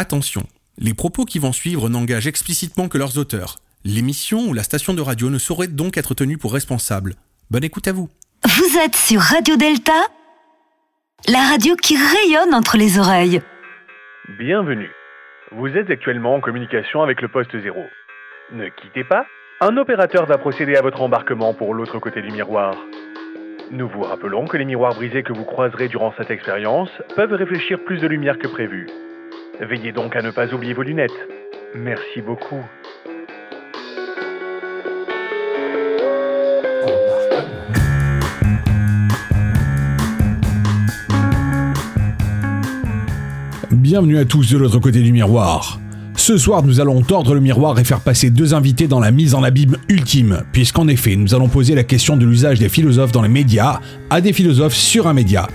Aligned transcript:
Attention, 0.00 0.44
les 0.78 0.94
propos 0.94 1.24
qui 1.24 1.40
vont 1.40 1.50
suivre 1.52 1.88
n'engagent 1.88 2.28
explicitement 2.28 2.86
que 2.86 2.98
leurs 2.98 3.18
auteurs. 3.18 3.56
L'émission 3.84 4.46
ou 4.46 4.54
la 4.54 4.62
station 4.62 4.94
de 4.94 5.02
radio 5.02 5.28
ne 5.28 5.38
saurait 5.38 5.66
donc 5.66 5.96
être 5.96 6.14
tenue 6.14 6.38
pour 6.38 6.52
responsable. 6.52 7.14
Bonne 7.50 7.64
écoute 7.64 7.88
à 7.88 7.92
vous. 7.92 8.08
Vous 8.44 8.78
êtes 8.78 8.94
sur 8.94 9.20
Radio 9.20 9.56
Delta, 9.56 10.00
la 11.26 11.40
radio 11.50 11.74
qui 11.74 11.96
rayonne 11.96 12.54
entre 12.54 12.76
les 12.76 13.00
oreilles. 13.00 13.40
Bienvenue. 14.38 14.92
Vous 15.50 15.66
êtes 15.66 15.90
actuellement 15.90 16.36
en 16.36 16.40
communication 16.40 17.02
avec 17.02 17.20
le 17.20 17.26
poste 17.26 17.60
0. 17.60 17.80
Ne 18.52 18.68
quittez 18.68 19.02
pas. 19.02 19.26
Un 19.60 19.76
opérateur 19.78 20.26
va 20.26 20.38
procéder 20.38 20.76
à 20.76 20.82
votre 20.82 21.02
embarquement 21.02 21.54
pour 21.54 21.74
l'autre 21.74 21.98
côté 21.98 22.22
du 22.22 22.30
miroir. 22.30 22.76
Nous 23.72 23.88
vous 23.88 24.02
rappelons 24.02 24.46
que 24.46 24.58
les 24.58 24.64
miroirs 24.64 24.94
brisés 24.94 25.24
que 25.24 25.32
vous 25.32 25.44
croiserez 25.44 25.88
durant 25.88 26.14
cette 26.16 26.30
expérience 26.30 26.90
peuvent 27.16 27.32
réfléchir 27.32 27.80
plus 27.84 27.98
de 27.98 28.06
lumière 28.06 28.38
que 28.38 28.46
prévu. 28.46 28.86
Veillez 29.60 29.90
donc 29.90 30.14
à 30.14 30.22
ne 30.22 30.30
pas 30.30 30.54
oublier 30.54 30.72
vos 30.72 30.84
lunettes. 30.84 31.10
Merci 31.74 32.22
beaucoup. 32.24 32.62
Bienvenue 43.72 44.18
à 44.18 44.24
tous 44.24 44.48
de 44.52 44.58
l'autre 44.58 44.78
côté 44.78 45.00
du 45.00 45.12
miroir. 45.12 45.80
Ce 46.14 46.36
soir, 46.36 46.62
nous 46.62 46.78
allons 46.78 47.02
tordre 47.02 47.34
le 47.34 47.40
miroir 47.40 47.78
et 47.80 47.84
faire 47.84 48.00
passer 48.00 48.30
deux 48.30 48.54
invités 48.54 48.86
dans 48.86 49.00
la 49.00 49.10
mise 49.10 49.34
en 49.34 49.42
abîme 49.42 49.76
ultime, 49.88 50.42
puisqu'en 50.52 50.86
effet, 50.86 51.16
nous 51.16 51.34
allons 51.34 51.48
poser 51.48 51.74
la 51.74 51.84
question 51.84 52.16
de 52.16 52.24
l'usage 52.24 52.60
des 52.60 52.68
philosophes 52.68 53.12
dans 53.12 53.22
les 53.22 53.28
médias 53.28 53.80
à 54.08 54.20
des 54.20 54.32
philosophes 54.32 54.74
sur 54.74 55.08
un 55.08 55.14
média. 55.14 55.48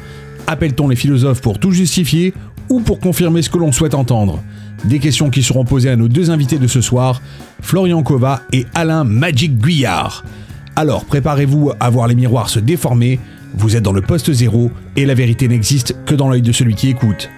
Appelle-t-on 0.48 0.90
les 0.90 0.96
philosophes 0.98 1.42
pour 1.42 1.58
tout 1.58 1.72
justifier 1.72 2.34
ou 2.74 2.80
pour 2.80 3.00
confirmer 3.00 3.44
ce 3.44 3.52
que 3.52 3.60
l'on 3.60 3.72
souhaite 3.72 3.94
entendre 3.94 4.42
Des 4.86 4.98
questions 4.98 5.30
qui 5.30 5.44
seront 5.44 5.64
posées 5.64 5.92
à 5.92 5.96
nos 5.96 6.08
deux 6.08 6.32
invités 6.32 6.58
de 6.58 6.66
ce 6.66 6.82
soir, 6.82 7.22
Florian 7.62 8.02
Kova 8.02 8.42
et 8.52 8.66
Alain 8.74 9.04
Magic 9.04 9.60
Guyard. 9.60 10.26
Alors 10.76 11.06
préparez-vous 11.06 11.72
à 11.80 11.90
voir 11.92 12.08
les 12.08 12.16
miroirs 12.16 12.50
se 12.50 12.60
déformer, 12.60 13.20
vous 13.54 13.76
êtes 13.76 13.84
dans 13.84 13.94
le 13.94 14.02
poste 14.02 14.34
zéro 14.34 14.72
et 14.96 15.06
la 15.06 15.14
vérité 15.14 15.48
n'existe 15.48 15.96
que 16.06 16.16
dans 16.16 16.28
l'œil 16.28 16.42
de 16.42 16.52
celui 16.52 16.74
qui 16.74 16.90
écoute. 16.90 17.30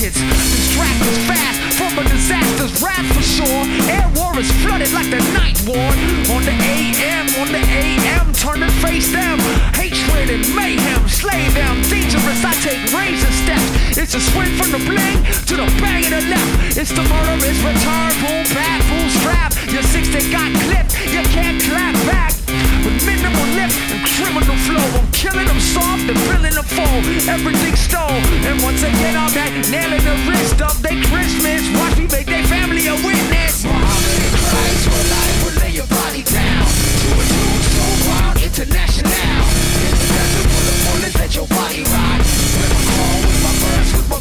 Agents. 0.00 0.16
Distract 0.16 1.02
us 1.04 1.18
fast 1.28 1.60
from 1.76 1.92
a 1.98 2.04
disaster's 2.08 2.72
wrath 2.80 3.06
for 3.12 3.22
sure. 3.22 3.64
Air 3.88 4.08
war 4.16 4.32
is 4.38 4.50
flooded 4.62 4.92
like 4.92 5.10
the 5.10 5.20
night 5.36 5.60
ward. 5.68 5.96
On 6.32 6.42
the 6.44 6.56
AM, 6.56 7.26
on 7.40 7.48
the 7.52 7.60
AM, 7.60 8.32
turn 8.32 8.62
and 8.62 8.72
face 8.80 9.12
them. 9.12 9.38
Hatred 9.76 10.30
and 10.30 10.44
mayhem, 10.56 11.08
slay 11.08 11.48
them. 11.52 11.76
Dangerous, 11.92 12.40
I 12.44 12.52
take 12.64 12.80
razor 12.92 13.32
steps. 13.44 13.98
It's 13.98 14.14
a 14.14 14.20
swing 14.20 14.52
from 14.56 14.72
the 14.72 14.80
bling 14.88 15.20
to 15.48 15.54
the 15.56 15.68
bang 15.80 16.04
of 16.08 16.12
the 16.16 16.22
left. 16.32 16.76
It's 16.76 16.92
the 16.92 17.04
murderous 17.04 17.60
return, 17.60 18.12
boom, 18.24 18.44
bad, 18.56 18.80
boom, 18.88 19.08
strap. 19.20 19.52
Your 19.68 19.82
six 19.82 20.08
that 20.16 20.24
got 20.32 20.48
clipped, 20.64 20.96
you 21.12 21.22
can't 21.34 21.60
clap 21.62 21.94
back. 22.06 22.39
With 22.84 23.04
minimal 23.04 23.46
lift 23.60 23.76
and 23.92 24.00
criminal 24.16 24.56
flow, 24.64 24.86
I'm 24.96 25.08
killing 25.12 25.46
them 25.46 25.60
soft 25.60 26.08
and 26.08 26.18
filling 26.28 26.54
them 26.56 26.64
full. 26.64 27.00
Everything 27.28 27.76
stole, 27.76 28.24
and 28.48 28.56
once 28.62 28.80
they 28.80 28.92
get 28.96 29.14
on 29.16 29.30
that, 29.36 29.52
nailing 29.68 30.00
the 30.00 30.16
wrist 30.24 30.60
of 30.64 30.80
they 30.80 30.96
Christmas. 31.12 31.60
Watch 31.76 31.96
me 32.00 32.08
make 32.08 32.26
their 32.26 32.44
family 32.48 32.88
a 32.88 32.96
witness. 33.04 33.64
Muhammad 33.64 34.32
Christ 34.48 34.84
will 34.88 35.08
life 35.12 35.38
will 35.44 35.56
lay 35.60 35.72
your 35.76 35.88
body 35.92 36.22
down 36.24 36.64
to 36.64 37.08
a 37.20 37.24
tune 37.28 37.62
so 37.68 37.84
wild 38.08 38.36
international. 38.40 39.12
In 39.84 39.92
the 39.92 40.06
desert 40.08 40.48
full 40.48 40.68
of 40.72 40.76
bullets, 40.88 41.16
let 41.20 41.30
your 41.36 41.48
body 41.52 41.82
rock. 41.84 42.20
With 42.56 42.70
my 42.72 42.80
call, 42.88 43.16
with 43.20 43.40
my 43.44 43.52
burns, 43.60 43.90
with 43.92 44.08
my 44.08 44.20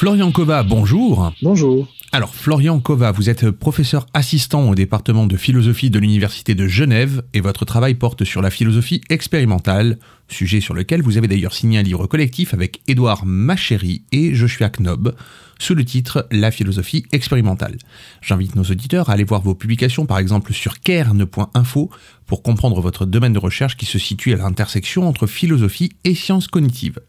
Florian 0.00 0.32
Kova, 0.32 0.62
bonjour. 0.62 1.30
Bonjour. 1.42 1.86
Alors, 2.10 2.34
Florian 2.34 2.80
Kova, 2.80 3.12
vous 3.12 3.28
êtes 3.28 3.50
professeur 3.50 4.06
assistant 4.14 4.70
au 4.70 4.74
département 4.74 5.26
de 5.26 5.36
philosophie 5.36 5.90
de 5.90 5.98
l'Université 5.98 6.54
de 6.54 6.66
Genève 6.66 7.22
et 7.34 7.42
votre 7.42 7.66
travail 7.66 7.96
porte 7.96 8.24
sur 8.24 8.40
la 8.40 8.48
philosophie 8.48 9.02
expérimentale, 9.10 9.98
sujet 10.26 10.62
sur 10.62 10.72
lequel 10.72 11.02
vous 11.02 11.18
avez 11.18 11.28
d'ailleurs 11.28 11.52
signé 11.52 11.78
un 11.78 11.82
livre 11.82 12.06
collectif 12.06 12.54
avec 12.54 12.80
Édouard 12.88 13.26
Machéry 13.26 14.00
et 14.10 14.34
Joshua 14.34 14.70
Knob 14.70 15.14
sous 15.58 15.74
le 15.74 15.84
titre 15.84 16.26
La 16.30 16.50
philosophie 16.50 17.04
expérimentale. 17.12 17.76
J'invite 18.22 18.56
nos 18.56 18.64
auditeurs 18.64 19.10
à 19.10 19.12
aller 19.12 19.24
voir 19.24 19.42
vos 19.42 19.54
publications 19.54 20.06
par 20.06 20.16
exemple 20.16 20.54
sur 20.54 20.80
cairn.info 20.80 21.90
pour 22.24 22.42
comprendre 22.42 22.80
votre 22.80 23.04
domaine 23.04 23.34
de 23.34 23.38
recherche 23.38 23.76
qui 23.76 23.84
se 23.84 23.98
situe 23.98 24.32
à 24.32 24.36
l'intersection 24.36 25.06
entre 25.06 25.26
philosophie 25.26 25.92
et 26.04 26.14
sciences 26.14 26.48
cognitives. 26.48 27.00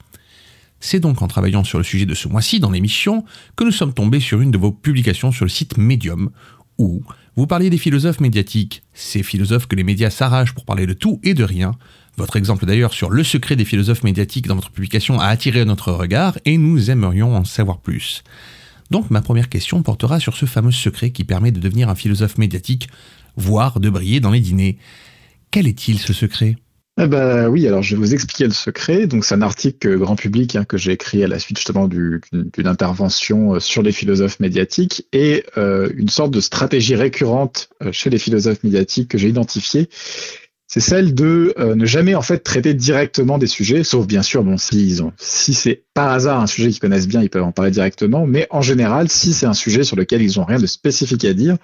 C'est 0.81 0.99
donc 0.99 1.21
en 1.21 1.27
travaillant 1.27 1.63
sur 1.63 1.77
le 1.77 1.83
sujet 1.83 2.07
de 2.07 2.15
ce 2.15 2.27
mois-ci 2.27 2.59
dans 2.59 2.71
l'émission 2.71 3.23
que 3.55 3.63
nous 3.63 3.71
sommes 3.71 3.93
tombés 3.93 4.19
sur 4.19 4.41
une 4.41 4.49
de 4.49 4.57
vos 4.57 4.71
publications 4.71 5.31
sur 5.31 5.45
le 5.45 5.49
site 5.49 5.77
Medium, 5.77 6.31
où 6.79 7.03
vous 7.35 7.47
parliez 7.47 7.69
des 7.69 7.77
philosophes 7.77 8.19
médiatiques, 8.19 8.81
ces 8.93 9.21
philosophes 9.21 9.67
que 9.67 9.75
les 9.75 9.83
médias 9.83 10.09
s'arrachent 10.09 10.55
pour 10.55 10.65
parler 10.65 10.87
de 10.87 10.93
tout 10.93 11.19
et 11.23 11.35
de 11.35 11.43
rien. 11.43 11.75
Votre 12.17 12.35
exemple 12.35 12.65
d'ailleurs 12.65 12.93
sur 12.93 13.11
le 13.11 13.23
secret 13.23 13.55
des 13.55 13.63
philosophes 13.63 14.03
médiatiques 14.03 14.47
dans 14.47 14.55
votre 14.55 14.71
publication 14.71 15.19
a 15.19 15.27
attiré 15.27 15.63
notre 15.65 15.91
regard 15.91 16.37
et 16.45 16.57
nous 16.57 16.89
aimerions 16.89 17.35
en 17.35 17.45
savoir 17.45 17.79
plus. 17.79 18.23
Donc 18.89 19.11
ma 19.11 19.21
première 19.21 19.49
question 19.49 19.83
portera 19.83 20.19
sur 20.19 20.35
ce 20.35 20.47
fameux 20.47 20.71
secret 20.71 21.11
qui 21.11 21.23
permet 21.23 21.51
de 21.51 21.59
devenir 21.59 21.89
un 21.89 21.95
philosophe 21.95 22.39
médiatique, 22.39 22.89
voire 23.37 23.79
de 23.79 23.89
briller 23.89 24.19
dans 24.19 24.31
les 24.31 24.41
dîners. 24.41 24.79
Quel 25.51 25.67
est-il 25.67 25.99
ce 25.99 26.11
secret? 26.11 26.57
Eh 27.03 27.07
ben 27.07 27.47
oui, 27.47 27.67
alors 27.67 27.81
je 27.81 27.95
vais 27.95 27.99
vous 27.99 28.13
expliquer 28.13 28.43
le 28.43 28.51
secret. 28.51 29.07
Donc 29.07 29.25
c'est 29.25 29.33
un 29.33 29.41
article 29.41 29.97
grand 29.97 30.15
public 30.15 30.55
hein, 30.55 30.65
que 30.65 30.77
j'ai 30.77 30.91
écrit 30.91 31.23
à 31.23 31.27
la 31.27 31.39
suite 31.39 31.57
justement 31.57 31.87
d'une 31.87 32.21
intervention 32.67 33.55
euh, 33.55 33.59
sur 33.59 33.81
les 33.81 33.91
philosophes 33.91 34.39
médiatiques 34.39 35.07
et 35.11 35.43
euh, 35.57 35.89
une 35.95 36.09
sorte 36.09 36.29
de 36.29 36.39
stratégie 36.39 36.93
récurrente 36.93 37.69
euh, 37.81 37.91
chez 37.91 38.11
les 38.11 38.19
philosophes 38.19 38.63
médiatiques 38.63 39.09
que 39.09 39.17
j'ai 39.17 39.29
identifiée. 39.29 39.89
C'est 40.67 40.79
celle 40.79 41.13
de 41.15 41.53
ne 41.57 41.85
jamais 41.85 42.15
en 42.15 42.21
fait 42.21 42.37
traiter 42.37 42.73
directement 42.73 43.37
des 43.37 43.47
sujets, 43.47 43.83
sauf 43.83 44.07
bien 44.07 44.21
sûr 44.21 44.41
bon 44.41 44.57
si 44.57 44.99
ont, 45.01 45.11
si 45.17 45.53
c'est 45.53 45.83
par 45.93 46.11
hasard 46.11 46.39
un 46.39 46.47
sujet 46.47 46.69
qu'ils 46.69 46.79
connaissent 46.79 47.09
bien, 47.09 47.21
ils 47.21 47.29
peuvent 47.29 47.43
en 47.43 47.51
parler 47.51 47.71
directement, 47.71 48.25
mais 48.25 48.47
en 48.51 48.61
général, 48.61 49.09
si 49.09 49.33
c'est 49.33 49.45
un 49.45 49.53
sujet 49.53 49.83
sur 49.83 49.97
lequel 49.97 50.21
ils 50.21 50.39
ont 50.39 50.45
rien 50.45 50.59
de 50.59 50.67
spécifique 50.67 51.25
à 51.25 51.33
dire, 51.33 51.57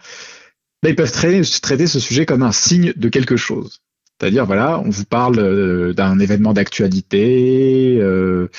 ben, 0.83 0.89
ils 0.89 0.95
peuvent 0.95 1.09
traiter 1.09 1.87
ce 1.87 1.99
sujet 2.01 2.25
comme 2.25 2.43
un 2.43 2.51
signe 2.51 2.91
de 2.97 3.07
quelque 3.07 3.37
chose. 3.37 3.79
C'est-à-dire, 4.19 4.45
voilà, 4.45 4.79
on 4.79 4.89
vous 4.89 5.05
parle 5.05 5.37
euh, 5.39 5.93
d'un 5.93 6.17
événement 6.19 6.53
d'actualité, 6.53 7.97
euh, 7.99 8.49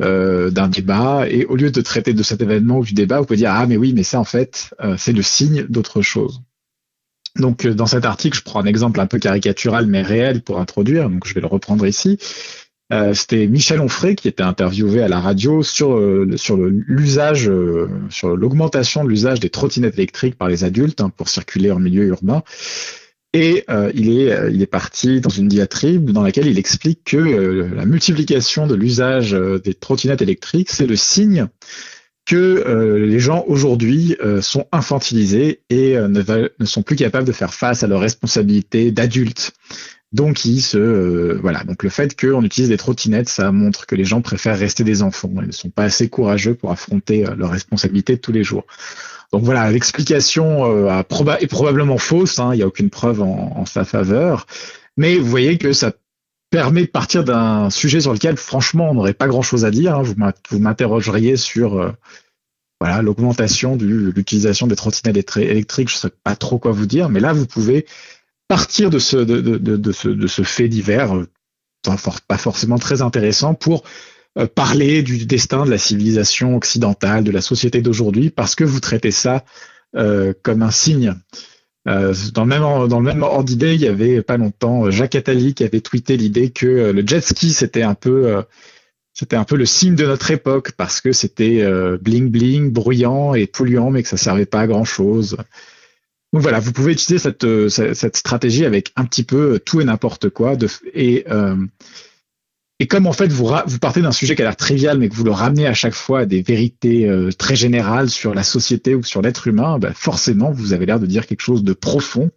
euh, 0.00 0.50
d'un 0.50 0.68
débat, 0.68 1.28
et 1.28 1.44
au 1.46 1.56
lieu 1.56 1.70
de 1.70 1.80
traiter 1.80 2.12
de 2.12 2.22
cet 2.22 2.40
événement 2.40 2.78
ou 2.78 2.84
du 2.84 2.94
débat, 2.94 3.18
vous 3.18 3.26
pouvez 3.26 3.38
dire 3.38 3.52
ah 3.52 3.66
mais 3.66 3.76
oui, 3.76 3.92
mais 3.92 4.04
ça 4.04 4.20
en 4.20 4.24
fait, 4.24 4.74
c'est 4.96 5.12
le 5.12 5.22
signe 5.22 5.66
d'autre 5.68 6.02
chose. 6.02 6.42
Donc 7.36 7.66
dans 7.66 7.86
cet 7.86 8.04
article, 8.04 8.38
je 8.38 8.42
prends 8.42 8.60
un 8.60 8.66
exemple 8.66 9.00
un 9.00 9.06
peu 9.06 9.18
caricatural 9.18 9.86
mais 9.86 10.02
réel 10.02 10.42
pour 10.42 10.60
introduire, 10.60 11.10
donc 11.10 11.26
je 11.26 11.34
vais 11.34 11.40
le 11.40 11.46
reprendre 11.46 11.86
ici. 11.86 12.18
C'était 13.12 13.48
Michel 13.48 13.80
Onfray 13.80 14.14
qui 14.14 14.28
était 14.28 14.42
interviewé 14.42 15.02
à 15.02 15.08
la 15.08 15.18
radio 15.18 15.62
sur 15.64 16.00
sur 16.36 16.56
l'usage, 16.56 17.50
sur 18.10 18.36
l'augmentation 18.36 19.04
de 19.04 19.08
l'usage 19.08 19.40
des 19.40 19.50
trottinettes 19.50 19.94
électriques 19.94 20.36
par 20.36 20.48
les 20.48 20.62
adultes 20.62 21.00
hein, 21.00 21.10
pour 21.16 21.28
circuler 21.28 21.72
en 21.72 21.80
milieu 21.80 22.04
urbain. 22.04 22.42
Et 23.34 23.64
euh, 23.68 23.90
il, 23.94 24.16
est, 24.16 24.32
euh, 24.32 24.48
il 24.48 24.62
est 24.62 24.66
parti 24.66 25.20
dans 25.20 25.28
une 25.28 25.48
diatribe 25.48 26.10
dans 26.10 26.22
laquelle 26.22 26.46
il 26.46 26.56
explique 26.56 27.02
que 27.04 27.16
euh, 27.16 27.68
la 27.74 27.84
multiplication 27.84 28.68
de 28.68 28.76
l'usage 28.76 29.32
des 29.32 29.74
trottinettes 29.74 30.22
électriques, 30.22 30.70
c'est 30.70 30.86
le 30.86 30.96
signe 30.96 31.48
que 32.26 32.96
les 32.96 33.20
gens 33.20 33.44
aujourd'hui 33.48 34.16
sont 34.40 34.66
infantilisés 34.72 35.60
et 35.68 35.98
ne, 35.98 36.48
sont 36.64 36.82
plus 36.82 36.96
capables 36.96 37.26
de 37.26 37.32
faire 37.32 37.52
face 37.52 37.82
à 37.82 37.86
leurs 37.86 38.00
responsabilités 38.00 38.90
d'adultes. 38.92 39.52
Donc, 40.12 40.42
le 40.44 41.90
fait 41.90 42.18
qu'on 42.18 42.42
utilise 42.42 42.70
des 42.70 42.78
trottinettes, 42.78 43.28
ça 43.28 43.52
montre 43.52 43.84
que 43.84 43.94
les 43.94 44.06
gens 44.06 44.22
préfèrent 44.22 44.58
rester 44.58 44.84
des 44.84 45.02
enfants. 45.02 45.30
Ils 45.42 45.48
ne 45.48 45.52
sont 45.52 45.68
pas 45.68 45.84
assez 45.84 46.08
courageux 46.08 46.54
pour 46.54 46.70
affronter 46.70 47.26
leurs 47.36 47.50
responsabilités 47.50 48.16
tous 48.16 48.32
les 48.32 48.42
jours. 48.42 48.64
Donc 49.34 49.42
voilà, 49.42 49.68
l'explication 49.72 50.64
euh, 50.64 51.02
est 51.40 51.48
probablement 51.48 51.98
fausse, 51.98 52.38
hein, 52.38 52.54
il 52.54 52.58
n'y 52.58 52.62
a 52.62 52.68
aucune 52.68 52.88
preuve 52.88 53.20
en, 53.20 53.66
sa 53.66 53.84
faveur, 53.84 54.46
mais 54.96 55.16
vous 55.16 55.26
voyez 55.26 55.58
que 55.58 55.72
ça 55.72 55.90
permet 56.50 56.82
de 56.82 56.86
partir 56.86 57.24
d'un 57.24 57.68
sujet 57.68 57.98
sur 57.98 58.12
lequel 58.12 58.36
franchement 58.36 58.90
on 58.90 58.94
n'aurait 58.94 59.12
pas 59.12 59.26
grand-chose 59.26 59.64
à 59.64 59.72
dire. 59.72 59.96
Hein. 59.96 60.04
Vous 60.50 60.60
m'interrogeriez 60.60 61.36
sur 61.36 61.80
euh, 61.80 61.90
l'augmentation 63.02 63.74
de 63.74 63.84
l'utilisation 63.84 64.68
des 64.68 64.76
trottinettes 64.76 65.36
électriques, 65.36 65.90
je 65.90 65.96
ne 65.96 65.98
sais 65.98 66.12
pas 66.22 66.36
trop 66.36 66.60
quoi 66.60 66.70
vous 66.70 66.86
dire, 66.86 67.08
mais 67.08 67.18
là 67.18 67.32
vous 67.32 67.46
pouvez 67.46 67.86
partir 68.46 68.88
de 68.88 69.00
ce 69.00 70.42
fait 70.44 70.68
divers, 70.68 71.16
euh, 71.16 71.28
pas 72.28 72.38
forcément 72.38 72.78
très 72.78 73.02
intéressant, 73.02 73.54
pour 73.54 73.82
euh, 74.36 74.48
parler 74.48 75.04
du 75.04 75.26
destin 75.26 75.64
de 75.64 75.70
la 75.70 75.78
civilisation 75.78 76.56
occidentale, 76.56 77.22
de 77.22 77.30
la 77.30 77.40
société 77.40 77.82
d'aujourd'hui, 77.82 78.30
parce 78.30 78.56
que 78.56 78.64
vous 78.64 78.80
traitez 78.80 79.12
ça 79.12 79.44
euh, 79.94 80.32
comme 80.42 80.62
un 80.62 80.72
signe. 80.72 81.14
Euh, 81.86 82.12
dans, 82.32 82.42
le 82.42 82.48
même, 82.48 82.88
dans 82.88 82.98
le 82.98 83.04
même 83.04 83.22
ordre 83.22 83.44
d'idée, 83.44 83.74
il 83.74 83.80
y 83.80 83.86
avait 83.86 84.22
pas 84.22 84.36
longtemps 84.36 84.90
Jacques 84.90 85.14
Attali 85.14 85.54
qui 85.54 85.62
avait 85.62 85.80
tweeté 85.80 86.16
l'idée 86.16 86.50
que 86.50 86.66
le 86.66 87.06
jet 87.06 87.20
ski 87.20 87.52
c'était 87.52 87.82
un 87.82 87.94
peu 87.94 88.42
c'était 89.12 89.36
un 89.36 89.44
peu 89.44 89.54
le 89.56 89.66
signe 89.66 89.94
de 89.94 90.06
notre 90.06 90.30
époque 90.30 90.72
parce 90.72 91.02
que 91.02 91.12
c'était 91.12 91.62
bling 92.00 92.30
bling, 92.30 92.72
bruyant 92.72 93.34
et 93.34 93.46
polluant, 93.46 93.90
mais 93.90 94.02
que 94.02 94.08
ça 94.08 94.16
servait 94.16 94.46
pas 94.46 94.60
à 94.60 94.66
grand 94.66 94.84
chose. 94.84 95.36
Donc 96.32 96.42
voilà, 96.42 96.58
vous 96.58 96.72
pouvez 96.72 96.92
utiliser 96.92 97.22
cette, 97.22 97.46
cette, 97.68 98.16
stratégie 98.16 98.64
avec 98.64 98.90
un 98.96 99.04
petit 99.04 99.22
peu 99.22 99.60
tout 99.62 99.82
et 99.82 99.84
n'importe 99.84 100.30
quoi. 100.30 100.56
De, 100.56 100.68
et 100.94 101.26
et 102.80 102.86
comme 102.86 103.06
en 103.06 103.12
fait 103.12 103.32
vous, 103.32 103.50
partez 103.80 104.02
d'un 104.02 104.12
sujet 104.12 104.34
qui 104.34 104.42
a 104.42 104.44
l'air 104.44 104.56
trivial, 104.56 104.98
mais 104.98 105.08
que 105.08 105.14
vous 105.14 105.24
le 105.24 105.30
ramenez 105.30 105.66
à 105.66 105.74
chaque 105.74 105.94
fois 105.94 106.20
à 106.20 106.26
des 106.26 106.42
vérités 106.42 107.08
euh, 107.08 107.30
très 107.30 107.54
générales 107.54 108.10
sur 108.10 108.34
la 108.34 108.42
société 108.42 108.94
ou 108.94 109.02
sur 109.02 109.22
l'être 109.22 109.46
humain, 109.46 109.78
bah 109.78 109.92
forcément 109.94 110.50
vous 110.50 110.72
avez 110.72 110.86
l'air 110.86 110.98
de 110.98 111.06
dire 111.06 111.26
quelque 111.26 111.42
chose 111.42 111.62
de 111.62 111.72
profond 111.72 112.30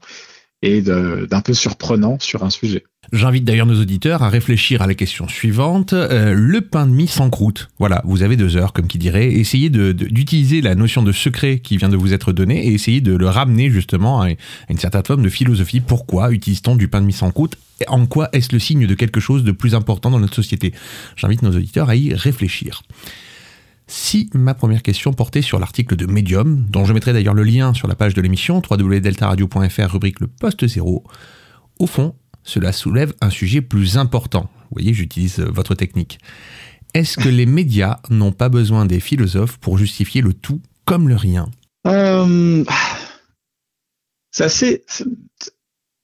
et 0.64 0.82
d'un 0.82 1.42
peu 1.42 1.54
surprenant 1.54 2.18
sur 2.20 2.44
un 2.44 2.50
sujet. 2.50 2.84
J'invite 3.14 3.46
d'ailleurs 3.46 3.68
nos 3.68 3.80
auditeurs 3.80 4.24
à 4.24 4.30
réfléchir 4.30 4.82
à 4.82 4.88
la 4.88 4.96
question 4.96 5.28
suivante. 5.28 5.94
Euh, 5.94 6.34
le 6.34 6.62
pain 6.62 6.88
de 6.88 6.92
mie 6.92 7.08
sans 7.08 7.30
croûte. 7.30 7.70
Voilà, 7.78 8.02
vous 8.06 8.24
avez 8.24 8.38
deux 8.38 8.58
heures, 8.58 8.74
comme 8.74 8.88
qui 8.88 8.98
dirait. 8.98 9.32
Essayez 9.32 9.70
d'utiliser 9.70 10.62
la 10.62 10.74
notion 10.74 11.04
de 11.04 11.12
secret 11.12 11.60
qui 11.60 11.78
vient 11.78 11.90
de 11.90 11.96
vous 11.96 12.12
être 12.12 12.34
donnée 12.34 12.68
et 12.68 12.74
essayez 12.74 13.02
de 13.02 13.16
le 13.16 13.30
ramener 13.30 13.70
justement 13.70 14.24
à 14.24 14.30
une 14.70 14.78
certaine 14.80 15.06
forme 15.06 15.22
de 15.22 15.30
philosophie. 15.30 15.80
Pourquoi 15.80 16.32
utilise-t-on 16.32 16.76
du 16.76 16.88
pain 16.88 17.02
de 17.02 17.06
mie 17.06 17.14
sans 17.14 17.30
croûte 17.32 17.56
En 17.88 18.06
quoi 18.06 18.30
est-ce 18.34 18.52
le 18.54 18.60
signe 18.60 18.88
de 18.88 18.96
quelque 18.96 19.20
chose 19.20 19.44
de 19.44 19.52
plus 19.52 19.76
important 19.76 20.10
dans 20.10 20.20
notre 20.20 20.36
société? 20.36 20.74
J'invite 21.16 21.42
nos 21.42 21.56
auditeurs 21.56 21.90
à 21.90 21.96
y 21.96 22.14
réfléchir. 22.14 22.82
Si 23.88 24.30
ma 24.34 24.54
première 24.54 24.84
question 24.84 25.14
portait 25.14 25.42
sur 25.42 25.60
l'article 25.60 25.96
de 25.96 26.06
Medium, 26.06 26.66
dont 26.70 26.84
je 26.84 26.94
mettrai 26.94 27.14
d'ailleurs 27.14 27.34
le 27.34 27.44
lien 27.44 27.74
sur 27.74 27.88
la 27.88 27.96
page 27.96 28.14
de 28.14 28.22
l'émission, 28.22 28.62
www.deltaradio.fr, 28.70 29.92
rubrique 29.92 30.20
le 30.20 30.28
poste 30.28 30.68
zéro, 30.68 31.06
au 31.80 31.88
fond, 31.88 32.16
cela 32.44 32.74
soulève 32.74 33.14
un 33.22 33.30
sujet 33.30 33.62
plus 33.62 33.98
important. 33.98 34.50
Vous 34.70 34.76
voyez, 34.82 34.94
j'utilise 34.94 35.40
euh, 35.40 35.50
votre 35.50 35.76
technique. 35.76 36.20
Est-ce 36.94 37.18
que 37.18 37.30
les 37.30 37.46
médias 37.46 38.00
n'ont 38.10 38.32
pas 38.32 38.50
besoin 38.50 38.86
des 38.86 39.00
philosophes 39.00 39.58
pour 39.58 39.78
justifier 39.78 40.22
le 40.22 40.34
tout 40.34 40.62
comme 40.86 41.08
le 41.08 41.16
rien? 41.16 41.50
Euh, 41.86 42.64
C'est 44.32 44.44
assez. 44.44 44.84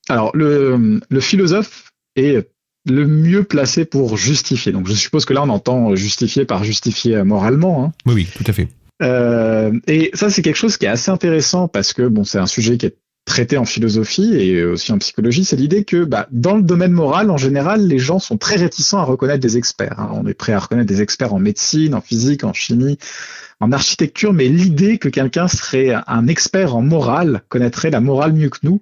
Alors, 0.09 0.31
le, 0.35 0.99
le 1.09 1.19
philosophe 1.19 1.91
est 2.15 2.47
le 2.85 3.07
mieux 3.07 3.43
placé 3.43 3.85
pour 3.85 4.17
justifier. 4.17 4.71
Donc 4.71 4.87
je 4.87 4.93
suppose 4.93 5.25
que 5.25 5.33
là 5.33 5.43
on 5.43 5.49
entend 5.49 5.95
justifier 5.95 6.45
par 6.45 6.63
justifier 6.63 7.23
moralement. 7.23 7.85
Hein. 7.85 7.91
Oui, 8.05 8.13
oui, 8.15 8.27
tout 8.35 8.43
à 8.45 8.53
fait. 8.53 8.67
Euh, 9.01 9.71
et 9.87 10.11
ça 10.13 10.29
c'est 10.29 10.41
quelque 10.41 10.57
chose 10.57 10.77
qui 10.77 10.85
est 10.85 10.89
assez 10.89 11.09
intéressant 11.09 11.67
parce 11.67 11.93
que 11.93 12.07
bon 12.07 12.23
c'est 12.23 12.37
un 12.37 12.45
sujet 12.45 12.77
qui 12.77 12.87
est 12.87 12.97
traité 13.25 13.57
en 13.57 13.65
philosophie 13.65 14.35
et 14.35 14.65
aussi 14.65 14.91
en 14.91 14.97
psychologie, 14.97 15.45
c'est 15.45 15.55
l'idée 15.55 15.85
que 15.85 16.03
bah, 16.03 16.27
dans 16.31 16.55
le 16.55 16.61
domaine 16.61 16.91
moral, 16.91 17.31
en 17.31 17.37
général, 17.37 17.87
les 17.87 17.97
gens 17.97 18.19
sont 18.19 18.37
très 18.37 18.57
réticents 18.57 18.97
à 18.97 19.03
reconnaître 19.03 19.39
des 19.39 19.55
experts. 19.55 19.97
Hein. 19.97 20.09
On 20.13 20.27
est 20.27 20.33
prêt 20.33 20.51
à 20.51 20.59
reconnaître 20.59 20.89
des 20.89 21.01
experts 21.01 21.33
en 21.33 21.39
médecine, 21.39 21.95
en 21.95 22.01
physique, 22.01 22.43
en 22.43 22.51
chimie, 22.51 22.97
en 23.61 23.71
architecture, 23.71 24.33
mais 24.33 24.49
l'idée 24.49 24.97
que 24.97 25.07
quelqu'un 25.07 25.47
serait 25.47 25.93
un 26.05 26.27
expert 26.27 26.75
en 26.75 26.81
morale, 26.81 27.43
connaîtrait 27.47 27.91
la 27.91 28.01
morale 28.01 28.33
mieux 28.33 28.49
que 28.49 28.59
nous, 28.63 28.81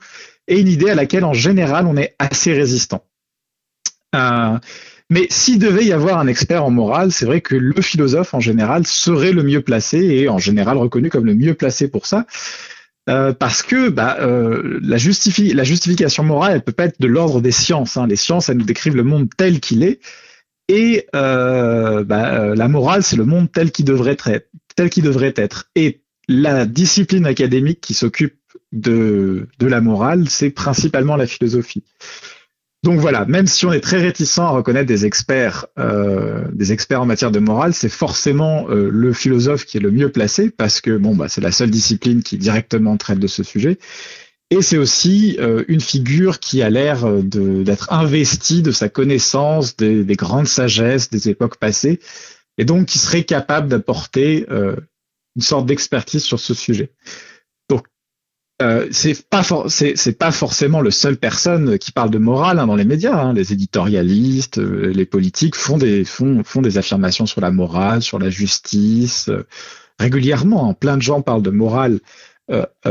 est 0.51 0.61
une 0.61 0.67
idée 0.67 0.89
à 0.89 0.95
laquelle 0.95 1.25
en 1.25 1.33
général 1.33 1.87
on 1.87 1.97
est 1.97 2.15
assez 2.19 2.53
résistant. 2.53 3.03
Euh, 4.15 4.57
mais 5.09 5.27
s'il 5.29 5.59
devait 5.59 5.85
y 5.85 5.93
avoir 5.93 6.19
un 6.19 6.27
expert 6.27 6.63
en 6.63 6.69
morale, 6.69 7.11
c'est 7.11 7.25
vrai 7.25 7.41
que 7.41 7.55
le 7.55 7.81
philosophe 7.81 8.33
en 8.33 8.39
général 8.39 8.85
serait 8.85 9.31
le 9.31 9.43
mieux 9.43 9.61
placé 9.61 9.99
et 9.99 10.29
en 10.29 10.37
général 10.37 10.77
reconnu 10.77 11.09
comme 11.09 11.25
le 11.25 11.35
mieux 11.35 11.53
placé 11.53 11.87
pour 11.87 12.05
ça. 12.05 12.25
Euh, 13.09 13.33
parce 13.33 13.63
que 13.63 13.89
bah, 13.89 14.17
euh, 14.21 14.79
la, 14.83 14.97
justification 14.97 16.23
morale, 16.23 16.53
elle 16.53 16.61
peut 16.61 16.71
pas 16.71 16.85
être 16.85 17.01
de 17.01 17.07
l'ordre 17.07 17.41
des 17.41 17.51
sciences. 17.51 17.97
Hein. 17.97 18.07
Les 18.07 18.15
sciences, 18.15 18.49
elles 18.49 18.57
nous 18.57 18.65
décrivent 18.65 18.95
le 18.95 19.03
monde 19.03 19.27
tel 19.35 19.59
qu'il 19.59 19.83
est, 19.83 19.99
et 20.67 21.07
bah, 21.11 22.55
la 22.55 22.67
morale, 22.69 23.03
c'est 23.03 23.17
le 23.17 23.25
monde 23.25 23.51
tel 23.51 23.71
qu'il 23.71 23.85
devrait 23.85 24.11
être, 24.11 24.29
tel 24.75 24.89
qu'il 24.89 25.03
devrait 25.03 25.33
être. 25.35 25.65
Et 25.75 26.03
la 26.29 26.65
discipline 26.65 27.25
académique 27.25 27.81
qui 27.81 27.93
s'occupe 27.93 28.35
de, 28.71 29.47
la 29.59 29.81
morale, 29.81 30.29
c'est 30.29 30.49
principalement 30.49 31.15
la 31.15 31.27
philosophie. 31.27 31.83
Donc 32.83 32.99
voilà, 32.99 33.25
même 33.25 33.45
si 33.45 33.65
on 33.67 33.73
est 33.73 33.79
très 33.79 34.01
réticent 34.01 34.39
à 34.39 34.49
reconnaître 34.49 34.87
des 34.87 35.05
experts, 35.05 35.67
euh, 35.77 36.45
en 36.95 37.05
matière 37.05 37.29
de 37.29 37.39
morale, 37.39 37.75
c'est 37.75 37.89
forcément 37.89 38.67
euh, 38.69 38.89
le 38.91 39.13
philosophe 39.13 39.65
qui 39.65 39.77
est 39.77 39.81
le 39.81 39.91
mieux 39.91 40.09
placé 40.09 40.49
parce 40.49 40.81
que 40.81 40.97
bon 40.97 41.13
bah 41.13 41.27
c'est 41.29 41.41
la 41.41 41.51
seule 41.51 41.69
discipline 41.69 42.23
qui 42.23 42.37
directement 42.37 42.97
traite 42.97 43.19
de 43.19 43.27
ce 43.27 43.43
sujet. 43.43 43.77
Et 44.49 44.63
c'est 44.63 44.79
aussi 44.79 45.37
euh, 45.39 45.63
une 45.67 45.79
figure 45.79 46.39
qui 46.39 46.63
a 46.63 46.71
l'air 46.71 47.05
d'être 47.21 47.93
investie 47.93 48.63
de 48.63 48.71
sa 48.71 48.89
connaissance 48.89 49.77
des, 49.77 50.03
grandes 50.15 50.47
sagesses 50.47 51.11
des 51.11 51.29
époques 51.29 51.57
passées, 51.57 51.99
et 52.57 52.65
donc 52.65 52.87
qui 52.87 52.97
serait 52.97 53.23
capable 53.23 53.67
d'apporter 53.69 54.47
une 54.49 55.41
sorte 55.41 55.65
d'expertise 55.65 56.23
sur 56.23 56.39
ce 56.39 56.53
sujet. 56.53 56.91
Euh, 58.61 58.87
c'est 58.91 59.27
pas 59.27 59.43
c'est 59.67 60.17
pas 60.17 60.31
forcément 60.31 60.81
le 60.81 60.91
seul 60.91 61.17
personne 61.17 61.79
qui 61.79 61.91
parle 61.91 62.11
de 62.11 62.19
morale 62.19 62.59
hein, 62.59 62.67
dans 62.67 62.75
les 62.75 62.85
médias. 62.85 63.19
Hein. 63.19 63.33
Les 63.33 63.53
éditorialistes, 63.53 64.59
euh, 64.59 64.91
les 64.93 65.05
politiques 65.05 65.55
font 65.55 65.77
des 65.77 66.05
font 66.05 66.43
font 66.43 66.61
des 66.61 66.77
affirmations 66.77 67.25
sur 67.25 67.41
la 67.41 67.49
morale, 67.49 68.01
sur 68.03 68.19
la 68.19 68.29
justice 68.29 69.29
euh, 69.29 69.47
régulièrement. 69.99 70.69
Hein. 70.69 70.73
Plein 70.73 70.97
de 70.97 71.01
gens 71.01 71.21
parlent 71.21 71.41
de 71.41 71.49
morale 71.49 71.99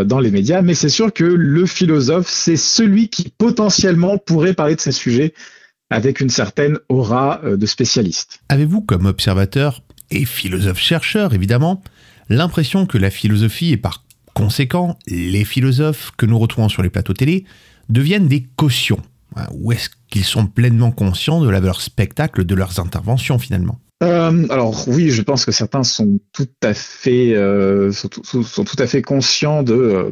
dans 0.07 0.21
les 0.21 0.31
médias, 0.31 0.63
mais 0.63 0.73
c'est 0.73 0.89
sûr 0.89 1.13
que 1.13 1.25
le 1.25 1.67
philosophe, 1.67 2.31
c'est 2.31 2.57
celui 2.57 3.11
qui 3.11 3.29
potentiellement 3.29 4.17
pourrait 4.17 4.55
parler 4.55 4.75
de 4.75 4.81
ces 4.81 4.93
sujets 4.93 5.35
avec 5.91 6.21
une 6.21 6.31
certaine 6.31 6.79
aura 6.89 7.43
de 7.45 7.67
spécialiste. 7.67 8.41
Avez-vous, 8.49 8.81
comme 8.81 9.05
observateur 9.05 9.83
et 10.11 10.25
philosophe-chercheur 10.25 11.35
évidemment, 11.35 11.83
l'impression 12.31 12.87
que 12.87 12.97
la 12.97 13.11
philosophie 13.11 13.73
est 13.73 13.77
par 13.77 14.03
conséquent, 14.35 14.99
les 15.07 15.45
philosophes 15.45 16.13
que 16.17 16.27
nous 16.27 16.39
retrouvons 16.39 16.69
sur 16.69 16.83
les 16.83 16.91
plateaux 16.91 17.15
télé 17.15 17.45
deviennent 17.89 18.29
des 18.29 18.47
cautions. 18.57 19.01
Hein, 19.37 19.47
ou 19.53 19.73
est-ce 19.73 19.91
qu'ils 20.09 20.25
sont 20.25 20.47
pleinement 20.47 20.91
conscients 20.91 21.41
de 21.41 21.49
la 21.49 21.61
valeur 21.61 21.81
spectacle 21.81 22.45
de 22.45 22.55
leurs 22.55 22.81
interventions 22.81 23.39
finalement? 23.39 23.81
Euh, 24.03 24.47
alors 24.49 24.89
oui, 24.89 25.11
je 25.11 25.21
pense 25.21 25.45
que 25.45 25.53
certains 25.53 25.83
sont 25.83 26.21
tout 26.33 26.49
à 26.63 26.73
fait 26.73 27.35
euh, 27.35 27.93
conscients 29.05 29.63
euh, 29.69 30.11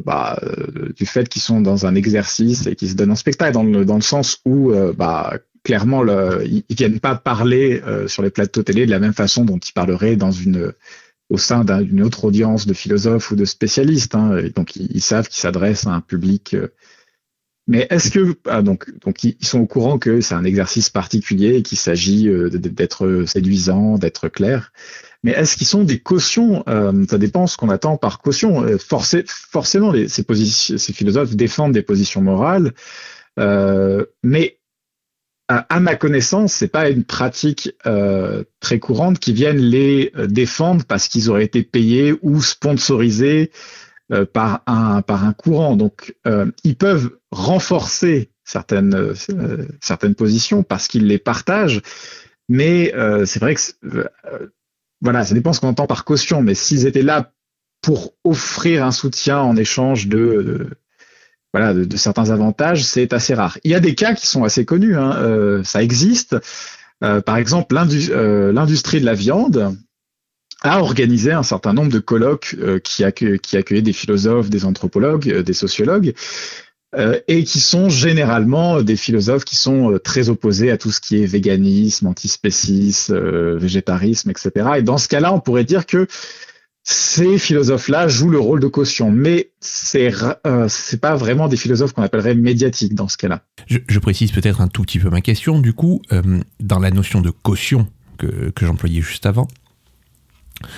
du 0.95 1.05
fait 1.07 1.27
qu'ils 1.27 1.41
sont 1.41 1.59
dans 1.59 1.87
un 1.87 1.95
exercice 1.95 2.67
et 2.67 2.75
qu'ils 2.75 2.89
se 2.89 2.93
donnent 2.93 3.11
un 3.11 3.15
spectacle 3.15 3.53
dans 3.53 3.95
le 3.95 4.01
sens 4.01 4.41
où 4.45 4.71
bah 4.95 5.33
clairement 5.63 6.03
le, 6.03 6.43
ils, 6.45 6.63
viennent 6.69 6.99
pas 6.99 7.15
parler 7.15 7.81
sur 8.05 8.21
les 8.21 8.29
plateaux 8.29 8.61
télé 8.61 8.85
de 8.85 8.91
la 8.91 8.99
même 8.99 9.13
façon 9.13 9.43
dont 9.43 9.57
ils 9.57 9.73
parleraient 9.73 10.15
dans 10.15 10.31
une 10.31 10.71
au 11.29 11.37
sein 11.37 11.63
d'une 11.63 12.01
autre 12.01 12.25
audience 12.25 12.65
de 12.65 12.73
philosophes 12.73 13.31
ou 13.31 13.35
de 13.35 13.45
spécialistes. 13.45 14.15
Hein, 14.15 14.41
donc 14.55 14.75
ils, 14.75 15.01
savent 15.01 15.27
qu'ils 15.27 15.41
s'adressent 15.41 15.87
à 15.87 15.91
un 15.91 16.01
public. 16.01 16.55
Euh, 16.55 16.69
mais 17.67 17.85
est-ce 17.91 18.09
que 18.09 18.35
ah, 18.45 18.63
donc 18.63 18.89
donc 19.01 19.23
ils 19.23 19.45
sont 19.45 19.59
au 19.59 19.67
courant 19.67 19.99
que 19.99 20.21
c'est 20.21 20.33
un 20.33 20.43
exercice 20.43 20.89
particulier 20.89 21.57
et 21.57 21.61
qu'il 21.61 21.77
s'agit 21.77 22.27
euh, 22.27 22.49
d'être 22.49 23.25
séduisant, 23.27 23.99
d'être 23.99 24.27
clair. 24.27 24.73
Mais 25.21 25.31
est-ce 25.31 25.55
qu'ils 25.55 25.67
sont 25.67 25.83
des 25.83 25.99
cautions 25.99 26.63
euh, 26.67 27.05
Ça 27.07 27.19
dépend 27.19 27.45
ce 27.45 27.57
qu'on 27.57 27.69
attend 27.69 27.97
par 27.97 28.19
caution. 28.19 28.65
forcément, 28.79 29.91
les, 29.91 30.07
ces, 30.07 30.25
ces 30.25 30.93
philosophes 30.93 31.35
défendent 31.35 31.73
des 31.73 31.83
positions 31.83 32.21
morales, 32.21 32.73
mais 34.23 34.58
à 35.49 35.79
ma 35.79 35.95
connaissance, 35.95 36.53
c'est 36.53 36.67
pas 36.67 36.89
une 36.89 37.03
pratique 37.03 37.75
euh, 37.87 38.43
très 38.59 38.77
courante 38.77 39.17
qui 39.17 39.33
viennent 39.33 39.57
les 39.57 40.11
euh, 40.15 40.27
défendre 40.27 40.85
parce 40.85 41.07
qu'ils 41.07 41.31
auraient 41.31 41.45
été 41.45 41.63
payés 41.63 42.13
ou 42.21 42.39
sponsorisés 42.39 43.51
euh, 44.11 44.25
par 44.25 44.61
un 44.67 45.01
par 45.01 45.25
un 45.25 45.33
courant. 45.33 45.75
Donc, 45.75 46.15
ils 46.63 46.77
peuvent 46.77 47.17
renforcer 47.31 48.29
certaines 48.43 49.13
certaines 49.81 50.15
positions 50.15 50.61
parce 50.61 50.87
qu'ils 50.87 51.07
les 51.07 51.17
partagent, 51.17 51.81
mais 52.47 52.93
c'est 53.25 53.39
vrai 53.39 53.55
que 53.55 54.09
voilà, 55.01 55.23
ça 55.23 55.33
dépend 55.33 55.53
ce 55.53 55.61
qu'on 55.61 55.69
entend 55.69 55.87
par 55.87 56.05
caution. 56.05 56.43
Mais 56.43 56.53
s'ils 56.53 56.85
étaient 56.85 57.01
là 57.01 57.33
pour 57.81 58.13
offrir 58.23 58.85
un 58.85 58.91
soutien 58.91 59.39
en 59.39 59.55
échange 59.55 60.07
de 60.07 60.69
voilà, 61.53 61.73
de, 61.73 61.97
certains 61.97 62.29
avantages, 62.29 62.83
c'est 62.83 63.13
assez 63.13 63.33
rare. 63.33 63.57
Il 63.63 63.71
y 63.71 63.75
a 63.75 63.79
des 63.79 63.95
cas 63.95 64.13
qui 64.13 64.27
sont 64.27 64.43
assez 64.43 64.65
connus, 64.65 64.95
hein, 64.95 65.15
euh, 65.17 65.63
ça 65.63 65.81
existe. 65.81 66.35
Euh, 67.03 67.21
par 67.21 67.37
exemple, 67.37 67.75
euh, 67.77 68.51
l'industrie 68.51 68.99
de 68.99 69.05
la 69.05 69.15
viande 69.15 69.75
a 70.61 70.79
organisé 70.79 71.31
un 71.31 71.43
certain 71.43 71.73
nombre 71.73 71.91
de 71.91 71.99
colloques 71.99 72.55
qui, 72.83 73.03
qui 73.41 73.57
accueillaient 73.57 73.81
des 73.81 73.93
philosophes, 73.93 74.49
des 74.49 74.65
anthropologues, 74.65 75.41
des 75.41 75.53
sociologues, 75.53 76.13
et 77.29 77.43
qui 77.45 77.61
sont 77.61 77.87
généralement 77.87 78.81
des 78.81 78.97
philosophes 78.97 79.45
qui 79.45 79.55
sont 79.55 79.97
très 80.03 80.27
opposés 80.27 80.69
à 80.69 80.77
tout 80.77 80.91
ce 80.91 80.99
qui 80.99 81.23
est 81.23 81.25
véganisme, 81.25 82.07
antispécisme, 82.07 83.17
végétarisme, 83.55 84.31
etc. 84.31 84.51
Et 84.79 84.81
dans 84.81 84.97
ce 84.97 85.07
cas-là, 85.07 85.31
on 85.31 85.39
pourrait 85.39 85.63
dire 85.63 85.85
que 85.85 86.07
ces 86.91 87.37
philosophes-là 87.37 88.07
jouent 88.07 88.31
le 88.31 88.39
rôle 88.39 88.59
de 88.59 88.67
caution, 88.67 89.11
mais 89.11 89.51
c'est 89.59 90.11
euh, 90.47 90.65
c'est 90.67 90.99
pas 90.99 91.15
vraiment 91.15 91.47
des 91.47 91.55
philosophes 91.55 91.93
qu'on 91.93 92.01
appellerait 92.01 92.33
médiatiques 92.33 92.95
dans 92.95 93.07
ce 93.07 93.15
cas-là. 93.17 93.43
Je, 93.67 93.99
précise 93.99 94.31
peut-être 94.31 94.59
un 94.59 94.67
tout 94.67 94.81
petit 94.81 94.97
peu 94.97 95.11
ma 95.11 95.21
question. 95.21 95.59
Du 95.59 95.73
coup, 95.73 96.01
euh, 96.11 96.39
dans 96.59 96.79
la 96.79 96.89
notion 96.89 97.21
de 97.21 97.29
caution 97.29 97.87
que, 98.17 98.49
que 98.49 98.65
j'employais 98.65 99.01
juste 99.01 99.27
avant, 99.27 99.47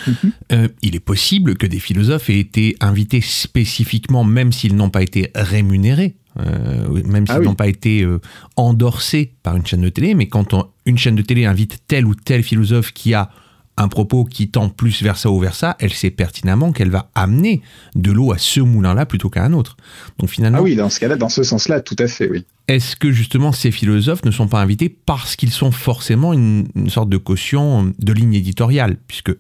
mm-hmm. 0.06 0.32
euh, 0.52 0.68
il 0.82 0.98
est 0.98 1.00
possible 1.00 1.56
que 1.56 1.66
des 1.66 1.80
philosophes 1.80 2.30
aient 2.30 2.40
été 2.40 2.76
invités 2.82 3.22
spécifiquement, 3.22 4.26
même 4.26 4.52
s'ils 4.52 4.76
n'ont 4.76 4.90
pas 4.90 5.04
été 5.04 5.32
rémunérés, 5.34 6.18
même 6.36 7.26
s'ils 7.26 7.36
ah 7.38 7.40
n'ont 7.40 7.56
pas 7.56 7.68
été 7.68 8.06
endorsés 8.58 9.34
par 9.44 9.56
une 9.56 9.66
chaîne 9.66 9.82
de 9.82 9.90
télé, 9.90 10.14
mais 10.14 10.28
quand 10.28 10.54
une 10.86 10.98
chaîne 10.98 11.16
de 11.16 11.22
télé 11.22 11.46
invite 11.46 11.84
tel 11.88 12.06
ou 12.06 12.16
tel 12.16 12.44
philosophe 12.44 12.92
qui 12.92 13.14
a 13.14 13.32
un 13.78 13.88
propos 13.88 14.26
qui 14.26 14.50
tend 14.50 14.70
plus 14.70 15.02
vers 15.02 15.18
ça 15.18 15.32
ou 15.32 15.40
vers 15.40 15.56
ça, 15.56 15.76
elle 15.80 15.94
sait 15.94 16.12
pertinemment 16.12 16.72
qu'elle 16.72 16.90
va 16.90 17.10
amener 17.16 17.62
de 17.96 18.12
l'eau 18.12 18.32
à 18.32 18.38
ce 18.38 18.60
moulin-là 18.60 19.06
plutôt 19.06 19.30
qu'à 19.30 19.44
un 19.44 19.54
autre. 19.54 19.78
Donc 20.20 20.30
finalement. 20.30 20.60
Ah 20.60 20.62
oui, 20.62 20.76
dans 20.76 20.90
ce 20.90 21.00
cas-là, 21.00 21.16
dans 21.16 21.30
ce 21.30 21.44
sens-là, 21.44 21.82
tout 21.82 21.96
à 22.00 22.08
fait, 22.08 22.30
oui. 22.30 22.46
Est-ce 22.68 22.96
que 22.96 23.12
justement 23.12 23.52
ces 23.52 23.72
philosophes 23.72 24.24
ne 24.24 24.32
sont 24.32 24.48
pas 24.48 24.62
invités 24.62 24.88
parce 24.88 25.36
qu'ils 25.36 25.52
sont 25.52 25.72
forcément 25.72 26.32
une, 26.32 26.68
sorte 26.88 27.10
de 27.10 27.18
caution 27.18 27.92
de 27.98 28.14
ligne 28.14 28.34
éditoriale? 28.34 28.98
Puisque, 29.08 29.32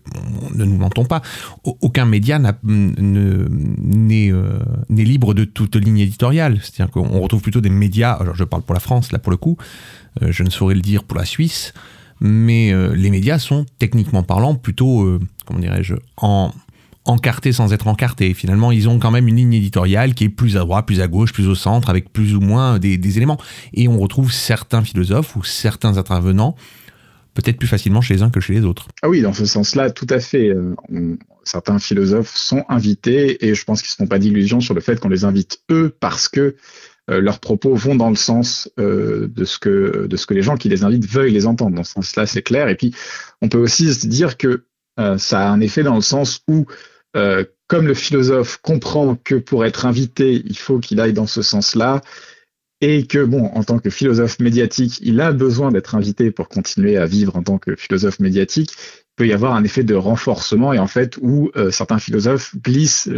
ne 0.55 0.65
nous 0.65 0.77
mentons 0.77 1.05
pas, 1.05 1.21
aucun 1.63 2.05
média 2.05 2.41
euh, 2.41 3.47
n'est 3.99 5.03
libre 5.03 5.33
de 5.33 5.45
toute 5.45 5.75
ligne 5.75 5.99
éditoriale. 5.99 6.59
C'est-à-dire 6.61 6.91
qu'on 6.91 7.21
retrouve 7.21 7.41
plutôt 7.41 7.61
des 7.61 7.69
médias, 7.69 8.13
alors 8.13 8.35
je 8.35 8.43
parle 8.43 8.63
pour 8.63 8.73
la 8.73 8.81
France 8.81 9.11
là 9.11 9.19
pour 9.19 9.31
le 9.31 9.37
coup, 9.37 9.55
euh, 10.21 10.31
je 10.31 10.43
ne 10.43 10.49
saurais 10.49 10.75
le 10.75 10.81
dire 10.81 11.03
pour 11.03 11.17
la 11.17 11.25
Suisse, 11.25 11.73
mais 12.21 12.71
euh, 12.71 12.95
les 12.95 13.09
médias 13.09 13.39
sont 13.39 13.65
techniquement 13.79 14.23
parlant 14.23 14.55
plutôt, 14.55 15.03
euh, 15.03 15.19
comment 15.45 15.59
dirais-je, 15.59 15.95
en 16.17 16.53
encartés 17.03 17.51
sans 17.51 17.73
être 17.73 17.87
encartés. 17.87 18.33
Finalement, 18.35 18.71
ils 18.71 18.87
ont 18.87 18.99
quand 18.99 19.09
même 19.09 19.27
une 19.27 19.35
ligne 19.35 19.53
éditoriale 19.53 20.13
qui 20.13 20.25
est 20.25 20.29
plus 20.29 20.55
à 20.55 20.59
droite, 20.59 20.85
plus 20.85 21.01
à 21.01 21.07
gauche, 21.07 21.33
plus 21.33 21.47
au 21.47 21.55
centre, 21.55 21.89
avec 21.89 22.13
plus 22.13 22.35
ou 22.35 22.41
moins 22.41 22.77
des, 22.77 23.17
éléments. 23.17 23.39
Et 23.73 23.87
on 23.87 23.99
retrouve 23.99 24.31
certains 24.31 24.83
philosophes 24.83 25.35
ou 25.35 25.43
certains 25.43 25.97
intervenants 25.97 26.55
peut-être 27.33 27.57
plus 27.57 27.67
facilement 27.67 28.01
chez 28.01 28.15
les 28.15 28.23
uns 28.23 28.29
que 28.29 28.41
chez 28.41 28.53
les 28.53 28.65
autres. 28.65 28.87
Ah 29.01 29.09
oui, 29.09 29.21
dans 29.21 29.33
ce 29.33 29.45
sens-là, 29.45 29.89
tout 29.89 30.07
à 30.09 30.19
fait. 30.19 30.49
Euh, 30.49 30.75
certains 31.45 31.79
philosophes 31.79 32.35
sont 32.35 32.65
invités 32.67 33.47
et 33.47 33.55
je 33.55 33.63
pense 33.63 33.81
qu'ils 33.81 33.87
ne 33.87 33.91
se 33.91 33.95
font 33.95 34.07
pas 34.07 34.19
d'illusions 34.19 34.59
sur 34.59 34.73
le 34.73 34.81
fait 34.81 34.99
qu'on 34.99 35.09
les 35.09 35.23
invite 35.23 35.61
eux 35.71 35.95
parce 35.99 36.27
que 36.27 36.41
euh, 36.41 36.55
leurs 37.07 37.39
propos 37.39 37.75
vont 37.75 37.95
dans 37.95 38.09
le 38.09 38.15
sens 38.15 38.69
euh, 38.79 39.27
de 39.27 39.45
ce 39.45 39.57
que 39.57 40.07
les 40.29 40.41
gens 40.41 40.55
qui 40.55 40.69
les 40.69 40.83
invitent 40.83 41.05
veuillent 41.05 41.33
les 41.33 41.47
entendre. 41.47 41.75
Dans 41.75 41.83
ce 41.83 41.93
sens-là, 41.93 42.25
c'est 42.25 42.41
clair. 42.41 42.69
Et 42.69 42.75
puis, 42.75 42.93
on 43.41 43.49
peut 43.49 43.57
aussi 43.57 43.93
se 43.93 44.07
dire 44.07 44.37
que 44.37 44.65
euh, 44.99 45.17
ça 45.17 45.41
a 45.41 45.49
un 45.49 45.61
effet 45.61 45.83
dans 45.83 45.95
le 45.95 46.01
sens 46.01 46.41
où, 46.47 46.65
comme 47.67 47.87
le 47.87 47.93
philosophe 47.93 48.57
comprend 48.61 49.15
que 49.15 49.35
pour 49.35 49.65
être 49.65 49.85
invité, 49.85 50.41
il 50.45 50.57
faut 50.57 50.79
qu'il 50.79 50.99
aille 50.99 51.13
dans 51.13 51.27
ce 51.27 51.41
sens-là, 51.41 52.01
et 52.79 53.05
que 53.05 53.23
bon, 53.23 53.45
en 53.45 53.63
tant 53.63 53.79
que 53.79 53.89
philosophe 53.89 54.39
médiatique, 54.39 54.99
il 55.01 55.21
a 55.21 55.33
besoin 55.33 55.71
d'être 55.71 55.93
invité 55.95 56.31
pour 56.31 56.47
continuer 56.47 56.97
à 56.97 57.05
vivre 57.05 57.35
en 57.35 57.43
tant 57.43 57.57
que 57.57 57.75
philosophe 57.75 58.19
médiatique. 58.19 58.71
Il 58.71 59.15
peut 59.17 59.27
y 59.27 59.33
avoir 59.33 59.53
un 59.53 59.63
effet 59.63 59.83
de 59.83 59.93
renforcement 59.93 60.73
et 60.73 60.79
en 60.79 60.87
fait 60.87 61.17
où 61.21 61.51
certains 61.69 61.99
philosophes 61.99 62.55
glissent 62.55 63.09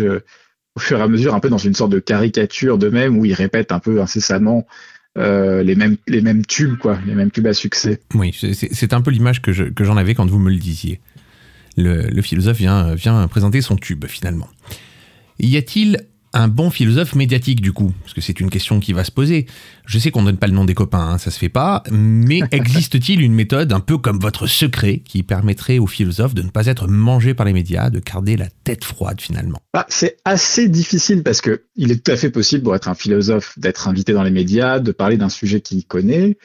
au 0.76 0.80
fur 0.80 1.00
et 1.00 1.02
à 1.02 1.08
mesure 1.08 1.36
un 1.36 1.40
peu 1.40 1.50
dans 1.50 1.58
une 1.58 1.74
sorte 1.74 1.92
de 1.92 2.00
caricature 2.00 2.78
d'eux-mêmes 2.78 3.18
où 3.18 3.26
ils 3.26 3.34
répètent 3.34 3.72
un 3.72 3.80
peu 3.80 4.02
incessamment 4.02 4.66
euh, 5.18 5.62
les 5.62 5.76
mêmes 5.76 5.98
les 6.08 6.22
mêmes 6.22 6.44
tubes 6.46 6.78
quoi, 6.78 6.98
les 7.06 7.14
mêmes 7.14 7.30
tubes 7.30 7.48
à 7.48 7.54
succès. 7.54 8.02
Oui, 8.16 8.36
c'est 8.54 8.94
un 8.94 9.02
peu 9.02 9.12
l'image 9.12 9.42
que 9.42 9.52
j'en 9.52 9.98
avais 9.98 10.16
quand 10.16 10.26
vous 10.30 10.40
me 10.40 10.50
le 10.50 10.58
disiez. 10.58 11.02
Le, 11.76 12.22
philosophe 12.22 12.58
vient 12.58 12.96
vient 12.96 13.28
présenter 13.28 13.62
son 13.62 13.76
tube 13.76 14.06
finalement. 14.06 14.48
Y 15.40 15.58
a-t-il 15.58 16.06
un 16.34 16.48
bon 16.48 16.70
philosophe 16.70 17.16
médiatique 17.16 17.62
du 17.62 17.72
coup 17.72 17.94
Parce 18.02 18.14
que 18.14 18.22
c'est 18.22 18.40
une 18.40 18.50
question 18.50 18.80
qui 18.80 18.94
va 18.94 19.04
se 19.04 19.12
poser. 19.12 19.46
Je 19.86 20.00
sais 20.00 20.12
qu'on 20.12 20.24
donne 20.24 20.38
pas 20.38 20.48
le 20.48 20.54
nom 20.54 20.66
des 20.66 20.74
copains, 20.74 21.08
hein, 21.08 21.18
ça 21.18 21.32
se 21.32 21.38
fait 21.38 21.50
pas, 21.50 21.84
mais 21.92 22.40
existe-t-il 22.52 23.22
une 23.22 23.34
méthode 23.34 23.72
un 23.74 23.80
peu 23.80 23.98
comme 23.98 24.20
votre 24.20 24.48
secret 24.48 25.02
qui 25.06 25.24
permettrait 25.24 25.78
aux 25.78 25.88
philosophes 25.88 26.34
de 26.34 26.42
ne 26.42 26.50
pas 26.50 26.66
être 26.68 26.88
mangés 26.88 27.34
par 27.34 27.46
les 27.46 27.54
médias, 27.54 27.90
de 27.90 28.00
garder 28.00 28.38
la 28.38 28.48
tête 28.64 28.84
froide 28.84 29.22
finalement? 29.22 29.60
Bah, 29.74 29.86
C'est 29.90 30.18
assez 30.26 30.68
difficile 30.70 31.24
parce 31.24 31.42
que 31.42 31.64
il 31.76 31.92
est 31.92 32.04
tout 32.04 32.12
à 32.12 32.18
fait 32.18 32.30
possible 32.30 32.64
pour 32.64 32.76
être 32.76 32.88
un 32.88 32.96
philosophe 32.96 33.58
d'être 33.58 33.88
invité 33.88 34.14
dans 34.14 34.24
les 34.24 34.32
médias, 34.32 34.80
de 34.80 34.92
parler 34.92 35.18
d'un 35.18 35.30
sujet 35.30 35.62
qu'il 35.62 35.86
connaît, 35.86 36.38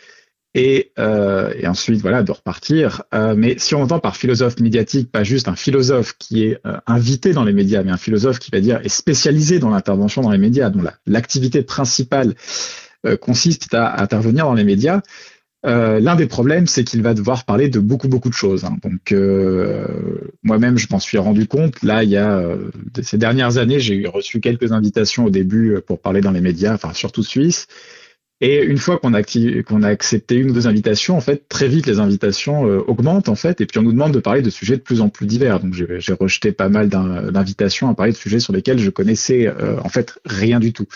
et, 0.54 0.92
euh, 0.98 1.52
et, 1.58 1.66
ensuite 1.66 2.00
voilà 2.00 2.22
de 2.22 2.32
repartir. 2.32 3.02
Euh, 3.14 3.34
mais 3.36 3.56
si 3.58 3.74
on 3.74 3.82
entend 3.82 4.00
par 4.00 4.16
philosophe 4.16 4.60
médiatique, 4.60 5.10
pas 5.10 5.24
juste 5.24 5.48
un 5.48 5.56
philosophe 5.56 6.14
qui 6.18 6.44
est 6.44 6.58
euh, 6.66 6.78
invité 6.86 7.32
dans 7.32 7.44
les 7.44 7.52
médias, 7.52 7.82
mais 7.82 7.90
un 7.90 7.98
philosophe 7.98 8.38
qui 8.38 8.50
va 8.50 8.60
dire 8.60 8.80
est 8.82 8.88
spécialisé 8.88 9.58
dans 9.58 9.70
l'intervention 9.70 10.22
dans 10.22 10.30
les 10.30 10.38
médias, 10.38 10.70
dont 10.70 10.82
l'activité 11.06 11.62
principale 11.62 12.34
consiste 13.20 13.72
à, 13.74 14.02
intervenir 14.02 14.44
dans 14.44 14.54
les 14.54 14.64
médias. 14.64 15.00
L'un 15.64 16.16
des 16.16 16.26
problèmes, 16.26 16.66
c'est 16.66 16.82
qu'il 16.82 17.02
va 17.02 17.14
devoir 17.14 17.44
parler 17.44 17.68
de 17.68 17.78
beaucoup 17.78 18.08
beaucoup 18.08 18.28
de 18.28 18.34
choses. 18.34 18.64
Hein. 18.64 18.76
Donc 18.82 19.14
moi-même, 20.42 20.78
je 20.78 20.88
m'en 20.90 20.98
suis 20.98 21.18
rendu 21.18 21.46
compte. 21.46 21.82
Là, 21.82 22.02
il 22.02 22.10
y 22.10 22.16
a 22.16 22.42
ces 23.02 23.18
dernières 23.18 23.58
années, 23.58 23.78
j'ai 23.78 24.04
reçu 24.06 24.40
quelques 24.40 24.72
invitations 24.72 25.26
au 25.26 25.30
début 25.30 25.78
pour 25.86 26.00
parler 26.00 26.20
dans 26.20 26.32
les 26.32 26.40
médias, 26.40 26.74
enfin 26.74 26.92
surtout 26.92 27.22
suisse. 27.22 27.68
Et 28.40 28.62
une 28.62 28.78
fois 28.78 28.98
qu'on 28.98 29.14
a, 29.14 29.18
a 29.18 29.88
accepté 29.88 30.36
une 30.36 30.50
ou 30.50 30.52
deux 30.52 30.68
invitations, 30.68 31.16
en 31.16 31.20
fait, 31.20 31.48
très 31.48 31.66
vite 31.66 31.86
les 31.86 31.98
invitations 31.98 32.68
euh, 32.68 32.78
augmentent 32.86 33.28
en 33.28 33.34
fait, 33.34 33.60
et 33.60 33.66
puis 33.66 33.78
on 33.78 33.82
nous 33.82 33.92
demande 33.92 34.12
de 34.12 34.20
parler 34.20 34.42
de 34.42 34.50
sujets 34.50 34.76
de 34.76 34.82
plus 34.82 35.00
en 35.00 35.08
plus 35.08 35.26
divers. 35.26 35.58
Donc 35.58 35.74
j'ai 35.74 36.12
rejeté 36.12 36.52
pas 36.52 36.68
mal 36.68 36.88
d'invitations 36.88 37.88
à 37.88 37.94
parler 37.94 38.12
de 38.12 38.16
sujets 38.16 38.38
sur 38.38 38.52
lesquels 38.52 38.78
je 38.78 38.90
connaissais 38.90 39.48
euh, 39.48 39.80
en 39.82 39.88
fait 39.88 40.18
rien 40.24 40.60
du 40.60 40.72
tout. 40.72 40.86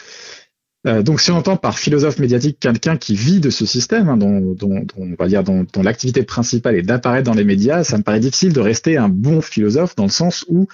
Euh, 0.87 1.03
donc 1.03 1.21
si 1.21 1.31
on 1.31 1.37
entend 1.37 1.57
par 1.57 1.79
philosophe 1.79 2.19
médiatique 2.19 2.59
quelqu'un 2.59 2.97
qui 2.97 3.15
vit 3.15 3.39
de 3.39 3.51
ce 3.51 3.67
système, 3.67 4.09
hein, 4.09 4.17
dont, 4.17 4.53
dont, 4.55 4.81
dont, 4.81 4.87
on 4.97 5.15
va 5.17 5.29
dire 5.29 5.45
dont, 5.45 5.65
dont 5.73 5.83
l'activité 5.83 6.25
principale 6.25 6.77
est 6.77 6.83
d'apparaître 6.83 7.25
dans 7.25 7.37
les 7.37 7.45
médias, 7.45 7.85
ça 7.85 7.99
me 7.99 8.03
paraît 8.03 8.19
difficile 8.21 8.53
de 8.53 8.61
rester 8.61 8.97
un 8.97 9.09
bon 9.09 9.41
philosophe 9.41 9.95
dans 9.95 10.05
le 10.05 10.11
sens 10.11 10.45
où 10.49 10.67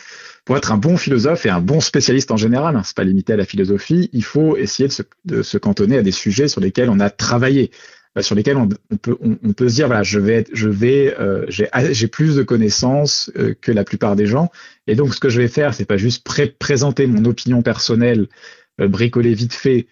pour 0.49 0.57
être 0.57 0.73
un 0.73 0.78
bon 0.78 0.97
philosophe 0.97 1.45
et 1.45 1.50
un 1.50 1.61
bon 1.61 1.78
spécialiste 1.78 2.31
en 2.31 2.38
général, 2.38 2.75
hein, 2.75 2.81
c'est 2.83 2.97
pas 2.97 3.05
limité 3.05 3.35
à 3.35 3.37
la 3.37 3.45
philosophie, 3.45 4.09
il 4.14 4.25
faut 4.25 4.57
essayer 4.57 4.88
de 5.26 5.43
se, 5.43 5.59
cantonner 5.59 5.99
à 5.99 6.02
des 6.02 6.11
sujets 6.11 6.49
sur 6.49 6.62
lesquels 6.62 6.88
on 6.88 7.00
a 7.00 7.11
travaillé, 7.11 7.71
euh, 8.17 8.23
sur 8.23 8.35
lesquels 8.35 8.57
on, 8.57 8.67
peut, 8.97 9.69
se 9.69 9.75
dire 9.75 9.88
voilà, 9.88 10.02
je 10.02 10.19
vais, 10.19 10.47
je 10.55 10.71
vais, 10.71 11.14
euh, 11.21 11.45
j'ai 11.50 12.09
plus 12.09 12.35
de 12.35 12.43
connaissances 12.43 13.31
euh, 13.37 13.57
que 13.61 13.73
la 13.73 13.85
plupart 13.85 14.17
des 14.17 14.25
gens, 14.25 14.50
et 14.87 14.95
donc 14.95 15.14
ce 15.14 15.21
que 15.21 15.28
je 15.28 15.38
vais 15.38 15.49
faire, 15.49 15.75
c'est 15.75 15.85
pas 15.85 15.99
juste 15.99 16.25
pré 16.25 16.47
présenter 16.47 17.07
mon 17.07 17.26
opinion 17.26 17.61
personnelle, 17.61 18.26
bricoler 18.78 19.35
vite 19.35 19.52
fait 19.52 19.87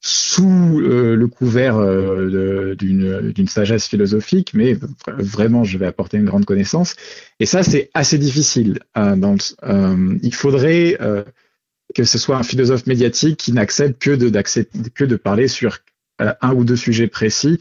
sous 0.00 0.80
euh, 0.80 1.14
le 1.14 1.28
couvert 1.28 1.76
euh, 1.76 2.74
d'une 2.74 3.48
sagesse 3.48 3.86
philosophique, 3.86 4.52
mais 4.54 4.76
vraiment, 5.06 5.62
je 5.62 5.76
vais 5.76 5.86
apporter 5.86 6.16
une 6.16 6.24
grande 6.24 6.46
connaissance. 6.46 6.96
Et 7.38 7.46
ça, 7.46 7.62
c'est 7.62 7.90
assez 7.92 8.16
difficile. 8.16 8.80
Euh, 8.96 9.14
dans 9.16 9.36
il 10.22 10.34
faudrait 10.34 10.98
que 11.94 12.04
ce 12.04 12.18
soit 12.18 12.36
un 12.36 12.42
philosophe 12.42 12.86
médiatique 12.86 13.36
qui 13.36 13.52
n'accepte 13.52 14.02
que 14.02 15.04
de, 15.04 15.16
parler 15.16 15.48
sur 15.48 15.78
un 16.18 16.52
ou 16.54 16.64
deux 16.64 16.76
sujets 16.76 17.08
précis. 17.08 17.60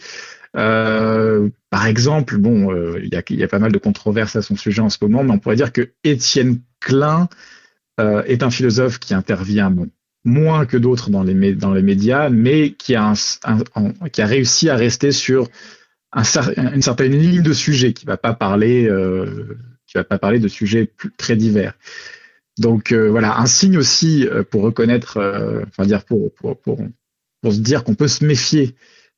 par 0.53 1.86
exemple, 1.88 2.38
bon, 2.38 2.74
il 2.98 3.10
y, 3.10 3.15
a, 3.17 3.24
y, 3.29 3.43
a, 3.43 3.48
pas 3.48 3.60
mal 3.60 3.72
de 3.72 3.77
controverses 3.77 4.38
à 4.38 4.41
son 4.41 4.55
sujet 4.55 4.81
en 4.81 4.89
ce 4.89 4.98
moment, 5.01 5.24
mais 5.24 5.31
on 5.31 5.39
pourrait 5.39 5.58
dire 5.58 5.74
que 5.74 5.91
Étienne 6.05 6.62
Klein 6.79 7.27
est 7.98 8.43
un 8.43 8.50
philosophe 8.50 9.00
qui 9.00 9.13
intervient 9.13 9.72
bon, 9.72 9.89
moins 10.23 10.65
que 10.65 10.77
d'autres 10.77 11.09
dans 11.09 11.23
les, 11.23 11.53
dans 11.53 11.73
les 11.73 11.81
médias, 11.81 12.29
mais 12.29 12.71
qui 12.71 12.95
a, 12.95 13.13
réussi 14.17 14.69
à 14.69 14.75
rester 14.75 15.11
sur 15.11 15.47
un, 16.11 16.23
une 16.73 16.81
certaine 16.81 17.17
ligne 17.17 17.41
de 17.41 17.53
sujets, 17.53 17.93
qui 17.93 18.05
parler, 18.05 18.88
euh, 18.88 19.57
va 19.95 20.03
pas 20.03 20.19
parler 20.19 20.39
de 20.39 20.47
sujets 20.47 20.91
très 21.17 21.35
divers. 21.35 21.73
Donc 22.57 22.91
euh, 22.91 23.09
voilà, 23.09 23.39
un 23.39 23.45
signe 23.45 23.77
aussi 23.77 24.27
euh, 24.27 24.43
pour 24.43 24.63
reconnaître, 24.63 25.17
enfin 25.67 25.85
dire 25.85 26.03
pour, 26.03 26.31
se 27.45 27.59
dire 27.59 27.83
qu'on 27.83 27.95
peut 27.95 28.09
se 28.09 28.25
méfier 28.25 28.75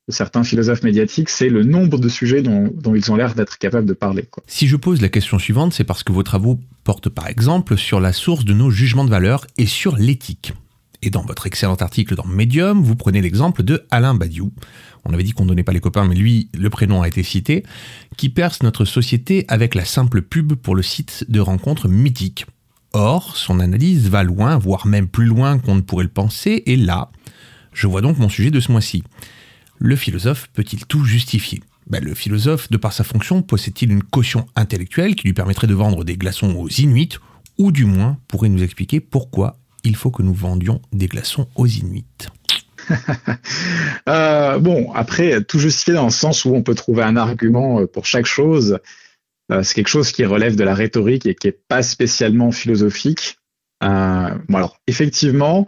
de 0.08 0.12
certains 0.12 0.42
philosophes 0.42 0.82
médiatiques, 0.82 1.28
c'est 1.28 1.48
le 1.48 1.62
nombre 1.62 1.98
de 1.98 2.08
sujets 2.08 2.42
dont, 2.42 2.72
ils 2.94 3.12
ont 3.12 3.16
l'air 3.16 3.34
d'être 3.34 3.58
capables 3.58 3.86
de 3.86 3.92
parler. 3.92 4.28
Si 4.46 4.66
je 4.66 4.76
pose 4.76 5.00
la 5.00 5.08
question 5.08 5.38
suivante, 5.38 5.72
c'est 5.72 5.84
parce 5.84 6.02
que 6.02 6.12
vos 6.12 6.22
travaux 6.24 6.58
portent 6.84 7.08
par 7.08 7.28
exemple 7.28 7.76
sur 7.76 8.00
la 8.00 8.12
source 8.12 8.44
de 8.44 8.52
nos 8.52 8.70
jugements 8.70 9.04
de 9.04 9.10
valeur 9.10 9.46
et 9.58 9.66
sur 9.66 9.96
l'éthique. 9.96 10.54
Et 11.02 11.10
dans 11.10 11.22
votre 11.22 11.46
excellent 11.46 11.74
article 11.74 12.14
dans 12.14 12.26
Medium, 12.26 12.80
vous 12.80 12.94
prenez 12.94 13.20
l'exemple 13.20 13.64
de 13.64 13.84
Alain 13.90 14.14
Badiou. 14.14 14.52
On 15.04 15.12
avait 15.12 15.24
dit 15.24 15.32
qu'on 15.32 15.42
ne 15.42 15.48
donnait 15.48 15.64
pas 15.64 15.72
les 15.72 15.80
copains, 15.80 16.06
mais 16.06 16.14
lui, 16.14 16.48
le 16.56 16.70
prénom 16.70 17.02
a 17.02 17.08
été 17.08 17.24
cité, 17.24 17.64
qui 18.16 18.28
perce 18.28 18.62
notre 18.62 18.84
société 18.84 19.44
avec 19.48 19.74
la 19.74 19.84
simple 19.84 20.22
pub 20.22 20.54
pour 20.54 20.76
le 20.76 20.82
site 20.82 21.24
de 21.28 21.40
rencontres 21.40 21.88
mythiques. 21.88 22.46
Or, 22.92 23.36
son 23.36 23.58
analyse 23.58 24.08
va 24.08 24.22
loin, 24.22 24.58
voire 24.58 24.86
même 24.86 25.08
plus 25.08 25.24
loin 25.26 25.58
qu'on 25.58 25.74
ne 25.74 25.80
pourrait 25.80 26.04
le 26.04 26.10
penser, 26.10 26.62
et 26.66 26.76
là, 26.76 27.10
je 27.72 27.88
vois 27.88 28.00
donc 28.00 28.18
mon 28.18 28.28
sujet 28.28 28.50
de 28.50 28.60
ce 28.60 28.70
mois-ci. 28.70 29.02
Le 29.78 29.96
philosophe 29.96 30.50
peut-il 30.52 30.86
tout 30.86 31.04
justifier? 31.04 31.62
Ben, 31.88 32.04
Le 32.04 32.14
philosophe, 32.14 32.70
de 32.70 32.76
par 32.76 32.92
sa 32.92 33.02
fonction, 33.02 33.42
possède-t-il 33.42 33.90
une 33.90 34.04
caution 34.04 34.46
intellectuelle 34.54 35.16
qui 35.16 35.24
lui 35.24 35.34
permettrait 35.34 35.66
de 35.66 35.74
vendre 35.74 36.04
des 36.04 36.16
glaçons 36.16 36.54
aux 36.54 36.68
Inuits, 36.68 37.18
ou 37.58 37.72
du 37.72 37.86
moins 37.86 38.18
pourrait 38.28 38.50
nous 38.50 38.62
expliquer 38.62 39.00
pourquoi 39.00 39.56
il 39.84 39.96
faut 39.96 40.10
que 40.10 40.22
nous 40.22 40.34
vendions 40.34 40.80
des 40.92 41.06
glaçons 41.06 41.48
aux 41.54 41.66
Inuits. 41.66 42.04
euh, 44.08 44.58
bon, 44.58 44.92
après, 44.92 45.42
tout 45.42 45.58
justifié 45.58 45.94
dans 45.94 46.04
le 46.04 46.10
sens 46.10 46.44
où 46.44 46.54
on 46.54 46.62
peut 46.62 46.74
trouver 46.74 47.02
un 47.02 47.16
argument 47.16 47.80
euh, 47.80 47.86
pour 47.86 48.06
chaque 48.06 48.26
chose. 48.26 48.78
Euh, 49.50 49.62
c'est 49.62 49.74
quelque 49.74 49.88
chose 49.88 50.12
qui 50.12 50.24
relève 50.24 50.56
de 50.56 50.64
la 50.64 50.74
rhétorique 50.74 51.26
et 51.26 51.34
qui 51.34 51.48
est 51.48 51.60
pas 51.68 51.82
spécialement 51.82 52.52
philosophique. 52.52 53.38
Bon, 53.80 54.56
alors, 54.56 54.78
effectivement, 54.86 55.66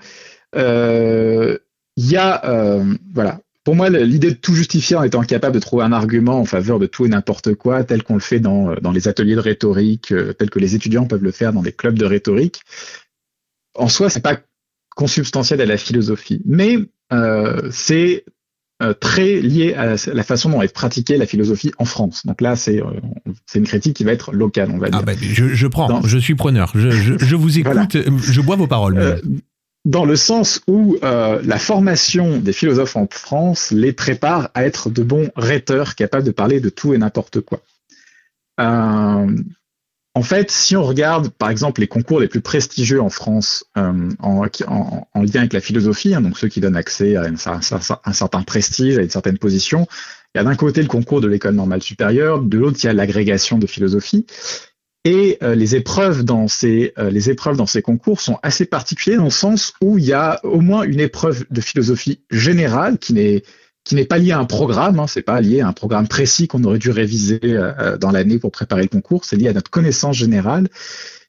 il 0.54 1.58
y 1.96 2.16
a, 2.16 2.84
voilà, 3.12 3.40
pour 3.64 3.74
moi, 3.74 3.90
l'idée 3.90 4.30
de 4.30 4.36
tout 4.36 4.54
justifier 4.54 4.94
en 4.94 5.02
étant 5.02 5.22
capable 5.22 5.56
de 5.56 5.60
trouver 5.60 5.82
un 5.82 5.90
argument 5.90 6.38
en 6.38 6.44
faveur 6.44 6.78
de 6.78 6.86
tout 6.86 7.06
et 7.06 7.08
n'importe 7.08 7.54
quoi, 7.54 7.82
tel 7.82 8.04
qu'on 8.04 8.14
le 8.14 8.20
fait 8.20 8.38
dans, 8.38 8.76
dans 8.76 8.92
les 8.92 9.08
ateliers 9.08 9.34
de 9.34 9.40
rhétorique, 9.40 10.14
tel 10.38 10.48
que 10.48 10.60
les 10.60 10.76
étudiants 10.76 11.06
peuvent 11.06 11.24
le 11.24 11.32
faire 11.32 11.52
dans 11.52 11.62
des 11.62 11.72
clubs 11.72 11.98
de 11.98 12.04
rhétorique, 12.04 12.60
en 13.74 13.88
soi, 13.88 14.10
c'est 14.10 14.20
pas 14.20 14.38
consubstantiel 14.94 15.60
à 15.60 15.66
la 15.66 15.76
philosophie, 15.76 16.40
mais 16.44 16.78
euh, 17.12 17.68
c'est 17.70 18.24
euh, 18.82 18.92
très 18.92 19.40
lié 19.40 19.74
à 19.74 19.96
la 20.12 20.22
façon 20.22 20.50
dont 20.50 20.62
est 20.62 20.72
pratiquée 20.72 21.16
la 21.16 21.26
philosophie 21.26 21.72
en 21.78 21.84
France. 21.84 22.26
Donc 22.26 22.40
là, 22.40 22.56
c'est 22.56 22.80
euh, 22.80 22.90
une 23.54 23.64
critique 23.64 23.96
qui 23.96 24.04
va 24.04 24.12
être 24.12 24.32
locale, 24.32 24.70
on 24.72 24.78
va 24.78 24.90
dire. 24.90 25.02
Ah 25.06 25.12
je, 25.20 25.48
je, 25.48 25.66
prends, 25.66 26.02
je 26.02 26.18
suis 26.18 26.34
preneur, 26.34 26.72
je, 26.74 26.90
je, 26.90 27.18
je 27.18 27.36
vous 27.36 27.58
écoute, 27.58 27.96
je 27.96 28.40
bois 28.40 28.56
vos 28.56 28.66
paroles. 28.66 29.20
Dans 29.84 30.06
le 30.06 30.16
sens 30.16 30.62
où 30.66 30.96
la 31.02 31.58
formation 31.58 32.38
des 32.38 32.52
philosophes 32.52 32.96
en 32.96 33.06
France 33.10 33.70
les 33.70 33.92
prépare 33.92 34.50
à 34.54 34.64
être 34.64 34.90
de 34.90 35.02
bons 35.02 35.30
rhéteurs 35.36 35.94
capables 35.94 36.24
de 36.24 36.30
parler 36.30 36.60
de 36.60 36.70
tout 36.70 36.94
et 36.94 36.98
n'importe 36.98 37.40
quoi. 37.40 37.60
En 40.16 40.22
fait, 40.22 40.52
si 40.52 40.76
on 40.76 40.84
regarde, 40.84 41.30
par 41.30 41.50
exemple, 41.50 41.80
les 41.80 41.88
concours 41.88 42.20
les 42.20 42.28
plus 42.28 42.40
prestigieux 42.40 43.02
en 43.02 43.10
France 43.10 43.64
euh, 43.76 44.08
en, 44.20 44.46
en, 44.68 45.08
en, 45.12 45.22
lien 45.22 45.40
avec 45.40 45.52
la 45.52 45.60
philosophie, 45.60 46.14
hein, 46.14 46.20
donc 46.20 46.38
ceux 46.38 46.46
qui 46.46 46.60
donnent 46.60 46.76
accès 46.76 47.16
à, 47.16 47.24
un 47.24 48.12
certain 48.12 48.42
prestige, 48.42 48.96
à 48.96 49.02
une 49.02 49.10
certaine 49.10 49.38
position, 49.38 49.88
il 50.34 50.38
y 50.38 50.40
a 50.40 50.44
d'un 50.44 50.54
côté 50.54 50.82
le 50.82 50.88
concours 50.88 51.20
de 51.20 51.26
l'école 51.26 51.54
normale 51.54 51.82
supérieure, 51.82 52.40
de 52.40 52.58
l'autre 52.58 52.78
il 52.82 52.86
y 52.86 52.88
a 52.88 52.92
l'agrégation 52.92 53.58
de 53.58 53.66
philosophie. 53.66 54.24
Et 55.04 55.36
euh, 55.42 55.56
les 55.56 55.74
épreuves 55.74 56.24
dans 56.24 56.48
ces 56.48 56.92
euh, 56.96 57.10
les 57.10 57.28
épreuves 57.28 57.56
dans 57.56 57.66
ces 57.66 57.82
concours 57.82 58.20
sont 58.20 58.38
assez 58.42 58.64
particulières 58.64 59.18
dans 59.18 59.24
le 59.24 59.30
sens 59.30 59.74
où 59.82 59.98
il 59.98 60.04
y 60.04 60.12
a 60.12 60.40
au 60.44 60.60
moins 60.60 60.84
une 60.84 61.00
épreuve 61.00 61.44
de 61.50 61.60
philosophie 61.60 62.22
générale 62.30 62.98
qui 62.98 63.12
n'est 63.12 63.42
qui 63.84 63.94
n'est 63.94 64.06
pas 64.06 64.18
lié 64.18 64.32
à 64.32 64.38
un 64.38 64.44
programme, 64.44 64.98
hein, 64.98 65.06
c'est 65.06 65.22
pas 65.22 65.40
lié 65.40 65.60
à 65.60 65.68
un 65.68 65.72
programme 65.72 66.08
précis 66.08 66.48
qu'on 66.48 66.64
aurait 66.64 66.78
dû 66.78 66.90
réviser 66.90 67.40
euh, 67.42 67.96
dans 67.98 68.10
l'année 68.10 68.38
pour 68.38 68.50
préparer 68.50 68.82
le 68.82 68.88
concours, 68.88 69.24
c'est 69.24 69.36
lié 69.36 69.48
à 69.48 69.52
notre 69.52 69.70
connaissance 69.70 70.16
générale. 70.16 70.68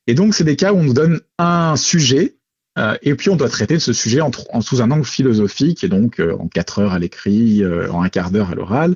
Et 0.07 0.13
donc, 0.13 0.33
c'est 0.33 0.43
des 0.43 0.55
cas 0.55 0.71
où 0.71 0.77
on 0.77 0.83
nous 0.83 0.93
donne 0.93 1.19
un 1.37 1.75
sujet, 1.75 2.37
euh, 2.77 2.95
et 3.01 3.15
puis 3.15 3.29
on 3.29 3.35
doit 3.35 3.49
traiter 3.49 3.79
ce 3.79 3.93
sujet 3.93 4.19
sous 4.61 4.81
un 4.81 4.91
angle 4.91 5.05
philosophique, 5.05 5.83
et 5.83 5.87
donc 5.87 6.19
euh, 6.19 6.35
en 6.39 6.47
quatre 6.47 6.79
heures 6.79 6.93
à 6.93 6.99
l'écrit, 6.99 7.63
euh, 7.63 7.91
en 7.91 8.03
un 8.03 8.09
quart 8.09 8.31
d'heure 8.31 8.51
à 8.51 8.55
l'oral. 8.55 8.95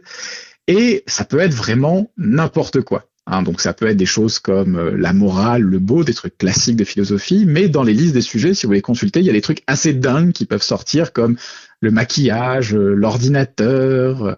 Et 0.67 1.03
ça 1.07 1.25
peut 1.25 1.39
être 1.39 1.53
vraiment 1.53 2.11
n'importe 2.17 2.81
quoi. 2.81 3.09
Hein, 3.31 3.43
donc 3.43 3.61
ça 3.61 3.73
peut 3.73 3.87
être 3.87 3.97
des 3.97 4.07
choses 4.07 4.39
comme 4.39 4.75
euh, 4.75 4.97
la 4.97 5.13
morale, 5.13 5.61
le 5.61 5.77
beau, 5.77 6.03
des 6.03 6.15
trucs 6.15 6.37
classiques 6.37 6.75
de 6.75 6.83
philosophie, 6.83 7.45
mais 7.47 7.69
dans 7.69 7.83
les 7.83 7.93
listes 7.93 8.13
des 8.13 8.21
sujets, 8.21 8.55
si 8.55 8.65
vous 8.65 8.69
voulez 8.69 8.81
consulter, 8.81 9.19
il 9.19 9.25
y 9.25 9.29
a 9.29 9.33
des 9.33 9.41
trucs 9.41 9.61
assez 9.67 9.93
dingues 9.93 10.31
qui 10.31 10.45
peuvent 10.45 10.63
sortir 10.63 11.13
comme 11.13 11.37
le 11.81 11.91
maquillage, 11.91 12.75
euh, 12.75 12.93
l'ordinateur. 12.93 14.37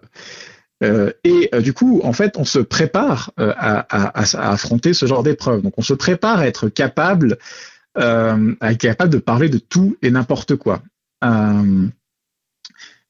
Euh, 0.82 1.12
et 1.24 1.48
euh, 1.54 1.60
du 1.60 1.72
coup, 1.72 2.00
en 2.02 2.12
fait, 2.12 2.36
on 2.36 2.44
se 2.44 2.58
prépare 2.58 3.32
à, 3.36 3.80
à, 3.80 4.20
à, 4.20 4.52
affronter 4.52 4.94
ce 4.94 5.06
genre 5.06 5.22
d'épreuve. 5.22 5.62
Donc, 5.62 5.74
on 5.76 5.82
se 5.82 5.94
prépare 5.94 6.40
à 6.40 6.46
être 6.46 6.68
capable 6.68 7.38
euh, 7.98 8.54
est 8.62 8.76
capable 8.76 9.12
de 9.12 9.18
parler 9.18 9.48
de 9.48 9.58
tout 9.58 9.96
et 10.02 10.10
n'importe 10.10 10.56
quoi. 10.56 10.82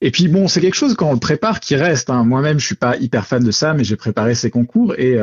Et 0.05 0.11
puis 0.11 0.27
bon, 0.27 0.49
c'est 0.49 0.61
quelque 0.61 0.75
chose 0.75 0.95
quand 0.97 1.09
on 1.09 1.13
le 1.15 1.21
prépare 1.21 1.61
qui 1.61 1.77
reste. 1.77 2.11
Hein. 2.11 2.25
Moi-même, 2.25 2.59
je 2.59 2.67
suis 2.67 2.75
pas 2.75 2.97
hyper 2.97 3.25
fan 3.25 3.45
de 3.45 3.53
ça, 3.53 3.73
mais 3.73 3.85
j'ai 3.85 3.97
préparé 3.97 4.35
ces 4.35 4.51
concours 4.51 4.95
et 4.99 5.17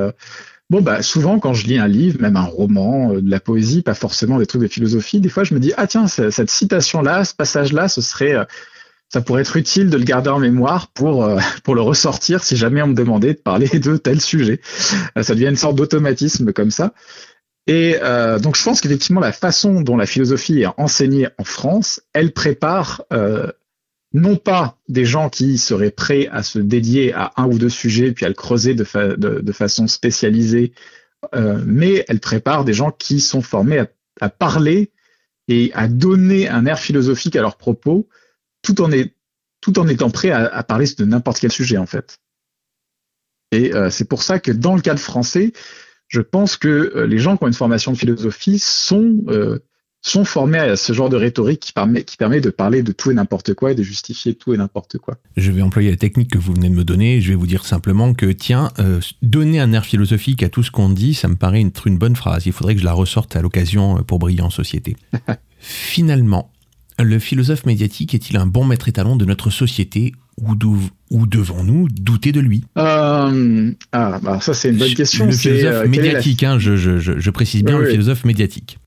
bon 0.70 0.82
bah 0.82 1.02
souvent 1.02 1.40
quand 1.40 1.54
je 1.54 1.68
lis 1.68 1.78
un 1.78 1.88
livre, 1.88 2.22
même 2.22 2.38
un 2.38 2.46
roman, 2.46 3.14
de 3.14 3.30
la 3.30 3.42
poésie, 3.42 3.82
pas 3.82 3.94
forcément 3.94 4.40
des 4.40 4.46
trucs 4.46 4.62
de 4.62 4.68
philosophie, 4.68 5.20
des 5.20 5.28
fois 5.28 5.44
je 5.44 5.54
me 5.54 5.60
dis 5.60 5.74
ah 5.76 5.86
tiens 5.86 6.08
cette 6.08 6.50
citation 6.50 7.02
là, 7.02 7.26
ce 7.26 7.36
passage 7.36 7.74
là, 7.74 7.90
ce 7.90 8.00
serait 8.02 8.38
ça 9.10 9.22
pourrait 9.22 9.42
être 9.42 9.58
utile 9.58 9.90
de 9.90 9.98
le 9.98 10.04
garder 10.04 10.30
en 10.30 10.40
mémoire 10.40 10.88
pour 10.88 11.26
euh, 11.26 11.40
pour 11.64 11.76
le 11.76 11.82
ressortir 11.82 12.44
si 12.44 12.56
jamais 12.56 12.82
on 12.82 12.88
me 12.88 12.96
demandait 12.96 13.34
de 13.34 13.40
parler 13.40 13.68
de 13.68 13.98
tel 13.98 14.22
sujet. 14.22 14.62
Ça 15.22 15.36
devient 15.36 15.50
une 15.50 15.56
sorte 15.56 15.76
d'automatisme 15.76 16.54
comme 16.54 16.72
ça. 16.72 16.94
Et 17.70 17.98
euh, 18.02 18.40
donc 18.40 18.58
je 18.58 18.64
pense 18.64 18.82
qu'effectivement 18.82 19.22
la 19.22 19.32
façon 19.32 19.82
dont 19.82 19.96
la 19.96 20.08
philosophie 20.08 20.62
est 20.62 20.68
enseignée 20.78 21.28
en 21.38 21.44
France, 21.44 22.02
elle 22.14 22.32
prépare 22.32 23.04
euh, 23.14 23.52
non 24.12 24.38
pas 24.38 24.78
des 24.88 25.06
gens 25.06 25.30
qui 25.30 25.60
seraient 25.60 25.92
prêts 25.92 26.28
à 26.32 26.42
se 26.42 26.58
dédier 26.58 27.14
à 27.14 27.32
un 27.38 27.46
ou 27.46 27.60
deux 27.60 27.70
sujets 27.70 28.12
puis 28.12 28.26
à 28.26 28.30
le 28.30 28.34
creuser 28.34 28.74
de, 28.74 28.84
façon 29.52 29.86
spécialisée, 29.86 30.74
euh, 31.36 31.62
mais 31.64 32.06
elle 32.08 32.20
prépare 32.20 32.66
des 32.66 32.74
gens 32.74 32.92
qui 32.92 33.20
sont 33.20 33.44
formés 33.44 33.84
à, 34.20 34.30
parler 34.30 34.92
et 35.48 35.72
à 35.76 35.88
donner 35.88 36.50
un 36.50 36.66
air 36.66 36.80
philosophique 36.80 37.36
à 37.36 37.42
leurs 37.42 37.58
propos 37.58 38.08
tout 38.62 38.82
en, 38.82 38.92
est, 38.92 39.14
tout 39.62 39.80
en 39.80 39.88
étant 39.88 40.10
prêt 40.10 40.32
à, 40.32 40.48
à 40.48 40.64
parler 40.64 40.86
de 40.98 41.06
n'importe 41.06 41.40
quel 41.40 41.52
sujet 41.52 41.78
en 41.78 41.86
fait. 41.86 42.20
Et 43.52 43.74
euh, 43.74 43.90
c'est 43.90 44.06
pour 44.06 44.24
ça 44.24 44.40
que 44.40 44.52
dans 44.52 44.76
le 44.76 44.82
cadre 44.82 45.00
français, 45.00 45.54
je 46.08 46.22
pense 46.22 46.58
que 46.58 46.68
euh, 46.96 47.08
les 47.08 47.18
gens 47.18 47.38
qui 47.38 47.44
ont 47.44 47.48
une 47.48 47.54
formation 47.54 47.92
de 47.92 47.98
philosophie 47.98 48.60
sont 48.60 49.16
euh, 49.28 49.60
sont 50.02 50.24
formés 50.24 50.60
à 50.60 50.78
ce 50.78 50.94
genre 50.94 51.10
de 51.10 51.18
rhétorique 51.18 51.60
qui 51.60 51.74
permet, 51.74 52.04
qui 52.04 52.16
permet 52.16 52.40
de 52.40 52.50
parler 52.50 52.84
de 52.84 52.94
tout 52.94 53.12
et 53.12 53.14
n'importe 53.14 53.54
quoi 53.54 53.74
et 53.74 53.76
de 53.76 53.84
justifier 53.84 54.34
tout 54.34 54.54
et 54.54 54.58
n'importe 54.58 54.98
quoi. 54.98 55.18
Je 55.36 55.52
vais 55.52 55.62
employer 55.62 55.92
la 55.92 55.98
technique 55.98 56.32
que 56.32 56.38
vous 56.38 56.54
venez 56.54 56.70
de 56.70 56.74
me 56.74 56.86
donner. 56.86 57.20
Je 57.20 57.28
vais 57.28 57.36
vous 57.36 57.48
dire 57.48 57.66
simplement 57.66 58.14
que, 58.14 58.28
tiens, 58.28 58.70
donner 59.22 59.60
un 59.60 59.74
air 59.74 59.86
philosophique 59.86 60.42
à 60.42 60.48
tout 60.48 60.64
ce 60.64 60.72
qu'on 60.72 60.88
dit, 60.88 61.14
ça 61.16 61.28
me 61.28 61.36
paraît 61.36 61.62
être 61.62 61.86
une, 61.86 61.96
une 61.96 62.00
bonne 62.00 62.16
phrase. 62.16 62.46
Il 62.46 62.54
faudrait 62.54 62.76
que 62.76 62.80
je 62.80 62.86
la 62.86 62.94
ressorte 62.94 63.36
à 63.36 63.42
l'occasion 63.42 64.02
pour 64.04 64.20
briller 64.20 64.40
en 64.40 64.50
société. 64.50 64.96
Finalement, 65.60 66.50
le 67.04 67.20
philosophe 67.20 67.66
médiatique 67.66 68.14
est-il 68.14 68.38
un 68.38 68.46
bon 68.46 68.66
maître 68.66 68.88
étalon 68.88 69.16
de 69.16 69.26
notre 69.26 69.50
société 69.50 70.14
ou, 70.42 70.56
ou 71.10 71.28
devons-nous 71.28 71.88
douter 71.90 72.32
de 72.32 72.40
lui? 72.40 72.64
Euh, 72.78 73.72
Ah, 73.92 74.20
bah 74.22 74.40
ça 74.42 74.54
c'est 74.54 74.70
une 74.70 74.78
bonne 74.78 74.94
question. 74.94 75.26
Le 75.26 75.32
philosophe 75.32 75.86
euh, 75.86 75.88
médiatique, 75.88 76.42
la... 76.42 76.52
hein, 76.52 76.60
je, 76.60 76.76
je, 76.76 77.00
je, 77.00 77.30
précise 77.30 77.64
bien 77.64 77.78
oui, 77.78 77.86
le 77.86 77.90
philosophe 77.92 78.26
médiatique. 78.26 78.78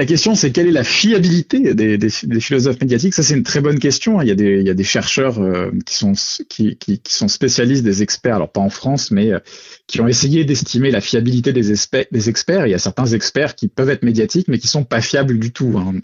La 0.00 0.06
question, 0.06 0.34
c'est 0.34 0.50
quelle 0.50 0.66
est 0.66 0.72
la 0.72 0.82
fiabilité 0.82 1.72
des, 1.72 1.96
des, 1.96 2.10
des 2.24 2.40
philosophes 2.40 2.80
médiatiques? 2.80 3.14
Ça, 3.14 3.22
c'est 3.22 3.34
une 3.34 3.44
très 3.44 3.60
bonne 3.60 3.78
question. 3.78 4.20
Il 4.20 4.26
y 4.26 4.32
a 4.32 4.34
des, 4.34 4.58
il 4.58 4.66
y 4.66 4.70
a 4.70 4.74
des 4.74 4.82
chercheurs 4.82 5.40
euh, 5.40 5.70
qui, 5.86 5.94
sont, 5.94 6.14
qui, 6.48 6.76
qui, 6.76 6.98
qui, 6.98 7.14
sont 7.14 7.28
spécialistes 7.28 7.84
des 7.84 8.02
experts, 8.02 8.34
alors 8.34 8.50
pas 8.50 8.60
en 8.60 8.70
France, 8.70 9.12
mais 9.12 9.32
euh, 9.32 9.38
qui 9.86 10.00
ont 10.00 10.08
essayé 10.08 10.44
d'estimer 10.44 10.90
la 10.90 11.00
fiabilité 11.00 11.52
des, 11.52 11.62
des, 12.10 12.28
experts. 12.28 12.66
Il 12.66 12.70
y 12.70 12.74
a 12.74 12.80
certains 12.80 13.06
experts 13.06 13.54
qui 13.54 13.68
peuvent 13.68 13.88
être 13.88 14.02
médiatiques, 14.02 14.48
mais 14.48 14.58
qui 14.58 14.66
sont 14.66 14.82
pas 14.82 15.00
fiables 15.00 15.38
du 15.38 15.52
tout. 15.52 15.74
Hein. 15.78 16.00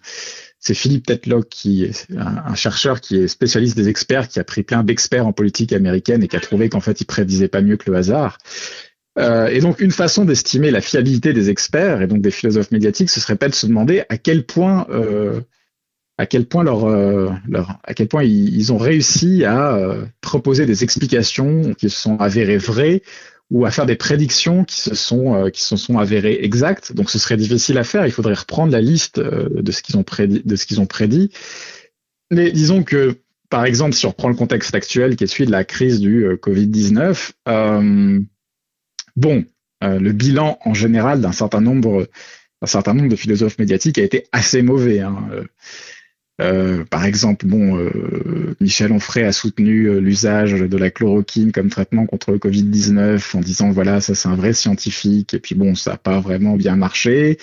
C'est 0.61 0.75
Philippe 0.75 1.07
Tetlock, 1.07 1.49
qui 1.49 1.85
est 1.85 2.07
un, 2.15 2.55
chercheur 2.55 3.01
qui 3.01 3.17
est 3.17 3.29
spécialiste 3.29 3.77
des 3.77 3.89
experts, 3.89 4.29
qui 4.29 4.39
a 4.39 4.45
pris 4.45 4.63
plein 4.63 4.85
d'experts 4.85 5.27
en 5.27 5.33
politique 5.33 5.73
américaine 5.73 6.23
et 6.23 6.29
qui 6.29 6.37
a 6.37 6.41
trouvé 6.41 6.69
qu'en 6.69 6.81
fait, 6.81 7.01
il 7.01 7.07
prédisait 7.07 7.49
pas 7.49 7.63
mieux 7.63 7.79
que 7.79 7.91
le 7.91 7.97
hasard. 7.97 8.37
Euh, 9.19 9.47
et 9.47 9.61
donc, 9.61 9.81
une 9.81 9.91
façon 9.91 10.27
d'estimer 10.27 10.71
la 10.71 10.83
fiabilité 10.83 11.33
des 11.33 11.49
experts 11.49 12.03
et 12.03 12.07
donc 12.07 12.21
des 12.21 12.31
philosophes 12.31 12.71
médiatiques, 12.73 13.09
ce 13.09 13.21
serait 13.21 13.37
pas 13.37 13.49
de 13.49 13.55
se 13.55 13.67
demander 13.67 14.05
à 14.11 14.19
quel 14.19 14.45
point, 14.45 14.87
ils, 18.23 18.55
ils 18.55 18.73
ont 18.73 18.79
réussi 18.79 19.47
à 19.47 19.77
euh, 19.77 20.05
proposer 20.21 20.67
des 20.67 20.85
explications 20.85 21.73
qui 21.73 21.89
se 21.89 21.99
sont 21.99 22.19
avérées 22.19 22.59
vraies 22.59 23.03
ou 23.51 23.67
à 23.67 23.71
faire 23.71 23.87
des 23.87 23.97
prédictions 23.97 24.65
qui 24.65 24.81
se 24.81 24.95
sont 24.95 25.35
euh, 25.35 25.51
qui 25.51 25.63
se 25.63 25.77
sont 25.77 25.99
avérées 25.99 26.39
exactes. 26.43 26.93
Donc, 26.93 27.11
ce 27.11 27.19
serait 27.19 27.37
difficile 27.37 27.79
à 27.79 27.85
faire. 27.85 28.07
Il 28.07 28.13
faudrait 28.13 28.35
reprendre 28.35 28.73
la 28.73 28.81
liste 28.81 29.19
euh, 29.19 29.49
de 29.51 29.73
ce 29.73 29.83
qu'ils 29.83 29.97
ont 29.97 30.05
prédit, 30.05 30.43
de 30.45 30.57
ce 30.57 30.67
qu'ils 30.67 30.81
ont 30.81 30.87
prédit. 30.87 31.31
Mais 32.31 32.53
disons 32.53 32.85
que 32.85 33.19
par 33.51 33.65
exemple, 33.65 33.95
si 33.95 34.07
on 34.07 34.11
reprend 34.11 34.29
le 34.29 34.37
contexte 34.37 34.75
actuel 34.75 35.17
qui 35.17 35.25
est 35.25 35.27
celui 35.27 35.47
de 35.47 35.51
la 35.51 35.65
crise 35.65 36.01
du 36.01 36.25
Covid-19, 36.37 37.33
euh, 37.49 38.21
bon, 39.17 39.45
euh, 39.83 39.99
le 39.99 40.13
bilan 40.13 40.59
en 40.65 40.73
général 40.73 41.21
d'un 41.21 41.33
certain 41.33 41.61
nombre, 41.61 42.09
d'un 42.63 42.67
certain 42.67 42.95
nombre 42.95 43.09
de 43.09 43.17
philosophes 43.17 43.59
médiatiques 43.59 43.99
a 43.99 44.03
été 44.03 44.29
assez 44.31 44.63
mauvais. 44.63 45.01
Hein. 45.01 45.29
Euh, 46.41 46.85
par 46.85 47.05
exemple, 47.05 47.47
bon, 47.47 47.77
euh, 47.79 48.55
Michel 48.61 48.93
Onfray 48.93 49.25
a 49.25 49.33
soutenu 49.33 50.01
l'usage 50.01 50.53
de 50.53 50.77
la 50.77 50.91
chloroquine 50.91 51.53
comme 51.53 51.69
traitement 51.69 52.07
contre 52.07 52.33
le 52.33 52.39
Covid-19 52.39 53.37
en 53.37 53.41
disant 53.41 53.71
voilà, 53.71 54.01
ça 54.01 54.15
c'est 54.15 54.29
un 54.29 54.35
vrai 54.35 54.53
scientifique. 54.53 55.35
Et 55.35 55.39
puis 55.39 55.55
bon, 55.55 55.75
ça 55.75 55.93
n'a 55.93 55.97
pas 55.99 56.21
vraiment 56.21 56.57
bien 56.57 56.77
marché. 56.77 57.39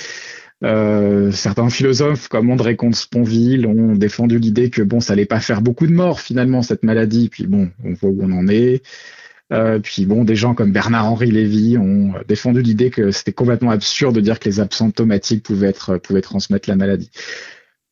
Euh, 0.64 1.32
certains 1.32 1.70
philosophes 1.70 2.28
comme 2.30 2.50
André 2.50 2.76
Comte-Sponville 2.76 3.68
ont 3.68 3.94
défendu 3.94 4.40
l'idée 4.40 4.70
que 4.72 4.82
bon, 4.82 5.00
ça 5.00 5.14
allait 5.14 5.26
pas 5.26 5.40
faire 5.40 5.62
beaucoup 5.62 5.86
de 5.86 5.94
morts 5.94 6.20
finalement 6.20 6.62
cette 6.62 6.84
maladie. 6.84 7.30
Puis 7.30 7.46
bon, 7.46 7.70
on 7.84 7.94
voit 7.94 8.10
où 8.10 8.20
on 8.24 8.32
en 8.32 8.48
est. 8.48 8.82
Euh, 9.54 9.80
puis 9.80 10.06
bon, 10.06 10.26
des 10.26 10.36
gens 10.36 10.56
comme 10.56 10.72
Bernard-Henri 10.72 11.32
Lévy 11.32 11.78
ont 11.78 12.14
défendu 12.28 12.62
l'idée 12.62 12.90
que 12.90 13.12
c'était 13.12 13.32
complètement 13.32 13.72
absurde 13.72 14.16
de 14.16 14.22
dire 14.22 14.40
que 14.40 14.50
les 14.50 14.60
asymptomatiques 14.60 15.44
pouvaient 15.44 15.70
être 15.70 15.98
pouvaient 15.98 16.22
transmettre 16.22 16.68
la 16.70 16.76
maladie. 16.76 17.12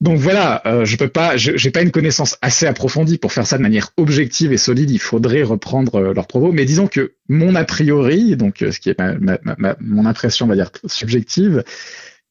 Donc 0.02 0.18
voilà, 0.18 0.62
euh, 0.66 0.84
je 0.84 0.98
peux 0.98 1.08
pas, 1.08 1.38
j'ai 1.38 1.72
pas 1.72 1.82
une 1.82 1.92
connaissance 1.92 2.38
assez 2.42 2.66
approfondie 2.66 3.18
pour 3.18 3.32
faire 3.32 3.48
ça 3.48 3.58
de 3.58 3.64
manière 3.64 3.92
objective 3.98 4.52
et 4.52 4.58
solide. 4.58 4.92
Il 4.92 5.00
faudrait 5.00 5.44
reprendre 5.44 5.96
euh, 5.96 6.14
leurs 6.14 6.28
propos, 6.28 6.52
mais 6.52 6.66
disons 6.66 6.88
que 6.88 7.14
mon 7.30 7.56
a 7.56 7.64
priori, 7.64 8.36
donc 8.36 8.62
euh, 8.62 8.72
ce 8.72 8.80
qui 8.82 8.90
est 8.90 9.00
ma, 9.00 9.16
ma, 9.20 9.40
ma, 9.58 9.76
mon 9.80 10.06
impression, 10.06 10.46
on 10.46 10.50
va 10.50 10.56
dire 10.56 10.70
subjective, 10.86 11.64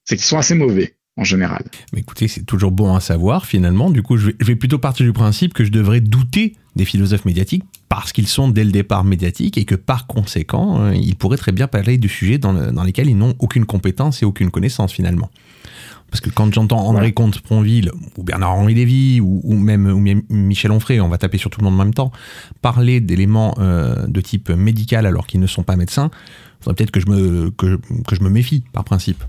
c'est 0.05 0.17
qu'ils 0.17 0.27
sont 0.27 0.37
assez 0.37 0.55
mauvais 0.55 0.95
en 1.17 1.25
général. 1.25 1.65
Mais 1.95 2.01
écoutez, 2.01 2.29
c'est 2.29 2.45
toujours 2.45 2.71
bon 2.71 2.95
à 2.95 3.01
savoir 3.01 3.47
finalement. 3.47 3.91
Du 3.91 4.03
coup, 4.03 4.19
je 4.19 4.33
vais, 4.39 4.57
plutôt 4.57 4.79
partir 4.79 5.07
du 5.07 5.15
principe 5.15 5.55
que 5.55 5.65
je 5.65 5.71
devrais 5.71 6.01
douter 6.01 6.57
des 6.77 6.85
philosophes 6.85 7.25
médiatiques 7.25 7.63
parce 7.89 8.13
qu'ils 8.13 8.27
sont 8.27 8.49
dès 8.49 8.65
le 8.65 8.73
départ 8.73 9.05
médiatiques 9.05 9.57
et 9.57 9.65
que 9.65 9.77
par 9.77 10.07
conséquent, 10.07 10.91
ils 10.91 11.17
pourraient 11.17 11.39
très 11.39 11.53
bien 11.53 11.69
parler 11.69 11.97
de 11.97 12.09
sujets 12.09 12.37
dans, 12.37 12.53
le, 12.53 12.73
dans 12.73 12.83
lesquels 12.83 13.09
ils 13.09 13.17
n'ont 13.17 13.35
aucune 13.39 13.65
compétence 13.65 14.23
et 14.23 14.27
aucune 14.27 14.51
connaissance 14.51 14.93
finalement. 14.93 15.31
Parce 16.11 16.21
que 16.21 16.31
quand 16.31 16.53
j'entends 16.55 16.87
André 16.87 17.07
ouais. 17.07 17.13
Comte-Sponville 17.13 17.91
ou 18.17 18.23
Bernard-Henri 18.23 18.75
Lévy 18.75 19.21
ou, 19.21 19.41
ou, 19.43 19.55
même, 19.55 19.87
ou, 19.87 19.99
Michel 20.33 20.71
Onfray, 20.71 21.01
on 21.01 21.09
va 21.09 21.19
taper 21.19 21.39
sur 21.39 21.51
tout 21.51 21.61
le 21.61 21.65
monde 21.65 21.75
en 21.75 21.85
même 21.85 21.95
temps, 21.95 22.13
parler 22.63 23.01
d'éléments 23.01 23.55
euh, 23.59 24.07
de 24.07 24.21
type 24.21 24.51
médical 24.51 25.07
alors 25.07 25.27
qu'ils 25.27 25.41
ne 25.41 25.47
sont 25.47 25.65
pas 25.65 25.75
médecins, 25.77 26.11
il 26.13 26.65
faudrait 26.65 26.77
peut-être 26.77 26.93
que, 26.93 27.01
je 27.01 27.07
me, 27.07 27.51
que, 27.51 27.81
que 28.07 28.15
je 28.15 28.23
me 28.23 28.31
méfie 28.31 28.63
par 28.73 28.85
principe. 28.85 29.25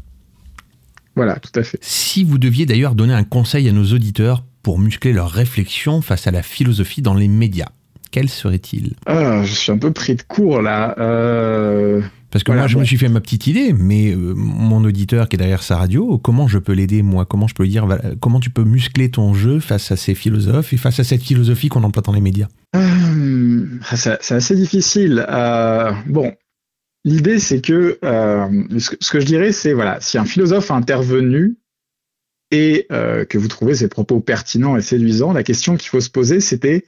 Voilà, 1.16 1.40
tout 1.40 1.58
à 1.60 1.64
fait. 1.64 1.80
Si 1.82 2.24
vous 2.24 2.38
deviez 2.38 2.66
d'ailleurs 2.66 2.94
donner 2.94 3.14
un 3.14 3.24
conseil 3.24 3.68
à 3.70 3.72
nos 3.72 3.86
auditeurs 3.86 4.44
pour 4.62 4.80
muscler 4.80 5.14
leur 5.14 5.32
réflexion 5.32 6.02
face 6.02 6.28
à 6.28 6.32
la 6.32 6.44
philosophie 6.44 7.02
dans 7.02 7.14
les 7.14 7.28
médias, 7.30 7.70
quel 8.12 8.30
serait-il? 8.30 8.94
Ah, 9.06 9.44
Je 9.44 9.54
suis 9.54 9.72
un 9.72 9.78
peu 9.78 9.92
pris 9.92 10.16
de 10.16 10.22
court 10.22 10.62
là. 10.62 10.96
Euh... 11.00 12.02
Parce 12.36 12.44
que 12.44 12.52
voilà, 12.52 12.64
moi, 12.64 12.68
je 12.68 12.78
me 12.78 12.84
suis 12.84 12.98
fait 12.98 13.08
ma 13.08 13.22
petite 13.22 13.48
idée, 13.48 13.72
mais 13.72 14.12
euh, 14.12 14.34
mon 14.36 14.84
auditeur 14.84 15.30
qui 15.30 15.38
est 15.38 15.40
derrière 15.40 15.64
sa 15.64 15.78
radio, 15.78 16.18
comment 16.18 16.50
je 16.50 16.60
peux 16.60 16.74
l'aider, 16.74 17.02
moi? 17.02 17.24
Comment 17.24 17.48
je 17.48 17.54
peux 17.54 17.64
lui 17.64 17.70
dire, 17.70 17.88
comment 18.20 18.42
tu 18.42 18.50
peux 18.50 18.66
muscler 18.66 19.10
ton 19.10 19.34
jeu 19.34 19.62
face 19.62 19.90
à 19.94 19.96
ces 19.96 20.16
philosophes 20.16 20.74
et 20.74 20.76
face 20.76 21.00
à 21.00 21.06
cette 21.06 21.22
philosophie 21.22 21.70
qu'on 21.70 21.86
emploie 21.86 22.02
dans 22.02 22.12
les 22.12 22.20
médias? 22.20 22.50
Euh, 22.76 23.66
C'est 23.90 24.34
assez 24.34 24.54
difficile. 24.54 25.26
Euh, 25.30 25.94
bon, 26.08 26.34
l'idée, 27.06 27.40
c'est 27.40 27.62
que 27.62 28.00
euh, 28.04 28.64
ce, 28.80 28.98
ce, 29.00 29.12
que 29.12 29.22
je 29.22 29.26
dirais, 29.26 29.54
c'est 29.54 29.72
voilà, 29.72 30.02
si 30.02 30.18
un 30.18 30.26
philosophe 30.26 30.72
a 30.72 30.76
intervenu 30.76 31.56
et 32.52 32.86
que 32.90 33.38
vous 33.38 33.48
trouvez 33.48 33.76
ses 33.76 33.88
propos 33.88 34.20
pertinents 34.20 34.76
et 34.76 34.82
séduisants, 34.82 35.32
la 35.32 35.44
question 35.44 35.78
qu'il 35.78 35.88
faut 35.88 36.02
se 36.02 36.10
poser, 36.10 36.42
c'était 36.42 36.84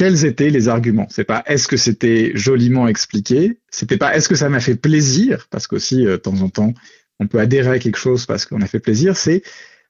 quels 0.00 0.24
étaient 0.24 0.48
les 0.48 0.68
arguments. 0.68 1.06
C'est 1.10 1.24
pas 1.24 1.42
est-ce 1.44 1.68
que 1.68 1.76
c'était 1.76 2.32
joliment 2.34 2.88
expliqué, 2.88 3.58
c'était 3.68 3.98
pas 3.98 4.16
est-ce 4.16 4.30
que 4.30 4.34
ça 4.34 4.48
m'a 4.48 4.60
fait 4.60 4.74
plaisir, 4.74 5.46
parce 5.50 5.66
qu'aussi 5.66 6.06
euh, 6.06 6.12
de 6.12 6.16
temps 6.16 6.40
en 6.40 6.48
temps 6.48 6.72
on 7.18 7.26
peut 7.26 7.38
adhérer 7.38 7.68
à 7.68 7.78
quelque 7.78 7.98
chose 7.98 8.24
parce 8.24 8.46
qu'on 8.46 8.62
a 8.62 8.66
fait 8.66 8.80
plaisir. 8.80 9.14
C'est 9.14 9.42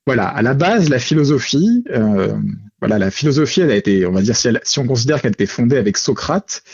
voilà 0.07 0.27
à 0.27 0.43
la 0.43 0.55
base 0.55 0.89
la 0.89 0.99
philosophie, 0.99 1.85
euh, 1.93 2.37
voilà 2.81 2.99
la 2.99 3.13
philosophie 3.13 3.61
elle 3.61 3.71
a 3.71 3.77
été, 3.77 4.05
on 4.05 4.11
va 4.11 4.21
dire 4.21 4.35
si, 4.35 4.79
on 4.81 4.85
considère 4.85 5.23
qu'elle 5.23 5.31
était 5.31 5.47
fondée 5.47 5.77
avec 5.77 5.97
Socrate. 5.97 6.65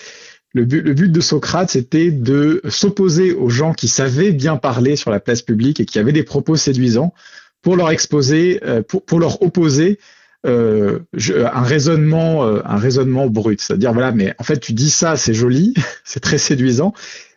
Le 0.54 0.64
but, 0.64 0.80
le 0.80 0.94
but 0.94 1.12
de 1.12 1.20
Socrate, 1.20 1.68
c'était 1.68 2.10
de 2.10 2.62
s'opposer 2.70 3.34
aux 3.34 3.50
gens 3.50 3.74
qui 3.74 3.88
savaient 3.88 4.32
bien 4.32 4.56
parler 4.56 4.96
sur 4.96 5.10
la 5.10 5.20
place 5.20 5.42
publique 5.42 5.78
et 5.78 5.84
qui 5.84 5.98
avaient 5.98 6.12
des 6.12 6.22
propos 6.22 6.56
séduisants 6.56 7.12
pour 7.60 7.76
leur 7.76 7.90
exposer, 7.90 8.60
euh, 8.64 8.80
pour, 8.80 9.04
pour 9.04 9.20
leur 9.20 9.42
opposer 9.42 9.98
euh, 10.46 11.00
un 11.30 11.62
raisonnement, 11.62 12.46
euh, 12.46 12.60
un 12.64 12.76
raisonnement 12.76 13.26
brut, 13.26 13.60
c'est-à-dire 13.60 13.92
voilà, 13.92 14.12
mais 14.12 14.34
en 14.38 14.44
fait 14.44 14.58
tu 14.58 14.72
dis 14.72 14.90
ça, 14.90 15.16
c'est 15.16 15.34
joli, 15.34 15.74
c'est 16.04 16.20
très 16.20 16.38
séduisant, 16.38 16.92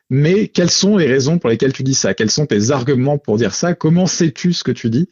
mais 0.09 0.47
quelles 0.47 0.69
sont 0.69 0.97
les 0.97 1.07
raisons 1.07 1.39
pour 1.39 1.49
lesquelles 1.49 1.73
tu 1.73 1.83
dis 1.83 1.93
ça? 1.93 2.13
Quels 2.13 2.31
sont 2.31 2.45
tes 2.45 2.71
arguments 2.71 3.17
pour 3.17 3.37
dire 3.37 3.53
ça? 3.53 3.73
Comment 3.73 4.05
sais-tu 4.05 4.53
ce 4.53 4.63
que 4.63 4.71
tu 4.71 4.89
dis? 4.89 5.09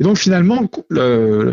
Et 0.00 0.04
donc 0.04 0.18
finalement, 0.18 0.70
euh, 0.92 1.52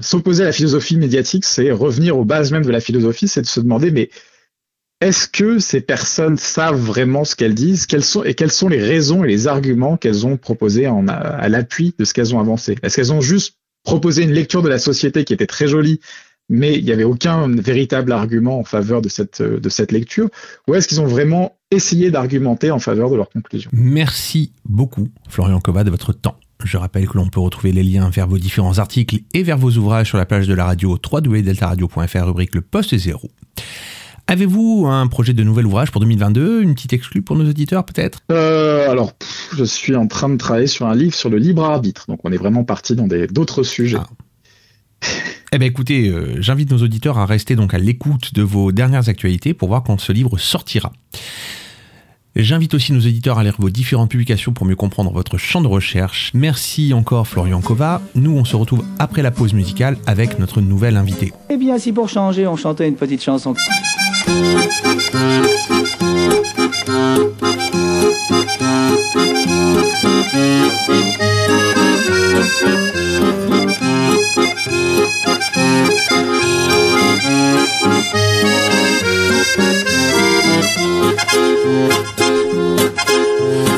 s'opposer 0.00 0.44
à 0.44 0.46
la 0.46 0.52
philosophie 0.52 0.96
médiatique, 0.96 1.44
c'est 1.44 1.72
revenir 1.72 2.16
aux 2.16 2.24
bases 2.24 2.52
même 2.52 2.64
de 2.64 2.70
la 2.70 2.80
philosophie, 2.80 3.26
c'est 3.26 3.42
de 3.42 3.46
se 3.46 3.60
demander, 3.60 3.90
mais 3.90 4.10
est-ce 5.00 5.26
que 5.26 5.58
ces 5.58 5.80
personnes 5.80 6.36
savent 6.36 6.80
vraiment 6.80 7.24
ce 7.24 7.34
qu'elles 7.34 7.56
disent? 7.56 7.86
Quelles 7.86 8.04
sont, 8.04 8.22
et 8.22 8.34
quelles 8.34 8.52
sont 8.52 8.68
les 8.68 8.80
raisons 8.80 9.24
et 9.24 9.26
les 9.26 9.48
arguments 9.48 9.96
qu'elles 9.96 10.26
ont 10.26 10.36
proposés 10.36 10.86
à 10.86 11.48
l'appui 11.48 11.92
de 11.98 12.04
ce 12.04 12.14
qu'elles 12.14 12.36
ont 12.36 12.40
avancé? 12.40 12.76
Est-ce 12.84 12.96
qu'elles 12.96 13.12
ont 13.12 13.20
juste 13.20 13.56
proposé 13.84 14.22
une 14.22 14.32
lecture 14.32 14.62
de 14.62 14.68
la 14.68 14.78
société 14.78 15.24
qui 15.24 15.32
était 15.32 15.46
très 15.46 15.68
jolie 15.68 16.00
mais 16.48 16.74
il 16.74 16.84
n'y 16.84 16.92
avait 16.92 17.04
aucun 17.04 17.48
véritable 17.48 18.12
argument 18.12 18.58
en 18.58 18.64
faveur 18.64 19.00
de 19.00 19.08
cette, 19.08 19.40
de 19.42 19.68
cette 19.68 19.90
lecture 19.90 20.28
Ou 20.68 20.74
est-ce 20.74 20.86
qu'ils 20.86 21.00
ont 21.00 21.06
vraiment 21.06 21.56
essayé 21.70 22.10
d'argumenter 22.10 22.70
en 22.70 22.78
faveur 22.78 23.10
de 23.10 23.16
leur 23.16 23.30
conclusion? 23.30 23.70
Merci 23.72 24.52
beaucoup, 24.64 25.08
Florian 25.28 25.60
Kova, 25.60 25.82
de 25.82 25.90
votre 25.90 26.12
temps. 26.12 26.36
Je 26.62 26.76
rappelle 26.76 27.08
que 27.08 27.16
l'on 27.16 27.28
peut 27.28 27.40
retrouver 27.40 27.72
les 27.72 27.82
liens 27.82 28.10
vers 28.10 28.28
vos 28.28 28.38
différents 28.38 28.78
articles 28.78 29.20
et 29.34 29.42
vers 29.42 29.58
vos 29.58 29.70
ouvrages 29.72 30.08
sur 30.08 30.18
la 30.18 30.26
page 30.26 30.46
de 30.46 30.54
la 30.54 30.64
radio 30.64 30.98
www.deltaradio.fr, 31.10 32.26
rubrique 32.26 32.54
Le 32.54 32.60
Poste 32.60 32.96
Zéro. 32.96 33.30
Avez-vous 34.26 34.86
un 34.86 35.06
projet 35.08 35.32
de 35.32 35.42
nouvel 35.42 35.66
ouvrage 35.66 35.90
pour 35.90 36.00
2022 36.00 36.62
Une 36.62 36.74
petite 36.74 36.92
exclue 36.92 37.22
pour 37.22 37.36
nos 37.36 37.48
auditeurs 37.48 37.84
peut-être? 37.84 38.20
Euh, 38.30 38.90
Alors, 38.90 39.12
je 39.56 39.64
suis 39.64 39.96
en 39.96 40.06
train 40.06 40.28
de 40.28 40.36
travailler 40.36 40.66
sur 40.66 40.86
un 40.86 40.94
livre 40.94 41.14
sur 41.14 41.28
le 41.28 41.38
libre 41.38 41.64
arbitre, 41.64 42.06
donc 42.08 42.20
on 42.24 42.32
est 42.32 42.36
vraiment 42.36 42.64
parti 42.64 42.94
dans 42.94 43.06
d'autres 43.06 43.62
sujets. 43.62 43.98
Ah. 43.98 44.06
Eh 45.54 45.58
bien 45.58 45.68
écoutez, 45.68 46.08
euh, 46.08 46.40
j'invite 46.40 46.70
nos 46.70 46.78
auditeurs 46.78 47.18
à 47.18 47.26
rester 47.26 47.56
donc 47.56 47.74
à 47.74 47.78
l'écoute 47.78 48.32
de 48.32 48.42
vos 48.42 48.72
dernières 48.72 49.08
actualités 49.08 49.52
pour 49.52 49.68
voir 49.68 49.82
quand 49.82 50.00
ce 50.00 50.12
livre 50.12 50.38
sortira. 50.38 50.92
J'invite 52.34 52.72
aussi 52.72 52.94
nos 52.94 53.00
auditeurs 53.00 53.38
à 53.38 53.44
lire 53.44 53.56
vos 53.58 53.68
différentes 53.68 54.10
publications 54.10 54.54
pour 54.54 54.64
mieux 54.64 54.76
comprendre 54.76 55.12
votre 55.12 55.36
champ 55.36 55.60
de 55.60 55.66
recherche. 55.66 56.30
Merci 56.32 56.94
encore 56.94 57.28
Florian 57.28 57.60
Kova. 57.60 58.00
Nous, 58.14 58.34
on 58.34 58.46
se 58.46 58.56
retrouve 58.56 58.82
après 58.98 59.20
la 59.20 59.30
pause 59.30 59.52
musicale 59.52 59.98
avec 60.06 60.38
notre 60.38 60.62
nouvelle 60.62 60.96
invité. 60.96 61.34
Eh 61.50 61.58
bien, 61.58 61.76
si 61.78 61.92
pour 61.92 62.08
changer, 62.08 62.46
on 62.46 62.56
chantait 62.56 62.88
une 62.88 62.96
petite 62.96 63.22
chanson. 63.22 63.54
Música 64.32 65.81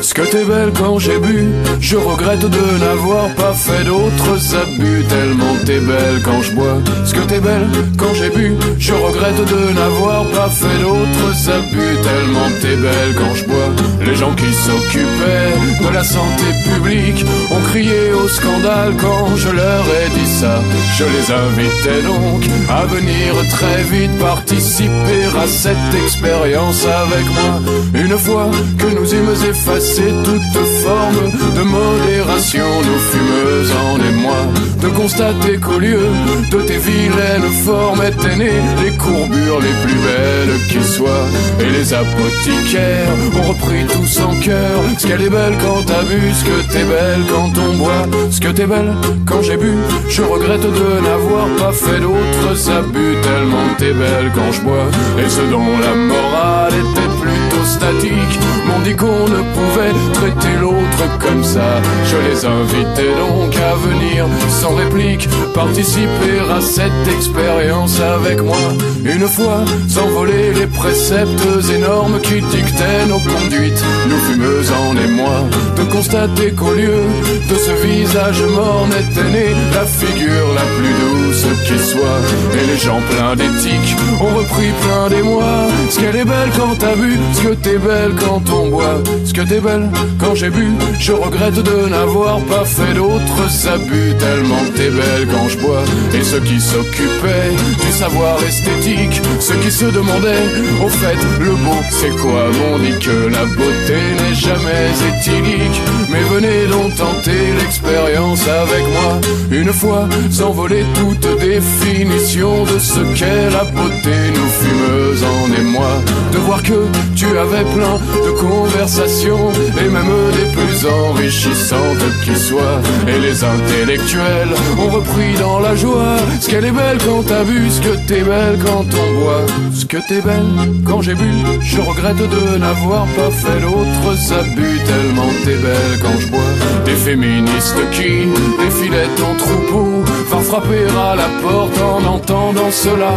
Ce 0.05 0.13
que 0.13 0.21
t'es 0.21 0.45
belle 0.45 0.71
quand 0.77 0.99
j'ai 0.99 1.17
bu, 1.17 1.47
je 1.81 1.97
regrette 1.97 2.45
de 2.45 2.79
n'avoir 2.79 3.27
pas 3.33 3.53
fait 3.53 3.83
d'autres 3.85 4.55
abus. 4.55 5.03
Tellement 5.09 5.55
t'es 5.65 5.79
belle 5.79 6.21
quand 6.23 6.43
je 6.43 6.51
bois. 6.51 6.77
Ce 7.05 7.11
que 7.15 7.21
t'es 7.21 7.39
belle 7.39 7.67
quand 7.97 8.13
j'ai 8.13 8.29
bu, 8.29 8.53
je 8.77 8.93
regrette 8.93 9.39
de 9.53 9.73
n'avoir 9.73 10.23
pas 10.25 10.49
fait 10.49 10.77
d'autres 10.79 11.49
abus. 11.49 11.97
Tellement 12.03 12.49
t'es 12.61 12.75
belle 12.75 13.15
quand 13.17 13.33
je 13.33 13.45
bois. 13.45 13.71
Les 14.01 14.15
gens 14.15 14.33
qui 14.35 14.53
s'occupaient 14.53 15.85
de 15.87 15.93
la 15.93 16.03
santé 16.03 16.45
publique 16.63 17.25
ont 17.51 17.61
crié 17.61 18.11
au 18.13 18.27
scandale 18.27 18.93
quand 18.99 19.35
je 19.35 19.49
leur 19.49 19.85
ai 19.85 20.09
dit 20.19 20.29
ça. 20.29 20.61
Je 20.97 21.03
les 21.05 21.31
invitais 21.31 22.01
donc 22.03 22.43
à 22.69 22.85
venir 22.85 23.33
très 23.51 23.83
vite 23.83 24.17
participer 24.19 25.25
à 25.41 25.47
cette 25.47 26.03
expérience 26.03 26.85
avec 26.85 27.25
moi. 27.25 27.61
Une 27.93 28.17
fois 28.17 28.49
que 28.77 28.87
nous 28.87 29.13
eûmes 29.13 29.49
effacé 29.49 30.03
toute 30.23 30.65
forme 30.83 31.31
de 31.55 31.61
modération, 31.61 32.65
nous 32.83 32.99
fumeux 32.99 33.65
en 33.87 33.95
émoi, 33.97 34.37
de 34.81 34.87
constater 34.89 35.57
qu'au 35.57 35.79
lieu 35.79 36.07
de 36.51 36.57
tes 36.61 36.77
vilaines 36.77 37.51
formes 37.63 38.03
étaient 38.03 38.35
nées 38.35 38.61
les 38.83 38.91
courbures 38.97 39.59
les 39.59 39.75
plus 39.83 39.99
belles 40.07 40.59
qui 40.69 40.83
soient. 40.83 41.27
Et 41.59 41.69
les 41.69 41.93
apothicaires 41.93 43.07
ont 43.37 43.49
repris 43.49 43.84
tous 43.87 44.19
en 44.21 44.39
cœur. 44.39 44.81
Ce 44.97 45.07
qu'elle 45.07 45.21
est 45.21 45.29
belle 45.29 45.55
quand 45.61 45.83
t'as 45.85 46.03
vu, 46.03 46.31
ce 46.33 46.43
que 46.43 46.73
t'es 46.73 46.83
belle 46.83 47.23
quand 47.29 47.51
on 47.59 47.77
boit, 47.77 48.07
ce 48.31 48.39
que 48.39 48.49
t'es 48.49 48.65
belle 48.65 48.93
quand 49.25 49.41
j'ai 49.41 49.57
bu. 49.57 49.73
Je 50.09 50.21
regrette 50.21 50.61
de 50.61 51.01
n'avoir 51.01 51.47
pas 51.57 51.71
fait 51.71 51.99
d'autres 51.99 52.69
abus, 52.71 53.15
tellement 53.21 53.67
t'es 53.77 53.93
belle 53.93 54.31
quand 54.33 54.51
je 54.51 54.61
bois, 54.61 54.87
et 55.17 55.29
ce 55.29 55.41
dont 55.51 55.77
la 55.81 55.95
morale 55.95 56.73
était 56.73 57.11
plutôt 57.21 57.65
statique, 57.65 58.39
m'ont 58.65 58.79
dit 58.83 58.95
qu'on 58.95 59.27
ne 59.27 59.41
pouvait 59.55 59.93
traiter 60.13 60.55
l'autre 60.59 61.05
comme 61.19 61.43
ça. 61.43 61.81
Je 62.05 62.17
les 62.29 62.45
invitais 62.45 63.13
donc 63.15 63.55
à 63.55 63.75
venir 63.75 64.25
sans 64.49 64.75
réplique, 64.75 65.27
participer 65.53 66.37
à 66.55 66.61
cette 66.61 67.07
expérience 67.15 67.99
avec 67.99 68.41
moi. 68.41 68.57
Une 69.03 69.27
fois, 69.27 69.63
s'envoler 69.87 70.53
les 70.53 70.67
préceptes 70.67 71.47
énormes 71.73 72.19
qui 72.21 72.41
dictaient 72.41 73.05
nos 73.07 73.19
conduites, 73.19 73.83
nous 74.09 74.17
fumeux 74.17 74.63
en 74.71 74.97
émoi, 74.97 75.43
de 75.77 75.83
constater 75.91 76.51
qu'au 76.51 76.73
lieu 76.73 77.03
de 77.49 77.55
ce 77.55 77.71
visage 77.85 78.41
mort 78.43 78.87
n'était 78.87 79.29
née 79.29 79.55
la 79.73 79.85
figure 79.85 80.53
la 80.53 80.65
plus 80.77 80.93
douce 81.01 81.45
qui 81.67 81.77
soit. 81.79 82.21
Et 82.53 82.67
les 82.67 82.77
gens 82.77 83.01
pleins 83.09 83.35
d'éthique 83.35 83.95
ont 84.21 84.37
repris 84.37 84.71
plein 84.81 85.09
d'émoi. 85.09 85.67
Ce 85.89 85.99
qu'elle 85.99 86.15
est 86.15 86.25
belle 86.25 86.51
quand 86.57 86.75
t'as 86.79 86.95
vu, 86.95 87.17
ce 87.33 87.41
que 87.41 87.53
t'es 87.55 87.77
belle 87.77 88.13
quand 88.19 88.41
on 88.49 88.54
boit, 88.69 89.01
ce 89.25 89.33
que 89.33 89.41
t'es 89.41 89.59
belle 89.59 89.89
quand 90.19 90.35
j'ai 90.35 90.49
bu. 90.49 90.67
Je 90.99 91.11
regrette 91.11 91.61
de 91.61 91.89
n'avoir 91.89 92.39
pas 92.41 92.65
fait 92.65 92.93
d'autres 92.93 93.67
abus, 93.67 94.13
tellement 94.17 94.63
t'es 94.75 94.89
belle 94.89 95.27
quand 95.31 95.47
je 95.49 95.57
bois. 95.57 95.83
Et 96.13 96.23
ceux 96.23 96.39
qui 96.39 96.59
s'occupaient 96.59 97.53
du 97.85 97.91
savoir 97.91 98.37
esthétique, 98.43 99.21
ceux 99.39 99.55
qui 99.55 99.71
se 99.71 99.85
demandaient, 99.85 100.45
au 100.83 100.89
fait, 100.89 101.17
le 101.39 101.51
beau 101.51 101.81
c'est 101.89 102.15
quoi? 102.21 102.45
M'ont 102.57 102.79
dit 102.79 102.97
que 102.99 103.27
la 103.27 103.45
beauté 103.45 103.99
n'est 104.19 104.35
jamais 104.35 104.85
éthylique. 105.09 105.81
Mais 106.09 106.23
venez 106.33 106.67
donc 106.67 106.95
tenter 106.95 107.53
l'expérience 107.59 108.47
avec 108.47 108.83
moi. 108.93 109.19
Une 109.51 109.73
fois, 109.73 110.07
s'envoler 110.31 110.83
toute 110.95 111.27
définition 111.39 112.63
de 112.63 112.79
ce 112.79 112.99
qu'est 113.17 113.49
la 113.51 113.63
beauté, 113.65 114.15
nous 114.35 114.49
fumeux 114.59 115.15
en 115.23 115.61
émoi. 115.61 115.91
De 116.31 116.37
voir 116.39 116.61
que 116.63 116.85
tu 117.15 117.25
avais 117.37 117.63
plein 117.63 117.97
de 118.25 118.31
conversations 118.47 119.51
et 119.79 119.89
même 119.89 120.13
des 120.37 120.51
plus 120.55 120.85
enrichissantes 120.85 122.05
qui 122.23 122.35
soient. 122.35 122.81
Et 123.07 123.19
les 123.19 123.43
intellectuels 123.43 124.53
ont 124.79 124.89
repris 124.89 125.33
dans 125.39 125.59
la 125.59 125.75
joie 125.75 126.17
ce 126.39 126.49
qu'elle 126.49 126.65
est 126.65 126.71
belle 126.71 126.97
quand 127.05 127.23
t'as 127.23 127.43
vu, 127.43 127.69
ce 127.69 127.81
que 127.81 127.95
t'es 128.07 128.21
belle 128.21 128.57
quand 128.65 128.85
on 129.03 129.19
boit, 129.19 129.45
ce 129.73 129.85
que 129.85 129.97
t'es 130.07 130.21
belle 130.21 130.73
quand 130.85 131.01
j'ai 131.01 131.15
bu. 131.15 131.31
Je 131.61 131.81
regrette 131.81 132.17
de 132.17 132.57
n'avoir 132.57 133.05
pas 133.17 133.31
fait 133.31 133.59
d'autres 133.61 134.33
abus 134.33 134.79
tellement 134.85 135.31
t'es 135.43 135.57
belle 135.57 135.99
quand 136.01 136.17
je 136.19 136.27
bois. 136.27 136.51
Des 136.85 136.95
féministes 136.95 137.83
qui 137.91 138.27
défilaient 138.63 139.15
en 139.23 139.35
troupeau, 139.35 140.03
va 140.29 140.39
frapper 140.39 140.85
à 140.97 141.15
la 141.15 141.29
porte 141.41 141.77
en 141.81 142.03
entendant 142.15 142.71
cela, 142.71 143.13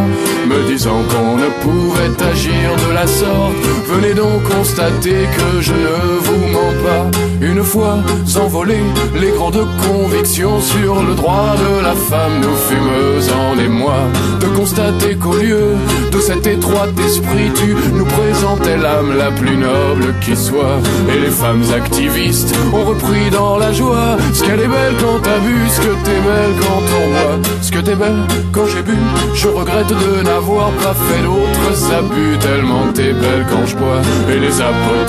me 0.49 0.69
disant 0.71 1.01
qu'on 1.11 1.37
ne 1.37 1.49
pouvait 1.63 2.25
agir 2.31 2.77
de 2.89 2.95
la 2.95 3.07
sorte. 3.07 3.55
Venez 3.89 4.15
donc 4.15 4.43
constater 4.45 5.18
que 5.27 5.61
je 5.61 5.73
ne 5.73 6.19
vous 6.21 6.47
mens 6.53 6.75
pas. 6.85 7.19
Une 7.41 7.63
fois 7.63 7.99
s'envoler 8.27 8.81
les 9.21 9.31
grandes 9.31 9.67
convictions 9.87 10.61
sur 10.61 11.03
le 11.03 11.15
droit 11.15 11.55
de 11.57 11.83
la 11.83 11.95
femme, 11.95 12.41
nous 12.43 12.57
fumeux 12.69 13.33
en 13.33 13.59
émoi, 13.59 13.99
de 14.41 14.47
constater 14.57 15.17
qu'au 15.17 15.35
lieu 15.35 15.77
de 16.13 16.19
cet 16.21 16.47
étroit 16.47 16.89
esprit, 17.07 17.51
tu 17.55 17.75
nous 17.95 18.05
présentais 18.05 18.77
l'âme 18.77 19.17
la 19.17 19.31
plus 19.31 19.57
noble 19.57 20.15
qui 20.21 20.37
soit. 20.37 20.79
Et 21.15 21.21
les 21.21 21.31
femmes 21.31 21.65
activistes 21.75 22.55
ont 22.73 22.85
repris 22.85 23.31
dans 23.31 23.59
la 23.59 23.73
joie 23.73 24.17
ce 24.33 24.43
qu'elle 24.45 24.61
est 24.61 24.69
belle 24.69 24.95
quand 25.01 25.21
t'as 25.23 25.39
vu, 25.39 25.57
ce 25.69 25.81
que 25.81 25.95
t'es 26.05 26.21
belle 26.29 26.55
quand 26.61 26.83
on 27.01 27.09
voit, 27.11 27.39
ce 27.63 27.71
que 27.71 27.79
t'es 27.79 27.95
belle 27.95 28.23
quand 28.53 28.67
j'ai 28.67 28.83
bu. 28.83 28.97
Je 29.35 29.49
regrette 29.49 29.89
de 29.89 30.23
n'avoir 30.23 30.71
pas 30.83 30.95
fait 30.95 31.23
d'autres 31.23 31.93
abus, 31.93 32.39
tellement 32.41 32.93
t'es 32.95 33.13
belle 33.13 33.47
quand 33.51 33.67
je 33.67 33.77
bois. 33.77 34.03
Et 34.31 34.39
les 34.39 34.61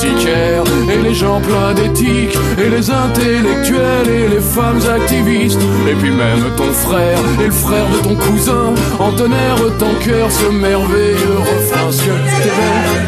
et 0.05 1.01
les 1.03 1.13
gens 1.13 1.41
pleins 1.41 1.73
d'éthique, 1.73 2.37
et 2.57 2.69
les 2.69 2.89
intellectuels, 2.89 4.07
et 4.07 4.27
les 4.29 4.39
femmes 4.39 4.79
activistes, 4.95 5.61
et 5.89 5.93
puis 5.95 6.11
même 6.11 6.43
ton 6.55 6.71
frère, 6.71 7.19
et 7.41 7.47
le 7.47 7.51
frère 7.51 7.85
de 7.89 7.97
ton 8.07 8.15
cousin, 8.15 8.73
entonnerent 8.97 9.77
ton 9.77 9.93
cœur 10.05 10.31
ce 10.31 10.49
merveilleux 10.51 11.39
refrain. 11.39 11.91
Ce 11.91 12.03
que 12.03 12.11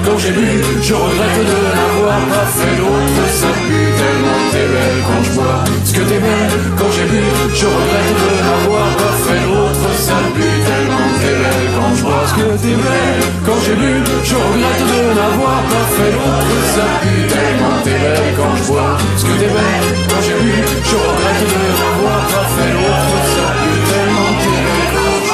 quand 0.03 0.17
j'ai 0.17 0.31
bu, 0.31 0.63
je 0.81 0.93
regrette 0.93 1.39
de 1.51 1.59
n'avoir 1.77 2.19
pas 2.27 2.47
fait 2.57 2.75
d'autres 2.75 3.45
abus, 3.51 3.91
tellement 4.01 4.41
t'es 4.51 4.67
belle 4.73 5.01
quand 5.07 5.23
je 5.23 5.31
bois. 5.31 5.63
Ce 5.85 5.93
que 5.93 6.01
t'es 6.01 6.19
belle 6.19 6.51
quand 6.77 6.91
j'ai 6.91 7.05
bu, 7.05 7.23
je 7.53 7.65
regrette 7.65 8.13
de 8.21 8.31
n'avoir 8.43 8.87
pas 8.97 9.10
parce 12.31 12.43
que 12.43 12.47
t'es 12.61 12.75
belle 12.75 13.21
Quand 13.45 13.59
j'ai 13.65 13.75
bu, 13.75 14.03
je 14.23 14.35
regrette 14.35 14.79
de 14.79 14.99
n'avoir 15.15 15.61
pas 15.63 15.87
fait 15.95 16.11
l'autre. 16.11 16.51
Ça 16.75 16.87
tellement 17.33 17.77
t'es 17.83 17.91
belle 17.91 18.33
quand 18.37 18.55
je 18.55 18.63
bois 18.67 18.97
Parce 18.97 19.23
que 19.23 19.33
t'es 19.39 19.47
belle 19.47 19.85
quand 20.09 20.21
j'ai 20.21 20.37
bu, 20.43 20.53
je 20.83 20.95
regrette 20.95 21.43
de 21.51 21.61
n'avoir 21.79 22.21
pas 22.27 22.47
fait 22.55 22.71
l'autre. 22.73 23.17
Ça 23.35 23.47
tellement 23.91 24.31
t'es 24.41 24.57
belle 24.65 24.87
quand 24.93 25.13
je 25.25 25.31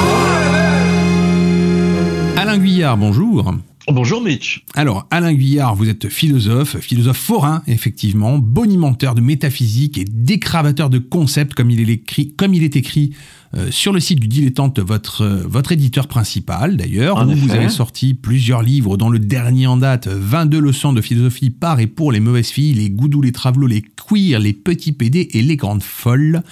bois 2.36 2.42
Alain 2.42 2.58
Guillard, 2.58 2.98
bonjour. 2.98 3.54
Bonjour 3.89 4.21
Mitch. 4.21 4.65
Alors, 4.76 5.08
Alain 5.12 5.34
Guyard, 5.34 5.73
vous 5.76 5.88
êtes 5.88 6.10
philosophe, 6.10 6.78
philosophe 6.80 7.17
forain, 7.17 7.63
effectivement, 7.67 8.38
bonimenteur 8.38 9.15
de 9.15 9.21
métaphysique 9.21 9.97
et 9.97 10.04
décravateur 10.04 10.89
de 10.89 10.97
concepts, 11.00 11.54
comme 11.54 11.71
il 11.71 11.89
est 11.89 11.93
écrit, 11.93 12.34
comme 12.34 12.54
il 12.54 12.63
est 12.63 12.76
écrit 12.76 13.13
euh, 13.56 13.71
sur 13.71 13.93
le 13.93 14.02
site 14.02 14.19
du 14.19 14.28
Dilettante, 14.28 14.80
votre, 14.80 15.21
euh, 15.21 15.43
votre 15.47 15.71
éditeur 15.71 16.08
principal 16.08 16.76
d'ailleurs, 16.76 17.26
où 17.26 17.32
vous 17.32 17.52
avez 17.52 17.69
sorti 17.69 18.13
plusieurs 18.13 18.62
livres, 18.62 18.97
dont 18.97 19.10
le 19.10 19.19
dernier 19.19 19.67
en 19.67 19.78
date, 19.78 20.10
22 20.10 20.60
leçons 20.60 20.91
de 20.91 21.00
philosophie 21.00 21.50
par 21.50 21.80
et 21.80 21.88
pour 21.88 22.12
les 22.12 22.19
mauvaises 22.19 22.50
filles, 22.50 22.73
les 22.73 22.89
goudous, 22.89 23.21
les 23.21 23.32
travelots, 23.32 23.67
les 23.67 23.82
queers, 23.84 24.39
les 24.39 24.52
petits 24.52 24.91
PD 24.91 25.30
et 25.32 25.41
les 25.41 25.56
grandes 25.56 25.84
folles. 25.84 26.43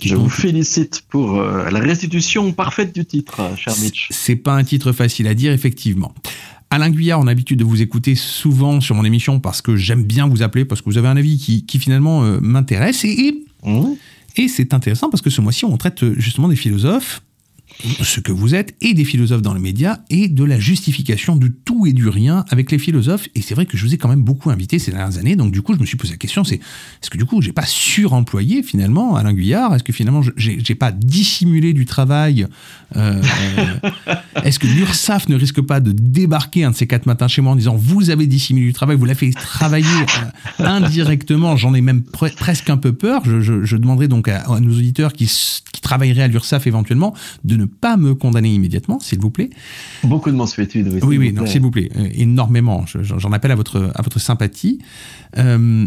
Je 0.00 0.14
donc- 0.14 0.24
vous 0.24 0.30
félicite 0.30 1.02
pour 1.10 1.38
euh, 1.38 1.68
la 1.70 1.80
restitution 1.80 2.50
parfaite 2.52 2.94
du 2.94 3.04
titre, 3.04 3.42
cher 3.58 3.74
Mitch. 3.82 4.08
C'est 4.10 4.36
pas 4.36 4.54
un 4.54 4.64
titre 4.64 4.92
facile 4.92 5.26
à 5.26 5.34
dire, 5.34 5.52
effectivement. 5.52 6.14
Alain 6.70 6.90
Guyard, 6.90 7.20
on 7.20 7.22
a 7.22 7.26
l'habitude 7.26 7.58
de 7.58 7.64
vous 7.64 7.80
écouter 7.80 8.14
souvent 8.14 8.80
sur 8.80 8.94
mon 8.94 9.04
émission 9.04 9.40
parce 9.40 9.62
que 9.62 9.76
j'aime 9.76 10.04
bien 10.04 10.28
vous 10.28 10.42
appeler, 10.42 10.64
parce 10.64 10.82
que 10.82 10.90
vous 10.90 10.98
avez 10.98 11.08
un 11.08 11.16
avis 11.16 11.38
qui, 11.38 11.64
qui 11.64 11.78
finalement 11.78 12.24
euh, 12.24 12.38
m'intéresse. 12.40 13.04
Et, 13.04 13.28
et, 13.28 13.44
Mmh. 13.64 13.94
et 14.36 14.48
c'est 14.48 14.72
intéressant 14.72 15.10
parce 15.10 15.22
que 15.22 15.30
ce 15.30 15.40
mois-ci, 15.40 15.64
on 15.64 15.76
traite 15.76 16.02
euh, 16.02 16.14
justement 16.16 16.48
des 16.48 16.56
philosophes, 16.56 17.22
ce 18.02 18.20
que 18.20 18.32
vous 18.32 18.54
êtes, 18.54 18.74
et 18.80 18.92
des 18.94 19.04
philosophes 19.04 19.42
dans 19.42 19.54
les 19.54 19.60
médias, 19.60 19.98
et 20.10 20.28
de 20.28 20.44
la 20.44 20.58
justification 20.58 21.36
de 21.36 21.48
tout 21.48 21.86
et 21.86 21.92
du 21.92 22.08
rien 22.08 22.44
avec 22.50 22.70
les 22.72 22.78
philosophes. 22.78 23.28
Et 23.34 23.42
c'est 23.42 23.54
vrai 23.54 23.66
que 23.66 23.76
je 23.76 23.84
vous 23.86 23.94
ai 23.94 23.98
quand 23.98 24.08
même 24.08 24.22
beaucoup 24.22 24.50
invité 24.50 24.78
ces 24.78 24.90
dernières 24.90 25.18
années, 25.18 25.36
donc 25.36 25.52
du 25.52 25.62
coup, 25.62 25.74
je 25.74 25.80
me 25.80 25.86
suis 25.86 25.96
posé 25.96 26.12
la 26.12 26.16
question, 26.18 26.42
c'est 26.44 26.56
est-ce 26.56 27.10
que 27.10 27.18
du 27.18 27.24
coup, 27.24 27.40
j'ai 27.40 27.52
pas 27.52 27.66
suremployé 27.66 28.62
finalement 28.62 29.14
Alain 29.16 29.32
Guyard? 29.32 29.74
Est-ce 29.74 29.84
que 29.84 29.92
finalement, 29.92 30.22
j'ai 30.36 30.74
pas 30.74 30.90
dissimulé 30.92 31.72
du 31.72 31.84
travail 31.86 32.46
euh, 32.96 33.22
Est-ce 34.44 34.58
que 34.58 34.66
l'URSSAF 34.66 35.28
ne 35.28 35.36
risque 35.36 35.60
pas 35.60 35.80
de 35.80 35.92
débarquer 35.92 36.64
un 36.64 36.70
de 36.70 36.76
ces 36.76 36.86
quatre 36.86 37.06
matins 37.06 37.28
chez 37.28 37.42
moi 37.42 37.52
en 37.52 37.56
disant 37.56 37.76
vous 37.76 38.10
avez 38.10 38.26
dissimulé 38.26 38.66
du 38.66 38.72
travail, 38.72 38.96
vous 38.96 39.04
l'avez 39.04 39.18
fait 39.18 39.30
travailler 39.32 39.86
euh, 40.60 40.64
indirectement? 40.64 41.56
J'en 41.56 41.74
ai 41.74 41.80
même 41.80 42.02
pre- 42.12 42.34
presque 42.34 42.70
un 42.70 42.76
peu 42.76 42.92
peur. 42.92 43.22
Je, 43.24 43.40
je- 43.40 43.76
demanderai 43.76 44.08
donc 44.08 44.28
à, 44.28 44.44
nos 44.60 44.72
auditeurs 44.72 45.12
qui, 45.12 45.26
qui 45.26 45.80
travailleraient 45.80 46.22
à 46.22 46.28
l'URSSAF 46.28 46.66
éventuellement 46.66 47.14
de 47.44 47.56
ne 47.56 47.67
pas 47.68 47.96
me 47.96 48.14
condamner 48.14 48.52
immédiatement, 48.52 48.98
s'il 49.00 49.18
vous 49.20 49.30
plaît. 49.30 49.50
Beaucoup 50.04 50.30
de 50.30 50.36
mensuétude. 50.36 50.86
Oui, 50.88 50.94
Oui, 50.94 51.00
s'il 51.00 51.08
oui, 51.08 51.28
vous 51.28 51.34
donc 51.36 51.44
plaît. 51.44 51.52
s'il 51.52 51.60
vous 51.62 51.70
plaît, 51.70 51.90
euh, 51.96 52.08
énormément. 52.14 52.84
Je- 52.86 53.02
J'en 53.02 53.32
appelle 53.32 53.50
à 53.50 53.54
votre, 53.56 53.90
à 53.94 54.02
votre 54.02 54.18
sympathie. 54.18 54.78
Euh, 55.36 55.86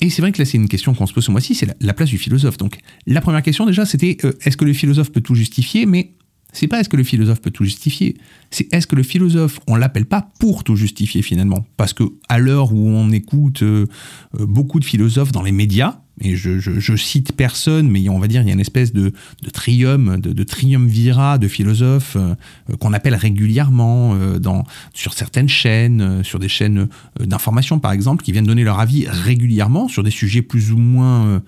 et 0.00 0.08
c'est 0.10 0.22
vrai 0.22 0.32
que 0.32 0.38
là, 0.38 0.44
c'est 0.44 0.56
une 0.56 0.68
question 0.68 0.94
qu'on 0.94 1.06
se 1.06 1.12
pose 1.12 1.24
ce 1.24 1.30
mois-ci, 1.30 1.54
c'est 1.54 1.66
la, 1.66 1.74
la 1.80 1.92
place 1.92 2.08
du 2.08 2.18
philosophe. 2.18 2.56
Donc, 2.56 2.78
la 3.06 3.20
première 3.20 3.42
question, 3.42 3.66
déjà, 3.66 3.84
c'était 3.84 4.16
euh, 4.24 4.32
est-ce 4.44 4.56
que 4.56 4.64
le 4.64 4.72
philosophe 4.72 5.12
peut 5.12 5.20
tout 5.20 5.34
justifier 5.34 5.84
Mais 5.86 6.12
c'est 6.52 6.68
pas 6.68 6.80
est-ce 6.80 6.88
que 6.88 6.96
le 6.96 7.04
philosophe 7.04 7.40
peut 7.40 7.50
tout 7.50 7.64
justifier, 7.64 8.16
c'est 8.50 8.72
est-ce 8.72 8.86
que 8.86 8.96
le 8.96 9.02
philosophe, 9.02 9.60
on 9.66 9.76
l'appelle 9.76 10.06
pas 10.06 10.28
pour 10.38 10.64
tout 10.64 10.76
justifier 10.76 11.22
finalement 11.22 11.64
Parce 11.76 11.92
que 11.92 12.04
à 12.28 12.38
l'heure 12.38 12.72
où 12.72 12.88
on 12.88 13.10
écoute 13.10 13.62
euh, 13.62 13.86
euh, 14.38 14.46
beaucoup 14.46 14.80
de 14.80 14.84
philosophes 14.84 15.32
dans 15.32 15.42
les 15.42 15.52
médias, 15.52 16.00
et 16.22 16.36
je, 16.36 16.96
cite 16.96 17.32
personne, 17.32 17.88
mais 17.88 18.10
on 18.10 18.18
va 18.18 18.28
dire 18.28 18.42
il 18.42 18.48
y 18.48 18.50
a 18.50 18.52
une 18.52 18.60
espèce 18.60 18.92
de, 18.92 19.14
de 19.42 19.50
trium, 19.50 20.20
de, 20.20 20.34
de 20.34 20.42
triumvirat 20.42 21.38
de 21.38 21.48
philosophes 21.48 22.16
euh, 22.16 22.34
qu'on 22.78 22.92
appelle 22.92 23.14
régulièrement 23.14 24.14
sur 24.92 25.14
certaines 25.14 25.48
chaînes, 25.48 26.22
sur 26.22 26.38
des 26.38 26.48
chaînes 26.48 26.88
d'information 27.18 27.78
par 27.78 27.92
exemple, 27.92 28.22
qui 28.22 28.32
viennent 28.32 28.44
donner 28.44 28.64
leur 28.64 28.80
avis 28.80 29.06
régulièrement 29.08 29.88
sur 29.88 30.02
des 30.02 30.10
sujets 30.10 30.42
plus 30.42 30.72
ou 30.72 30.76
moins, 30.76 31.42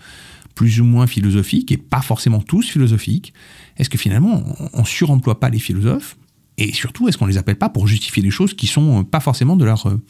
plus 0.54 0.80
ou 0.80 0.84
moins 0.84 1.06
philosophiques 1.06 1.70
et 1.70 1.76
pas 1.76 2.00
forcément 2.00 2.40
tous 2.40 2.70
philosophiques. 2.70 3.34
Est-ce 3.83 3.90
que 3.90 3.99
finalement 3.99 4.45
on, 4.75 4.85
suremploie 4.85 5.40
pas 5.40 5.51
les 5.51 5.59
philosophes 5.59 6.16
et 6.57 6.73
surtout 6.73 7.09
est-ce 7.09 7.18
qu'on 7.18 7.27
les 7.27 7.37
appelle 7.37 7.59
pas 7.59 7.68
pour 7.68 7.88
justifier 7.88 8.23
des 8.23 8.31
choses 8.31 8.55
qui 8.55 8.68
sont 8.68 9.01
euh, 9.01 9.03
pas 9.03 9.18
forcément 9.18 9.57
de 9.57 9.64
leur, 9.64 9.88
euh, 9.88 10.01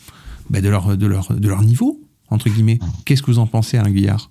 bah, 0.51 0.61
leur, 0.61 0.95
de 0.95 1.07
leur, 1.07 1.63
niveau 1.63 1.99
entre 2.29 2.51
guillemets? 2.51 2.79
Qu'est-ce 3.07 3.23
que 3.23 3.31
vous 3.31 3.39
en 3.39 3.47
pensez, 3.47 3.79
Alain 3.79 3.91
Guillard? 3.91 4.31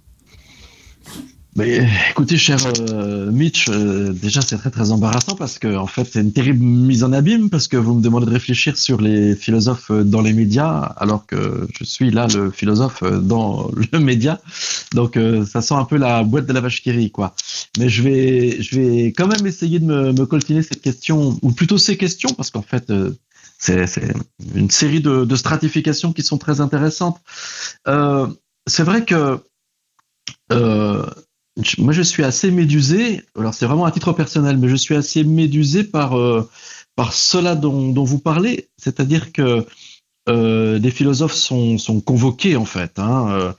Mais, 1.57 1.85
écoutez, 2.11 2.37
cher 2.37 2.59
euh, 2.79 3.29
Mitch, 3.29 3.67
euh, 3.67 4.13
déjà 4.13 4.41
c'est 4.41 4.57
très 4.57 4.71
très 4.71 4.91
embarrassant 4.91 5.35
parce 5.35 5.59
que 5.59 5.75
en 5.75 5.85
fait 5.85 6.07
c'est 6.09 6.21
une 6.21 6.31
terrible 6.31 6.63
mise 6.63 7.03
en 7.03 7.11
abîme 7.11 7.49
parce 7.49 7.67
que 7.67 7.75
vous 7.75 7.93
me 7.93 8.01
demandez 8.01 8.25
de 8.25 8.31
réfléchir 8.31 8.77
sur 8.77 9.01
les 9.01 9.35
philosophes 9.35 9.91
euh, 9.91 10.05
dans 10.05 10.21
les 10.21 10.31
médias 10.31 10.79
alors 10.95 11.25
que 11.25 11.67
je 11.77 11.83
suis 11.83 12.09
là 12.09 12.27
le 12.33 12.51
philosophe 12.51 13.03
euh, 13.03 13.19
dans 13.19 13.69
le 13.91 13.99
média. 13.99 14.39
Donc 14.93 15.17
euh, 15.17 15.45
ça 15.45 15.61
sent 15.61 15.73
un 15.73 15.83
peu 15.83 15.97
la 15.97 16.23
boîte 16.23 16.45
de 16.45 16.53
la 16.53 16.61
vache 16.61 16.81
qui 16.81 16.91
rit 16.91 17.11
quoi. 17.11 17.35
Mais 17.77 17.89
je 17.89 18.03
vais 18.03 18.61
je 18.61 18.79
vais 18.79 19.07
quand 19.13 19.27
même 19.27 19.45
essayer 19.47 19.79
de 19.79 19.85
me, 19.85 20.11
me 20.11 20.25
coltiner 20.25 20.61
cette 20.61 20.81
question 20.81 21.39
ou 21.41 21.51
plutôt 21.51 21.77
ces 21.77 21.97
questions 21.97 22.33
parce 22.33 22.49
qu'en 22.51 22.61
fait 22.61 22.89
euh, 22.89 23.15
c'est 23.57 23.85
une 24.55 24.71
série 24.71 25.01
de, 25.01 25.23
de 25.23 25.35
stratifications 25.35 26.13
qui 26.13 26.23
sont 26.23 26.37
très 26.37 26.61
intéressantes. 26.61 27.21
Euh, 27.87 28.27
c'est 28.67 28.83
vrai 28.83 29.05
que 29.05 29.39
euh, 30.51 31.05
moi, 31.77 31.93
je 31.93 32.01
suis 32.01 32.23
assez 32.23 32.49
médusé. 32.49 33.21
Alors, 33.37 33.53
c'est 33.53 33.65
vraiment 33.65 33.85
à 33.85 33.91
titre 33.91 34.13
personnel, 34.13 34.57
mais 34.57 34.67
je 34.67 34.75
suis 34.75 34.95
assez 34.95 35.23
médusé 35.23 35.83
par 35.83 36.17
euh, 36.17 36.49
par 36.95 37.13
cela 37.13 37.55
dont, 37.55 37.91
dont 37.91 38.03
vous 38.03 38.19
parlez, 38.19 38.69
c'est-à-dire 38.77 39.31
que 39.31 39.65
euh, 40.29 40.79
des 40.79 40.91
philosophes 40.91 41.33
sont, 41.33 41.77
sont 41.77 41.99
convoqués 42.01 42.55
en 42.55 42.65
fait, 42.65 42.99
hein, 42.99 43.27
euh, 43.29 43.51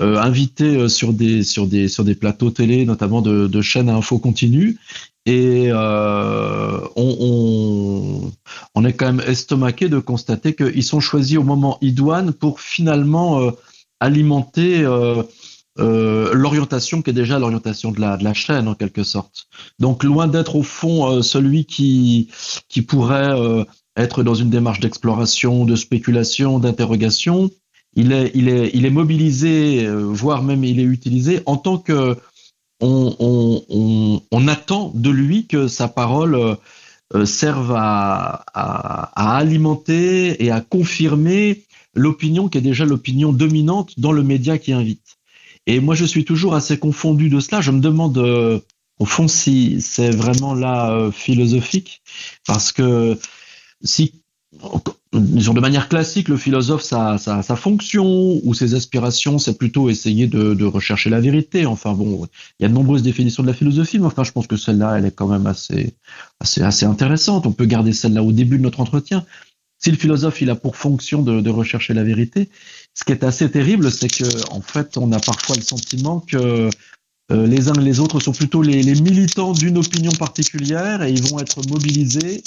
euh, 0.00 0.16
invités 0.18 0.76
euh, 0.76 0.88
sur 0.88 1.12
des 1.12 1.42
sur 1.42 1.66
des 1.66 1.88
sur 1.88 2.04
des 2.04 2.14
plateaux 2.14 2.50
télé, 2.50 2.84
notamment 2.84 3.22
de, 3.22 3.46
de 3.46 3.62
chaînes 3.62 3.88
à 3.88 3.94
info 3.94 4.18
continue, 4.18 4.78
et 5.24 5.68
euh, 5.70 6.80
on, 6.96 7.16
on 7.20 8.32
on 8.74 8.84
est 8.84 8.92
quand 8.92 9.06
même 9.12 9.22
estomaqué 9.26 9.88
de 9.88 9.98
constater 9.98 10.54
qu'ils 10.54 10.84
sont 10.84 11.00
choisis 11.00 11.38
au 11.38 11.44
moment 11.44 11.78
idoine 11.80 12.32
pour 12.32 12.60
finalement 12.60 13.40
euh, 13.40 13.50
alimenter 14.00 14.84
euh, 15.78 16.34
l'orientation 16.34 17.00
qui 17.00 17.10
est 17.10 17.14
déjà 17.14 17.38
l'orientation 17.38 17.92
de 17.92 18.00
la, 18.00 18.18
de 18.18 18.24
la 18.24 18.34
chaîne 18.34 18.68
en 18.68 18.74
quelque 18.74 19.04
sorte. 19.04 19.46
Donc 19.78 20.04
loin 20.04 20.26
d'être 20.26 20.56
au 20.56 20.62
fond 20.62 21.10
euh, 21.10 21.22
celui 21.22 21.64
qui, 21.64 22.28
qui 22.68 22.82
pourrait 22.82 23.30
euh, 23.30 23.64
être 23.96 24.22
dans 24.22 24.34
une 24.34 24.50
démarche 24.50 24.80
d'exploration, 24.80 25.64
de 25.64 25.76
spéculation, 25.76 26.58
d'interrogation, 26.58 27.50
il 27.94 28.12
est, 28.12 28.30
il, 28.34 28.48
est, 28.48 28.70
il 28.72 28.86
est 28.86 28.90
mobilisé, 28.90 29.84
euh, 29.84 30.04
voire 30.04 30.42
même 30.42 30.64
il 30.64 30.80
est 30.80 30.84
utilisé 30.84 31.40
en 31.46 31.56
tant 31.56 31.78
que 31.78 32.16
on, 32.80 33.14
on, 33.68 34.22
on, 34.30 34.48
attend 34.48 34.90
de 34.94 35.10
lui 35.10 35.46
que 35.46 35.68
sa 35.68 35.86
parole 35.86 36.56
euh, 37.14 37.24
serve 37.26 37.72
à, 37.76 38.44
à, 38.54 39.36
alimenter 39.36 40.44
et 40.44 40.50
à 40.50 40.60
confirmer 40.60 41.62
l'opinion 41.94 42.48
qui 42.48 42.58
est 42.58 42.62
déjà 42.62 42.84
l'opinion 42.84 43.32
dominante 43.32 44.00
dans 44.00 44.10
le 44.10 44.24
média 44.24 44.58
qui 44.58 44.72
invite. 44.72 45.18
Et 45.66 45.78
moi, 45.78 45.94
je 45.94 46.04
suis 46.04 46.24
toujours 46.24 46.54
assez 46.54 46.76
confondu 46.76 47.28
de 47.28 47.38
cela. 47.38 47.60
Je 47.60 47.70
me 47.70 47.78
demande, 47.78 48.18
euh, 48.18 48.58
au 48.98 49.04
fond, 49.04 49.28
si 49.28 49.80
c'est 49.80 50.10
vraiment 50.10 50.54
là 50.54 51.08
philosophique, 51.12 52.02
parce 52.48 52.72
que 52.72 53.16
si, 53.82 54.22
de 55.12 55.60
manière 55.60 55.88
classique, 55.88 56.28
le 56.28 56.36
philosophe, 56.36 56.82
sa, 56.82 57.18
sa, 57.18 57.42
sa 57.42 57.56
fonction 57.56 58.40
ou 58.44 58.54
ses 58.54 58.74
aspirations, 58.74 59.38
c'est 59.38 59.58
plutôt 59.58 59.90
essayer 59.90 60.26
de, 60.26 60.54
de 60.54 60.64
rechercher 60.64 61.10
la 61.10 61.20
vérité. 61.20 61.66
Enfin 61.66 61.92
bon, 61.92 62.26
il 62.58 62.62
y 62.62 62.66
a 62.66 62.68
de 62.68 62.74
nombreuses 62.74 63.02
définitions 63.02 63.42
de 63.42 63.48
la 63.48 63.54
philosophie, 63.54 63.98
mais 63.98 64.06
enfin, 64.06 64.24
je 64.24 64.32
pense 64.32 64.46
que 64.46 64.56
celle-là, 64.56 64.98
elle 64.98 65.06
est 65.06 65.10
quand 65.14 65.28
même 65.28 65.46
assez, 65.46 65.94
assez, 66.40 66.62
assez 66.62 66.86
intéressante. 66.86 67.46
On 67.46 67.52
peut 67.52 67.66
garder 67.66 67.92
celle-là 67.92 68.22
au 68.22 68.32
début 68.32 68.58
de 68.58 68.62
notre 68.62 68.80
entretien. 68.80 69.24
Si 69.78 69.90
le 69.90 69.96
philosophe, 69.96 70.40
il 70.40 70.50
a 70.50 70.54
pour 70.54 70.76
fonction 70.76 71.22
de, 71.22 71.40
de 71.40 71.50
rechercher 71.50 71.92
la 71.92 72.04
vérité, 72.04 72.48
ce 72.94 73.04
qui 73.04 73.12
est 73.12 73.24
assez 73.24 73.50
terrible, 73.50 73.90
c'est 73.90 74.08
que 74.08 74.52
en 74.52 74.60
fait, 74.60 74.96
on 74.96 75.10
a 75.12 75.18
parfois 75.18 75.56
le 75.56 75.62
sentiment 75.62 76.20
que 76.20 76.70
euh, 77.32 77.46
les 77.46 77.68
uns 77.68 77.74
et 77.74 77.82
les 77.82 77.98
autres 77.98 78.20
sont 78.20 78.32
plutôt 78.32 78.62
les, 78.62 78.82
les 78.82 79.00
militants 79.00 79.52
d'une 79.52 79.78
opinion 79.78 80.12
particulière 80.12 81.02
et 81.02 81.10
ils 81.10 81.22
vont 81.22 81.40
être 81.40 81.66
mobilisés 81.68 82.42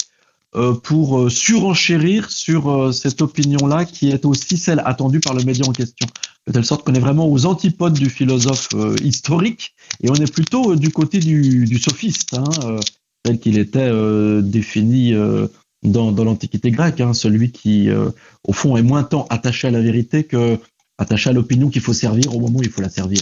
pour 0.84 1.20
euh, 1.20 1.30
surenchérir 1.30 2.32
sur 2.32 2.70
euh, 2.70 2.92
cette 2.92 3.22
opinion-là 3.22 3.86
qui 3.86 4.10
est 4.10 4.26
aussi 4.26 4.58
celle 4.58 4.82
attendue 4.86 5.20
par 5.20 5.34
le 5.34 5.44
média 5.44 5.66
en 5.68 5.74
question. 5.74 6.08
De 6.48 6.54
telle 6.54 6.66
sorte 6.66 6.86
qu'on 6.86 6.94
est 6.94 7.00
vraiment 7.00 7.28
aux 7.28 7.46
antipodes 7.46 7.94
du 7.94 8.10
philosophe 8.10 8.70
euh, 8.76 8.96
historique 9.04 9.76
et 10.02 10.10
on 10.10 10.16
est 10.16 10.32
plutôt 10.32 10.72
euh, 10.72 10.76
du 10.76 10.92
côté 10.92 11.20
du, 11.20 11.78
sophiste, 11.78 12.36
hein, 12.36 12.44
euh, 12.64 12.80
tel 13.24 13.40
qu'il 13.40 13.58
était 13.58 13.80
euh, 13.80 14.42
défini 14.42 15.14
euh, 15.14 15.48
dans, 15.84 16.12
l'Antiquité 16.12 16.72
grecque, 16.72 17.02
hein, 17.02 17.14
celui 17.14 17.52
qui, 17.52 17.90
euh, 17.90 18.10
au 18.44 18.54
fond, 18.54 18.78
est 18.78 18.84
moins 18.84 19.04
tant 19.04 19.26
attaché 19.30 19.68
à 19.68 19.72
la 19.72 19.82
vérité 19.82 20.24
que 20.24 20.58
attaché 20.98 21.30
à 21.30 21.34
l'opinion 21.34 21.70
qu'il 21.70 21.82
faut 21.82 21.94
servir 21.94 22.34
au 22.34 22.40
moment 22.40 22.60
où 22.60 22.64
il 22.64 22.70
faut 22.70 22.82
la 22.82 22.90
servir. 22.90 23.20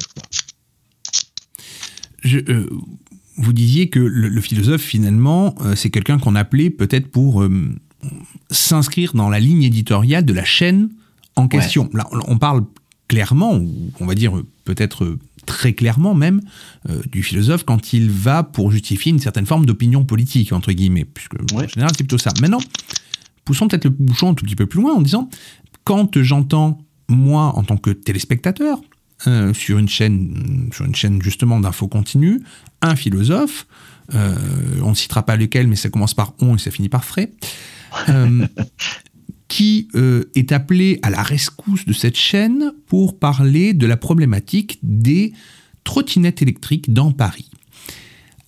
Je, 2.23 2.37
euh, 2.37 2.69
vous 3.37 3.53
disiez 3.53 3.89
que 3.89 3.99
le, 3.99 4.29
le 4.29 4.41
philosophe, 4.41 4.81
finalement, 4.81 5.55
euh, 5.61 5.75
c'est 5.75 5.89
quelqu'un 5.89 6.19
qu'on 6.19 6.35
appelait 6.35 6.69
peut-être 6.69 7.07
pour 7.07 7.41
euh, 7.41 7.75
s'inscrire 8.51 9.13
dans 9.13 9.29
la 9.29 9.39
ligne 9.39 9.63
éditoriale 9.63 10.25
de 10.25 10.33
la 10.33 10.45
chaîne 10.45 10.89
en 11.35 11.47
question. 11.47 11.89
Là, 11.93 12.07
on, 12.11 12.37
parle 12.37 12.63
clairement, 13.07 13.55
ou 13.55 13.91
on 13.99 14.05
va 14.05 14.13
dire 14.13 14.33
peut-être 14.65 15.17
très 15.45 15.73
clairement 15.73 16.13
même, 16.13 16.41
euh, 16.89 17.01
du 17.11 17.23
philosophe 17.23 17.63
quand 17.63 17.93
il 17.93 18.09
va 18.09 18.43
pour 18.43 18.71
justifier 18.71 19.11
une 19.11 19.19
certaine 19.19 19.45
forme 19.45 19.65
d'opinion 19.65 20.05
politique, 20.05 20.53
entre 20.53 20.71
guillemets, 20.71 21.05
puisque 21.05 21.33
en 21.53 21.67
général 21.67 21.91
c'est 21.91 22.03
plutôt 22.03 22.17
ça. 22.17 22.31
Maintenant, 22.39 22.59
poussons 23.45 23.67
peut-être 23.67 23.85
le 23.85 23.89
bouchon 23.89 24.29
un 24.29 24.33
tout 24.35 24.45
petit 24.45 24.55
peu 24.55 24.67
plus 24.67 24.81
loin 24.81 24.93
en 24.93 25.01
disant, 25.01 25.29
quand 25.83 26.21
j'entends, 26.21 26.79
moi, 27.09 27.53
en 27.55 27.63
tant 27.63 27.77
que 27.77 27.89
téléspectateur, 27.89 28.79
euh, 29.27 29.53
sur 29.53 29.77
une 29.77 29.87
chaîne, 29.87 30.69
sur 30.73 30.85
une 30.85 30.95
chaîne 30.95 31.21
justement 31.21 31.59
d'info 31.59 31.87
continue, 31.87 32.41
un 32.81 32.95
philosophe, 32.95 33.67
euh, 34.13 34.35
on 34.81 34.89
ne 34.89 34.95
citera 34.95 35.25
pas 35.25 35.37
lequel, 35.37 35.67
mais 35.67 35.75
ça 35.75 35.89
commence 35.89 36.13
par 36.13 36.33
on 36.39 36.55
et 36.55 36.59
ça 36.59 36.71
finit 36.71 36.89
par 36.89 37.05
frais, 37.05 37.31
euh, 38.09 38.47
qui 39.47 39.87
est 40.35 40.51
appelé 40.51 40.99
à 41.03 41.11
la 41.11 41.21
rescousse 41.21 41.85
de 41.85 41.93
cette 41.93 42.17
chaîne 42.17 42.71
pour 42.87 43.19
parler 43.19 43.73
de 43.73 43.85
la 43.85 43.97
problématique 43.97 44.79
des 44.81 45.31
trottinettes 45.83 46.41
électriques 46.41 46.91
dans 46.91 47.11
Paris. 47.11 47.51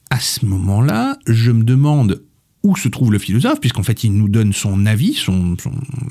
À 0.10 0.20
ce 0.20 0.46
moment-là, 0.46 1.20
je 1.28 1.52
me 1.52 1.64
demande 1.64 2.24
où 2.66 2.76
se 2.76 2.88
trouve 2.88 3.12
le 3.12 3.20
philosophe, 3.20 3.60
puisqu'en 3.60 3.84
fait 3.84 4.04
il 4.04 4.14
nous 4.14 4.28
donne 4.28 4.52
son 4.52 4.88
avis, 4.88 5.14
son, 5.14 5.56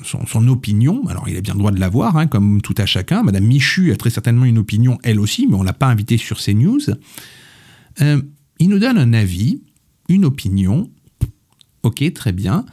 son, 0.05 0.47
opinion. 0.47 1.05
Alors 1.09 1.27
il 1.27 1.35
a 1.35 1.41
bien 1.41 1.53
le 1.53 1.59
droit 1.59 1.71
de 1.71 1.79
l'avoir, 1.81 2.15
hein, 2.15 2.27
comme 2.27 2.61
tout 2.61 2.73
à 2.77 2.85
chacun. 2.85 3.23
Madame 3.23 3.43
Michu 3.43 3.91
a 3.91 3.97
très 3.97 4.09
certainement 4.09 4.45
une 4.45 4.57
opinion, 4.57 4.97
elle 5.03 5.19
aussi, 5.19 5.47
mais 5.47 5.55
on 5.55 5.63
l'a 5.63 5.73
pas 5.73 5.87
invité 5.87 6.15
sur 6.15 6.39
CNews. 6.39 6.79
Euh, 8.01 8.21
il 8.59 8.69
nous 8.69 8.79
donne 8.79 8.97
un 8.97 9.11
avis, 9.11 9.63
une 10.07 10.23
opinion. 10.23 10.89
Ok, 11.83 12.01
très 12.13 12.31
bien. 12.31 12.65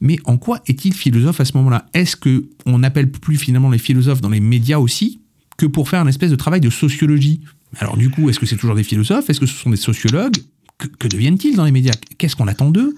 Mais 0.00 0.18
en 0.24 0.38
quoi 0.38 0.62
est-il 0.66 0.94
philosophe 0.94 1.40
à 1.40 1.44
ce 1.44 1.54
moment-là? 1.58 1.84
Est-ce 1.92 2.16
que 2.16 2.48
on 2.64 2.78
n'appelle 2.78 3.10
plus 3.10 3.36
finalement 3.36 3.68
les 3.68 3.78
philosophes 3.78 4.22
dans 4.22 4.30
les 4.30 4.40
médias 4.40 4.78
aussi 4.78 5.20
que 5.58 5.66
pour 5.66 5.90
faire 5.90 6.00
une 6.00 6.08
espèce 6.08 6.30
de 6.30 6.36
travail 6.36 6.62
de 6.62 6.70
sociologie? 6.70 7.42
Alors 7.80 7.98
du 7.98 8.08
coup, 8.08 8.30
est-ce 8.30 8.40
que 8.40 8.46
c'est 8.46 8.56
toujours 8.56 8.76
des 8.76 8.82
philosophes? 8.82 9.28
Est-ce 9.28 9.40
que 9.40 9.46
ce 9.46 9.54
sont 9.54 9.68
des 9.68 9.76
sociologues? 9.76 10.38
Que 10.78 11.06
deviennent-ils 11.06 11.54
dans 11.54 11.66
les 11.66 11.70
médias? 11.70 11.92
Qu'est-ce 12.16 12.34
qu'on 12.34 12.48
attend 12.48 12.70
d'eux? 12.70 12.94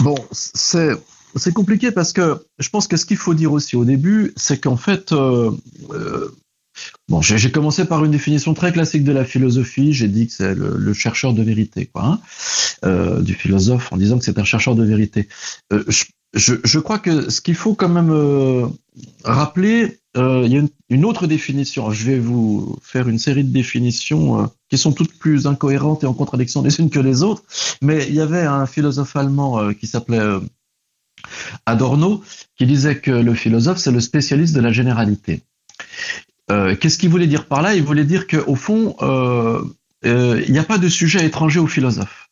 Bon, 0.00 0.16
c'est 0.30 0.90
c'est 1.36 1.52
compliqué 1.52 1.90
parce 1.90 2.12
que 2.12 2.46
je 2.58 2.68
pense 2.68 2.88
que 2.88 2.96
ce 2.96 3.04
qu'il 3.04 3.16
faut 3.16 3.34
dire 3.34 3.52
aussi 3.52 3.76
au 3.76 3.84
début, 3.84 4.32
c'est 4.36 4.60
qu'en 4.60 4.76
fait, 4.76 5.12
euh, 5.12 5.50
euh, 5.90 6.34
bon, 7.08 7.20
j'ai 7.20 7.50
commencé 7.50 7.84
par 7.84 8.04
une 8.04 8.10
définition 8.10 8.54
très 8.54 8.72
classique 8.72 9.04
de 9.04 9.12
la 9.12 9.24
philosophie. 9.24 9.92
J'ai 9.92 10.08
dit 10.08 10.26
que 10.26 10.32
c'est 10.32 10.54
le, 10.54 10.92
chercheur 10.94 11.34
de 11.34 11.42
vérité, 11.42 11.86
quoi, 11.86 12.04
hein, 12.04 12.20
euh, 12.84 13.20
du 13.20 13.34
philosophe, 13.34 13.92
en 13.92 13.96
disant 13.96 14.18
que 14.18 14.24
c'est 14.24 14.38
un 14.38 14.44
chercheur 14.44 14.74
de 14.74 14.84
vérité. 14.84 15.28
Je, 15.70 16.04
je, 16.34 16.54
je, 16.64 16.78
crois 16.78 16.98
que 16.98 17.28
ce 17.30 17.40
qu'il 17.40 17.54
faut 17.54 17.74
quand 17.74 17.88
même 17.88 18.70
rappeler, 19.24 19.98
il 20.16 20.52
y 20.52 20.58
a 20.58 20.62
une, 20.88 21.04
autre 21.04 21.26
définition. 21.26 21.90
Je 21.90 22.04
vais 22.04 22.18
vous 22.18 22.78
faire 22.82 23.08
une 23.08 23.18
série 23.18 23.44
de 23.44 23.52
définitions 23.52 24.50
qui 24.68 24.78
sont 24.78 24.92
toutes 24.92 25.18
plus 25.18 25.46
incohérentes 25.46 26.02
et 26.02 26.06
en 26.06 26.14
contradiction 26.14 26.62
les 26.62 26.78
unes 26.80 26.90
que 26.90 26.98
les 26.98 27.22
autres. 27.22 27.42
Mais 27.82 28.06
il 28.08 28.14
y 28.14 28.20
avait 28.20 28.42
un 28.42 28.66
philosophe 28.66 29.14
allemand 29.16 29.60
euh, 29.60 29.72
qui 29.72 29.86
s'appelait 29.86 30.18
euh, 30.18 30.40
Adorno 31.66 32.22
qui 32.56 32.66
disait 32.66 32.98
que 32.98 33.10
le 33.10 33.34
philosophe, 33.34 33.78
c'est 33.78 33.92
le 33.92 34.00
spécialiste 34.00 34.54
de 34.54 34.60
la 34.60 34.72
généralité. 34.72 35.42
Euh, 36.50 36.76
qu'est-ce 36.76 36.98
qu'il 36.98 37.10
voulait 37.10 37.26
dire 37.26 37.46
par 37.46 37.62
là? 37.62 37.74
Il 37.74 37.82
voulait 37.82 38.04
dire 38.04 38.26
qu'au 38.26 38.54
fond, 38.54 38.96
il 40.04 40.52
n'y 40.52 40.58
a 40.58 40.64
pas 40.64 40.78
de 40.78 40.88
sujet 40.88 41.24
étranger 41.24 41.60
au 41.60 41.66
philosophe. 41.66 42.25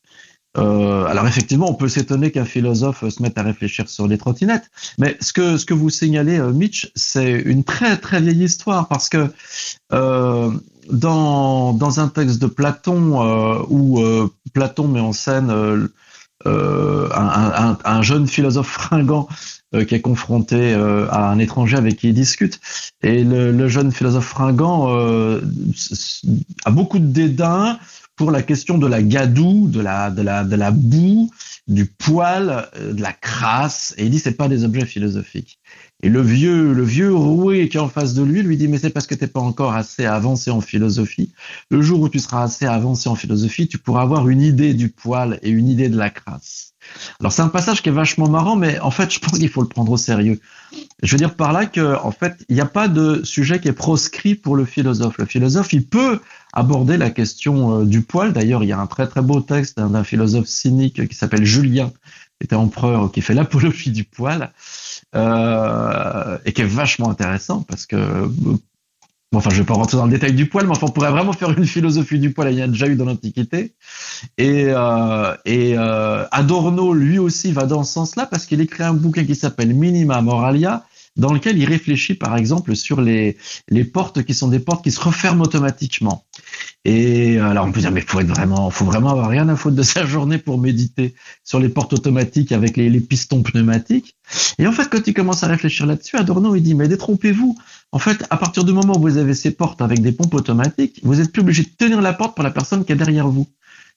Alors 0.57 1.26
effectivement, 1.26 1.68
on 1.70 1.74
peut 1.74 1.88
s'étonner 1.88 2.30
qu'un 2.30 2.44
philosophe 2.44 3.09
se 3.09 3.22
mette 3.22 3.36
à 3.38 3.42
réfléchir 3.42 3.88
sur 3.88 4.07
les 4.07 4.18
trottinettes, 4.18 4.70
mais 4.98 5.16
ce 5.20 5.32
que 5.32 5.57
ce 5.57 5.64
que 5.64 5.74
vous 5.74 5.90
signalez, 5.90 6.38
Mitch, 6.38 6.92
c'est 6.94 7.32
une 7.32 7.64
très 7.64 7.96
très 7.96 8.20
vieille 8.20 8.44
histoire 8.44 8.86
parce 8.88 9.09
que 9.09 9.28
dans, 10.90 11.72
dans 11.72 12.00
un 12.00 12.09
texte 12.09 12.40
de 12.40 12.46
Platon 12.46 13.22
euh, 13.22 13.62
où 13.68 14.00
euh, 14.00 14.30
Platon 14.52 14.88
met 14.88 15.00
en 15.00 15.12
scène 15.12 15.50
euh, 15.50 17.09
un, 17.14 17.16
un, 17.16 17.78
un, 17.84 18.02
jeune 18.02 18.26
philosophe 18.26 18.68
fringant 18.68 19.28
qui 19.88 19.94
est 19.96 20.00
confronté 20.00 20.72
à 20.74 21.30
un 21.30 21.38
étranger 21.40 21.76
avec 21.76 21.96
qui 21.96 22.11
il 22.11 22.14
discute. 22.14 22.61
Et 23.02 23.24
le, 23.24 23.50
le 23.50 23.66
jeune 23.66 23.90
philosophe 23.90 24.26
fringant 24.26 24.88
a 26.64 26.70
beaucoup 26.70 27.00
de 27.00 27.07
dédain 27.07 27.78
pour 28.16 28.30
la 28.30 28.42
question 28.42 28.78
de 28.78 28.86
la 28.86 29.02
gadoue, 29.02 29.68
de 29.68 29.80
la, 29.80 30.10
de 30.10 30.22
la, 30.22 30.44
de 30.44 30.56
la 30.56 30.70
boue, 30.70 31.30
du 31.66 31.86
poil, 31.86 32.68
de 32.80 33.02
la 33.02 33.12
crasse. 33.12 33.94
Et 33.98 34.04
il 34.04 34.10
dit 34.10 34.18
c'est 34.18 34.36
pas 34.36 34.48
des 34.48 34.64
objets 34.64 34.86
philosophiques. 34.86 35.58
Et 36.02 36.10
le 36.10 36.20
vieux, 36.20 36.74
le 36.74 36.84
vieux 36.84 37.14
roué 37.14 37.68
qui 37.68 37.78
est 37.78 37.80
en 37.80 37.88
face 37.88 38.14
de 38.14 38.22
lui 38.22 38.42
lui 38.42 38.56
dit 38.56 38.68
mais 38.68 38.78
c'est 38.78 38.90
parce 38.90 39.06
que 39.06 39.14
t'es 39.14 39.26
pas 39.26 39.40
encore 39.40 39.72
assez 39.72 40.04
avancé 40.04 40.50
en 40.50 40.60
philosophie. 40.60 41.32
Le 41.70 41.80
jour 41.80 42.00
où 42.00 42.08
tu 42.08 42.18
seras 42.18 42.42
assez 42.42 42.66
avancé 42.66 43.08
en 43.08 43.14
philosophie, 43.14 43.68
tu 43.68 43.78
pourras 43.78 44.02
avoir 44.02 44.28
une 44.28 44.42
idée 44.42 44.74
du 44.74 44.90
poil 44.90 45.38
et 45.42 45.48
une 45.48 45.66
idée 45.66 45.88
de 45.88 45.96
la 45.96 46.10
crasse. 46.10 46.74
Alors 47.20 47.32
c'est 47.32 47.40
un 47.40 47.48
passage 47.48 47.82
qui 47.82 47.88
est 47.88 47.92
vachement 47.92 48.28
marrant, 48.28 48.56
mais 48.56 48.78
en 48.80 48.90
fait 48.90 49.10
je 49.12 49.18
pense 49.18 49.38
qu'il 49.38 49.48
faut 49.48 49.62
le 49.62 49.68
prendre 49.68 49.92
au 49.92 49.96
sérieux. 49.96 50.40
Je 51.02 51.12
veux 51.12 51.18
dire 51.18 51.34
par 51.36 51.52
là 51.52 51.64
que 51.64 51.96
en 51.96 52.10
fait 52.10 52.44
il 52.50 52.54
n'y 52.54 52.60
a 52.60 52.66
pas 52.66 52.88
de 52.88 53.22
sujet 53.24 53.58
qui 53.58 53.68
est 53.68 53.72
proscrit 53.72 54.34
pour 54.34 54.56
le 54.56 54.66
philosophe. 54.66 55.16
Le 55.16 55.24
philosophe 55.24 55.72
il 55.72 55.86
peut 55.86 56.20
aborder 56.55 56.96
la 56.96 57.11
question 57.11 57.80
euh, 57.80 57.84
du 57.84 58.00
poil. 58.00 58.32
D'ailleurs 58.32 58.62
il 58.62 58.68
y 58.68 58.72
a 58.72 58.78
un 58.78 58.86
très 58.86 59.07
très 59.07 59.22
beau 59.22 59.40
texte 59.40 59.78
d'un 59.78 60.05
philosophe 60.05 60.46
cynique 60.46 61.07
qui 61.09 61.14
s'appelle 61.14 61.44
Julien, 61.44 61.92
qui 62.38 62.46
était 62.46 62.57
empereur, 62.57 63.12
qui 63.12 63.20
fait 63.20 63.34
l'apologie 63.34 63.90
du 63.90 64.05
poil 64.05 64.52
euh, 65.14 66.38
et 66.44 66.52
qui 66.52 66.62
est 66.62 66.66
vachement 66.66 67.11
intéressant 67.11 67.62
parce 67.62 67.86
que 67.86 68.30
bon, 69.34 69.38
enfin, 69.38 69.50
je 69.50 69.57
vais 69.57 69.64
pas 69.64 69.74
rentrer 69.74 69.96
dans 69.96 70.07
le 70.07 70.12
détail 70.12 70.32
du 70.32 70.46
poil, 70.46 70.66
mais 70.66 70.74
on 70.80 70.88
pourrait 70.88 71.11
vraiment 71.11 71.32
faire 71.32 71.50
une 71.50 71.66
philosophie 71.66 72.18
du 72.18 72.30
poil. 72.30 72.52
Il 72.52 72.59
y 72.59 72.62
a 72.62 72.68
déjà 72.68 72.86
eu 72.86 72.94
dans 72.94 73.05
l'Antiquité. 73.05 73.74
Et, 74.38 74.66
euh, 74.68 75.34
et 75.44 75.74
euh, 75.76 76.24
Adorno, 76.30 76.94
lui 76.94 77.18
aussi, 77.18 77.52
va 77.52 77.66
dans 77.66 77.82
ce 77.82 77.92
sens-là 77.92 78.26
parce 78.26 78.46
qu'il 78.46 78.61
écrit 78.61 78.84
un 78.84 78.94
bouquin 78.94 79.24
qui 79.24 79.34
s'appelle 79.34 79.74
Minima 79.74 80.22
Moralia, 80.22 80.86
dans 81.16 81.32
lequel 81.32 81.59
il 81.59 81.64
réfléchit, 81.66 82.14
par 82.14 82.36
exemple, 82.36 82.74
sur 82.76 83.00
les, 83.00 83.36
les 83.68 83.84
portes 83.84 84.22
qui 84.22 84.34
sont 84.34 84.48
des 84.48 84.61
portes 84.61 84.84
qui 84.84 84.92
se 84.92 85.00
referment 85.00 85.42
automatiquement. 85.42 86.24
Et 86.87 87.39
alors 87.39 87.66
on 87.66 87.72
peut 87.72 87.80
dire 87.80 87.93
mais 87.93 88.03
faut 88.03 88.20
être 88.20 88.28
vraiment, 88.28 88.68
faut 88.68 88.85
vraiment 88.85 89.11
avoir 89.11 89.28
rien 89.28 89.49
à 89.49 89.57
foutre 89.57 89.76
de 89.76 89.82
sa 89.82 90.05
journée 90.05 90.37
pour 90.37 90.59
méditer 90.59 91.14
sur 91.43 91.59
les 91.59 91.70
portes 91.70 91.95
automatiques 91.95 92.53
avec 92.53 92.76
les, 92.76 92.91
les 92.91 93.01
pistons 93.01 93.43
pneumatiques. 93.43 94.16
Et 94.59 94.66
en 94.66 94.72
fait, 94.72 94.89
quand 94.91 95.07
il 95.07 95.14
commence 95.14 95.43
à 95.43 95.47
réfléchir 95.47 95.87
là-dessus, 95.87 96.16
Adorno 96.16 96.55
il 96.55 96.62
dit 96.62 96.74
mais 96.74 96.87
détrompez-vous. 96.87 97.57
En 97.93 97.99
fait, 97.99 98.26
à 98.28 98.37
partir 98.37 98.64
du 98.64 98.72
moment 98.72 98.99
où 98.99 99.01
vous 99.01 99.16
avez 99.16 99.35
ces 99.35 99.51
portes 99.51 99.80
avec 99.80 100.03
des 100.03 100.12
pompes 100.12 100.35
automatiques, 100.35 101.01
vous 101.05 101.20
êtes 101.20 101.32
plus 101.32 101.41
obligé 101.41 101.62
de 101.62 101.70
tenir 101.70 102.03
la 102.03 102.12
porte 102.12 102.35
pour 102.35 102.45
la 102.45 102.51
personne 102.51 102.85
qui 102.85 102.93
est 102.93 102.97
derrière 102.97 103.28
vous. 103.28 103.47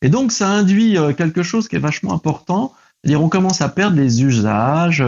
Et 0.02 0.08
donc 0.08 0.32
ça 0.32 0.48
induit 0.48 0.98
euh, 0.98 1.12
quelque 1.12 1.44
chose 1.44 1.68
qui 1.68 1.76
est 1.76 1.80
vachement 1.80 2.14
important. 2.14 2.74
C'est-à-dire 3.04 3.22
on 3.22 3.30
commence 3.30 3.62
à 3.62 3.68
perdre 3.68 3.98
les 3.98 4.24
usages, 4.24 5.04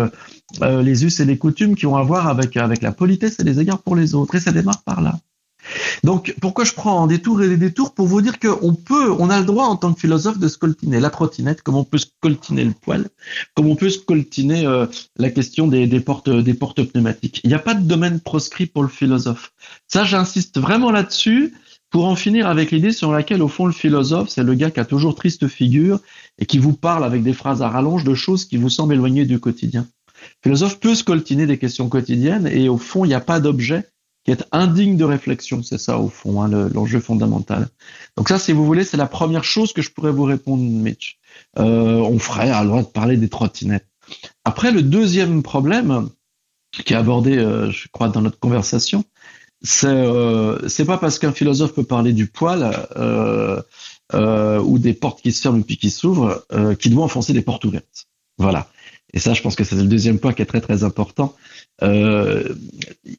euh, 0.61 0.81
les 0.81 1.05
us 1.05 1.21
et 1.21 1.25
les 1.25 1.37
coutumes 1.37 1.75
qui 1.75 1.85
ont 1.85 1.95
à 1.95 2.03
voir 2.03 2.27
avec 2.27 2.57
avec 2.57 2.81
la 2.81 2.91
politesse 2.91 3.39
et 3.39 3.43
les 3.43 3.61
égards 3.61 3.81
pour 3.81 3.95
les 3.95 4.15
autres. 4.15 4.35
Et 4.35 4.41
ça 4.41 4.51
démarre 4.51 4.81
par 4.83 4.99
là. 4.99 5.17
Donc, 6.03 6.33
pourquoi 6.41 6.63
je 6.63 6.73
prends 6.73 7.07
des 7.07 7.21
tours 7.21 7.41
et 7.41 7.49
des 7.49 7.57
détours 7.57 7.93
pour 7.93 8.07
vous 8.07 8.21
dire 8.21 8.39
qu'on 8.39 8.73
peut, 8.73 9.11
on 9.11 9.29
a 9.29 9.39
le 9.39 9.45
droit 9.45 9.65
en 9.65 9.75
tant 9.75 9.93
que 9.93 9.99
philosophe 9.99 10.39
de 10.39 10.47
scoltiner 10.47 10.99
la 10.99 11.09
trottinette, 11.09 11.61
comme 11.61 11.75
on 11.75 11.83
peut 11.83 11.97
scoltiner 11.97 12.63
le 12.63 12.71
poil, 12.71 13.07
comme 13.55 13.67
on 13.67 13.75
peut 13.75 13.89
scoltiner 13.89 14.65
euh, 14.65 14.85
la 15.17 15.29
question 15.29 15.67
des, 15.67 15.87
portes, 15.99 16.29
des 16.29 16.53
portes 16.53 16.83
pneumatiques. 16.83 17.41
Il 17.43 17.49
n'y 17.49 17.55
a 17.55 17.59
pas 17.59 17.73
de 17.73 17.85
domaine 17.85 18.19
proscrit 18.19 18.65
pour 18.65 18.83
le 18.83 18.89
philosophe. 18.89 19.51
Ça, 19.87 20.03
j'insiste 20.03 20.59
vraiment 20.59 20.91
là-dessus 20.91 21.53
pour 21.89 22.05
en 22.05 22.15
finir 22.15 22.47
avec 22.47 22.71
l'idée 22.71 22.91
sur 22.91 23.11
laquelle, 23.11 23.41
au 23.41 23.47
fond, 23.47 23.65
le 23.65 23.71
philosophe, 23.71 24.29
c'est 24.29 24.43
le 24.43 24.53
gars 24.53 24.71
qui 24.71 24.79
a 24.79 24.85
toujours 24.85 25.15
triste 25.15 25.47
figure 25.47 25.99
et 26.37 26.45
qui 26.45 26.59
vous 26.59 26.73
parle 26.73 27.03
avec 27.03 27.23
des 27.23 27.33
phrases 27.33 27.61
à 27.61 27.69
rallonge 27.69 28.03
de 28.03 28.13
choses 28.13 28.45
qui 28.45 28.57
vous 28.57 28.69
semblent 28.69 28.93
éloignées 28.93 29.25
du 29.25 29.39
quotidien. 29.39 29.87
Le 30.21 30.49
philosophe 30.49 30.79
peut 30.79 30.95
scoltiner 30.95 31.47
des 31.47 31.57
questions 31.57 31.89
quotidiennes 31.89 32.47
et 32.47 32.69
au 32.69 32.77
fond, 32.77 33.05
il 33.05 33.09
n'y 33.09 33.13
a 33.13 33.21
pas 33.21 33.39
d'objet 33.39 33.85
qui 34.23 34.31
est 34.31 34.45
indigne 34.51 34.97
de 34.97 35.03
réflexion. 35.05 35.63
C'est 35.63 35.77
ça, 35.77 35.99
au 35.99 36.09
fond, 36.09 36.41
hein, 36.41 36.69
l'enjeu 36.73 36.99
fondamental. 36.99 37.67
Donc 38.17 38.29
ça, 38.29 38.39
si 38.39 38.51
vous 38.51 38.65
voulez, 38.65 38.83
c'est 38.83 38.97
la 38.97 39.07
première 39.07 39.43
chose 39.43 39.73
que 39.73 39.81
je 39.81 39.91
pourrais 39.91 40.11
vous 40.11 40.23
répondre, 40.23 40.63
Mitch. 40.63 41.17
Euh, 41.57 41.97
on 41.97 42.19
ferait 42.19 42.51
à 42.51 42.63
droit 42.65 42.81
de 42.81 42.87
parler 42.87 43.17
des 43.17 43.29
trottinettes. 43.29 43.87
Après, 44.43 44.71
le 44.71 44.81
deuxième 44.81 45.43
problème 45.43 46.09
qui 46.71 46.93
est 46.93 46.97
abordé, 46.97 47.37
euh, 47.37 47.71
je 47.71 47.87
crois, 47.91 48.09
dans 48.09 48.21
notre 48.21 48.39
conversation, 48.39 49.03
c'est 49.61 49.87
euh, 49.87 50.67
c'est 50.67 50.85
pas 50.85 50.97
parce 50.97 51.19
qu'un 51.19 51.31
philosophe 51.31 51.73
peut 51.73 51.83
parler 51.83 52.13
du 52.13 52.27
poil 52.27 52.87
euh, 52.95 53.61
euh, 54.13 54.59
ou 54.59 54.79
des 54.79 54.93
portes 54.93 55.21
qui 55.21 55.31
se 55.31 55.41
ferment 55.41 55.61
puis 55.61 55.77
qui 55.77 55.89
s'ouvrent 55.89 56.45
qu'il 56.79 56.93
doit 56.93 57.03
enfoncer 57.03 57.33
des 57.33 57.41
portes 57.41 57.65
ouvertes. 57.65 58.07
Voilà. 58.37 58.69
Et 59.13 59.19
ça, 59.19 59.33
je 59.33 59.41
pense 59.41 59.55
que 59.55 59.63
c'est 59.63 59.75
le 59.75 59.83
deuxième 59.83 60.19
point 60.19 60.33
qui 60.33 60.41
est 60.41 60.45
très 60.45 60.61
très 60.61 60.83
important. 60.83 61.35
Euh, 61.81 62.55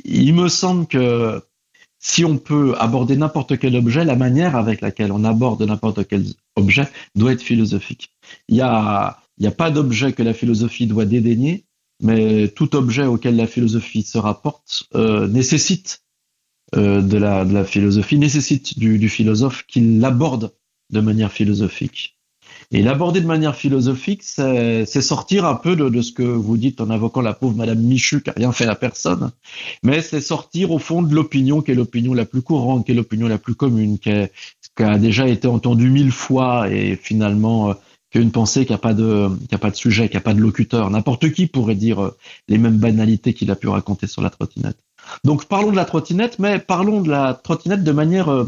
il 0.05 0.35
me 0.35 0.49
semble 0.49 0.87
que 0.87 1.43
si 1.99 2.25
on 2.25 2.39
peut 2.39 2.75
aborder 2.79 3.17
n'importe 3.17 3.59
quel 3.59 3.77
objet, 3.77 4.05
la 4.05 4.17
manière 4.17 4.57
avec 4.57 4.81
laquelle 4.81 5.13
on 5.13 5.25
aborde 5.25 5.63
n'importe 5.63 6.07
quel 6.09 6.25
objet 6.57 6.89
doit 7.15 7.33
être 7.33 7.43
philosophique. 7.43 8.11
Il 8.49 8.55
n'y 8.55 8.63
a, 8.63 9.19
il 9.39 9.47
a 9.47 9.51
pas 9.51 9.71
d'objet 9.71 10.13
que 10.13 10.23
la 10.23 10.33
philosophie 10.33 10.87
doit 10.87 11.05
dédaigner, 11.05 11.65
mais 12.01 12.49
tout 12.49 12.75
objet 12.75 13.05
auquel 13.05 13.37
la 13.37 13.47
philosophie 13.47 14.03
se 14.03 14.17
rapporte 14.17 14.85
euh, 14.95 15.29
nécessite 15.29 16.03
euh, 16.77 17.03
de, 17.03 17.19
la, 17.19 17.45
de 17.45 17.53
la 17.53 17.65
philosophie, 17.65 18.19
nécessite 18.19 18.79
du, 18.79 18.99
du 18.99 19.09
philosophe 19.09 19.65
qu'il 19.67 20.01
l'aborde 20.01 20.53
de 20.91 21.01
manière 21.01 21.33
philosophique. 21.33 22.20
Et 22.73 22.83
l'aborder 22.83 23.21
de 23.21 23.27
manière 23.27 23.57
philosophique, 23.57 24.23
c'est 24.23 24.85
sortir 24.87 25.45
un 25.45 25.57
peu 25.57 25.75
de, 25.75 25.89
de, 25.89 26.03
ce 26.03 26.13
que 26.13 26.23
vous 26.23 26.57
dites 26.57 26.81
en 26.81 26.89
invoquant 26.91 27.21
la 27.21 27.35
pauvre 27.35 27.57
Madame 27.57 27.81
Michu 27.81 28.23
qui 28.23 28.31
a 28.31 28.35
rien 28.37 28.53
fait 28.53 28.67
à 28.67 28.77
personne, 28.77 29.33
mais 29.83 30.03
c'est 30.03 30.21
sortir 30.21 30.71
au 30.71 30.79
fond 30.79 31.03
de 31.03 31.13
l'opinion 31.13 31.63
qui 31.63 31.73
est 31.73 31.75
l'opinion 31.75 32.15
la 32.15 32.27
plus 32.27 32.43
courante, 32.43 32.87
qui 32.87 32.93
est 32.93 32.95
l'opinion 32.95 33.27
la 33.27 33.39
plus 33.39 33.57
commune, 33.57 33.99
qui, 33.99 34.11
est, 34.11 34.33
qui, 34.77 34.85
a 34.85 34.99
déjà 34.99 35.27
été 35.27 35.49
entendue 35.49 35.91
mille 35.91 36.13
fois 36.13 36.71
et 36.71 36.95
finalement 36.95 37.71
euh, 37.71 37.75
qui 38.13 38.19
a 38.19 38.21
une 38.21 38.31
pensée 38.31 38.65
qui 38.67 38.73
n'a 38.73 38.79
pas 38.79 38.95
de 38.95 39.29
qui 39.49 39.55
a 39.55 39.59
pas 39.59 39.71
de 39.71 39.77
sujet, 39.77 40.09
qui 40.09 40.17
n'a 40.17 40.21
pas 40.21 40.35
de 40.35 40.41
locuteur. 40.41 40.91
N'importe 40.91 41.33
qui 41.33 41.49
pourrait 41.49 41.75
dire 41.75 42.01
euh, 42.01 42.17
les 42.47 42.59
mêmes 42.59 42.79
banalités 42.79 43.35
qu'il 43.35 43.51
a 43.51 43.57
pu 43.57 43.67
raconter 43.67 44.07
sur 44.07 44.23
la 44.23 44.31
trottinette. 44.31 44.79
Donc 45.25 45.47
parlons 45.47 45.73
de 45.73 45.77
la 45.77 45.85
trottinette, 45.85 46.39
mais 46.39 46.61
parlons 46.61 47.01
de 47.01 47.11
la 47.11 47.35
trottinette 47.35 47.83
de 47.83 47.93
manière 47.93 48.31
euh, 48.31 48.45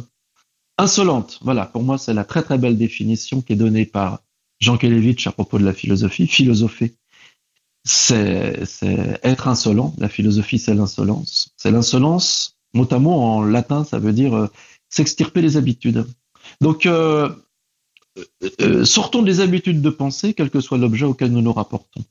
insolente. 0.78 1.38
Voilà, 1.42 1.66
pour 1.66 1.82
moi, 1.82 1.98
c'est 1.98 2.14
la 2.14 2.24
très 2.24 2.42
très 2.42 2.58
belle 2.58 2.76
définition 2.76 3.40
qui 3.40 3.52
est 3.52 3.56
donnée 3.56 3.86
par 3.86 4.20
Jean 4.60 4.76
Kelevitch 4.76 5.26
à 5.26 5.32
propos 5.32 5.58
de 5.58 5.64
la 5.64 5.72
philosophie. 5.72 6.26
Philosopher, 6.26 6.94
c'est 7.84 8.62
être 9.22 9.48
insolent. 9.48 9.94
La 9.98 10.08
philosophie, 10.08 10.58
c'est 10.58 10.74
l'insolence. 10.74 11.50
C'est 11.56 11.70
l'insolence, 11.70 12.58
notamment 12.74 13.36
en 13.36 13.42
latin, 13.42 13.84
ça 13.84 13.98
veut 13.98 14.12
dire 14.12 14.34
euh, 14.34 14.46
s'extirper 14.88 15.42
les 15.42 15.56
habitudes. 15.56 16.06
Donc, 16.60 16.86
euh, 16.86 17.28
euh, 18.60 18.84
sortons 18.84 19.22
des 19.22 19.40
habitudes 19.40 19.80
de 19.80 19.90
pensée, 19.90 20.34
quel 20.34 20.50
que 20.50 20.60
soit 20.60 20.78
l'objet 20.78 21.06
auquel 21.06 21.32
nous 21.32 21.42
nous 21.42 21.52
rapportons. 21.52 22.04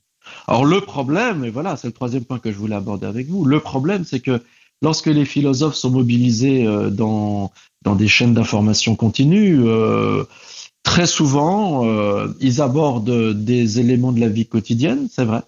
Alors 0.47 0.65
le 0.65 0.81
problème, 0.81 1.45
et 1.45 1.49
voilà, 1.49 1.77
c'est 1.77 1.87
le 1.87 1.93
troisième 1.93 2.25
point 2.25 2.39
que 2.39 2.51
je 2.51 2.57
voulais 2.57 2.75
aborder 2.75 3.05
avec 3.05 3.27
vous, 3.27 3.45
le 3.45 3.59
problème, 3.59 4.03
c'est 4.05 4.19
que 4.19 4.41
lorsque 4.81 5.07
les 5.07 5.25
philosophes 5.25 5.75
sont 5.75 5.91
mobilisés 5.91 6.65
dans, 6.91 7.51
dans 7.83 7.95
des 7.95 8.07
chaînes 8.07 8.33
d'information 8.33 8.95
continues, 8.95 9.59
euh, 9.61 10.23
très 10.83 11.07
souvent, 11.07 11.85
euh, 11.85 12.27
ils 12.39 12.61
abordent 12.61 13.33
des 13.33 13.79
éléments 13.79 14.11
de 14.11 14.19
la 14.19 14.29
vie 14.29 14.45
quotidienne, 14.45 15.07
c'est 15.11 15.25
vrai, 15.25 15.41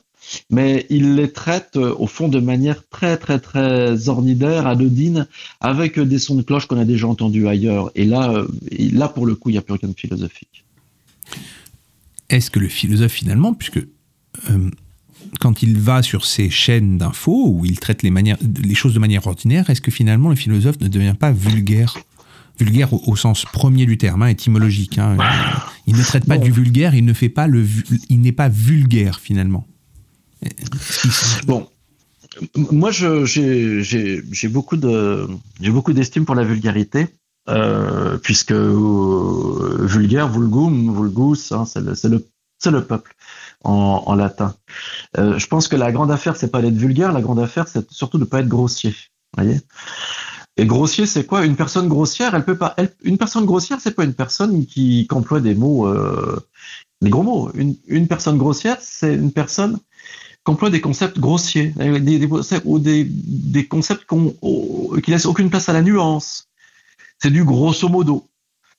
mais 0.49 0.85
ils 0.89 1.15
les 1.15 1.31
traitent 1.31 1.77
euh, 1.77 1.93
au 1.97 2.07
fond 2.07 2.27
de 2.27 2.39
manière 2.39 2.87
très 2.89 3.17
très 3.17 3.39
très 3.39 4.09
ornidaire, 4.09 4.67
anodine, 4.67 5.27
avec 5.59 5.99
des 5.99 6.19
sons 6.19 6.35
de 6.35 6.41
cloche 6.41 6.65
qu'on 6.65 6.79
a 6.79 6.85
déjà 6.85 7.07
entendus 7.07 7.47
ailleurs. 7.47 7.91
Et 7.95 8.05
là, 8.05 8.43
là 8.71 9.07
pour 9.07 9.25
le 9.25 9.35
coup, 9.35 9.49
il 9.49 9.53
n'y 9.53 9.59
a 9.59 9.61
plus 9.61 9.75
rien 9.75 9.89
de 9.89 9.99
philosophique. 9.99 10.65
Est-ce 12.29 12.49
que 12.49 12.59
le 12.59 12.67
philosophe 12.67 13.11
finalement, 13.11 13.53
puisque 13.53 13.85
quand 15.39 15.63
il 15.63 15.77
va 15.77 16.01
sur 16.01 16.25
ces 16.25 16.49
chaînes 16.49 16.97
d'infos 16.97 17.49
où 17.49 17.65
il 17.65 17.79
traite 17.79 18.03
les, 18.03 18.11
manières, 18.11 18.37
les 18.63 18.75
choses 18.75 18.93
de 18.93 18.99
manière 18.99 19.27
ordinaire, 19.27 19.69
est-ce 19.69 19.81
que 19.81 19.91
finalement 19.91 20.29
le 20.29 20.35
philosophe 20.35 20.79
ne 20.79 20.87
devient 20.87 21.15
pas 21.19 21.31
vulgaire? 21.31 21.97
Vulgaire 22.59 22.93
au, 22.93 23.15
sens 23.15 23.45
premier 23.45 23.85
du 23.87 23.97
terme, 23.97 24.21
hein, 24.21 24.27
étymologique. 24.27 24.99
Hein. 24.99 25.17
Il 25.87 25.95
ne 25.95 26.03
traite 26.03 26.25
pas 26.25 26.37
du 26.37 26.51
vulgaire, 26.51 26.93
il 26.93 27.03
ne 27.03 27.13
fait 27.13 27.29
pas 27.29 27.47
le, 27.47 27.65
il 28.09 28.21
n'est 28.21 28.31
pas 28.31 28.47
vulgaire 28.47 29.19
finalement. 29.19 29.65
Bon, 31.47 31.67
moi 32.55 32.91
j'ai 32.91 34.49
beaucoup 34.49 34.77
de 34.77 35.27
j'ai 35.61 35.71
beaucoup 35.71 35.93
d'estime 35.93 36.25
pour 36.25 36.35
la 36.35 36.43
vulgarité. 36.43 37.07
Euh, 37.49 38.17
puisque 38.19 38.53
euh, 38.53 39.85
vulgaire, 39.85 40.29
vulgum, 40.29 40.95
vulgus, 40.95 41.51
hein, 41.51 41.65
c'est 41.65 41.81
le, 41.81 41.93
le, 42.05 42.71
le, 42.71 42.85
peuple 42.85 43.12
en, 43.63 44.15
latin. 44.15 44.55
Euh, 45.17 45.37
je 45.37 45.47
pense 45.47 45.67
que 45.67 45.75
la 45.75 45.91
grande 45.91 46.11
affaire, 46.11 46.35
c'est 46.35 46.51
pas 46.51 46.61
d'être 46.61 46.75
vulgaire, 46.75 47.11
la 47.11 47.21
grande 47.21 47.39
affaire, 47.39 47.67
c'est 47.67 47.89
surtout 47.91 48.17
de 48.17 48.25
pas 48.25 48.39
être 48.39 48.47
grossier. 48.47 48.95
Voyez 49.37 49.61
et 50.55 50.67
grossier, 50.67 51.07
c'est 51.07 51.25
quoi? 51.25 51.45
Une 51.45 51.55
personne 51.55 51.87
grossière, 51.87 52.35
elle 52.35 52.45
peut 52.45 52.57
pas. 52.57 52.75
une 53.03 53.17
personne 53.17 53.45
grossière, 53.45 53.79
c'est 53.81 53.95
pas 53.95 54.03
une 54.03 54.13
personne 54.13 54.67
qui, 54.67 55.07
emploie 55.09 55.39
des 55.39 55.55
mots, 55.55 55.87
euh, 55.87 56.39
des 57.01 57.09
gros 57.09 57.23
mots. 57.23 57.51
Une, 57.55 58.07
personne 58.07 58.37
grossière, 58.37 58.77
c'est 58.79 59.15
une 59.15 59.31
personne 59.31 59.79
qui 60.45 60.51
emploie 60.51 60.69
des 60.69 60.79
concepts 60.79 61.17
grossiers, 61.17 61.73
des, 61.77 62.27
ou 62.65 62.77
des 62.77 63.67
concepts 63.67 64.05
qui 64.07 65.09
laissent 65.09 65.25
aucune 65.25 65.49
place 65.49 65.69
à 65.69 65.73
la 65.73 65.81
nuance. 65.81 66.49
C'est 67.19 67.31
du 67.31 67.43
grosso 67.43 67.89
modo. 67.89 68.27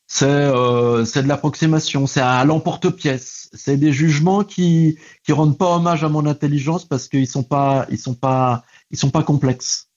C'est 0.07 0.27
euh, 0.27 1.03
de 1.05 1.29
l'approximation, 1.29 2.07
c'est 2.07 2.21
à 2.21 2.45
l'emporte-pièce. 2.45 3.49
C'est 3.55 3.77
des 3.77 3.93
jugements 3.93 4.45
qui 4.45 4.99
qui 5.25 5.33
rendent 5.33 5.59
pas 5.59 5.77
hommage 5.77 6.05
à 6.05 6.09
mon 6.09 6.27
intelligence 6.27 6.85
parce 6.85 7.09
qu'ils 7.09 7.27
sont 7.27 7.43
pas 7.43 7.87
ils 7.91 7.99
sont 7.99 8.15
pas 8.15 8.65
ils 8.91 8.99
sont 8.99 9.11
pas 9.11 9.23
complexes. 9.23 9.89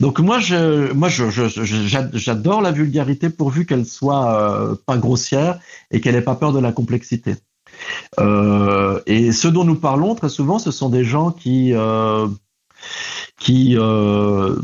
Donc 0.00 0.18
moi, 0.18 0.38
je, 0.38 0.92
moi, 0.92 1.08
j'adore 1.08 2.60
la 2.60 2.72
vulgarité 2.72 3.30
pourvu 3.30 3.66
qu'elle 3.66 3.86
soit 3.86 4.34
euh, 4.34 4.74
pas 4.86 4.96
grossière 4.96 5.60
et 5.90 6.00
qu'elle 6.00 6.16
ait 6.16 6.22
pas 6.22 6.34
peur 6.34 6.52
de 6.52 6.58
la 6.58 6.72
complexité. 6.72 7.36
Euh, 8.20 9.00
et 9.06 9.32
ce 9.32 9.48
dont 9.48 9.64
nous 9.64 9.76
parlons 9.76 10.14
très 10.14 10.28
souvent, 10.28 10.58
ce 10.58 10.70
sont 10.70 10.88
des 10.88 11.04
gens 11.04 11.30
qui, 11.30 11.72
euh, 11.74 12.26
qui, 13.38 13.76
euh, 13.76 14.56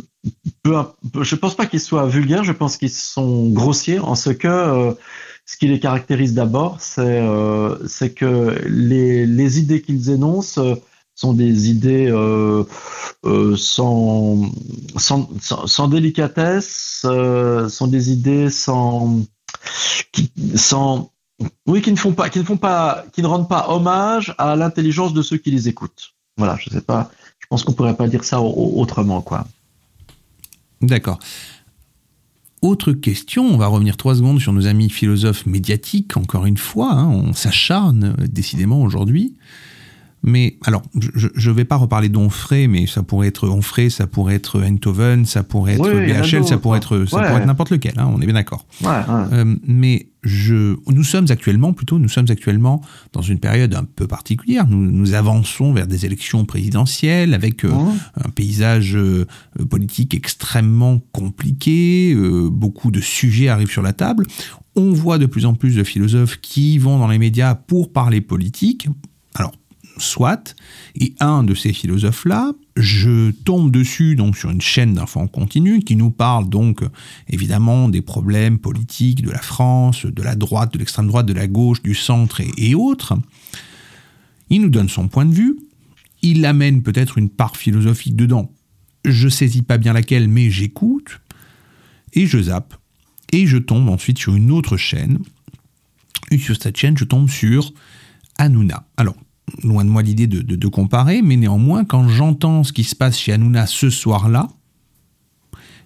peu, 0.63 0.77
je 1.23 1.35
pense 1.35 1.55
pas 1.55 1.67
qu'ils 1.67 1.81
soient 1.81 2.07
vulgaires, 2.07 2.45
je 2.45 2.53
pense 2.53 2.77
qu'ils 2.77 2.91
sont 2.91 3.49
grossiers 3.51 3.99
en 3.99 4.15
ce 4.15 4.31
que 4.31 4.49
euh, 4.49 4.93
ce 5.47 5.57
qui 5.57 5.67
les 5.67 5.81
caractérise 5.81 6.35
d'abord, 6.35 6.77
c'est 6.81 7.21
c'est 7.89 8.15
que 8.15 8.61
les, 8.69 9.27
les 9.27 9.59
idées 9.59 9.83
qu'ils 9.83 10.11
énoncent 10.11 10.61
sont 11.21 11.35
des 11.35 11.69
idées 11.69 12.09
euh, 12.11 12.65
euh, 13.27 13.55
sans, 13.57 14.51
sans, 14.97 15.29
sans, 15.39 15.89
délicatesse, 15.89 17.03
euh, 17.05 17.69
sont 17.69 17.89
des 17.89 18.11
idées 18.11 18.49
sans, 18.49 19.21
qui, 20.13 20.33
sans, 20.57 21.13
oui, 21.67 21.83
qui 21.83 21.93
ne 21.93 21.97
font 21.97 22.13
pas, 22.13 22.31
qui 22.31 22.39
ne 22.39 22.45
font 22.45 22.57
pas, 22.57 23.05
qui 23.13 23.21
ne 23.21 23.27
rendent 23.27 23.51
pas 23.51 23.69
hommage 23.69 24.35
à 24.39 24.57
l'intelligence 24.57 25.13
de 25.13 25.21
ceux 25.21 25.37
qui 25.37 25.51
les 25.51 25.69
écoutent. 25.69 26.15
Voilà, 26.39 26.57
je 26.59 26.71
sais 26.71 26.81
pas, 26.81 27.11
pense 27.51 27.65
qu'on 27.65 27.73
pourrait 27.73 27.97
pas 27.97 28.09
dire 28.09 28.25
ça 28.25 28.41
autrement, 28.41 29.21
quoi. 29.21 29.47
D'accord. 30.81 31.19
Autre 32.63 32.93
question, 32.93 33.45
on 33.45 33.57
va 33.57 33.67
revenir 33.67 33.97
trois 33.97 34.15
secondes 34.15 34.41
sur 34.41 34.53
nos 34.53 34.67
amis 34.67 34.89
philosophes 34.89 35.47
médiatiques, 35.47 36.17
encore 36.17 36.47
une 36.47 36.59
fois, 36.59 36.93
hein, 36.93 37.09
on 37.09 37.33
s'acharne 37.33 38.15
décidément 38.31 38.83
aujourd'hui. 38.83 39.35
Mais 40.23 40.59
alors, 40.67 40.83
je 40.95 41.29
ne 41.51 41.55
vais 41.55 41.65
pas 41.65 41.77
reparler 41.77 42.11
d'Onfray, 42.11 42.69
mais 42.69 42.87
ça 42.87 43.03
pourrait 43.03 43.29
être 43.29 43.49
Onfray, 43.49 43.91
ça 43.91 44.07
pourrait 44.07 44.35
être 44.35 44.63
Eindhoven, 44.63 45.25
ça 45.25 45.43
pourrait 45.43 45.75
être 45.75 45.83
BHL, 45.83 46.47
ça 46.47 46.59
pourrait 46.59 46.77
être, 46.77 47.07
ça 47.07 47.17
pourrait 47.17 47.41
être 47.41 47.47
n'importe 47.47 47.71
lequel. 47.71 47.95
Hein, 47.97 48.11
on 48.15 48.21
est 48.21 48.27
bien 48.27 48.35
d'accord. 48.35 48.67
Euh, 48.85 49.57
mais 49.67 50.10
je, 50.23 50.77
nous 50.91 51.05
sommes 51.05 51.27
actuellement, 51.31 51.73
plutôt, 51.73 51.99
nous 51.99 52.09
sommes 52.09 52.27
actuellement 52.29 52.83
dans 53.13 53.23
une 53.23 53.39
période 53.39 53.75
un 53.75 53.85
peu 53.85 54.07
particulière. 54.07 54.67
Nous, 54.67 54.91
nous 54.91 55.15
avançons 55.15 55.73
vers 55.73 55.87
des 55.87 56.05
élections 56.05 56.45
présidentielles 56.45 57.35
avec 57.35 57.65
euh, 57.65 57.73
un 58.17 58.29
paysage 58.31 58.97
euh, 58.97 59.27
politique 59.69 60.15
extrêmement 60.15 61.01
compliqué. 61.13 62.15
beaucoup 62.51 62.91
de 62.91 63.01
sujets 63.01 63.49
arrivent 63.49 63.71
sur 63.71 63.83
la 63.83 63.93
table. 63.93 64.27
On 64.77 64.93
voit 64.93 65.19
de 65.19 65.27
plus 65.27 65.47
en 65.47 65.55
plus 65.55 65.77
de 65.77 65.85
philosophes 65.85 66.39
qui 66.41 66.79
vont 66.79 66.99
dans 66.99 67.09
les 67.09 67.19
médias 67.19 67.55
pour 67.55 67.93
parler 67.93 68.21
politique. 68.21 68.89
Alors 69.35 69.53
soit. 70.01 70.55
Et 70.95 71.15
un 71.21 71.43
de 71.43 71.55
ces 71.55 71.73
philosophes-là, 71.73 72.53
je 72.77 73.31
tombe 73.31 73.71
dessus 73.71 74.17
donc 74.17 74.37
sur 74.37 74.51
une 74.51 74.61
chaîne 74.61 74.95
d'infos 74.95 75.21
en 75.21 75.27
continu 75.27 75.81
qui 75.81 75.97
nous 75.97 76.11
parle 76.11 76.49
donc 76.49 76.83
évidemment 77.29 77.89
des 77.89 78.03
problèmes 78.03 78.59
politiques 78.59 79.23
de 79.23 79.31
la 79.31 79.41
France, 79.41 80.07
de 80.07 80.23
la 80.23 80.35
droite, 80.35 80.73
de 80.73 80.79
l'extrême 80.79 81.07
droite, 81.07 81.27
de 81.27 81.33
la 81.33 81.47
gauche, 81.47 81.83
du 81.83 81.95
centre 81.95 82.41
et, 82.57 82.75
autres. 82.75 83.15
Il 84.49 84.63
nous 84.63 84.71
donne 84.71 84.89
son 84.89 85.09
point 85.09 85.27
de 85.27 85.35
vue. 85.35 85.59
Il 86.23 86.45
amène 86.45 86.83
peut-être 86.83 87.19
une 87.19 87.31
part 87.31 87.57
philosophique 87.57 88.17
dedans. 88.17 88.51
Je 89.05 89.29
saisis 89.29 89.63
pas 89.63 89.79
bien 89.79 89.93
laquelle, 89.93 90.29
mais 90.29 90.51
j'écoute 90.51 91.21
et 92.13 92.27
je 92.27 92.43
zappe. 92.43 92.75
Et 93.33 93.47
je 93.47 93.59
tombe 93.59 93.89
ensuite 93.89 94.19
sur 94.19 94.35
une 94.35 94.51
autre 94.51 94.77
chaîne. 94.77 95.19
Et 96.31 96.39
sur 96.39 96.61
cette 96.61 96.77
chaîne, 96.77 96.99
je 96.99 97.05
tombe 97.05 97.29
sur 97.29 97.73
Hanouna. 98.39 98.87
Alors, 98.97 99.17
loin 99.65 99.85
de 99.85 99.91
moi 99.91 100.03
l'idée 100.03 100.27
de, 100.27 100.69
comparer, 100.69 101.23
mais 101.23 101.37
néanmoins, 101.37 101.85
quand 101.85 102.09
j'entends 102.09 102.65
ce 102.65 102.73
qui 102.73 102.85
se 102.85 102.95
passe 102.95 103.19
chez 103.19 103.33
Hanouna 103.33 103.67
ce 103.67 103.91
soir-là, 103.91 104.49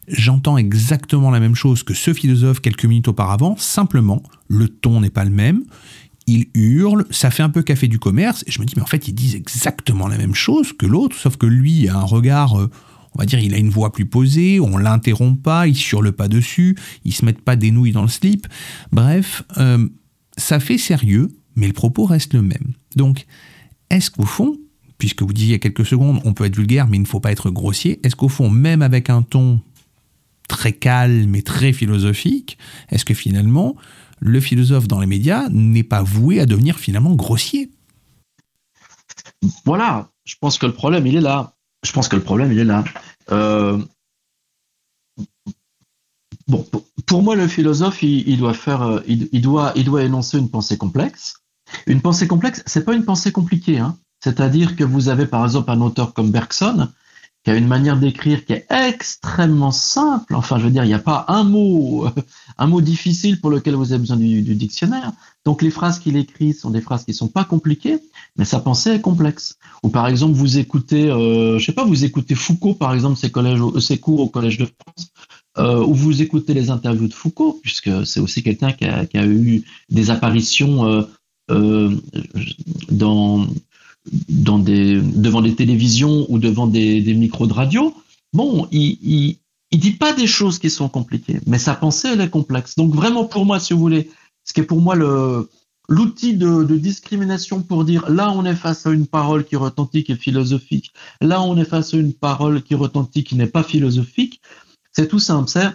j'entends 0.08 0.58
exactement 0.58 1.30
la 1.30 1.40
même 1.40 1.54
chose 1.54 1.82
que 1.82 1.94
ce 1.94 2.12
philosophe 2.12 2.60
quelques 2.60 2.84
minutes 2.84 3.08
auparavant, 3.08 3.56
simplement, 3.56 4.22
le 4.48 4.68
ton 4.68 5.00
n'est 5.00 5.10
pas 5.10 5.24
le 5.24 5.30
même, 5.30 5.64
il 6.26 6.46
hurle, 6.54 7.06
ça 7.10 7.30
fait 7.30 7.42
un 7.42 7.50
peu 7.50 7.62
café 7.62 7.88
du 7.88 7.98
commerce, 7.98 8.44
et 8.46 8.50
je 8.50 8.60
me 8.60 8.66
dis, 8.66 8.74
mais 8.76 8.82
en 8.82 8.86
fait, 8.86 9.08
ils 9.08 9.14
disent 9.14 9.34
exactement 9.34 10.08
la 10.08 10.18
même 10.18 10.34
chose 10.34 10.72
que 10.72 10.86
l'autre, 10.86 11.16
sauf 11.16 11.36
que 11.36 11.46
lui 11.46 11.88
a 11.88 11.96
un 11.96 12.04
regard, 12.04 12.58
euh, 12.58 12.70
on 13.14 13.18
va 13.18 13.26
dire, 13.26 13.38
il 13.38 13.54
a 13.54 13.58
une 13.58 13.70
voix 13.70 13.92
plus 13.92 14.06
posée, 14.06 14.60
on 14.60 14.76
l'interrompt 14.76 15.42
pas, 15.42 15.66
il 15.66 15.76
hurle 15.92 16.12
pas 16.12 16.28
dessus, 16.28 16.76
il 17.04 17.12
se 17.12 17.24
met 17.24 17.32
pas 17.32 17.56
des 17.56 17.70
nouilles 17.70 17.92
dans 17.92 18.02
le 18.02 18.08
slip, 18.08 18.46
bref, 18.90 19.44
euh, 19.58 19.86
ça 20.36 20.60
fait 20.60 20.78
sérieux, 20.78 21.28
mais 21.56 21.66
le 21.66 21.72
propos 21.72 22.04
reste 22.04 22.34
le 22.34 22.42
même. 22.42 22.72
Donc, 22.96 23.26
est-ce 23.90 24.10
qu'au 24.10 24.24
fond, 24.24 24.58
puisque 24.98 25.22
vous 25.22 25.32
disiez 25.32 25.50
il 25.50 25.52
y 25.52 25.56
a 25.56 25.58
quelques 25.58 25.86
secondes, 25.86 26.20
on 26.24 26.32
peut 26.32 26.44
être 26.44 26.56
vulgaire, 26.56 26.88
mais 26.88 26.96
il 26.96 27.02
ne 27.02 27.06
faut 27.06 27.20
pas 27.20 27.32
être 27.32 27.50
grossier, 27.50 28.00
est-ce 28.04 28.16
qu'au 28.16 28.28
fond, 28.28 28.50
même 28.50 28.82
avec 28.82 29.10
un 29.10 29.22
ton 29.22 29.60
très 30.48 30.72
calme 30.72 31.34
et 31.34 31.42
très 31.42 31.72
philosophique, 31.72 32.58
est-ce 32.90 33.04
que 33.04 33.14
finalement, 33.14 33.76
le 34.20 34.40
philosophe 34.40 34.88
dans 34.88 35.00
les 35.00 35.06
médias 35.06 35.48
n'est 35.50 35.82
pas 35.82 36.02
voué 36.02 36.40
à 36.40 36.46
devenir 36.46 36.78
finalement 36.78 37.14
grossier? 37.14 37.70
Voilà, 39.64 40.10
je 40.24 40.36
pense 40.40 40.58
que 40.58 40.66
le 40.66 40.72
problème, 40.72 41.06
il 41.06 41.16
est 41.16 41.20
là. 41.20 41.54
Je 41.84 41.92
pense 41.92 42.08
que 42.08 42.16
le 42.16 42.22
problème, 42.22 42.52
il 42.52 42.58
est 42.58 42.64
là. 42.64 42.84
Euh, 43.30 43.78
bon, 46.48 46.66
pour 47.06 47.22
moi, 47.22 47.36
le 47.36 47.46
philosophe, 47.46 48.02
il, 48.02 48.38
doit 48.38 48.54
faire, 48.54 48.82
euh, 48.82 49.00
il, 49.06 49.42
doit, 49.42 49.72
il 49.76 49.84
doit 49.84 50.02
énoncer 50.02 50.38
une 50.38 50.50
pensée 50.50 50.78
complexe. 50.78 51.43
Une 51.86 52.00
pensée 52.00 52.26
complexe, 52.26 52.62
c'est 52.66 52.84
pas 52.84 52.94
une 52.94 53.04
pensée 53.04 53.32
compliquée. 53.32 53.78
Hein. 53.78 53.96
C'est-à-dire 54.20 54.76
que 54.76 54.84
vous 54.84 55.08
avez 55.08 55.26
par 55.26 55.44
exemple 55.44 55.70
un 55.70 55.80
auteur 55.80 56.14
comme 56.14 56.30
Bergson 56.30 56.88
qui 57.44 57.50
a 57.50 57.56
une 57.56 57.66
manière 57.66 57.98
d'écrire 57.98 58.46
qui 58.46 58.54
est 58.54 58.66
extrêmement 58.70 59.70
simple. 59.70 60.34
Enfin, 60.34 60.58
je 60.58 60.64
veux 60.64 60.70
dire, 60.70 60.82
il 60.84 60.88
n'y 60.88 60.94
a 60.94 60.98
pas 60.98 61.26
un 61.28 61.44
mot, 61.44 62.06
un 62.58 62.66
mot 62.66 62.80
difficile 62.80 63.38
pour 63.38 63.50
lequel 63.50 63.74
vous 63.74 63.92
avez 63.92 64.00
besoin 64.00 64.16
du, 64.16 64.40
dictionnaire. 64.54 65.12
Donc, 65.44 65.60
les 65.60 65.70
phrases 65.70 65.98
qu'il 65.98 66.16
écrit 66.16 66.54
sont 66.54 66.70
des 66.70 66.80
phrases 66.80 67.04
qui 67.04 67.12
sont 67.12 67.28
pas 67.28 67.44
compliquées, 67.44 67.98
mais 68.36 68.46
sa 68.46 68.60
pensée 68.60 68.92
est 68.92 69.00
complexe. 69.02 69.58
Ou 69.82 69.90
par 69.90 70.08
exemple, 70.08 70.32
vous 70.32 70.56
écoutez, 70.56 71.10
euh, 71.10 71.58
je 71.58 71.66
sais 71.66 71.72
pas, 71.72 71.84
vous 71.84 72.06
écoutez 72.06 72.34
Foucault, 72.34 72.72
par 72.74 72.94
exemple, 72.94 73.18
ses 73.18 73.30
collèges, 73.30 73.60
ses 73.78 73.98
cours 73.98 74.20
au 74.20 74.28
Collège 74.30 74.56
de 74.56 74.64
France, 74.64 75.08
euh, 75.58 75.84
ou 75.84 75.92
vous 75.92 76.22
écoutez 76.22 76.54
les 76.54 76.70
interviews 76.70 77.08
de 77.08 77.14
Foucault, 77.14 77.60
puisque 77.62 78.06
c'est 78.06 78.20
aussi 78.20 78.42
quelqu'un 78.42 78.72
qui 78.72 78.86
a, 78.86 79.04
qui 79.04 79.18
a, 79.18 79.26
eu 79.26 79.64
des 79.90 80.10
apparitions 80.10 80.86
euh 80.86 81.02
dans 81.48 83.46
dans 84.28 84.58
des, 84.58 85.00
devant 85.00 85.40
des 85.40 85.54
télévisions 85.54 86.26
ou 86.28 86.38
devant 86.38 86.66
des, 86.66 87.00
des 87.00 87.14
micros 87.14 87.46
de 87.46 87.52
radio, 87.52 87.94
bon, 88.32 88.68
il, 88.70 88.98
il, 89.02 89.38
il, 89.70 89.80
dit 89.80 89.92
pas 89.92 90.12
des 90.12 90.26
choses 90.26 90.58
qui 90.58 90.70
sont 90.70 90.88
compliquées, 90.88 91.40
mais 91.46 91.58
sa 91.58 91.74
pensée, 91.74 92.08
elle 92.12 92.20
est 92.20 92.30
complexe. 92.30 92.76
Donc 92.76 92.94
vraiment, 92.94 93.24
pour 93.24 93.46
moi, 93.46 93.60
si 93.60 93.72
vous 93.72 93.80
voulez, 93.80 94.10
ce 94.44 94.52
qui 94.52 94.60
est 94.60 94.64
pour 94.64 94.80
moi 94.80 94.94
le, 94.94 95.48
l'outil 95.88 96.34
de, 96.34 96.64
de, 96.64 96.76
discrimination 96.76 97.62
pour 97.62 97.84
dire 97.84 98.08
là, 98.10 98.30
on 98.30 98.44
est 98.44 98.54
face 98.54 98.86
à 98.86 98.90
une 98.90 99.06
parole 99.06 99.44
qui 99.44 99.56
retentit, 99.56 100.04
qui 100.04 100.12
est 100.12 100.16
philosophique, 100.16 100.92
là, 101.20 101.42
on 101.42 101.56
est 101.56 101.64
face 101.64 101.94
à 101.94 101.96
une 101.96 102.12
parole 102.12 102.62
qui 102.62 102.74
retentit, 102.74 103.24
qui 103.24 103.36
n'est 103.36 103.46
pas 103.46 103.62
philosophique, 103.62 104.40
c'est 104.92 105.08
tout 105.08 105.18
simple. 105.18 105.48
C'est 105.48 105.70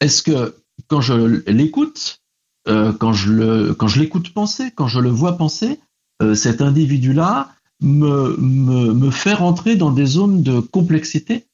est-ce 0.00 0.22
que 0.22 0.56
quand 0.88 1.00
je 1.00 1.14
l'écoute, 1.50 2.20
euh, 2.68 2.92
quand 2.92 3.12
je 3.12 3.32
le, 3.32 3.74
quand 3.74 3.88
je 3.88 4.00
l'écoute 4.00 4.32
penser, 4.32 4.70
quand 4.74 4.88
je 4.88 5.00
le 5.00 5.10
vois 5.10 5.36
penser, 5.36 5.80
euh, 6.22 6.34
cet 6.34 6.60
individu-là 6.60 7.50
me, 7.80 8.36
me, 8.38 8.92
me 8.92 9.10
fait 9.10 9.34
rentrer 9.34 9.76
dans 9.76 9.90
des 9.90 10.06
zones 10.06 10.42
de 10.42 10.60
complexité. 10.60 11.46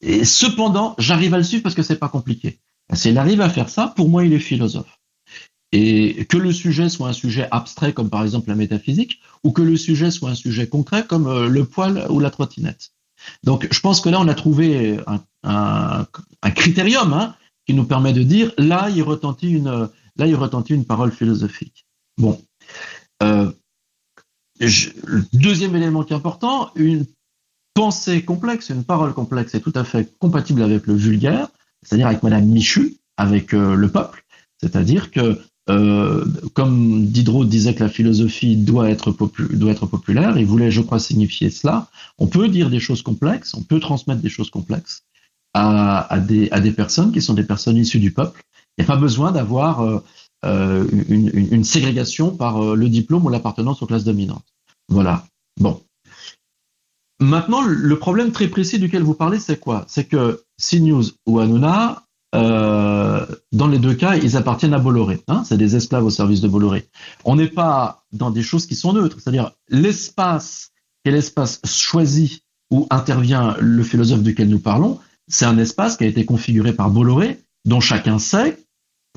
Et 0.00 0.24
cependant, 0.24 0.94
j'arrive 0.98 1.34
à 1.34 1.38
le 1.38 1.44
suivre 1.44 1.62
parce 1.62 1.74
que 1.74 1.82
c'est 1.82 1.98
pas 1.98 2.08
compliqué. 2.08 2.58
S'il 2.92 3.16
arrive 3.18 3.40
à 3.40 3.48
faire 3.48 3.68
ça, 3.68 3.92
pour 3.96 4.08
moi, 4.08 4.24
il 4.24 4.32
est 4.32 4.40
philosophe. 4.40 4.98
Et 5.70 6.26
que 6.26 6.36
le 6.36 6.52
sujet 6.52 6.88
soit 6.88 7.08
un 7.08 7.12
sujet 7.14 7.48
abstrait, 7.50 7.94
comme 7.94 8.10
par 8.10 8.22
exemple 8.22 8.48
la 8.48 8.56
métaphysique, 8.56 9.20
ou 9.44 9.52
que 9.52 9.62
le 9.62 9.76
sujet 9.76 10.10
soit 10.10 10.30
un 10.30 10.34
sujet 10.34 10.66
concret, 10.66 11.06
comme 11.06 11.28
euh, 11.28 11.48
le 11.48 11.64
poil 11.64 12.06
ou 12.10 12.20
la 12.20 12.30
trottinette. 12.30 12.90
Donc, 13.44 13.68
je 13.70 13.80
pense 13.80 14.00
que 14.00 14.08
là, 14.08 14.20
on 14.20 14.28
a 14.28 14.34
trouvé 14.34 14.98
un, 15.06 15.22
un, 15.44 16.50
critérium 16.50 17.12
hein, 17.12 17.36
qui 17.66 17.74
nous 17.74 17.84
permet 17.84 18.12
de 18.12 18.24
dire 18.24 18.52
là, 18.58 18.90
il 18.90 19.02
retentit 19.02 19.50
une, 19.50 19.88
là, 20.16 20.26
il 20.26 20.34
retentit 20.34 20.74
une 20.74 20.84
parole 20.84 21.12
philosophique. 21.12 21.86
Bon, 22.18 22.40
euh, 23.22 23.50
deuxième 25.32 25.74
élément 25.76 26.04
qui 26.04 26.12
est 26.12 26.16
important, 26.16 26.70
une 26.74 27.06
pensée 27.74 28.22
complexe, 28.22 28.68
une 28.68 28.84
parole 28.84 29.14
complexe 29.14 29.54
est 29.54 29.60
tout 29.60 29.72
à 29.74 29.84
fait 29.84 30.12
compatible 30.18 30.62
avec 30.62 30.86
le 30.86 30.94
vulgaire, 30.94 31.48
c'est-à-dire 31.82 32.06
avec 32.06 32.22
Madame 32.22 32.44
Michu, 32.44 32.96
avec 33.16 33.54
euh, 33.54 33.74
le 33.74 33.88
peuple, 33.88 34.24
c'est-à-dire 34.60 35.10
que 35.10 35.40
euh, 35.70 36.24
comme 36.54 37.06
Diderot 37.06 37.44
disait 37.44 37.74
que 37.74 37.84
la 37.84 37.88
philosophie 37.88 38.56
doit 38.56 38.90
être, 38.90 39.12
populaire, 39.12 40.36
il 40.36 40.44
voulait, 40.44 40.72
je 40.72 40.80
crois, 40.80 40.98
signifier 40.98 41.50
cela. 41.50 41.88
On 42.18 42.26
peut 42.26 42.48
dire 42.48 42.68
des 42.68 42.80
choses 42.80 43.02
complexes, 43.02 43.54
on 43.54 43.62
peut 43.62 43.78
transmettre 43.78 44.20
des 44.20 44.28
choses 44.28 44.50
complexes 44.50 45.04
à 45.54 46.18
des 46.18 46.72
personnes 46.72 47.12
qui 47.12 47.20
sont 47.20 47.34
des 47.34 47.44
personnes 47.44 47.76
issues 47.76 48.00
du 48.00 48.10
peuple. 48.10 48.42
Il 48.76 48.84
n'y 48.84 48.90
a 48.90 48.94
pas 48.94 49.00
besoin 49.00 49.32
d'avoir 49.32 49.82
euh, 49.82 50.02
euh, 50.44 50.88
une, 51.08 51.64
ségrégation 51.64 52.34
par 52.34 52.62
euh, 52.62 52.74
le 52.74 52.88
diplôme 52.88 53.24
ou 53.26 53.28
l'appartenance 53.28 53.82
aux 53.82 53.86
classes 53.86 54.04
dominantes. 54.04 54.46
Voilà. 54.88 55.24
Bon. 55.60 55.80
Maintenant, 57.20 57.62
le 57.62 57.98
problème 57.98 58.32
très 58.32 58.48
précis 58.48 58.78
duquel 58.78 59.02
vous 59.02 59.14
parlez, 59.14 59.38
c'est 59.38 59.60
quoi? 59.60 59.84
C'est 59.86 60.04
que 60.04 60.42
CNews 60.58 61.04
ou 61.26 61.38
Hanouna, 61.38 62.02
dans 62.32 63.68
les 63.68 63.78
deux 63.78 63.94
cas, 63.94 64.16
ils 64.16 64.36
appartiennent 64.36 64.74
à 64.74 64.78
Bolloré. 64.78 65.22
Hein? 65.28 65.44
C'est 65.44 65.58
des 65.58 65.76
esclaves 65.76 66.04
au 66.04 66.10
service 66.10 66.40
de 66.40 66.48
Bolloré. 66.48 66.88
On 67.24 67.36
n'est 67.36 67.46
pas 67.46 68.04
dans 68.10 68.30
des 68.30 68.42
choses 68.42 68.66
qui 68.66 68.74
sont 68.74 68.94
neutres. 68.94 69.18
C'est-à-dire 69.20 69.52
l'espace, 69.68 70.72
quel 71.04 71.14
l'espace 71.14 71.60
choisi 71.64 72.42
où 72.72 72.86
intervient 72.90 73.54
le 73.60 73.84
philosophe 73.84 74.22
duquel 74.22 74.48
nous 74.48 74.58
parlons, 74.58 74.98
c'est 75.28 75.44
un 75.44 75.58
espace 75.58 75.96
qui 75.96 76.04
a 76.04 76.08
été 76.08 76.24
configuré 76.24 76.72
par 76.72 76.90
Bolloré, 76.90 77.40
dont 77.64 77.80
chacun 77.80 78.18
sait 78.18 78.58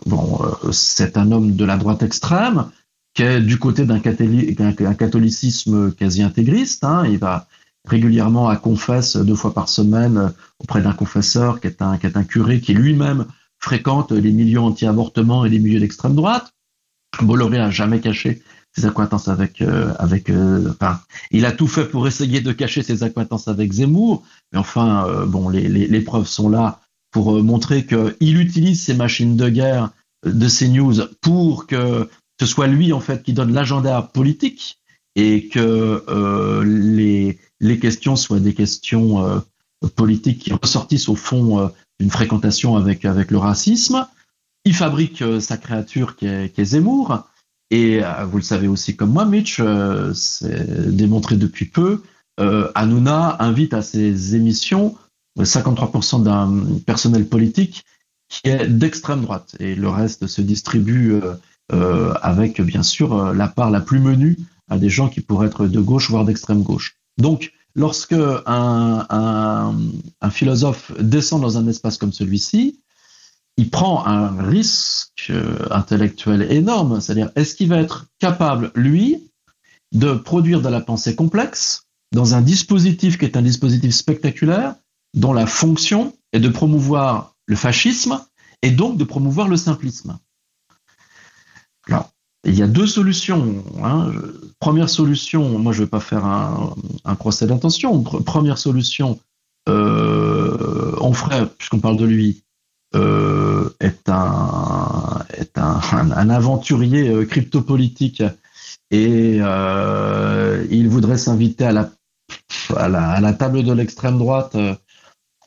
bon, 0.06 0.39
euh, 0.43 0.72
c'est 0.72 1.18
un 1.18 1.32
homme 1.32 1.56
de 1.56 1.66
la 1.66 1.78
droite 1.78 2.04
extrême 2.04 2.70
qui 3.14 3.24
est 3.24 3.39
du 3.39 3.58
côté 3.58 3.86
d'un 3.86 4.00
catholicisme 4.00 5.93
quasi 5.93 6.22
intégriste. 6.22 6.84
Hein. 6.84 7.06
Il 7.08 7.18
va 7.18 7.48
régulièrement 7.88 8.50
à 8.50 8.58
confesse 8.58 9.16
deux 9.16 9.36
fois 9.36 9.54
par 9.54 9.70
semaine 9.70 10.34
auprès 10.60 10.82
d'un 10.82 10.91
confesseur 10.91 11.62
qui 11.62 11.68
est 11.68 11.82
un, 11.82 11.98
curé 12.28 12.60
qui 12.60 12.74
lui-même 12.74 13.26
fréquente 13.60 14.12
les 14.12 14.32
milieux 14.32 14.60
anti-avortement 14.60 15.46
et 15.46 15.50
les 15.50 15.60
milieux 15.60 15.80
d'extrême 15.80 16.16
droite. 16.16 16.52
Bolloré 17.22 17.60
a 17.60 17.70
jamais 17.70 18.02
caché 18.02 18.41
ses 18.76 18.86
acquaintances 18.86 19.30
avec, 19.30 19.62
euh, 19.62 19.93
avec, 19.98 20.30
euh, 20.30 20.70
enfin, 20.72 21.00
il 21.32 21.46
a 21.46 21.54
tout 21.54 21.68
fait 21.68 21.86
pour 21.86 22.08
essayer 22.08 22.41
de 22.41 22.52
cacher 22.52 22.84
ses 22.84 23.04
acquaintances 23.04 23.48
avec 23.48 23.72
Zemmour, 23.72 24.24
mais 24.52 24.60
enfin, 24.60 25.26
bon, 25.26 25.48
les, 25.48 25.70
les, 25.70 25.88
les, 25.88 26.02
preuves 26.02 26.28
sont 26.28 26.50
là 26.50 26.82
pour 27.16 27.38
euh, 27.38 27.41
montrer 27.41 27.86
qu'il 27.86 28.38
utilise 28.41 28.84
ces 28.84 28.93
machines 28.93 29.38
de 29.38 29.47
guerre 29.47 29.91
de 30.26 30.49
ces 30.49 30.68
news 30.68 30.95
pour 31.22 31.66
que 31.66 32.09
ce 32.41 32.45
soit 32.45 32.68
lui 32.68 32.91
en 32.91 32.99
fait 32.99 33.24
qui 33.24 33.32
donne 33.32 33.53
l'agenda 33.53 34.01
politique 34.01 34.80
et 35.16 35.47
que 35.47 36.03
euh, 36.09 36.61
les, 36.66 37.39
les 37.61 37.80
questions 37.80 38.18
soient 38.18 38.41
des 38.41 38.53
questions 38.53 39.26
euh, 39.26 39.39
politiques 39.95 40.39
qui 40.39 40.51
ressortissent 40.51 41.07
au 41.07 41.16
fond 41.16 41.72
d'une 42.01 42.09
fréquentation 42.09 42.76
avec, 42.76 43.05
avec 43.05 43.32
le 43.32 43.38
racisme. 43.38 44.05
Il 44.66 44.76
fabrique 44.76 45.24
sa 45.39 45.55
créature 45.55 46.18
qui 46.18 46.26
est, 46.26 46.53
qui 46.53 46.59
est 46.59 46.66
Zemmour. 46.66 47.30
Et 47.72 48.01
vous 48.30 48.38
le 48.38 48.43
savez 48.43 48.68
aussi 48.68 48.95
comme 48.95 49.11
moi, 49.11 49.26
Mitch, 49.26 49.61
c'est 50.13 50.95
démontré 50.95 51.36
depuis 51.36 51.66
peu, 51.66 52.01
Hanouna 52.38 53.38
invite 53.39 53.74
à 53.74 53.82
ses 53.82 54.36
émissions 54.36 54.97
53% 55.44 56.24
d'un 56.24 56.80
personnel 56.86 57.28
politique 57.28 57.84
qui 58.30 58.50
est 58.50 58.68
d'extrême 58.68 59.22
droite 59.22 59.56
et 59.60 59.76
le 59.76 59.90
reste 59.90 60.28
se 60.28 60.42
distribue 60.42 61.14
euh, 61.14 61.34
euh, 61.74 62.14
avec 62.22 62.62
bien 62.62 62.84
sûr 62.84 63.14
euh, 63.14 63.34
la 63.34 63.48
part 63.48 63.72
la 63.72 63.82
plus 63.82 64.00
menue 64.00 64.38
à 64.68 64.78
des 64.78 64.90
gens 64.90 65.10
qui 65.10 65.22
pourraient 65.22 65.48
être 65.48 65.68
de 65.68 65.80
gauche 65.80 66.10
voire 66.10 66.26
d'extrême 66.26 66.64
gauche. 66.64 66.98
Donc 67.18 67.54
lorsque 67.76 68.14
un, 68.14 69.06
un, 69.10 69.76
un, 70.22 70.30
philosophe 70.30 70.92
descend 71.00 71.42
dans 71.42 71.58
un 71.58 71.68
espace 71.68 71.98
comme 71.98 72.14
celui-ci, 72.14 72.80
il 73.58 73.70
prend 73.70 74.06
un 74.06 74.42
risque 74.44 75.32
intellectuel 75.72 76.52
énorme, 76.52 77.00
c'est-à-dire 77.00 77.32
est-ce 77.36 77.56
qu'il 77.56 77.70
va 77.70 77.78
être 77.78 78.08
capable, 78.20 78.72
lui, 78.76 79.30
de 79.94 80.14
produire 80.14 80.62
de 80.62 80.68
la 80.68 80.82
pensée 80.82 81.16
complexe 81.16 81.84
dans 82.12 82.36
un 82.36 82.42
dispositif 82.42 83.18
qui 83.18 83.26
est 83.26 83.38
un 83.38 83.42
dispositif 83.42 83.94
spectaculaire, 83.94 84.76
dont 85.16 85.34
la 85.34 85.47
fonction 85.47 86.13
est 86.34 86.39
de 86.39 86.49
promouvoir 86.49 87.36
le 87.47 87.55
fascisme 87.55 88.22
et 88.61 88.72
donc 88.72 88.97
de 88.97 89.03
promouvoir 89.03 89.47
le 89.47 89.57
simplisme. 89.57 90.18
Alors, 91.88 92.11
il 92.43 92.55
y 92.55 92.61
a 92.61 92.68
deux 92.68 92.88
solutions. 92.88 93.63
Hein. 93.84 94.11
Première 94.59 94.89
solution, 94.89 95.57
moi 95.57 95.74
je 95.74 95.80
ne 95.80 95.86
vais 95.86 95.89
pas 95.89 95.99
faire 95.99 96.26
un, 96.26 97.16
procès 97.16 97.47
d'intention. 97.47 98.03
Première 98.03 98.57
solution, 98.57 99.20
euh, 99.70 100.95
on 100.99 101.13
ferait, 101.13 101.47
puisqu'on 101.47 101.80
parle 101.80 101.97
de 101.97 102.05
lui, 102.05 102.43
euh, 102.95 103.70
est, 103.80 104.07
un, 104.07 105.26
est 105.38 105.57
un, 105.57 106.30
aventurier 106.30 107.09
euh, 107.09 107.26
cryptopolitique 107.26 108.24
et 108.89 109.39
euh, 109.41 110.66
il 110.70 110.88
voudrait 110.88 111.18
s'inviter 111.18 111.66
à 111.66 111.72
la, 111.74 111.89
à 112.78 113.20
la 113.20 113.34
table 113.34 113.63
de 113.63 113.74
l'extrême 113.74 114.18
droite 114.18 114.55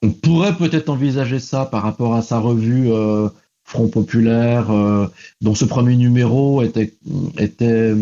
on 0.03 0.11
pourrait 0.11 0.57
peut-être 0.57 0.88
envisager 0.88 1.38
ça 1.38 1.66
par 1.66 1.82
rapport 1.82 2.14
à 2.14 2.22
sa 2.22 2.38
revue 2.38 2.90
euh, 2.92 3.28
Front 3.64 3.88
Populaire, 3.88 4.70
euh, 4.70 5.07
dont 5.40 5.55
ce 5.55 5.64
premier 5.64 5.96
numéro 5.96 6.62
était, 6.62 6.94
était 7.38 7.94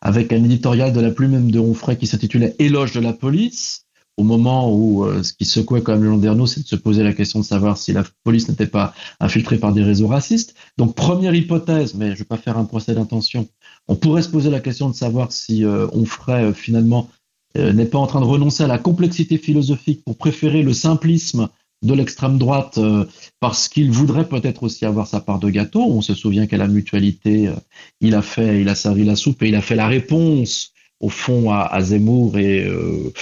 avec 0.00 0.32
un 0.32 0.44
éditorial 0.44 0.92
de 0.92 1.00
la 1.00 1.10
plume 1.10 1.50
de 1.50 1.58
Onfray 1.58 1.96
qui 1.96 2.06
s'intitulait 2.06 2.54
Éloge 2.58 2.92
de 2.92 3.00
la 3.00 3.12
police, 3.12 3.86
au 4.16 4.24
moment 4.24 4.72
où 4.72 5.04
euh, 5.04 5.22
ce 5.22 5.32
qui 5.32 5.44
secouait 5.44 5.82
quand 5.82 5.92
même 5.92 6.04
le 6.04 6.10
Landerneau, 6.10 6.46
c'est 6.46 6.62
de 6.62 6.66
se 6.66 6.76
poser 6.76 7.02
la 7.02 7.12
question 7.12 7.40
de 7.40 7.44
savoir 7.44 7.78
si 7.78 7.92
la 7.92 8.04
police 8.24 8.48
n'était 8.48 8.66
pas 8.66 8.94
infiltrée 9.20 9.58
par 9.58 9.72
des 9.72 9.82
réseaux 9.82 10.06
racistes. 10.06 10.54
Donc 10.76 10.94
première 10.94 11.34
hypothèse, 11.34 11.94
mais 11.94 12.08
je 12.08 12.12
ne 12.12 12.18
vais 12.18 12.24
pas 12.24 12.36
faire 12.36 12.58
un 12.58 12.64
procès 12.64 12.94
d'intention, 12.94 13.48
on 13.88 13.96
pourrait 13.96 14.22
se 14.22 14.28
poser 14.28 14.50
la 14.50 14.60
question 14.60 14.90
de 14.90 14.94
savoir 14.94 15.32
si 15.32 15.64
euh, 15.64 15.86
on 15.92 16.04
ferait 16.04 16.44
euh, 16.44 16.52
finalement 16.52 17.08
n'est 17.56 17.86
pas 17.86 17.98
en 17.98 18.06
train 18.06 18.20
de 18.20 18.26
renoncer 18.26 18.62
à 18.62 18.66
la 18.66 18.78
complexité 18.78 19.38
philosophique 19.38 20.02
pour 20.04 20.16
préférer 20.16 20.62
le 20.62 20.72
simplisme 20.72 21.48
de 21.82 21.94
l'extrême 21.94 22.38
droite 22.38 22.78
parce 23.40 23.68
qu'il 23.68 23.90
voudrait 23.90 24.28
peut-être 24.28 24.62
aussi 24.62 24.84
avoir 24.84 25.06
sa 25.06 25.20
part 25.20 25.38
de 25.38 25.50
gâteau. 25.50 25.82
On 25.82 26.00
se 26.00 26.14
souvient 26.14 26.46
qu'à 26.46 26.56
la 26.56 26.68
mutualité, 26.68 27.50
il 28.00 28.14
a 28.14 28.22
fait, 28.22 28.60
il 28.60 28.68
a 28.68 28.74
servi 28.74 29.04
la 29.04 29.16
soupe 29.16 29.42
et 29.42 29.48
il 29.48 29.54
a 29.56 29.60
fait 29.60 29.76
la 29.76 29.88
réponse 29.88 30.72
au 31.02 31.08
fond 31.08 31.50
à, 31.50 31.82
Zemmour 31.82 32.38
et 32.38 32.64
euh, 32.64 33.12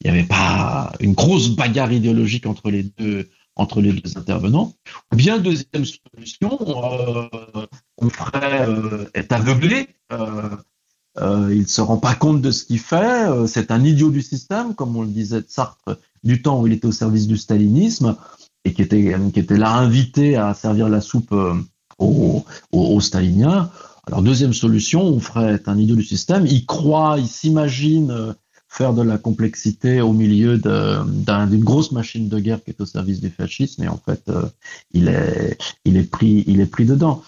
il 0.00 0.10
n'y 0.10 0.18
avait 0.18 0.28
pas 0.28 0.92
une 1.00 1.14
grosse 1.14 1.50
bagarre 1.50 1.92
idéologique 1.92 2.46
entre 2.46 2.70
les 2.70 2.82
deux 2.82 3.30
entre 3.54 3.80
les 3.80 3.92
deux 3.92 4.16
intervenants. 4.16 4.74
Ou 5.12 5.16
bien 5.16 5.38
deuxième 5.38 5.84
solution, 5.84 6.58
euh, 6.60 7.28
on 7.96 8.08
ferait 8.08 8.68
euh, 8.68 9.06
est 9.14 9.32
aveuglé. 11.20 11.56
il 11.56 11.62
ne 11.62 11.66
se 11.66 11.80
rend 11.80 11.98
pas 11.98 12.14
compte 12.14 12.42
de 12.42 12.50
ce 12.50 12.64
qu'il 12.64 12.78
fait. 12.78 13.46
c'est 13.46 13.70
un 13.70 13.84
idiot 13.84 14.10
du 14.10 14.22
système, 14.22 14.74
comme 14.74 14.96
on 14.96 15.02
le 15.02 15.08
disait 15.08 15.40
de 15.40 15.46
Sartre 15.48 15.98
du 16.24 16.42
temps 16.42 16.60
où 16.60 16.66
il 16.66 16.72
était 16.72 16.86
au 16.86 16.92
service 16.92 17.26
du 17.26 17.36
stalinisme 17.36 18.16
et 18.64 18.72
qui 18.72 18.82
était, 18.82 19.14
qui 19.32 19.40
était 19.40 19.56
là 19.56 19.74
invité 19.74 20.36
à 20.36 20.54
servir 20.54 20.88
la 20.88 21.00
soupe 21.00 21.34
aux, 21.98 22.44
aux 22.72 23.00
staliniens. 23.00 23.70
Alors 24.08 24.22
deuxième 24.22 24.54
solution, 24.54 25.02
on 25.02 25.20
ferait 25.20 25.60
un 25.66 25.78
idiot 25.78 25.94
du 25.94 26.02
système. 26.02 26.46
Il 26.46 26.64
croit, 26.64 27.16
il 27.18 27.28
s'imagine 27.28 28.10
euh, 28.10 28.32
faire 28.66 28.94
de 28.94 29.02
la 29.02 29.18
complexité 29.18 30.00
au 30.00 30.14
milieu 30.14 30.56
d'une 30.56 31.64
grosse 31.64 31.92
machine 31.92 32.28
de 32.28 32.38
guerre 32.38 32.64
qui 32.64 32.70
est 32.70 32.80
au 32.80 32.86
service 32.86 33.20
du 33.20 33.28
fascisme, 33.28 33.82
et 33.82 33.88
en 33.88 33.98
fait, 33.98 34.22
euh, 34.28 34.46
il 34.92 35.08
est, 35.08 35.58
il 35.84 35.98
est 35.98 36.10
pris, 36.10 36.44
il 36.46 36.60
est 36.60 36.66
pris 36.66 36.86
dedans. 36.86 37.22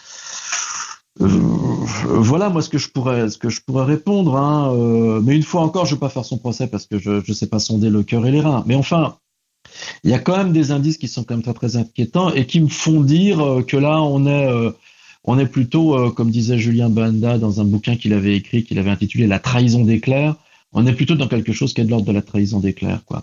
Euh, 1.21 1.27
voilà 1.27 2.49
moi 2.49 2.62
ce 2.62 2.68
que 2.68 2.79
je 2.79 2.89
pourrais, 2.89 3.29
ce 3.29 3.39
que 3.39 3.49
je 3.49 3.61
pourrais 3.61 3.85
répondre. 3.85 4.37
Hein, 4.37 5.21
mais 5.23 5.37
une 5.37 5.43
fois 5.43 5.62
encore, 5.62 5.87
je 5.87 5.95
vais 5.95 6.01
pas 6.01 6.09
faire 6.09 6.25
son 6.25 6.39
procès 6.39 6.66
parce 6.66 6.87
que 6.87 6.99
je 6.99 7.23
ne 7.27 7.35
sais 7.35 7.49
pas 7.49 7.59
sonder 7.59 7.91
le 7.91 8.03
cœur 8.03 8.27
et 8.27 8.31
les 8.31 8.41
reins. 8.41 8.64
Mais 8.66 8.75
enfin, 8.75 9.18
il 10.05 10.11
y 10.11 10.14
a 10.14 10.18
quand 10.18 10.37
même 10.37 10.53
des 10.53 10.73
indices 10.73 10.99
qui 10.99 11.09
sont 11.09 11.25
quand 11.25 11.35
même 11.35 11.43
très 11.43 11.55
très 11.55 11.77
inquiétants 11.77 12.33
et 12.33 12.47
qui 12.47 12.61
me 12.61 12.68
font 12.68 13.01
dire 13.01 13.64
que 13.66 13.77
là, 13.77 14.03
on 14.03 14.27
est 14.27 14.73
on 15.25 15.39
est 15.39 15.47
plutôt, 15.47 15.95
euh, 15.95 16.11
comme 16.11 16.31
disait 16.31 16.59
Julien 16.59 16.89
Banda 16.89 17.39
dans 17.39 17.61
un 17.61 17.64
bouquin 17.64 17.97
qu'il 17.97 18.12
avait 18.12 18.37
écrit, 18.37 18.64
qu'il 18.64 18.79
avait 18.79 18.91
intitulé 18.91 19.27
La 19.27 19.39
trahison 19.39 19.85
d'éclair, 19.85 20.37
on 20.73 20.87
est 20.87 20.95
plutôt 20.95 21.14
dans 21.14 21.29
quelque 21.29 21.53
chose 21.53 21.75
qui 21.75 21.81
est 21.81 21.85
de 21.85 21.91
l'ordre 21.91 22.07
de 22.07 22.12
la 22.12 22.23
trahison 22.23 22.61
d'éclair. 22.61 23.05
Quoi. 23.05 23.23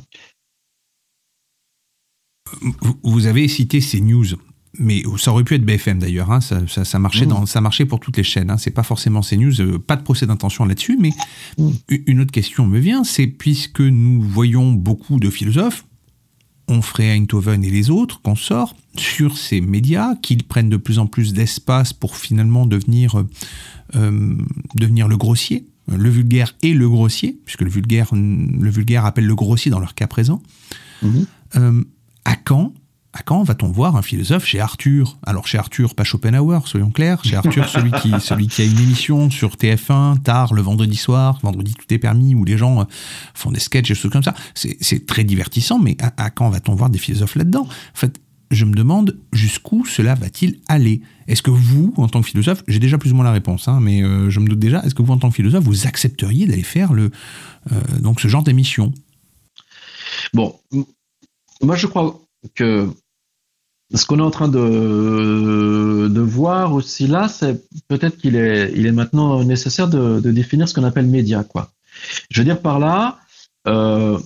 Vous 3.03 3.25
avez 3.25 3.47
cité 3.47 3.81
ces 3.81 4.01
news, 4.01 4.25
mais 4.79 5.03
ça 5.17 5.31
aurait 5.31 5.43
pu 5.43 5.55
être 5.55 5.65
BFM 5.65 5.99
d'ailleurs. 5.99 6.31
Hein, 6.31 6.39
ça, 6.41 6.99
marchait 6.99 7.25
mmh. 7.25 7.29
dans, 7.29 7.45
ça 7.45 7.61
marchait 7.61 7.85
pour 7.85 7.99
toutes 7.99 8.17
les 8.17 8.23
chaînes. 8.23 8.49
Hein, 8.49 8.57
c'est 8.57 8.71
pas 8.71 8.83
forcément 8.83 9.21
ces 9.21 9.37
news, 9.37 9.59
euh, 9.61 9.79
pas 9.79 9.95
de 9.95 10.03
procès 10.03 10.25
d'intention 10.25 10.65
là-dessus. 10.65 10.97
Mais 10.99 11.11
mmh. 11.57 11.69
une 12.07 12.21
autre 12.21 12.31
question 12.31 12.65
me 12.65 12.79
vient, 12.79 13.03
c'est 13.03 13.27
puisque 13.27 13.81
nous 13.81 14.21
voyons 14.21 14.71
beaucoup 14.71 15.19
de 15.19 15.29
philosophes, 15.29 15.85
Onfray, 16.67 17.09
Eindhoven 17.09 17.63
et 17.63 17.69
les 17.69 17.89
autres, 17.89 18.21
qu'on 18.21 18.35
sort 18.35 18.75
sur 18.97 19.37
ces 19.37 19.61
médias, 19.61 20.15
qu'ils 20.15 20.43
prennent 20.43 20.69
de 20.69 20.77
plus 20.77 20.99
en 20.99 21.07
plus 21.07 21.33
d'espace 21.33 21.93
pour 21.93 22.17
finalement 22.17 22.65
devenir, 22.65 23.23
euh, 23.95 24.35
devenir 24.75 25.07
le 25.07 25.17
grossier, 25.17 25.67
le 25.89 26.09
vulgaire 26.09 26.55
et 26.61 26.73
le 26.73 26.89
grossier, 26.89 27.39
puisque 27.45 27.61
le 27.61 27.69
vulgaire, 27.69 28.09
le 28.13 28.69
vulgaire 28.69 29.05
appelle 29.05 29.25
le 29.25 29.35
grossier 29.35 29.71
dans 29.71 29.79
leur 29.79 29.95
cas 29.95 30.07
présent. 30.07 30.41
Euh, 31.55 31.83
à 32.25 32.35
quand 32.35 32.73
à 33.17 33.23
quand 33.23 33.43
va-t-on 33.43 33.71
voir 33.71 33.95
un 33.95 34.01
philosophe 34.01 34.45
chez 34.45 34.59
Arthur? 34.59 35.17
Alors 35.25 35.47
chez 35.47 35.57
Arthur, 35.57 35.95
pas 35.95 36.03
Schopenhauer, 36.03 36.67
soyons 36.67 36.91
clairs. 36.91 37.23
Chez 37.23 37.35
Arthur, 37.35 37.67
celui 37.69 37.91
qui, 37.91 38.11
celui 38.19 38.47
qui 38.47 38.61
a 38.61 38.65
une 38.65 38.79
émission 38.79 39.29
sur 39.29 39.55
TF1 39.55 40.21
tard 40.21 40.53
le 40.53 40.61
vendredi 40.61 40.95
soir, 40.95 41.39
vendredi 41.41 41.73
tout 41.73 41.91
est 41.93 41.97
permis, 41.97 42.35
où 42.35 42.45
les 42.45 42.57
gens 42.57 42.81
euh, 42.81 42.83
font 43.33 43.51
des 43.51 43.59
sketchs 43.59 43.89
et 43.89 43.93
des 43.93 43.99
choses 43.99 44.11
comme 44.11 44.23
ça. 44.23 44.35
C'est 44.53 45.07
très 45.07 45.23
divertissant, 45.23 45.79
mais 45.79 45.97
à, 45.99 46.29
quand 46.29 46.49
va-t-on 46.49 46.75
voir 46.75 46.89
des 46.89 46.99
philosophes 46.99 47.35
là-dedans? 47.35 47.63
En 47.63 47.97
fait, 47.97 48.19
je 48.51 48.65
me 48.65 48.73
demande 48.73 49.17
jusqu'où 49.33 49.85
cela 49.85 50.13
va-t-il 50.15 50.59
aller? 50.67 51.01
Est-ce 51.27 51.41
que 51.41 51.51
vous, 51.51 51.93
en 51.97 52.07
tant 52.07 52.21
que 52.21 52.27
philosophe, 52.27 52.63
j'ai 52.67 52.79
déjà 52.79 52.97
plus 52.97 53.11
ou 53.11 53.15
moins 53.15 53.25
la 53.25 53.31
réponse, 53.31 53.67
hein, 53.67 53.79
mais 53.81 54.03
euh, 54.03 54.29
je 54.29 54.39
me 54.39 54.47
doute 54.47 54.59
déjà, 54.59 54.83
est-ce 54.83 54.95
que 54.95 55.01
vous, 55.01 55.11
en 55.11 55.17
tant 55.17 55.29
que 55.29 55.35
philosophe, 55.35 55.63
vous 55.63 55.87
accepteriez 55.87 56.45
d'aller 56.45 56.63
faire 56.63 56.93
le, 56.93 57.09
euh, 57.71 57.99
donc 57.99 58.21
ce 58.21 58.27
genre 58.27 58.43
d'émission? 58.43 58.93
Bon, 60.33 60.55
moi 61.61 61.75
je 61.75 61.87
crois 61.87 62.21
que 62.55 62.89
ce 63.93 64.05
qu'on 64.05 64.19
est 64.19 64.23
en 64.23 64.31
train 64.31 64.49
de, 64.49 66.09
de 66.09 66.21
voir 66.21 66.73
aussi 66.73 67.07
là, 67.07 67.27
c'est 67.29 67.61
peut-être 67.87 68.17
qu'il 68.17 68.35
est, 68.35 68.71
il 68.75 68.85
est 68.85 68.91
maintenant 68.91 69.43
nécessaire 69.43 69.87
de, 69.87 70.19
de 70.19 70.31
définir 70.31 70.67
ce 70.67 70.73
qu'on 70.73 70.83
appelle 70.83 71.07
média. 71.07 71.43
Quoi. 71.43 71.71
Je 72.29 72.41
veux 72.41 72.45
dire 72.45 72.61
par 72.61 72.79
là, 72.79 73.19
euh, 73.67 74.19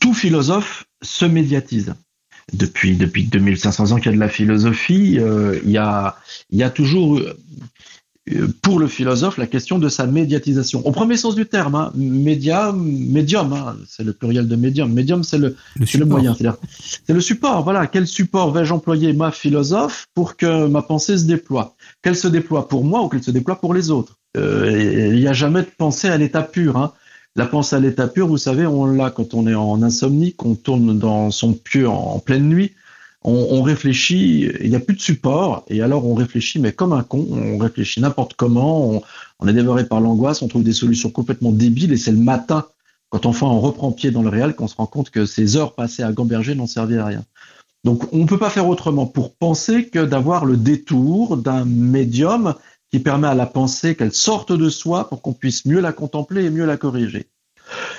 tout 0.00 0.14
philosophe 0.14 0.86
se 1.02 1.24
médiatise. 1.24 1.94
Depuis, 2.52 2.96
depuis 2.96 3.24
2500 3.24 3.90
ans 3.90 3.96
qu'il 3.96 4.06
y 4.06 4.08
a 4.10 4.12
de 4.12 4.20
la 4.20 4.28
philosophie, 4.28 5.18
euh, 5.18 5.58
il, 5.64 5.70
y 5.70 5.78
a, 5.78 6.16
il 6.50 6.58
y 6.58 6.62
a 6.62 6.70
toujours 6.70 7.20
pour 8.60 8.80
le 8.80 8.88
philosophe 8.88 9.38
la 9.38 9.46
question 9.46 9.78
de 9.78 9.88
sa 9.88 10.06
médiatisation. 10.06 10.84
Au 10.84 10.90
premier 10.90 11.16
sens 11.16 11.36
du 11.36 11.46
terme, 11.46 11.76
hein, 11.76 11.92
médium, 11.94 12.84
médium, 12.84 13.52
hein, 13.52 13.76
c'est 13.88 14.02
le 14.02 14.12
pluriel 14.12 14.48
de 14.48 14.56
médium. 14.56 14.92
Médium, 14.92 15.22
c'est 15.22 15.38
le, 15.38 15.54
le, 15.76 16.04
moyen, 16.04 16.36
c'est 17.06 17.12
le 17.12 17.20
support. 17.20 17.62
Voilà, 17.62 17.86
quel 17.86 18.06
support 18.06 18.52
vais-je 18.52 18.72
employer 18.72 19.12
ma 19.12 19.30
philosophe 19.30 20.08
pour 20.14 20.36
que 20.36 20.66
ma 20.66 20.82
pensée 20.82 21.18
se 21.18 21.24
déploie? 21.24 21.76
Qu'elle 22.02 22.16
se 22.16 22.26
déploie 22.26 22.66
pour 22.66 22.84
moi 22.84 23.02
ou 23.02 23.08
qu'elle 23.08 23.22
se 23.22 23.30
déploie 23.30 23.60
pour 23.60 23.74
les 23.74 23.90
autres? 23.90 24.16
Euh, 24.36 25.12
Il 25.12 25.20
n'y 25.20 25.28
a 25.28 25.32
jamais 25.32 25.62
de 25.62 25.68
pensée 25.78 26.08
à 26.08 26.16
l'état 26.16 26.42
pur. 26.42 26.76
Hein. 26.76 26.92
La 27.36 27.46
pensée 27.46 27.76
à 27.76 27.80
l'état 27.80 28.08
pur, 28.08 28.26
vous 28.26 28.38
savez, 28.38 28.66
on 28.66 28.86
l'a 28.86 29.10
quand 29.10 29.34
on 29.34 29.46
est 29.46 29.54
en 29.54 29.82
insomnie, 29.82 30.34
qu'on 30.34 30.56
tourne 30.56 30.98
dans 30.98 31.30
son 31.30 31.52
pieu 31.52 31.88
en 31.88 32.18
pleine 32.18 32.48
nuit 32.48 32.72
on, 33.26 33.62
réfléchit, 33.62 34.48
il 34.60 34.70
n'y 34.70 34.76
a 34.76 34.80
plus 34.80 34.94
de 34.94 35.00
support, 35.00 35.64
et 35.68 35.82
alors 35.82 36.06
on 36.06 36.14
réfléchit, 36.14 36.60
mais 36.60 36.72
comme 36.72 36.92
un 36.92 37.02
con, 37.02 37.26
on 37.32 37.58
réfléchit 37.58 38.00
n'importe 38.00 38.34
comment, 38.34 39.02
on, 39.40 39.48
est 39.48 39.52
dévoré 39.52 39.84
par 39.84 40.00
l'angoisse, 40.00 40.42
on 40.42 40.48
trouve 40.48 40.62
des 40.62 40.72
solutions 40.72 41.10
complètement 41.10 41.50
débiles, 41.50 41.92
et 41.92 41.96
c'est 41.96 42.12
le 42.12 42.18
matin, 42.18 42.66
quand 43.10 43.26
enfin 43.26 43.46
on 43.46 43.60
reprend 43.60 43.90
pied 43.90 44.12
dans 44.12 44.22
le 44.22 44.28
réel, 44.28 44.54
qu'on 44.54 44.68
se 44.68 44.76
rend 44.76 44.86
compte 44.86 45.10
que 45.10 45.26
ces 45.26 45.56
heures 45.56 45.74
passées 45.74 46.04
à 46.04 46.12
gamberger 46.12 46.54
n'ont 46.54 46.68
servi 46.68 46.96
à 46.96 47.04
rien. 47.04 47.24
Donc 47.82 48.12
on 48.12 48.18
ne 48.18 48.26
peut 48.26 48.38
pas 48.38 48.50
faire 48.50 48.68
autrement 48.68 49.06
pour 49.06 49.34
penser 49.34 49.88
que 49.88 50.04
d'avoir 50.04 50.44
le 50.44 50.56
détour 50.56 51.36
d'un 51.36 51.64
médium 51.64 52.54
qui 52.92 53.00
permet 53.00 53.28
à 53.28 53.34
la 53.34 53.46
pensée 53.46 53.96
qu'elle 53.96 54.12
sorte 54.12 54.52
de 54.52 54.68
soi 54.68 55.08
pour 55.08 55.20
qu'on 55.20 55.32
puisse 55.32 55.66
mieux 55.66 55.80
la 55.80 55.92
contempler 55.92 56.44
et 56.44 56.50
mieux 56.50 56.66
la 56.66 56.76
corriger. 56.76 57.28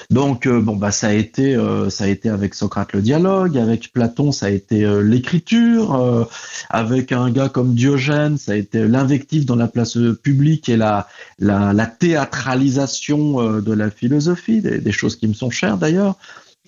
Donc 0.10 0.48
euh, 0.48 0.62
bon 0.62 0.76
bah 0.76 0.92
ça 0.92 1.08
a 1.08 1.14
été 1.14 1.56
euh, 1.56 1.90
ça 1.90 2.06
a 2.06 2.08
été 2.08 2.30
avec 2.30 2.54
Socrate 2.54 2.94
le 2.94 3.02
dialogue, 3.02 3.58
avec 3.58 3.92
Platon 3.92 4.32
ça 4.32 4.46
a 4.46 4.50
été 4.50 4.86
euh, 4.86 5.02
l'écriture, 5.02 6.28
avec 6.70 7.12
un 7.12 7.30
gars 7.30 7.50
comme 7.50 7.74
Diogène 7.74 8.38
ça 8.38 8.54
a 8.54 8.56
été 8.56 8.88
l'invective 8.88 9.46
dans 9.46 9.56
la 9.56 9.68
place 9.68 9.98
publique 10.24 10.70
et 10.70 10.78
la 10.78 11.08
la, 11.40 11.74
la 11.74 11.86
théâtralisation 11.86 13.60
de 13.62 13.74
la 13.74 13.90
philosophie, 13.90 14.62
des, 14.62 14.80
des, 14.80 14.92
choses 14.92 15.16
qui 15.16 15.28
me 15.28 15.34
sont 15.34 15.50
chères 15.50 15.78
d'ailleurs. 15.78 16.16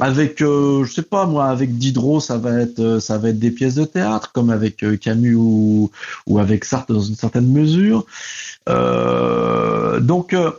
Avec 0.02 0.40
je 0.40 0.90
sais 0.94 1.02
pas 1.02 1.26
moi 1.26 1.48
avec 1.48 1.78
Diderot 1.78 2.20
ça 2.22 2.38
va 2.38 2.60
être 2.60 3.00
ça 3.00 3.18
va 3.18 3.30
être 3.30 3.40
des 3.40 3.52
pièces 3.52 3.76
de 3.76 3.86
théâtre 3.86 4.32
comme 4.34 4.50
avec 4.50 4.84
Camus 5.00 5.36
ou 5.36 5.92
ou 6.26 6.40
avec 6.40 6.66
Sartre 6.66 6.94
dans 6.94 7.02
une 7.02 7.16
certaine 7.16 7.52
mesure. 7.52 8.06
donc 10.00 10.34
euh, 10.34 10.52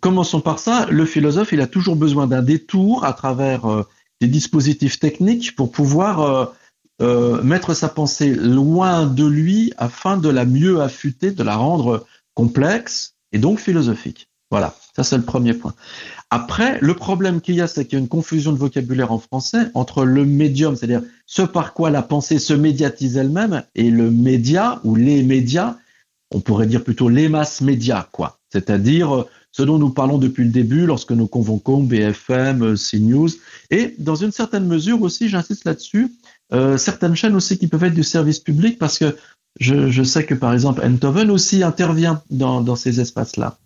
commençons 0.00 0.40
par 0.40 0.58
ça. 0.58 0.86
Le 0.90 1.04
philosophe, 1.04 1.52
il 1.52 1.60
a 1.60 1.66
toujours 1.66 1.96
besoin 1.96 2.26
d'un 2.26 2.42
détour 2.42 3.04
à 3.04 3.12
travers 3.12 3.66
euh, 3.66 3.82
des 4.20 4.28
dispositifs 4.28 4.98
techniques 4.98 5.56
pour 5.56 5.70
pouvoir 5.70 6.52
euh, 7.00 7.42
mettre 7.42 7.74
sa 7.74 7.88
pensée 7.88 8.34
loin 8.34 9.06
de 9.06 9.26
lui 9.26 9.72
afin 9.76 10.16
de 10.16 10.28
la 10.28 10.44
mieux 10.44 10.80
affûter, 10.80 11.30
de 11.32 11.42
la 11.42 11.56
rendre 11.56 12.06
complexe 12.34 13.14
et 13.32 13.38
donc 13.38 13.58
philosophique. 13.58 14.28
Voilà, 14.50 14.74
ça 14.94 15.02
c'est 15.02 15.16
le 15.16 15.22
premier 15.22 15.54
point. 15.54 15.74
Après, 16.30 16.78
le 16.80 16.94
problème 16.94 17.40
qu'il 17.40 17.54
y 17.54 17.60
a, 17.60 17.66
c'est 17.66 17.86
qu'il 17.86 17.94
y 17.94 17.96
a 17.96 18.00
une 18.00 18.08
confusion 18.08 18.52
de 18.52 18.58
vocabulaire 18.58 19.10
en 19.10 19.18
français 19.18 19.70
entre 19.74 20.04
le 20.04 20.24
médium, 20.26 20.76
c'est-à-dire 20.76 21.02
ce 21.26 21.42
par 21.42 21.72
quoi 21.72 21.90
la 21.90 22.02
pensée 22.02 22.38
se 22.38 22.52
médiatise 22.52 23.16
elle-même, 23.16 23.64
et 23.74 23.90
le 23.90 24.10
média 24.10 24.80
ou 24.84 24.94
les 24.94 25.22
médias, 25.22 25.76
on 26.30 26.40
pourrait 26.40 26.66
dire 26.66 26.84
plutôt 26.84 27.08
les 27.08 27.28
masses 27.28 27.62
médias, 27.62 28.06
quoi 28.12 28.38
c'est-à-dire 28.52 29.14
euh, 29.14 29.28
ce 29.50 29.62
dont 29.62 29.78
nous 29.78 29.90
parlons 29.90 30.18
depuis 30.18 30.44
le 30.44 30.50
début 30.50 30.86
lorsque 30.86 31.12
nous 31.12 31.26
convoquons 31.26 31.82
BFM, 31.82 32.62
euh, 32.62 32.74
CNews, 32.76 33.30
et 33.70 33.94
dans 33.98 34.14
une 34.14 34.32
certaine 34.32 34.66
mesure 34.66 35.02
aussi, 35.02 35.28
j'insiste 35.28 35.64
là-dessus, 35.64 36.12
euh, 36.52 36.76
certaines 36.76 37.14
chaînes 37.14 37.34
aussi 37.34 37.58
qui 37.58 37.66
peuvent 37.66 37.84
être 37.84 37.94
du 37.94 38.04
service 38.04 38.40
public, 38.40 38.78
parce 38.78 38.98
que 38.98 39.16
je, 39.60 40.02
sais 40.02 40.24
que 40.24 40.34
par 40.34 40.52
exemple 40.52 40.82
Enthoven 40.84 41.30
aussi 41.30 41.62
intervient 41.62 42.22
dans, 42.30 42.76
ces 42.76 43.00
espaces-là. 43.00 43.58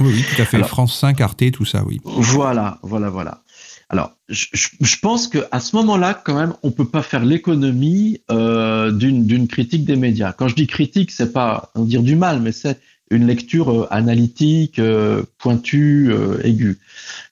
Oui, 0.00 0.12
oui, 0.14 0.24
tout 0.34 0.40
à 0.40 0.46
fait. 0.46 0.62
France 0.64 0.98
5, 0.98 1.20
Arte, 1.20 1.50
tout 1.52 1.66
ça, 1.66 1.84
oui. 1.86 2.00
Voilà, 2.04 2.78
voilà, 2.82 3.10
voilà. 3.10 3.42
Alors, 3.90 4.12
je, 4.30 4.46
je 4.52 4.96
pense 5.00 5.28
qu'à 5.28 5.60
ce 5.60 5.76
moment-là, 5.76 6.14
quand 6.14 6.34
même, 6.34 6.54
on 6.62 6.70
peut 6.70 6.86
pas 6.86 7.02
faire 7.02 7.26
l'économie 7.26 8.22
euh, 8.30 8.90
d'une 8.90 9.46
critique 9.46 9.84
des 9.84 9.96
médias. 9.96 10.32
Quand 10.32 10.48
je 10.48 10.54
dis 10.54 10.66
critique, 10.66 11.10
c'est 11.10 11.30
pas 11.30 11.70
dire 11.76 12.02
du 12.02 12.16
mal, 12.16 12.40
mais 12.40 12.52
c'est 12.52 12.80
une 13.12 13.26
lecture 13.26 13.70
euh, 13.70 13.86
analytique, 13.90 14.78
euh, 14.78 15.22
pointue, 15.38 16.10
euh, 16.10 16.40
aiguë. 16.44 16.78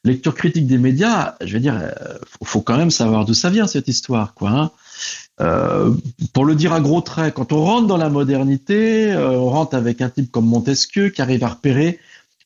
Lecture 0.05 0.35
critique 0.35 0.67
des 0.67 0.79
médias, 0.79 1.35
je 1.41 1.55
veux 1.55 1.61
dire, 1.61 1.79
faut, 2.43 2.61
quand 2.61 2.77
même 2.77 2.91
savoir 2.91 3.25
d'où 3.25 3.35
ça 3.35 3.51
vient 3.51 3.67
cette 3.67 3.89
histoire, 3.89 4.35
quoi. 4.35 4.51
Hein. 4.51 4.71
Pour 6.35 6.45
le 6.45 6.55
dire 6.55 6.73
à 6.73 6.81
gros 6.81 7.01
traits, 7.01 7.35
quand 7.35 7.53
on 7.53 7.63
rentre 7.63 7.87
dans 7.87 7.97
la 7.97 8.11
modernité, 8.11 9.15
on 9.15 9.49
rentre 9.49 9.75
avec 9.75 10.01
un 10.01 10.11
type 10.11 10.31
comme 10.31 10.47
Montesquieu 10.47 11.09
qui 11.09 11.23
arrive 11.23 11.45
à 11.45 11.49
repérer 11.49 11.99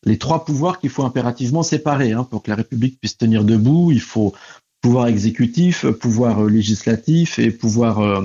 les 0.05 0.19
trois 0.19 0.45
pouvoirs 0.45 0.79
qu'il 0.81 0.91
faut 0.91 1.05
impérativement 1.05 1.63
séparer. 1.63 2.13
Hein, 2.13 2.25
pour 2.25 2.43
que 2.43 2.51
la 2.51 2.57
République 2.57 3.01
puisse 3.01 3.17
tenir 3.17 3.45
debout, 3.45 3.91
il 3.93 4.01
faut 4.01 4.33
pouvoir 4.81 5.07
exécutif, 5.07 5.87
pouvoir 5.87 6.45
législatif 6.45 7.39
et 7.39 7.51
pouvoir 7.51 8.23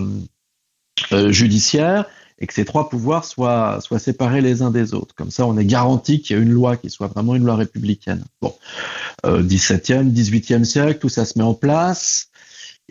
judiciaire, 1.30 2.06
et 2.40 2.48
que 2.48 2.54
ces 2.54 2.66
trois 2.66 2.90
pouvoirs 2.90 3.26
soient, 3.26 3.80
séparés 3.98 4.42
les 4.42 4.62
uns 4.62 4.72
des 4.72 4.94
autres. 4.94 5.14
Comme 5.16 5.32
ça, 5.32 5.46
on 5.46 5.58
est 5.58 5.66
garanti 5.66 6.22
qu'il 6.22 6.36
y 6.36 6.40
a 6.40 6.42
une 6.42 6.52
loi 6.52 6.78
qui 6.78 6.90
soit 6.90 7.08
vraiment 7.08 7.36
une 7.36 7.44
loi 7.44 7.56
républicaine. 7.56 8.24
Bon, 8.42 8.56
euh, 9.26 9.44
17e, 9.44 10.12
18e 10.12 10.64
siècle, 10.64 11.00
tout 11.00 11.10
ça 11.10 11.26
se 11.26 11.38
met 11.38 11.44
en 11.44 11.54
place. 11.54 12.30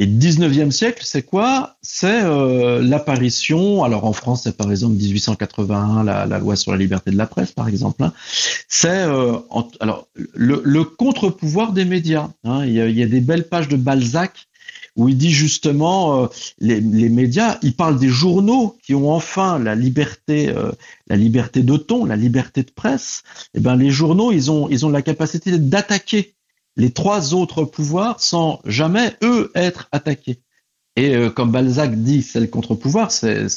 Et 0.01 0.07
19e 0.07 0.71
siècle, 0.71 1.03
c'est 1.05 1.23
quoi? 1.23 1.77
C'est 1.83 2.23
euh, 2.23 2.81
l'apparition, 2.81 3.83
alors 3.83 4.05
en 4.05 4.13
France, 4.13 4.43
c'est 4.45 4.57
par 4.57 4.71
exemple 4.71 4.95
1881, 4.95 6.05
la, 6.05 6.39
loi 6.39 6.55
sur 6.55 6.71
la 6.71 6.79
liberté 6.79 7.11
de 7.11 7.17
la 7.17 7.27
presse, 7.27 7.51
par 7.51 7.67
exemple. 7.67 8.05
Hein. 8.05 8.13
C'est 8.69 8.89
euh, 8.91 9.39
alors 9.81 10.07
le, 10.35 10.83
contre-pouvoir 10.85 11.73
des 11.73 11.85
médias. 11.85 12.29
Hein. 12.45 12.65
Il, 12.65 12.75
y 12.75 13.03
a, 13.03 13.07
des 13.07 13.21
belles 13.21 13.49
pages 13.49 13.67
de 13.67 13.77
Balzac 13.77 14.47
où 14.99 15.09
il 15.09 15.17
dit 15.17 15.31
justement 15.31 16.25
euh, 16.25 16.27
les, 16.59 16.81
les, 16.81 17.09
médias, 17.09 17.59
il 17.63 17.75
parle 17.75 17.99
des 17.99 18.09
journaux 18.09 18.77
qui 18.85 18.95
ont 18.95 19.11
enfin 19.11 19.59
la 19.59 19.75
liberté, 19.75 20.49
euh, 20.49 20.73
la 21.07 21.17
liberté 21.17 21.63
de 21.63 21.77
ton, 21.77 22.05
la 22.05 22.17
liberté 22.17 22.65
de 22.65 22.71
presse. 22.71 23.23
Eh 23.55 23.61
ben 23.61 23.77
les 23.77 23.91
journaux, 23.91 24.33
ils 24.33 24.51
ont 24.51 24.69
ils 24.69 24.85
ont 24.85 24.91
la 24.91 25.01
capacité 25.01 25.57
d'attaquer 25.57 26.35
les 26.77 26.91
trois 26.91 27.33
autres 27.33 27.65
pouvoirs 27.65 28.21
sans 28.21 28.61
jamais, 28.65 29.15
eux, 29.23 29.53
être 29.55 29.89
attaqués. 29.93 30.41
Et 30.97 31.15
euh, 31.15 31.31
comme 31.31 31.53
Balzac 31.53 31.95
dit, 31.95 32.23
c'est 32.23 32.41
le 32.41 32.49
contre-pouvoir, 32.49 33.13
c'est 33.13 33.49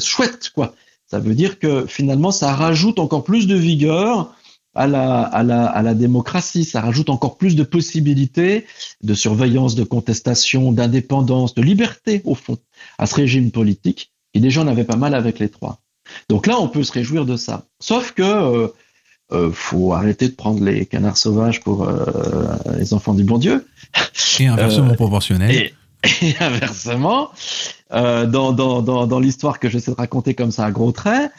chouette, 0.00 0.50
quoi. 0.50 0.74
Ça 1.06 1.20
veut 1.20 1.34
dire 1.34 1.58
que 1.58 1.86
finalement, 1.86 2.32
ça 2.32 2.52
rajoute 2.52 2.98
encore 2.98 3.24
plus 3.24 3.46
de 3.46 3.54
vigueur 3.54 4.34
à 4.78 4.86
la, 4.86 5.22
à 5.22 5.42
la, 5.42 5.66
à 5.66 5.82
la 5.82 5.94
démocratie, 5.94 6.64
ça 6.64 6.80
rajoute 6.80 7.10
encore 7.10 7.36
plus 7.36 7.56
de 7.56 7.64
possibilités 7.64 8.64
de 9.02 9.14
surveillance, 9.14 9.74
de 9.74 9.84
contestation, 9.84 10.72
d'indépendance, 10.72 11.54
de 11.54 11.62
liberté, 11.62 12.22
au 12.24 12.34
fond, 12.34 12.58
à 12.96 13.06
ce 13.06 13.16
régime 13.16 13.50
politique. 13.50 14.12
Et 14.34 14.40
déjà, 14.40 14.60
on 14.62 14.68
avait 14.68 14.84
pas 14.84 14.96
mal 14.96 15.14
avec 15.14 15.40
les 15.40 15.48
trois. 15.48 15.80
Donc 16.28 16.46
là, 16.46 16.56
on 16.60 16.68
peut 16.68 16.84
se 16.84 16.92
réjouir 16.92 17.26
de 17.26 17.36
ça. 17.36 17.64
Sauf 17.80 18.12
que 18.12 18.22
euh, 18.22 18.68
euh, 19.32 19.50
faut 19.52 19.92
arrêter 19.92 20.28
de 20.28 20.34
prendre 20.34 20.62
les 20.64 20.86
canards 20.86 21.18
sauvages 21.18 21.60
pour 21.60 21.82
euh, 21.82 22.46
les 22.78 22.94
enfants 22.94 23.14
du 23.14 23.24
bon 23.24 23.38
Dieu. 23.38 23.66
Et 24.38 24.46
inversement 24.46 24.92
euh, 24.92 24.94
proportionnel. 24.94 25.50
Et, 25.54 25.74
et 26.22 26.34
inversement, 26.40 27.30
dans, 27.90 28.52
dans, 28.52 28.82
dans, 28.82 29.06
dans 29.06 29.20
l'histoire 29.20 29.58
que 29.58 29.68
j'essaie 29.68 29.90
de 29.90 29.96
raconter 29.96 30.34
comme 30.34 30.52
ça 30.52 30.64
à 30.66 30.70
gros 30.70 30.92
traits, 30.92 31.32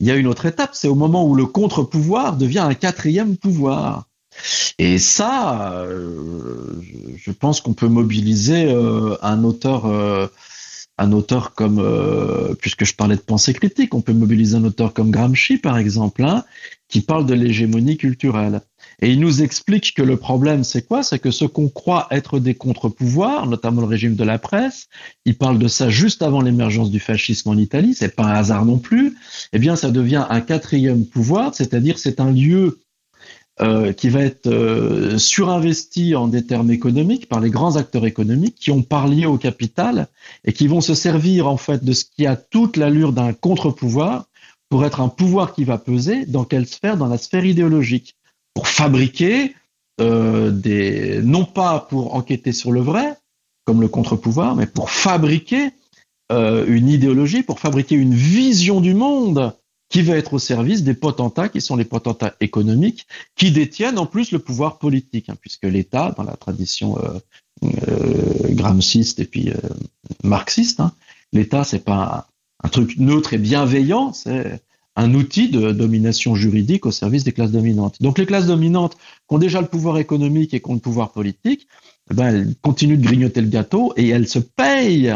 il 0.00 0.06
y 0.06 0.10
a 0.10 0.16
une 0.16 0.26
autre 0.26 0.46
étape, 0.46 0.70
c'est 0.74 0.88
au 0.88 0.94
moment 0.94 1.26
où 1.26 1.34
le 1.34 1.46
contre-pouvoir 1.46 2.36
devient 2.36 2.60
un 2.60 2.74
quatrième 2.74 3.36
pouvoir. 3.36 4.08
Et 4.78 4.98
ça, 4.98 5.82
euh, 5.82 6.80
je 7.16 7.30
pense 7.32 7.60
qu'on 7.60 7.74
peut 7.74 7.88
mobiliser 7.88 8.66
euh, 8.66 9.16
un 9.22 9.42
auteur 9.42 9.86
un 10.98 11.12
auteur 11.12 11.54
comme, 11.54 11.78
euh, 11.78 12.54
puisque 12.54 12.84
je 12.84 12.94
parlais 12.94 13.16
de 13.16 13.20
pensée 13.20 13.54
critique, 13.54 13.94
on 13.94 14.00
peut 14.00 14.12
mobiliser 14.12 14.56
un 14.56 14.64
auteur 14.64 14.92
comme 14.92 15.10
Gramsci, 15.10 15.56
par 15.56 15.78
exemple, 15.78 16.24
hein, 16.24 16.44
qui 16.88 17.00
parle 17.00 17.24
de 17.24 17.34
l'hégémonie 17.34 17.96
culturelle. 17.96 18.60
Et 19.00 19.12
il 19.12 19.20
nous 19.20 19.42
explique 19.42 19.94
que 19.94 20.02
le 20.02 20.16
problème, 20.16 20.64
c'est 20.64 20.82
quoi? 20.82 21.02
C'est 21.02 21.20
que 21.20 21.30
ce 21.30 21.44
qu'on 21.44 21.68
croit 21.68 22.08
être 22.10 22.40
des 22.40 22.54
contre-pouvoirs, 22.54 23.46
notamment 23.46 23.82
le 23.82 23.86
régime 23.86 24.16
de 24.16 24.24
la 24.24 24.38
presse, 24.38 24.88
il 25.24 25.36
parle 25.36 25.58
de 25.58 25.68
ça 25.68 25.88
juste 25.88 26.22
avant 26.22 26.40
l'émergence 26.40 26.90
du 26.90 26.98
fascisme 26.98 27.50
en 27.50 27.56
Italie, 27.56 27.94
c'est 27.94 28.16
pas 28.16 28.24
un 28.24 28.34
hasard 28.34 28.64
non 28.64 28.78
plus, 28.78 29.16
eh 29.52 29.58
bien 29.58 29.76
ça 29.76 29.90
devient 29.90 30.26
un 30.28 30.40
quatrième 30.40 31.06
pouvoir, 31.06 31.54
c'est-à-dire 31.54 31.98
c'est 31.98 32.18
un 32.18 32.32
lieu 32.32 32.80
euh, 33.60 33.92
qui 33.92 34.08
va 34.08 34.22
être 34.22 34.46
euh, 34.46 35.18
surinvesti 35.18 36.14
en 36.14 36.28
des 36.28 36.46
termes 36.46 36.70
économiques 36.70 37.28
par 37.28 37.40
les 37.40 37.50
grands 37.50 37.74
acteurs 37.74 38.06
économiques 38.06 38.54
qui 38.54 38.70
ont 38.70 38.82
parlé 38.82 39.26
au 39.26 39.36
capital 39.36 40.06
et 40.44 40.52
qui 40.52 40.68
vont 40.68 40.80
se 40.80 40.94
servir 40.94 41.48
en 41.48 41.56
fait 41.56 41.84
de 41.84 41.92
ce 41.92 42.04
qui 42.04 42.24
a 42.26 42.36
toute 42.36 42.76
l'allure 42.76 43.12
d'un 43.12 43.32
contre-pouvoir 43.32 44.26
pour 44.68 44.84
être 44.84 45.00
un 45.00 45.08
pouvoir 45.08 45.54
qui 45.54 45.64
va 45.64 45.76
peser 45.76 46.24
dans 46.26 46.44
quelle 46.44 46.66
sphère? 46.66 46.96
Dans 46.96 47.08
la 47.08 47.18
sphère 47.18 47.44
idéologique, 47.44 48.14
pour 48.58 48.66
fabriquer 48.66 49.54
euh, 50.00 50.50
des 50.50 51.22
non 51.22 51.44
pas 51.44 51.78
pour 51.78 52.16
enquêter 52.16 52.50
sur 52.50 52.72
le 52.72 52.80
vrai 52.80 53.16
comme 53.64 53.80
le 53.80 53.86
contre-pouvoir, 53.86 54.56
mais 54.56 54.66
pour 54.66 54.90
fabriquer 54.90 55.70
euh, 56.32 56.66
une 56.66 56.88
idéologie, 56.88 57.44
pour 57.44 57.60
fabriquer 57.60 57.94
une 57.94 58.14
vision 58.14 58.80
du 58.80 58.94
monde 58.94 59.54
qui 59.90 60.02
va 60.02 60.16
être 60.16 60.32
au 60.32 60.38
service 60.40 60.82
des 60.82 60.94
potentats 60.94 61.48
qui 61.48 61.60
sont 61.60 61.76
les 61.76 61.84
potentats 61.84 62.34
économiques, 62.40 63.06
qui 63.36 63.52
détiennent 63.52 64.00
en 64.00 64.06
plus 64.06 64.32
le 64.32 64.40
pouvoir 64.40 64.78
politique, 64.78 65.28
hein, 65.28 65.36
puisque 65.40 65.62
l'État, 65.62 66.12
dans 66.16 66.24
la 66.24 66.34
tradition 66.34 66.98
euh, 67.62 68.54
gramsciste 68.54 69.20
et 69.20 69.24
puis 69.24 69.52
marxiste, 70.24 70.80
hein, 70.80 70.90
l'État 71.32 71.62
c'est 71.62 71.84
pas 71.84 72.26
un, 72.64 72.66
un, 72.66 72.70
truc 72.70 72.98
neutre 72.98 73.34
et 73.34 73.38
bienveillant, 73.38 74.12
c'est 74.12 74.60
un 74.98 75.14
outil 75.14 75.48
de 75.48 75.70
domination 75.70 76.34
juridique 76.34 76.84
au 76.84 76.90
service 76.90 77.22
des 77.22 77.30
classes 77.30 77.52
dominantes. 77.52 78.02
Donc 78.02 78.18
les 78.18 78.26
classes 78.26 78.46
dominantes 78.46 78.96
qui 78.96 79.34
ont 79.34 79.38
déjà 79.38 79.60
le 79.60 79.68
pouvoir 79.68 79.98
économique 79.98 80.54
et 80.54 80.60
qui 80.60 80.68
ont 80.68 80.74
le 80.74 80.80
pouvoir 80.80 81.12
politique, 81.12 81.68
eh 82.10 82.14
ben, 82.14 82.26
elles 82.26 82.54
continuent 82.62 82.98
de 82.98 83.04
grignoter 83.04 83.40
le 83.40 83.46
gâteau 83.46 83.92
et 83.96 84.08
elles 84.08 84.26
se 84.26 84.40
payent 84.40 85.14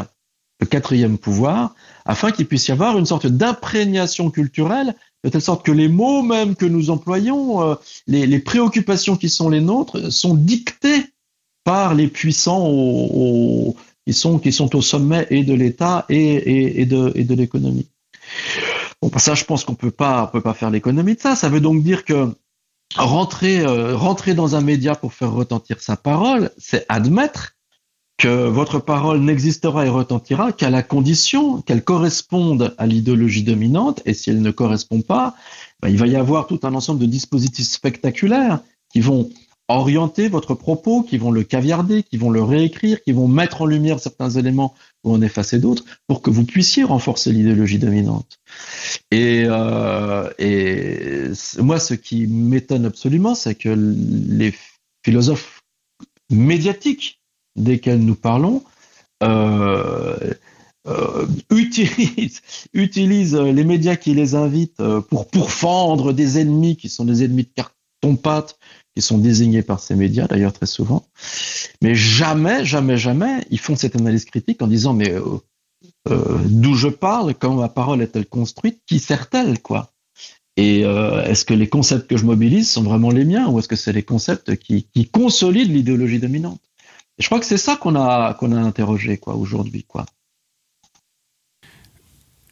le 0.60 0.66
quatrième 0.66 1.18
pouvoir, 1.18 1.74
afin 2.04 2.30
qu'il 2.30 2.46
puisse 2.46 2.68
y 2.68 2.70
avoir 2.70 2.96
une 2.96 3.06
sorte 3.06 3.26
d'imprégnation 3.26 4.30
culturelle, 4.30 4.94
de 5.24 5.30
telle 5.30 5.42
sorte 5.42 5.66
que 5.66 5.72
les 5.72 5.88
mots 5.88 6.22
même 6.22 6.54
que 6.54 6.66
nous 6.66 6.90
employons, 6.90 7.62
euh, 7.62 7.74
les, 8.06 8.38
préoccupations 8.38 9.16
qui 9.16 9.28
sont 9.28 9.48
les 9.48 9.60
nôtres, 9.60 10.12
sont 10.12 10.34
dictées 10.34 11.06
par 11.64 11.96
les 11.96 12.06
puissants 12.06 12.64
au, 12.68 13.08
au, 13.12 13.76
qui, 14.06 14.12
sont, 14.12 14.38
qui 14.38 14.52
sont 14.52 14.76
au 14.76 14.82
sommet 14.82 15.26
et 15.30 15.42
de 15.42 15.54
l'État 15.54 16.06
et, 16.08 16.86
de, 16.86 17.10
et 17.16 17.24
de 17.24 17.34
l'économie. 17.34 17.88
Bon, 19.02 19.10
ça, 19.18 19.34
je 19.34 19.44
pense 19.44 19.64
qu'on 19.64 19.74
peut 19.74 19.90
pas, 19.90 20.24
on 20.24 20.32
peut 20.32 20.40
pas 20.40 20.54
faire 20.54 20.70
l'économie 20.70 21.16
de 21.16 21.20
ça. 21.20 21.34
Ça 21.34 21.48
veut 21.48 21.60
donc 21.60 21.82
dire 21.82 22.04
que 22.04 22.32
rentrer, 22.96 23.60
euh, 23.60 23.96
rentrer 23.96 24.34
dans 24.34 24.54
un 24.54 24.60
média 24.60 24.94
pour 24.94 25.12
faire 25.12 25.32
retentir 25.32 25.80
sa 25.80 25.96
parole, 25.96 26.50
c'est 26.56 26.86
admettre 26.88 27.56
que 28.16 28.46
votre 28.46 28.78
parole 28.78 29.20
n'existera 29.20 29.84
et 29.86 29.88
retentira 29.88 30.52
qu'à 30.52 30.70
la 30.70 30.84
condition 30.84 31.60
qu'elle 31.62 31.82
corresponde 31.82 32.74
à 32.78 32.86
l'idéologie 32.86 33.42
dominante, 33.42 34.00
et 34.04 34.14
si 34.14 34.30
elle 34.30 34.40
ne 34.40 34.50
correspond 34.52 35.00
pas, 35.00 35.34
ben, 35.80 35.88
il 35.88 35.98
va 35.98 36.06
y 36.06 36.14
avoir 36.14 36.46
tout 36.46 36.60
un 36.62 36.74
ensemble 36.74 37.00
de 37.00 37.06
dispositifs 37.06 37.66
spectaculaires 37.66 38.60
qui 38.92 39.00
vont 39.00 39.30
orienter 39.66 40.28
votre 40.28 40.54
propos, 40.54 41.02
qui 41.02 41.18
vont 41.18 41.32
le 41.32 41.42
caviarder, 41.42 42.04
qui 42.04 42.16
vont 42.16 42.30
le 42.30 42.42
réécrire, 42.42 43.02
qui 43.02 43.10
vont 43.10 43.26
mettre 43.26 43.62
en 43.62 43.66
lumière 43.66 43.98
certains 43.98 44.30
éléments 44.30 44.74
ou 45.04 45.12
en 45.12 45.22
effacer 45.22 45.58
d'autres, 45.58 45.84
pour 46.06 46.22
que 46.22 46.30
vous 46.30 46.44
puissiez 46.44 46.84
renforcer 46.84 47.32
l'idéologie 47.32 47.78
dominante. 47.78 48.38
Et, 49.10 49.44
euh, 49.46 50.30
et 50.38 51.30
moi, 51.58 51.78
ce 51.78 51.94
qui 51.94 52.26
m'étonne 52.26 52.86
absolument, 52.86 53.34
c'est 53.34 53.54
que 53.54 53.70
les 53.70 54.54
philosophes 55.04 55.62
médiatiques 56.30 57.20
desquels 57.56 58.00
nous 58.00 58.14
parlons 58.14 58.62
euh, 59.22 60.32
euh, 60.86 61.26
utilisent, 61.50 62.40
utilisent 62.72 63.36
les 63.36 63.64
médias 63.64 63.96
qui 63.96 64.14
les 64.14 64.34
invitent 64.34 64.82
pour 65.10 65.28
pourfendre 65.28 66.12
des 66.12 66.38
ennemis 66.38 66.76
qui 66.76 66.88
sont 66.88 67.04
des 67.04 67.24
ennemis 67.24 67.44
de 67.44 67.52
carton-pâte, 67.54 68.58
qui 68.94 69.02
sont 69.02 69.18
désignés 69.18 69.62
par 69.62 69.80
ces 69.80 69.94
médias 69.94 70.26
d'ailleurs 70.26 70.52
très 70.52 70.66
souvent. 70.66 71.04
Mais 71.82 71.94
jamais, 71.94 72.64
jamais, 72.64 72.96
jamais, 72.96 73.44
ils 73.50 73.58
font 73.58 73.76
cette 73.76 73.96
analyse 73.96 74.24
critique 74.24 74.62
en 74.62 74.66
disant 74.66 74.92
mais 74.92 75.10
euh, 75.10 75.38
euh, 76.08 76.38
d'où 76.46 76.74
je 76.74 76.88
parle, 76.88 77.34
comment 77.34 77.56
ma 77.56 77.68
parole 77.68 78.02
est-elle 78.02 78.26
construite, 78.26 78.80
qui 78.86 78.98
sert-elle 78.98 79.60
quoi? 79.60 79.92
Et 80.56 80.84
euh, 80.84 81.24
est-ce 81.24 81.46
que 81.46 81.54
les 81.54 81.68
concepts 81.68 82.08
que 82.10 82.18
je 82.18 82.26
mobilise 82.26 82.70
sont 82.70 82.82
vraiment 82.82 83.10
les 83.10 83.24
miens 83.24 83.48
ou 83.48 83.58
est-ce 83.58 83.68
que 83.68 83.76
c'est 83.76 83.92
les 83.92 84.02
concepts 84.02 84.56
qui, 84.56 84.86
qui 84.94 85.08
consolident 85.08 85.72
l'idéologie 85.72 86.18
dominante? 86.18 86.60
Je 87.18 87.26
crois 87.26 87.40
que 87.40 87.46
c'est 87.46 87.58
ça 87.58 87.76
qu'on 87.76 87.94
a, 87.94 88.36
a 88.38 88.44
interrogé 88.44 89.16
quoi, 89.16 89.34
aujourd'hui. 89.34 89.84
Quoi. 89.84 90.04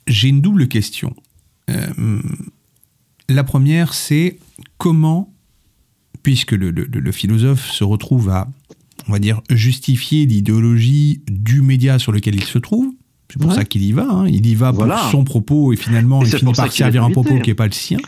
J'ai 0.07 0.28
une 0.28 0.41
double 0.41 0.68
question. 0.68 1.14
La 3.28 3.45
première, 3.45 3.95
c'est 3.95 4.38
comment, 4.76 5.32
puisque 6.23 6.53
le, 6.53 6.71
le- 6.71 6.85
le 6.87 7.12
philosophe 7.12 7.66
se 7.71 7.85
retrouve 7.85 8.29
à, 8.31 8.49
on 9.09 9.12
va 9.12 9.18
dire, 9.18 9.41
justifier 9.51 10.27
l'idéologie 10.27 11.23
du 11.31 11.62
média 11.62 11.99
sur 11.99 12.12
lequel 12.12 12.35
il 12.35 12.45
se 12.45 12.59
trouve, 12.59 12.93
c'est 13.31 13.39
pour 13.41 13.51
Ouais. 13.51 13.57
ça 13.57 13.64
qu'il 13.64 13.83
y 13.83 13.93
va, 13.93 14.07
hein, 14.11 14.27
il 14.29 14.47
y 14.47 14.55
va 14.55 14.71
pour 14.73 14.85
Voilà. 14.85 15.09
son 15.11 15.25
propos 15.25 15.73
et 15.73 15.77
finalement 15.77 16.23
Et 16.23 16.27
il 16.27 16.31
finit 16.31 16.43
pour 16.45 16.53
par 16.55 16.73
servir 16.73 17.05
un 17.05 17.11
propos 17.11 17.39
qui 17.41 17.51
n'est 17.51 17.55
pas 17.55 17.66
le 17.66 17.73
sien. 17.73 17.99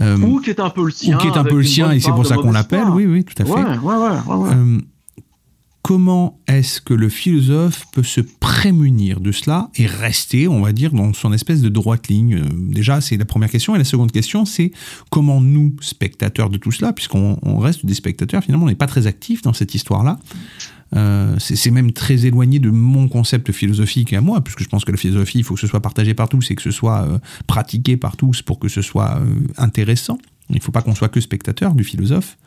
Euh, 0.00 0.16
Ou 0.18 0.40
qui 0.40 0.50
est 0.50 0.60
un 0.60 0.70
peu 0.70 0.84
le 0.84 0.90
sien. 0.90 1.16
ou 1.16 1.20
qui 1.20 1.26
est 1.26 1.36
un 1.36 1.44
peu 1.44 1.56
le 1.56 1.62
sien 1.64 1.90
et 1.92 2.00
c'est 2.00 2.10
pour 2.12 2.26
ça 2.26 2.36
qu'on 2.36 2.52
l'appelle, 2.52 2.82
foi. 2.86 2.94
oui, 2.94 3.06
oui, 3.06 3.24
tout 3.24 3.42
à 3.42 3.44
fait. 3.44 3.52
Ouais, 3.52 3.62
ouais, 3.62 3.76
ouais, 3.78 4.18
ouais, 4.26 4.34
ouais. 4.36 4.50
Euh, 4.54 4.78
comment 5.90 6.38
est-ce 6.46 6.80
que 6.80 6.94
le 6.94 7.08
philosophe 7.08 7.84
peut 7.90 8.04
se 8.04 8.20
prémunir 8.20 9.18
de 9.18 9.32
cela 9.32 9.70
et 9.74 9.86
rester, 9.86 10.46
on 10.46 10.60
va 10.60 10.70
dire, 10.70 10.92
dans 10.92 11.12
son 11.12 11.32
espèce 11.32 11.62
de 11.62 11.68
droite 11.68 12.06
ligne? 12.06 12.36
Euh, 12.36 12.48
Déjà, 12.52 13.00
c'est 13.00 13.16
la 13.16 13.24
première 13.24 13.50
question. 13.50 13.74
Et 13.74 13.78
la 13.78 13.82
seconde 13.82 14.12
question, 14.12 14.44
c'est 14.44 14.70
comment 15.10 15.40
nous, 15.40 15.74
spectateurs 15.80 16.48
de 16.48 16.58
tout 16.58 16.70
cela, 16.70 16.92
puisqu'on 16.92 17.40
on 17.42 17.58
reste 17.58 17.84
des 17.84 17.94
spectateurs, 17.94 18.44
finalement, 18.44 18.66
on 18.66 18.68
n'est 18.68 18.76
pas 18.76 18.86
très 18.86 19.08
actifs 19.08 19.42
dans 19.42 19.52
cette 19.52 19.74
histoire-là. 19.74 20.20
Euh, 20.94 21.34
c'est 21.40 21.72
même 21.72 21.90
très 21.90 22.24
éloigné 22.24 22.60
de 22.60 22.70
mon 22.70 23.08
concept 23.08 23.50
philosophique 23.50 24.12
à 24.12 24.20
moi, 24.20 24.44
puisque 24.44 24.62
je 24.62 24.68
pense 24.68 24.84
que 24.84 24.92
la 24.92 24.96
philosophie, 24.96 25.38
il 25.38 25.44
faut 25.44 25.54
que 25.54 25.60
ce 25.60 25.66
soit 25.66 25.82
partagé 25.82 26.14
par 26.14 26.28
tous 26.28 26.52
et 26.52 26.54
que 26.54 26.62
ce 26.62 26.70
soit 26.70 27.02
euh, 27.02 27.18
pratiqué 27.48 27.96
par 27.96 28.16
tous 28.16 28.42
pour 28.42 28.60
que 28.60 28.68
ce 28.68 28.80
soit 28.80 29.20
intéressant. 29.56 30.18
Il 30.50 30.54
ne 30.54 30.60
faut 30.60 30.70
pas 30.70 30.82
qu'on 30.82 30.94
soit 30.94 31.08
que 31.08 31.20
spectateur 31.20 31.74
du 31.74 31.82
philosophe. 31.82 32.38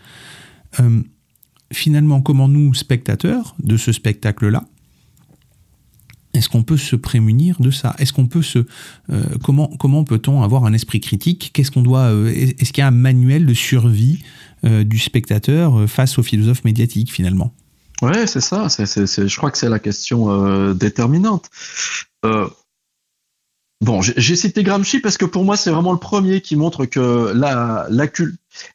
Finalement, 1.74 2.22
comment 2.22 2.48
nous, 2.48 2.74
spectateurs 2.74 3.56
de 3.60 3.78
ce 3.78 3.92
spectacle-là, 3.92 4.64
est-ce 6.34 6.50
qu'on 6.50 6.64
peut 6.64 6.78
se 6.78 6.96
prémunir 6.96 7.60
de 7.60 7.70
ça? 7.72 7.96
Est-ce 8.00 8.14
qu'on 8.14 8.28
peut 8.28 8.42
se 8.42 8.60
euh, 9.12 9.24
comment 9.44 9.68
comment 9.80 10.04
peut-on 10.04 10.42
avoir 10.42 10.66
un 10.66 10.74
esprit 10.74 11.00
critique? 11.00 11.52
Qu'est-ce 11.54 11.72
qu'on 11.72 11.84
doit 11.84 12.12
euh, 12.12 12.28
est- 12.30 12.60
Est-ce 12.62 12.74
qu'il 12.74 12.82
y 12.82 12.86
a 12.86 12.88
un 12.88 12.92
manuel 12.92 13.46
de 13.46 13.54
survie 13.54 14.24
euh, 14.66 14.84
du 14.84 14.98
spectateur 14.98 15.88
face 15.88 16.18
au 16.18 16.24
philosophe 16.24 16.64
médiatique 16.64 17.12
finalement? 17.12 17.54
Ouais, 18.02 18.26
c'est 18.28 18.42
ça. 18.42 18.68
Je 18.68 19.38
crois 19.38 19.52
que 19.52 19.58
c'est 19.58 19.70
la 19.70 19.80
question 19.80 20.74
déterminante. 20.74 21.50
Bon, 23.84 24.02
j'ai, 24.02 24.36
cité 24.38 24.64
Gramsci 24.64 25.00
parce 25.00 25.18
que 25.18 25.26
pour 25.26 25.44
moi, 25.44 25.58
c'est 25.58 25.70
vraiment 25.70 25.92
le 25.92 26.00
premier 26.00 26.40
qui 26.40 26.56
montre 26.56 26.86
que 26.86 27.34
la, 27.36 27.86
la, 27.90 28.08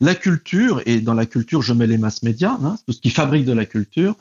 la 0.01 0.15
culture, 0.15 0.83
et 0.87 1.01
dans 1.01 1.15
la 1.15 1.27
culture, 1.27 1.63
je 1.63 1.73
mets 1.73 1.87
les 1.87 1.99
masses 1.99 2.23
médias, 2.23 2.59
hein, 2.63 2.77
tout 2.87 2.93
ce 2.93 3.01
qui 3.01 3.11
fabrique 3.11 3.45
de 3.45 3.53
la 3.53 3.65
culture, 3.65 4.17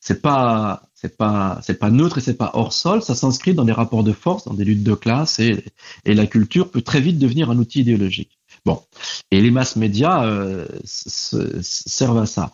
c'est 0.00 0.20
pas, 0.22 0.82
c'est 0.94 1.16
pas, 1.16 1.60
c'est 1.62 1.78
pas 1.78 1.90
neutre 1.90 2.18
et 2.18 2.20
c'est 2.20 2.34
pas 2.34 2.50
hors 2.54 2.72
sol. 2.72 3.02
Ça 3.02 3.14
s'inscrit 3.14 3.54
dans 3.54 3.64
des 3.64 3.72
rapports 3.72 4.04
de 4.04 4.12
force, 4.12 4.44
dans 4.44 4.54
des 4.54 4.64
luttes 4.64 4.82
de 4.82 4.94
classe, 4.94 5.38
et, 5.38 5.64
et 6.04 6.14
la 6.14 6.26
culture 6.26 6.70
peut 6.70 6.82
très 6.82 7.00
vite 7.00 7.18
devenir 7.18 7.50
un 7.50 7.58
outil 7.58 7.80
idéologique. 7.80 8.38
Bon, 8.64 8.82
et 9.30 9.40
les 9.40 9.50
masses 9.50 9.76
médias 9.76 10.24
euh, 10.24 10.66
servent 10.84 12.18
à 12.18 12.26
ça 12.26 12.52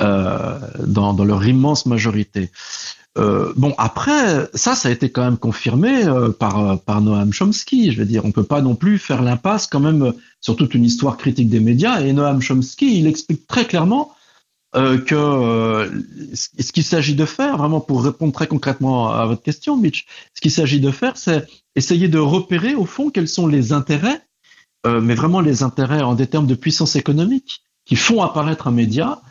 euh, 0.00 0.58
dans, 0.86 1.14
dans 1.14 1.24
leur 1.24 1.46
immense 1.46 1.86
majorité. 1.86 2.50
Euh, 3.16 3.52
bon, 3.56 3.74
après, 3.78 4.48
ça, 4.54 4.74
ça 4.74 4.88
a 4.88 4.92
été 4.92 5.10
quand 5.10 5.24
même 5.24 5.38
confirmé 5.38 6.04
euh, 6.04 6.30
par, 6.30 6.58
euh, 6.58 6.76
par 6.76 7.00
Noam 7.00 7.32
Chomsky. 7.32 7.90
Je 7.90 7.98
veux 7.98 8.04
dire, 8.04 8.24
on 8.24 8.32
peut 8.32 8.44
pas 8.44 8.60
non 8.60 8.74
plus 8.74 8.98
faire 8.98 9.22
l'impasse 9.22 9.66
quand 9.66 9.80
même 9.80 10.12
sur 10.40 10.56
toute 10.56 10.74
une 10.74 10.84
histoire 10.84 11.16
critique 11.16 11.48
des 11.48 11.60
médias. 11.60 12.00
Et 12.00 12.12
Noam 12.12 12.40
Chomsky, 12.40 12.98
il 12.98 13.06
explique 13.06 13.46
très 13.46 13.64
clairement 13.64 14.12
que 14.74 15.90
ce 16.34 16.72
qu'il 16.72 16.84
s'agit 16.84 17.14
de 17.14 17.24
faire, 17.24 17.56
vraiment 17.56 17.80
pour 17.80 18.04
répondre 18.04 18.34
très 18.34 18.46
concrètement 18.46 19.10
à 19.10 19.24
votre 19.24 19.42
question, 19.42 19.78
Mitch, 19.78 20.06
ce 20.34 20.42
qu'il 20.42 20.50
s'agit 20.50 20.78
de 20.78 20.90
faire, 20.90 21.16
c'est 21.16 21.46
essayer 21.74 22.06
de 22.06 22.18
repérer 22.18 22.74
au 22.74 22.84
fond 22.84 23.08
quels 23.08 23.28
sont 23.28 23.46
les 23.46 23.72
intérêts, 23.72 24.20
mais 24.86 25.14
vraiment 25.14 25.40
les 25.40 25.62
intérêts 25.62 26.02
en 26.02 26.14
des 26.14 26.26
termes 26.26 26.46
de 26.46 26.54
puissance 26.54 26.96
économique, 26.96 27.62
qui 27.86 27.96
font 27.96 28.20
apparaître 28.22 28.68
un 28.68 28.72
média. 28.72 29.22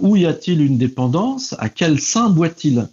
Où 0.00 0.16
y 0.16 0.26
a-t-il 0.26 0.60
une 0.60 0.76
dépendance? 0.76 1.56
À 1.58 1.70
quel 1.70 1.98
sein 1.98 2.28
boit-il? 2.28 2.88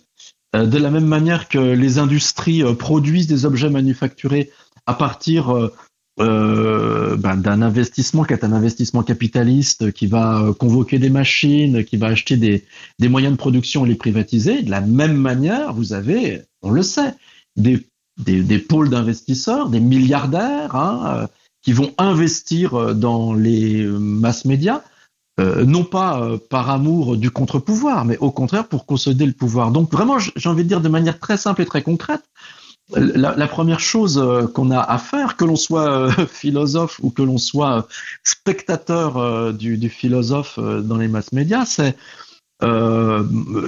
De 0.63 0.77
la 0.77 0.91
même 0.91 1.05
manière 1.05 1.49
que 1.49 1.57
les 1.57 1.97
industries 1.97 2.63
euh, 2.63 2.73
produisent 2.73 3.27
des 3.27 3.45
objets 3.45 3.69
manufacturés 3.69 4.51
à 4.85 4.93
partir 4.93 5.49
euh, 5.49 5.73
euh, 6.21 7.17
ben, 7.17 7.35
d'un 7.35 7.61
investissement 7.61 8.23
qui 8.23 8.31
est 8.31 8.45
un 8.45 8.53
investissement 8.53 9.03
capitaliste 9.03 9.91
qui 9.91 10.07
va 10.07 10.39
euh, 10.39 10.53
convoquer 10.53 10.97
des 10.97 11.09
machines, 11.09 11.83
qui 11.83 11.97
va 11.97 12.07
acheter 12.07 12.37
des, 12.37 12.63
moyens 13.09 13.33
de 13.33 13.37
production 13.37 13.85
et 13.85 13.89
les 13.89 13.95
privatiser. 13.95 14.61
De 14.61 14.71
la 14.71 14.79
même 14.79 15.17
manière, 15.17 15.73
vous 15.73 15.91
avez, 15.91 16.41
on 16.61 16.71
le 16.71 16.83
sait, 16.83 17.13
des, 17.57 18.59
pôles 18.59 18.89
d'investisseurs, 18.89 19.67
des 19.69 19.81
milliardaires 19.81 20.75
hein, 20.75 21.03
euh, 21.05 21.27
qui 21.61 21.73
vont 21.73 21.93
investir 21.97 22.75
euh, 22.75 22.93
dans 22.93 23.33
les 23.33 23.81
euh, 23.81 23.97
masses 23.99 24.45
médias, 24.45 24.83
euh, 25.37 25.65
non 25.65 25.83
pas 25.83 26.21
euh, 26.21 26.37
par 26.37 26.69
amour 26.69 27.17
du 27.17 27.29
contre-pouvoir, 27.29 28.05
mais 28.05 28.17
au 28.19 28.31
contraire 28.31 28.69
pour 28.69 28.85
consolider 28.85 29.25
le 29.25 29.33
pouvoir. 29.33 29.71
Donc 29.71 29.91
vraiment, 29.91 30.17
j'ai 30.17 30.47
envie 30.47 30.63
de 30.63 30.69
dire 30.69 30.79
de 30.79 30.87
manière 30.87 31.19
très 31.19 31.35
simple 31.35 31.61
et 31.61 31.65
très 31.65 31.81
concrète, 31.81 32.21
la, 32.95 33.47
première 33.47 33.81
chose 33.81 34.17
euh, 34.17 34.47
qu'on 34.47 34.71
a 34.71 34.79
à 34.79 34.97
faire, 34.97 35.35
que 35.35 35.43
l'on 35.43 35.57
soit 35.57 36.09
philosophe 36.27 37.01
ou 37.03 37.09
que 37.09 37.21
l'on 37.21 37.37
soit 37.37 37.85
spectateur 38.23 39.53
du, 39.53 39.89
philosophe 39.89 40.57
dans 40.57 40.97
les 40.97 41.09
masses 41.09 41.33
médias, 41.33 41.65
c'est 41.65 41.97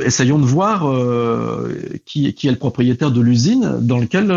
essayons 0.06 0.40
de 0.40 0.46
voir 0.46 0.90
qui, 2.06 2.28
est 2.28 2.46
le 2.46 2.56
propriétaire 2.56 3.12
de 3.12 3.20
l'usine 3.20 3.80
dans 3.82 3.98
lequel 3.98 4.34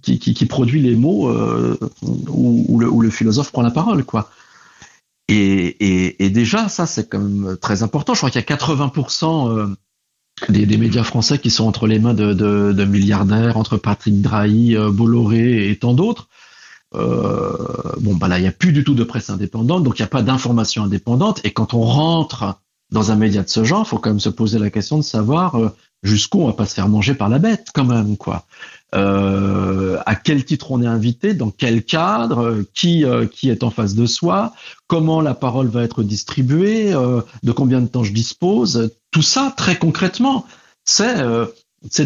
qui, 0.00 0.46
produit 0.46 0.80
les 0.80 0.96
mots 0.96 1.30
où 2.28 3.02
le 3.02 3.10
philosophe 3.10 3.52
prend 3.52 3.62
la 3.62 3.70
parole, 3.70 4.02
quoi. 4.04 4.30
Et, 5.28 5.34
et, 5.34 6.24
et 6.24 6.30
déjà, 6.30 6.68
ça, 6.68 6.86
c'est 6.86 7.08
quand 7.08 7.18
même 7.18 7.56
très 7.56 7.82
important. 7.82 8.14
Je 8.14 8.20
crois 8.20 8.30
qu'il 8.30 8.40
y 8.40 8.44
a 8.44 8.56
80% 8.56 9.50
euh, 9.50 9.66
des, 10.48 10.66
des 10.66 10.76
médias 10.76 11.02
français 11.02 11.38
qui 11.38 11.50
sont 11.50 11.64
entre 11.66 11.86
les 11.86 11.98
mains 11.98 12.14
de, 12.14 12.32
de, 12.32 12.72
de 12.72 12.84
milliardaires, 12.84 13.56
entre 13.56 13.76
Patrick 13.76 14.20
Drahi, 14.20 14.76
euh, 14.76 14.90
Bolloré 14.90 15.70
et 15.70 15.78
tant 15.78 15.94
d'autres. 15.94 16.28
Euh, 16.94 17.56
bon, 18.00 18.14
bah 18.14 18.28
là, 18.28 18.38
il 18.38 18.42
n'y 18.42 18.48
a 18.48 18.52
plus 18.52 18.72
du 18.72 18.84
tout 18.84 18.94
de 18.94 19.04
presse 19.04 19.30
indépendante, 19.30 19.82
donc 19.82 19.98
il 19.98 20.02
n'y 20.02 20.06
a 20.06 20.10
pas 20.10 20.22
d'information 20.22 20.84
indépendante. 20.84 21.40
Et 21.44 21.52
quand 21.52 21.74
on 21.74 21.82
rentre 21.82 22.60
dans 22.90 23.10
un 23.10 23.16
média 23.16 23.42
de 23.42 23.48
ce 23.48 23.64
genre, 23.64 23.82
il 23.84 23.88
faut 23.88 23.98
quand 23.98 24.10
même 24.10 24.20
se 24.20 24.28
poser 24.28 24.58
la 24.58 24.70
question 24.70 24.96
de 24.96 25.02
savoir 25.02 25.56
euh, 25.56 25.70
jusqu'où 26.02 26.40
on 26.40 26.46
va 26.46 26.52
pas 26.52 26.66
se 26.66 26.74
faire 26.74 26.88
manger 26.88 27.14
par 27.14 27.28
la 27.28 27.38
bête, 27.38 27.68
quand 27.74 27.84
même, 27.84 28.16
quoi. 28.16 28.46
Euh, 28.96 29.98
à 30.06 30.14
quel 30.14 30.44
titre 30.44 30.70
on 30.70 30.82
est 30.82 30.86
invité, 30.86 31.34
dans 31.34 31.50
quel 31.50 31.84
cadre, 31.84 32.38
euh, 32.38 32.68
qui 32.72 33.04
euh, 33.04 33.26
qui 33.26 33.50
est 33.50 33.62
en 33.62 33.70
face 33.70 33.94
de 33.94 34.06
soi, 34.06 34.54
comment 34.86 35.20
la 35.20 35.34
parole 35.34 35.68
va 35.68 35.82
être 35.82 36.02
distribuée, 36.02 36.92
de 36.92 37.52
combien 37.52 37.80
de 37.80 37.88
temps 37.88 38.04
je 38.04 38.12
dispose, 38.12 38.90
tout 39.10 39.22
ça 39.22 39.52
très 39.56 39.76
concrètement, 39.76 40.46
c'est 40.84 41.16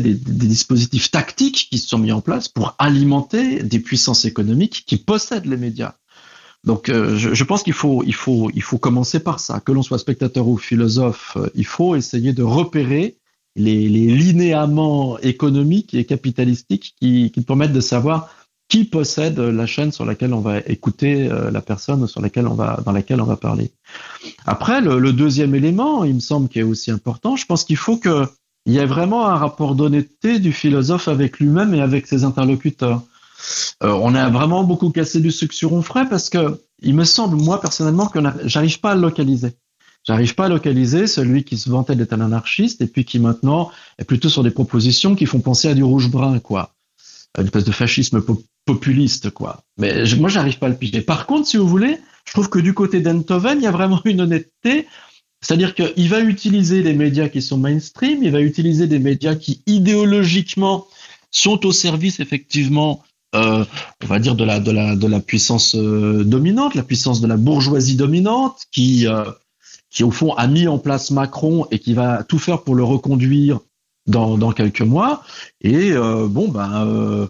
des, 0.00 0.14
dispositifs 0.14 1.10
tactiques 1.10 1.68
qui 1.70 1.78
sont 1.78 1.98
mis 1.98 2.12
en 2.12 2.20
place 2.20 2.48
pour 2.48 2.74
alimenter 2.78 3.62
des 3.62 3.78
puissances 3.78 4.24
économiques 4.24 4.84
qui 4.86 4.96
possèdent 4.96 5.46
les 5.46 5.58
médias. 5.58 5.94
Donc, 6.64 6.90
je, 6.90 7.44
pense 7.44 7.62
qu'il 7.62 7.72
faut, 7.72 8.02
il 8.04 8.14
faut, 8.14 8.50
il 8.54 8.62
faut 8.62 8.78
commencer 8.78 9.20
par 9.20 9.40
ça. 9.40 9.60
Que 9.60 9.72
l'on 9.72 9.82
soit 9.82 9.98
spectateur 9.98 10.48
ou 10.48 10.56
philosophe, 10.56 11.36
il 11.54 11.66
faut 11.66 11.94
essayer 11.94 12.32
de 12.32 12.42
repérer 12.42 13.19
les, 13.56 13.88
linéaments 13.88 15.18
économiques 15.18 15.94
et 15.94 16.04
capitalistiques 16.04 16.94
qui, 17.00 17.32
permettent 17.46 17.72
de 17.72 17.80
savoir 17.80 18.30
qui 18.68 18.84
possède 18.84 19.38
la 19.38 19.66
chaîne 19.66 19.90
sur 19.90 20.04
laquelle 20.04 20.32
on 20.32 20.40
va 20.40 20.58
écouter 20.58 21.28
euh, 21.28 21.50
la 21.50 21.60
personne 21.60 22.06
sur 22.06 22.20
laquelle 22.20 22.46
on 22.46 22.54
va, 22.54 22.80
dans 22.86 22.92
laquelle 22.92 23.20
on 23.20 23.24
va 23.24 23.36
parler. 23.36 23.72
Après, 24.46 24.80
le, 24.80 25.12
deuxième 25.12 25.56
élément, 25.56 26.04
il 26.04 26.14
me 26.14 26.20
semble, 26.20 26.48
qui 26.48 26.60
est 26.60 26.64
aussi 26.64 26.92
important, 26.92 27.34
je 27.34 27.46
pense 27.46 27.64
qu'il 27.64 27.76
faut 27.76 27.96
que 27.96 28.26
il 28.66 28.74
y 28.74 28.78
ait 28.78 28.86
vraiment 28.86 29.26
un 29.26 29.36
rapport 29.36 29.74
d'honnêteté 29.74 30.38
du 30.38 30.52
philosophe 30.52 31.08
avec 31.08 31.40
lui-même 31.40 31.74
et 31.74 31.80
avec 31.80 32.06
ses 32.06 32.24
interlocuteurs. 32.24 33.02
Euh, 33.82 33.90
on 33.90 34.14
a 34.14 34.28
vraiment 34.28 34.64
beaucoup 34.64 34.90
cassé 34.90 35.20
du 35.20 35.30
sucre 35.30 35.54
sur 35.54 35.72
on 35.72 35.82
frais 35.82 36.08
parce 36.08 36.28
que 36.28 36.60
il 36.82 36.94
me 36.94 37.04
semble, 37.04 37.36
moi 37.36 37.60
personnellement, 37.60 38.06
que 38.06 38.20
j'arrive 38.44 38.78
pas 38.80 38.92
à 38.92 38.94
le 38.94 39.00
localiser. 39.00 39.54
J'arrive 40.06 40.34
pas 40.34 40.46
à 40.46 40.48
localiser 40.48 41.06
celui 41.06 41.44
qui 41.44 41.58
se 41.58 41.68
vantait 41.68 41.94
d'être 41.94 42.12
un 42.14 42.20
anarchiste 42.20 42.80
et 42.80 42.86
puis 42.86 43.04
qui 43.04 43.18
maintenant 43.18 43.70
est 43.98 44.04
plutôt 44.04 44.28
sur 44.28 44.42
des 44.42 44.50
propositions 44.50 45.14
qui 45.14 45.26
font 45.26 45.40
penser 45.40 45.68
à 45.68 45.74
du 45.74 45.82
rouge-brun, 45.82 46.38
quoi. 46.40 46.72
Une 47.38 47.44
espèce 47.44 47.64
de 47.64 47.72
fascisme 47.72 48.20
po- 48.22 48.42
populiste, 48.64 49.30
quoi. 49.30 49.62
Mais 49.78 50.04
moi, 50.16 50.28
j'arrive 50.28 50.58
pas 50.58 50.66
à 50.66 50.70
le 50.70 50.76
piger. 50.76 51.00
Par 51.02 51.26
contre, 51.26 51.46
si 51.46 51.56
vous 51.58 51.68
voulez, 51.68 51.98
je 52.24 52.32
trouve 52.32 52.48
que 52.48 52.58
du 52.58 52.74
côté 52.74 53.00
d'Enthoven, 53.00 53.58
il 53.58 53.64
y 53.64 53.66
a 53.66 53.70
vraiment 53.70 54.00
une 54.04 54.22
honnêteté. 54.22 54.86
C'est-à-dire 55.42 55.74
qu'il 55.74 56.08
va 56.08 56.20
utiliser 56.20 56.82
des 56.82 56.92
médias 56.92 57.28
qui 57.28 57.40
sont 57.40 57.56
mainstream, 57.56 58.22
il 58.22 58.30
va 58.30 58.40
utiliser 58.40 58.86
des 58.86 58.98
médias 58.98 59.34
qui 59.36 59.62
idéologiquement 59.66 60.86
sont 61.30 61.64
au 61.64 61.72
service 61.72 62.20
effectivement, 62.20 63.02
euh, 63.34 63.64
on 64.02 64.06
va 64.06 64.18
dire 64.18 64.34
de 64.34 64.44
la 64.44 64.60
de 64.60 64.70
la 64.70 64.96
de 64.96 65.06
la 65.06 65.20
puissance 65.20 65.74
euh, 65.76 66.24
dominante, 66.24 66.74
la 66.74 66.82
puissance 66.82 67.20
de 67.20 67.26
la 67.26 67.36
bourgeoisie 67.36 67.96
dominante, 67.96 68.66
qui 68.72 69.06
euh, 69.06 69.24
qui 69.90 70.04
au 70.04 70.10
fond 70.10 70.32
a 70.34 70.46
mis 70.46 70.68
en 70.68 70.78
place 70.78 71.10
Macron 71.10 71.66
et 71.70 71.78
qui 71.78 71.94
va 71.94 72.22
tout 72.24 72.38
faire 72.38 72.62
pour 72.62 72.74
le 72.74 72.84
reconduire 72.84 73.60
dans 74.06 74.38
dans 74.38 74.52
quelques 74.52 74.82
mois. 74.82 75.22
Et 75.60 75.92
euh, 75.92 76.26
bon 76.28 76.48
ben 76.48 76.86
euh, 76.86 77.26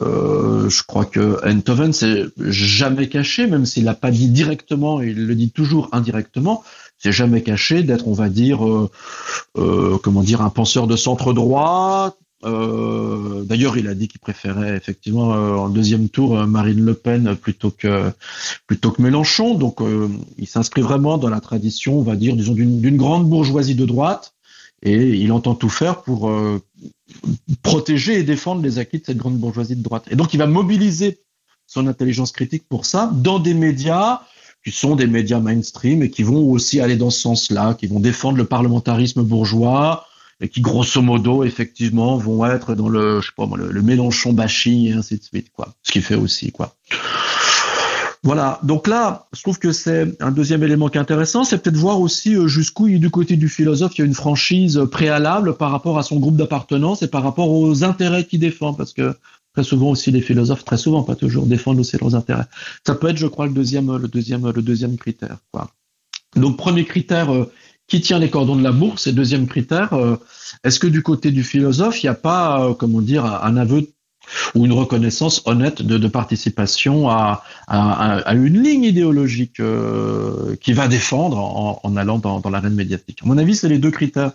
Euh, 0.00 0.68
je 0.68 0.82
crois 0.84 1.04
que 1.04 1.44
Enthoven 1.44 1.92
s'est 1.92 2.26
jamais 2.38 3.08
caché, 3.08 3.46
même 3.46 3.66
s'il 3.66 3.84
l'a 3.84 3.94
pas 3.94 4.10
dit 4.10 4.28
directement, 4.28 5.00
il 5.00 5.26
le 5.26 5.34
dit 5.34 5.50
toujours 5.50 5.88
indirectement, 5.92 6.62
c'est 6.98 7.12
jamais 7.12 7.42
caché 7.42 7.82
d'être, 7.82 8.06
on 8.06 8.12
va 8.12 8.28
dire, 8.28 8.66
euh, 8.66 8.90
euh, 9.56 9.98
comment 10.02 10.22
dire, 10.22 10.42
un 10.42 10.50
penseur 10.50 10.86
de 10.86 10.96
centre 10.96 11.32
droit. 11.32 12.16
Euh, 12.44 13.42
D'ailleurs, 13.44 13.76
il 13.76 13.88
a 13.88 13.94
dit 13.94 14.08
qu'il 14.08 14.20
préférait 14.20 14.76
effectivement 14.76 15.34
euh, 15.34 15.54
en 15.56 15.68
deuxième 15.68 16.08
tour 16.08 16.38
euh, 16.38 16.46
Marine 16.46 16.84
Le 16.84 16.94
Pen 16.94 17.34
plutôt 17.36 17.70
que 17.70 18.12
plutôt 18.66 18.90
que 18.90 19.02
Mélenchon. 19.02 19.54
Donc, 19.54 19.80
euh, 19.80 20.08
il 20.38 20.46
s'inscrit 20.46 20.82
vraiment 20.82 21.18
dans 21.18 21.30
la 21.30 21.40
tradition, 21.40 21.98
on 21.98 22.02
va 22.02 22.16
dire, 22.16 22.36
disons, 22.36 22.54
d'une 22.54 22.96
grande 22.96 23.28
bourgeoisie 23.28 23.74
de 23.74 23.86
droite, 23.86 24.34
et 24.82 24.96
il 24.96 25.32
entend 25.32 25.54
tout 25.54 25.68
faire 25.68 26.02
pour 26.02 26.30
euh, 26.30 26.62
protéger 27.62 28.18
et 28.18 28.22
défendre 28.22 28.62
les 28.62 28.78
acquis 28.78 28.98
de 29.00 29.04
cette 29.06 29.16
grande 29.16 29.38
bourgeoisie 29.38 29.76
de 29.76 29.82
droite. 29.82 30.04
Et 30.10 30.16
donc, 30.16 30.34
il 30.34 30.36
va 30.36 30.46
mobiliser 30.46 31.18
son 31.66 31.86
intelligence 31.86 32.32
critique 32.32 32.64
pour 32.68 32.86
ça 32.86 33.10
dans 33.12 33.38
des 33.38 33.54
médias 33.54 34.20
qui 34.64 34.72
sont 34.72 34.96
des 34.96 35.06
médias 35.06 35.40
mainstream 35.40 36.02
et 36.02 36.10
qui 36.10 36.22
vont 36.22 36.50
aussi 36.50 36.80
aller 36.80 36.96
dans 36.96 37.10
ce 37.10 37.20
sens-là, 37.20 37.74
qui 37.74 37.86
vont 37.86 38.00
défendre 38.00 38.38
le 38.38 38.44
parlementarisme 38.44 39.22
bourgeois 39.22 40.07
et 40.40 40.48
qui, 40.48 40.60
grosso 40.60 41.02
modo, 41.02 41.44
effectivement, 41.44 42.16
vont 42.16 42.46
être 42.46 42.74
dans 42.74 42.88
le, 42.88 43.20
je 43.20 43.26
sais 43.26 43.32
pas 43.36 43.46
moi, 43.46 43.58
le, 43.58 43.70
le 43.70 43.82
Mélenchon 43.82 44.32
bashing 44.32 44.86
et 44.86 44.92
ainsi 44.92 45.18
de 45.18 45.22
suite, 45.22 45.50
quoi. 45.52 45.74
Ce 45.82 45.90
qui 45.90 46.00
fait 46.00 46.14
aussi, 46.14 46.52
quoi. 46.52 46.74
Voilà. 48.22 48.58
Donc 48.62 48.88
là, 48.88 49.26
je 49.32 49.42
trouve 49.42 49.58
que 49.58 49.72
c'est 49.72 50.16
un 50.20 50.30
deuxième 50.30 50.62
élément 50.62 50.88
qui 50.88 50.98
est 50.98 51.00
intéressant, 51.00 51.44
c'est 51.44 51.58
peut-être 51.58 51.76
voir 51.76 52.00
aussi 52.00 52.34
euh, 52.34 52.48
jusqu'où, 52.48 52.88
du 52.88 53.10
côté 53.10 53.36
du 53.36 53.48
philosophe, 53.48 53.96
il 53.96 54.00
y 54.00 54.02
a 54.02 54.06
une 54.06 54.14
franchise 54.14 54.80
préalable 54.90 55.56
par 55.56 55.70
rapport 55.70 55.98
à 55.98 56.02
son 56.02 56.18
groupe 56.18 56.36
d'appartenance 56.36 57.02
et 57.02 57.08
par 57.08 57.22
rapport 57.22 57.50
aux 57.50 57.84
intérêts 57.84 58.24
qu'il 58.24 58.40
défend, 58.40 58.74
parce 58.74 58.92
que 58.92 59.14
très 59.54 59.62
souvent 59.64 59.90
aussi 59.90 60.10
les 60.10 60.20
philosophes, 60.20 60.64
très 60.64 60.78
souvent, 60.78 61.02
pas 61.02 61.14
toujours, 61.14 61.46
défendent 61.46 61.80
aussi 61.80 61.96
leurs 62.00 62.14
intérêts. 62.14 62.46
Ça 62.86 62.94
peut 62.94 63.08
être, 63.08 63.16
je 63.16 63.26
crois, 63.26 63.46
le 63.46 63.52
deuxième, 63.52 63.96
le 63.96 64.08
deuxième, 64.08 64.50
le 64.50 64.62
deuxième 64.62 64.96
critère. 64.96 65.38
Quoi. 65.52 65.70
Donc 66.36 66.56
premier 66.56 66.84
critère, 66.84 67.32
euh, 67.32 67.50
qui 67.88 68.00
tient 68.00 68.18
les 68.18 68.30
cordons 68.30 68.56
de 68.56 68.62
la 68.62 68.72
bourse 68.72 69.06
Et 69.06 69.12
deuxième 69.12 69.46
critère, 69.46 69.94
euh, 69.94 70.16
est-ce 70.62 70.78
que 70.78 70.86
du 70.86 71.02
côté 71.02 71.30
du 71.30 71.42
philosophe, 71.42 72.02
il 72.02 72.06
n'y 72.06 72.10
a 72.10 72.14
pas, 72.14 72.64
euh, 72.64 72.74
comment 72.74 73.00
dire, 73.00 73.24
un 73.24 73.56
aveu 73.56 73.88
ou 74.54 74.66
une 74.66 74.72
reconnaissance 74.72 75.42
honnête 75.46 75.82
de, 75.82 75.98
de 75.98 76.08
participation 76.08 77.08
à, 77.08 77.42
à, 77.66 78.18
à, 78.18 78.34
une 78.34 78.62
ligne 78.62 78.84
idéologique 78.84 79.60
euh, 79.60 80.54
qui 80.60 80.72
va 80.72 80.86
défendre 80.86 81.38
en, 81.38 81.80
en 81.82 81.96
allant 81.96 82.18
dans, 82.18 82.40
dans 82.40 82.50
l'arène 82.50 82.74
médiatique? 82.74 83.20
À 83.22 83.26
mon 83.26 83.38
avis, 83.38 83.56
c'est 83.56 83.68
les 83.68 83.78
deux 83.78 83.90
critères 83.90 84.32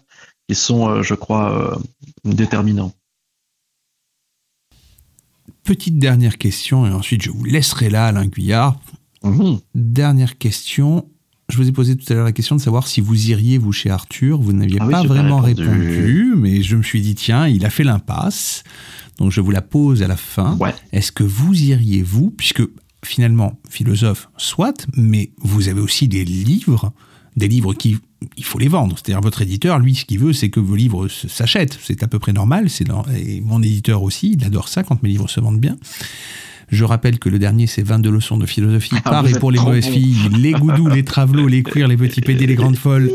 qui 0.49 0.55
sont, 0.55 0.89
euh, 0.89 1.03
je 1.03 1.13
crois, 1.13 1.75
euh, 1.75 2.33
déterminants. 2.33 2.91
Petite 5.63 5.97
dernière 5.97 6.37
question, 6.37 6.85
et 6.85 6.91
ensuite 6.91 7.21
je 7.21 7.29
vous 7.29 7.45
laisserai 7.45 7.89
là, 7.89 8.07
Alain 8.07 8.25
Guyard. 8.25 8.79
Mmh. 9.23 9.55
Dernière 9.75 10.37
question. 10.37 11.07
Je 11.53 11.57
vous 11.59 11.67
ai 11.69 11.71
posé 11.71 11.95
tout 11.95 12.11
à 12.11 12.15
l'heure 12.15 12.25
la 12.25 12.31
question 12.31 12.55
de 12.55 12.61
savoir 12.61 12.87
si 12.87 12.99
vous 12.99 13.29
iriez, 13.29 13.59
vous, 13.59 13.71
chez 13.71 13.91
Arthur. 13.91 14.41
Vous 14.41 14.53
n'aviez 14.53 14.77
Ah 14.81 14.87
oui, 14.87 14.91
pas 14.91 15.03
vraiment 15.03 15.39
répondu. 15.39 15.69
répondu, 15.69 16.33
mais 16.35 16.63
je 16.63 16.75
me 16.75 16.81
suis 16.81 16.99
dit, 16.99 17.13
tiens, 17.13 17.47
il 17.47 17.63
a 17.63 17.69
fait 17.69 17.83
l'impasse. 17.83 18.63
Donc 19.19 19.31
je 19.31 19.39
vous 19.39 19.51
la 19.51 19.61
pose 19.61 20.01
à 20.01 20.07
la 20.07 20.17
fin. 20.17 20.57
Ouais. 20.57 20.73
Est-ce 20.93 21.11
que 21.11 21.23
vous 21.23 21.53
iriez, 21.61 22.01
vous, 22.01 22.31
puisque 22.31 22.63
finalement, 23.05 23.59
philosophe, 23.69 24.29
soit, 24.35 24.87
mais 24.97 25.29
vous 25.41 25.67
avez 25.69 25.79
aussi 25.79 26.07
des 26.07 26.25
livres, 26.25 26.91
des 27.37 27.47
livres 27.47 27.75
qui, 27.75 27.97
il 28.35 28.43
faut 28.45 28.57
les 28.57 28.67
vendre. 28.67 28.95
C'est-à-dire, 28.97 29.21
votre 29.21 29.43
éditeur, 29.43 29.77
lui, 29.77 29.93
ce 29.93 30.05
qu'il 30.05 30.17
veut, 30.17 30.33
c'est 30.33 30.49
que 30.49 30.59
vos 30.59 30.75
livres 30.75 31.07
s'achètent. 31.07 31.77
C'est 31.83 32.01
à 32.01 32.07
peu 32.07 32.17
près 32.17 32.33
normal. 32.33 32.67
C'est 32.71 32.85
dans- 32.85 33.05
et 33.15 33.41
mon 33.41 33.61
éditeur 33.61 34.01
aussi, 34.01 34.31
il 34.39 34.43
adore 34.43 34.69
ça 34.69 34.81
quand 34.81 35.03
mes 35.03 35.09
livres 35.09 35.29
se 35.29 35.39
vendent 35.39 35.59
bien. 35.61 35.77
Je 36.69 36.83
rappelle 36.83 37.19
que 37.19 37.29
le 37.29 37.39
dernier, 37.39 37.67
c'est 37.67 37.83
22 37.83 38.09
leçons 38.11 38.37
de 38.37 38.45
philosophie 38.45 38.95
Ah, 39.05 39.09
par 39.09 39.27
et 39.27 39.39
pour 39.39 39.51
les 39.51 39.59
mauvaises 39.59 39.85
bon. 39.85 39.93
filles, 39.93 40.29
les 40.37 40.51
goudous, 40.51 40.87
les 40.87 41.03
travelots, 41.03 41.47
les 41.47 41.63
cuirs, 41.63 41.87
les 41.87 41.97
petits 41.97 42.21
pédés, 42.21 42.47
les 42.47 42.55
grandes 42.55 42.77
folles, 42.77 43.11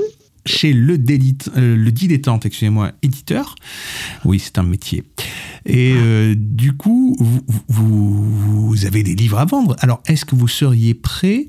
chez 0.46 0.72
le, 0.72 0.98
délite, 0.98 1.50
euh, 1.56 1.76
le 1.76 1.92
dilettante, 1.92 2.46
excusez-moi, 2.46 2.92
éditeur. 3.02 3.54
Oui, 4.24 4.38
c'est 4.38 4.58
un 4.58 4.62
métier. 4.62 5.04
Et 5.66 5.92
euh, 5.96 6.34
du 6.36 6.72
coup, 6.72 7.16
vous, 7.18 7.42
vous, 7.68 8.68
vous 8.68 8.86
avez 8.86 9.02
des 9.02 9.14
livres 9.14 9.38
à 9.38 9.44
vendre. 9.44 9.76
Alors, 9.80 10.02
est-ce 10.06 10.24
que 10.24 10.34
vous 10.34 10.48
seriez 10.48 10.94
prêt 10.94 11.48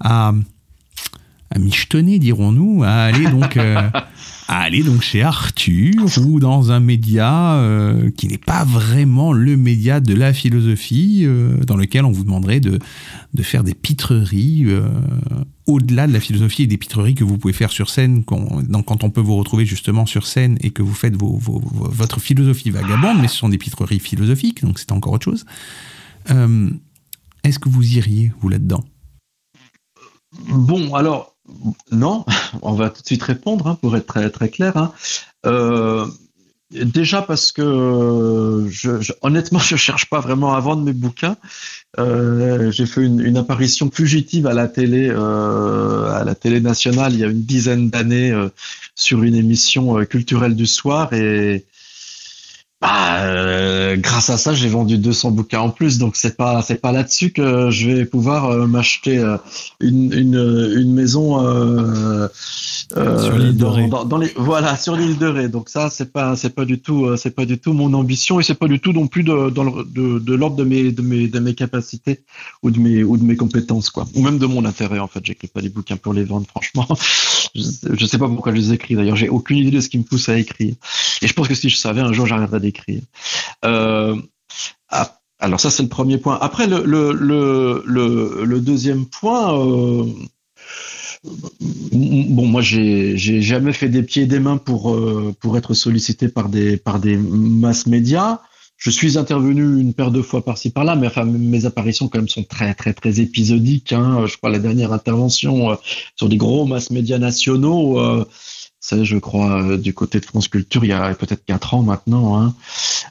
à, 0.00 0.32
à 1.56 1.58
michetonner, 1.58 2.18
dirons-nous, 2.18 2.82
à 2.84 2.90
aller 2.90 3.26
donc, 3.30 3.56
euh, 3.56 3.76
à 4.48 4.60
aller 4.60 4.82
donc 4.82 5.00
chez 5.02 5.22
Arthur 5.22 6.04
ou 6.24 6.38
dans 6.38 6.70
un 6.70 6.80
média 6.80 7.54
euh, 7.54 8.10
qui 8.10 8.28
n'est 8.28 8.36
pas 8.38 8.64
vraiment 8.64 9.32
le 9.32 9.56
média 9.56 10.00
de 10.00 10.14
la 10.14 10.32
philosophie, 10.32 11.22
euh, 11.24 11.56
dans 11.66 11.76
lequel 11.76 12.04
on 12.04 12.12
vous 12.12 12.24
demanderait 12.24 12.60
de, 12.60 12.78
de 13.34 13.42
faire 13.42 13.64
des 13.64 13.74
pitreries 13.74 14.64
euh, 14.66 14.86
au-delà 15.66 16.06
de 16.06 16.12
la 16.12 16.20
philosophie 16.20 16.62
et 16.64 16.66
des 16.66 16.76
pitreries 16.76 17.14
que 17.14 17.24
vous 17.24 17.38
pouvez 17.38 17.54
faire 17.54 17.72
sur 17.72 17.88
scène, 17.90 18.22
quand, 18.24 18.62
donc 18.68 18.84
quand 18.86 19.02
on 19.02 19.10
peut 19.10 19.20
vous 19.22 19.36
retrouver 19.36 19.64
justement 19.66 20.04
sur 20.06 20.26
scène 20.26 20.58
et 20.60 20.70
que 20.70 20.82
vous 20.82 20.94
faites 20.94 21.16
vos, 21.16 21.36
vos- 21.38 21.58
vos- 21.58 21.88
votre 21.90 22.20
philosophie 22.20 22.70
vagabonde, 22.70 23.18
mais 23.20 23.28
ce 23.28 23.36
sont 23.36 23.48
des 23.48 23.58
pitreries 23.58 23.98
philosophiques, 23.98 24.62
donc 24.62 24.78
c'est 24.78 24.92
encore 24.92 25.14
autre 25.14 25.24
chose. 25.24 25.44
Euh, 26.30 26.68
Est-ce 27.44 27.58
que 27.58 27.68
vous 27.68 27.96
iriez, 27.96 28.30
vous, 28.40 28.48
là-dedans? 28.48 28.84
Bon, 30.48 30.94
alors, 30.94 31.35
non, 31.92 32.24
on 32.62 32.72
va 32.72 32.90
tout 32.90 33.02
de 33.02 33.06
suite 33.06 33.22
répondre, 33.22 33.66
hein, 33.66 33.78
pour 33.80 33.96
être 33.96 34.06
très, 34.06 34.30
très 34.30 34.48
clair. 34.48 34.76
hein. 34.76 34.92
Euh, 35.46 36.06
déjà 36.70 37.22
parce 37.22 37.52
que, 37.52 38.66
je, 38.68 39.00
je- 39.00 39.12
honnêtement, 39.22 39.58
je 39.60 39.76
cherche 39.76 40.08
pas 40.10 40.20
vraiment 40.20 40.54
à 40.54 40.60
vendre 40.60 40.82
mes 40.82 40.92
bouquins. 40.92 41.36
Euh, 41.98 42.70
J'ai 42.72 42.86
fait 42.86 43.04
une, 43.04 43.36
apparition 43.36 43.90
fugitive 43.90 44.46
à 44.46 44.54
la 44.54 44.68
télé, 44.68 45.08
euh, 45.10 46.10
à 46.12 46.24
la 46.24 46.34
télé 46.34 46.60
nationale, 46.60 47.12
il 47.14 47.20
y 47.20 47.24
a 47.24 47.28
une 47.28 47.42
dizaine 47.42 47.90
d'années, 47.90 48.34
sur 48.94 49.22
une 49.22 49.34
émission 49.36 50.04
culturelle 50.04 50.56
du 50.56 50.66
soir, 50.66 51.12
et 51.12 51.64
bah, 52.82 53.22
euh, 53.24 53.96
grâce 53.96 54.28
à 54.28 54.36
ça, 54.36 54.54
j'ai 54.54 54.68
vendu 54.68 54.98
200 54.98 55.30
bouquins 55.30 55.60
en 55.60 55.70
plus. 55.70 55.98
Donc 55.98 56.14
c'est 56.16 56.36
pas, 56.36 56.60
c'est 56.62 56.80
pas 56.80 56.92
là-dessus 56.92 57.30
que 57.32 57.70
je 57.70 57.90
vais 57.90 58.04
pouvoir 58.04 58.46
euh, 58.50 58.66
m'acheter 58.66 59.18
euh, 59.18 59.38
une, 59.80 60.12
une, 60.12 60.72
une 60.76 60.92
maison 60.92 61.42
euh, 61.42 62.28
euh, 62.96 63.18
Sur 63.24 63.38
l'île 63.38 63.56
de 63.56 63.64
Ré. 63.64 63.88
dans- 63.88 64.04
dans 64.04 64.18
les, 64.18 64.30
voilà, 64.36 64.76
sur 64.76 64.94
l'île 64.94 65.16
de 65.16 65.26
Ré. 65.26 65.48
Donc 65.48 65.68
ça, 65.70 65.88
c'est 65.90 66.12
pas, 66.12 66.36
c'est 66.36 66.54
pas 66.54 66.66
du 66.66 66.78
tout, 66.78 67.16
c'est 67.16 67.30
pas 67.34 67.46
du 67.46 67.58
tout 67.58 67.72
mon 67.72 67.94
ambition 67.94 68.40
et 68.40 68.42
c'est 68.42 68.54
pas 68.54 68.68
du 68.68 68.78
tout 68.78 68.92
non 68.92 69.06
plus 69.06 69.22
de, 69.24 69.48
dans 69.50 69.64
le- 69.64 69.84
de, 69.84 70.18
de 70.18 70.34
l'ordre 70.34 70.56
de 70.56 70.64
mes, 70.64 70.92
de 70.92 71.00
mes, 71.02 71.28
de 71.28 71.38
mes 71.40 71.54
capacités 71.54 72.20
ou 72.62 72.70
de 72.70 72.78
mes, 72.78 73.02
ou 73.04 73.16
de 73.16 73.24
mes 73.24 73.36
compétences, 73.36 73.88
quoi. 73.90 74.06
Ou 74.14 74.22
même 74.22 74.38
de 74.38 74.46
mon 74.46 74.64
intérêt, 74.66 74.98
en 74.98 75.08
fait. 75.08 75.20
J'écris 75.24 75.48
pas 75.48 75.62
des 75.62 75.70
bouquins 75.70 75.96
pour 75.96 76.12
les 76.12 76.24
vendre, 76.24 76.46
franchement. 76.50 76.86
Je, 77.54 77.62
je 77.94 78.06
sais 78.06 78.18
pas 78.18 78.28
pourquoi 78.28 78.52
je 78.52 78.58
les 78.58 78.72
écris. 78.72 78.94
D'ailleurs, 78.94 79.16
j'ai 79.16 79.28
aucune 79.28 79.58
idée 79.58 79.70
de 79.70 79.80
ce 79.80 79.88
qui 79.88 79.98
me 79.98 80.04
pousse 80.04 80.28
à 80.28 80.38
écrire. 80.38 80.74
Et 81.22 81.26
je 81.26 81.32
pense 81.32 81.48
que 81.48 81.54
si 81.54 81.68
je 81.68 81.76
savais, 81.76 82.00
un 82.00 82.12
jour, 82.12 82.26
j'arrêterais 82.26 82.60
d'écrire. 82.60 83.02
Euh, 83.64 84.16
ah, 84.88 85.18
alors 85.38 85.60
ça, 85.60 85.70
c'est 85.70 85.82
le 85.82 85.88
premier 85.88 86.18
point. 86.18 86.38
Après, 86.40 86.66
le, 86.66 88.60
deuxième 88.60 89.06
point, 89.06 89.58
euh, 89.58 90.06
bon, 91.92 92.46
moi, 92.46 92.62
j'ai 92.62 93.16
jamais 93.16 93.72
fait 93.72 93.88
des 93.88 94.02
pieds 94.02 94.24
et 94.24 94.26
des 94.26 94.40
mains 94.40 94.56
pour 94.56 94.94
euh, 94.94 95.34
pour 95.40 95.56
être 95.56 95.74
sollicité 95.74 96.28
par 96.28 96.48
des 96.48 96.76
par 96.76 96.98
des 96.98 97.16
masses 97.16 97.86
médias. 97.86 98.40
Je 98.76 98.90
suis 98.90 99.16
intervenu 99.16 99.80
une 99.80 99.94
paire 99.94 100.10
de 100.10 100.20
fois 100.20 100.44
par-ci 100.44 100.70
par-là, 100.70 100.96
mais 100.96 101.06
enfin 101.06 101.24
mes 101.24 101.64
apparitions 101.64 102.08
quand 102.08 102.18
même 102.18 102.28
sont 102.28 102.44
très 102.44 102.74
très 102.74 102.92
très 102.92 103.20
épisodiques. 103.20 103.92
Hein. 103.92 104.26
Je 104.26 104.36
crois 104.36 104.50
la 104.50 104.58
dernière 104.58 104.92
intervention 104.92 105.70
euh, 105.70 105.74
sur 106.16 106.28
des 106.28 106.36
gros 106.36 106.66
masses 106.66 106.90
médias 106.90 107.18
nationaux, 107.18 107.98
euh, 107.98 108.26
c'est 108.80 109.04
je 109.04 109.18
crois 109.18 109.62
euh, 109.62 109.76
du 109.78 109.94
côté 109.94 110.20
de 110.20 110.26
France 110.26 110.48
Culture 110.48 110.84
il 110.84 110.88
y 110.88 110.92
a 110.92 111.14
peut-être 111.14 111.44
quatre 111.44 111.74
ans 111.74 111.82
maintenant. 111.82 112.38
Hein. 112.38 112.54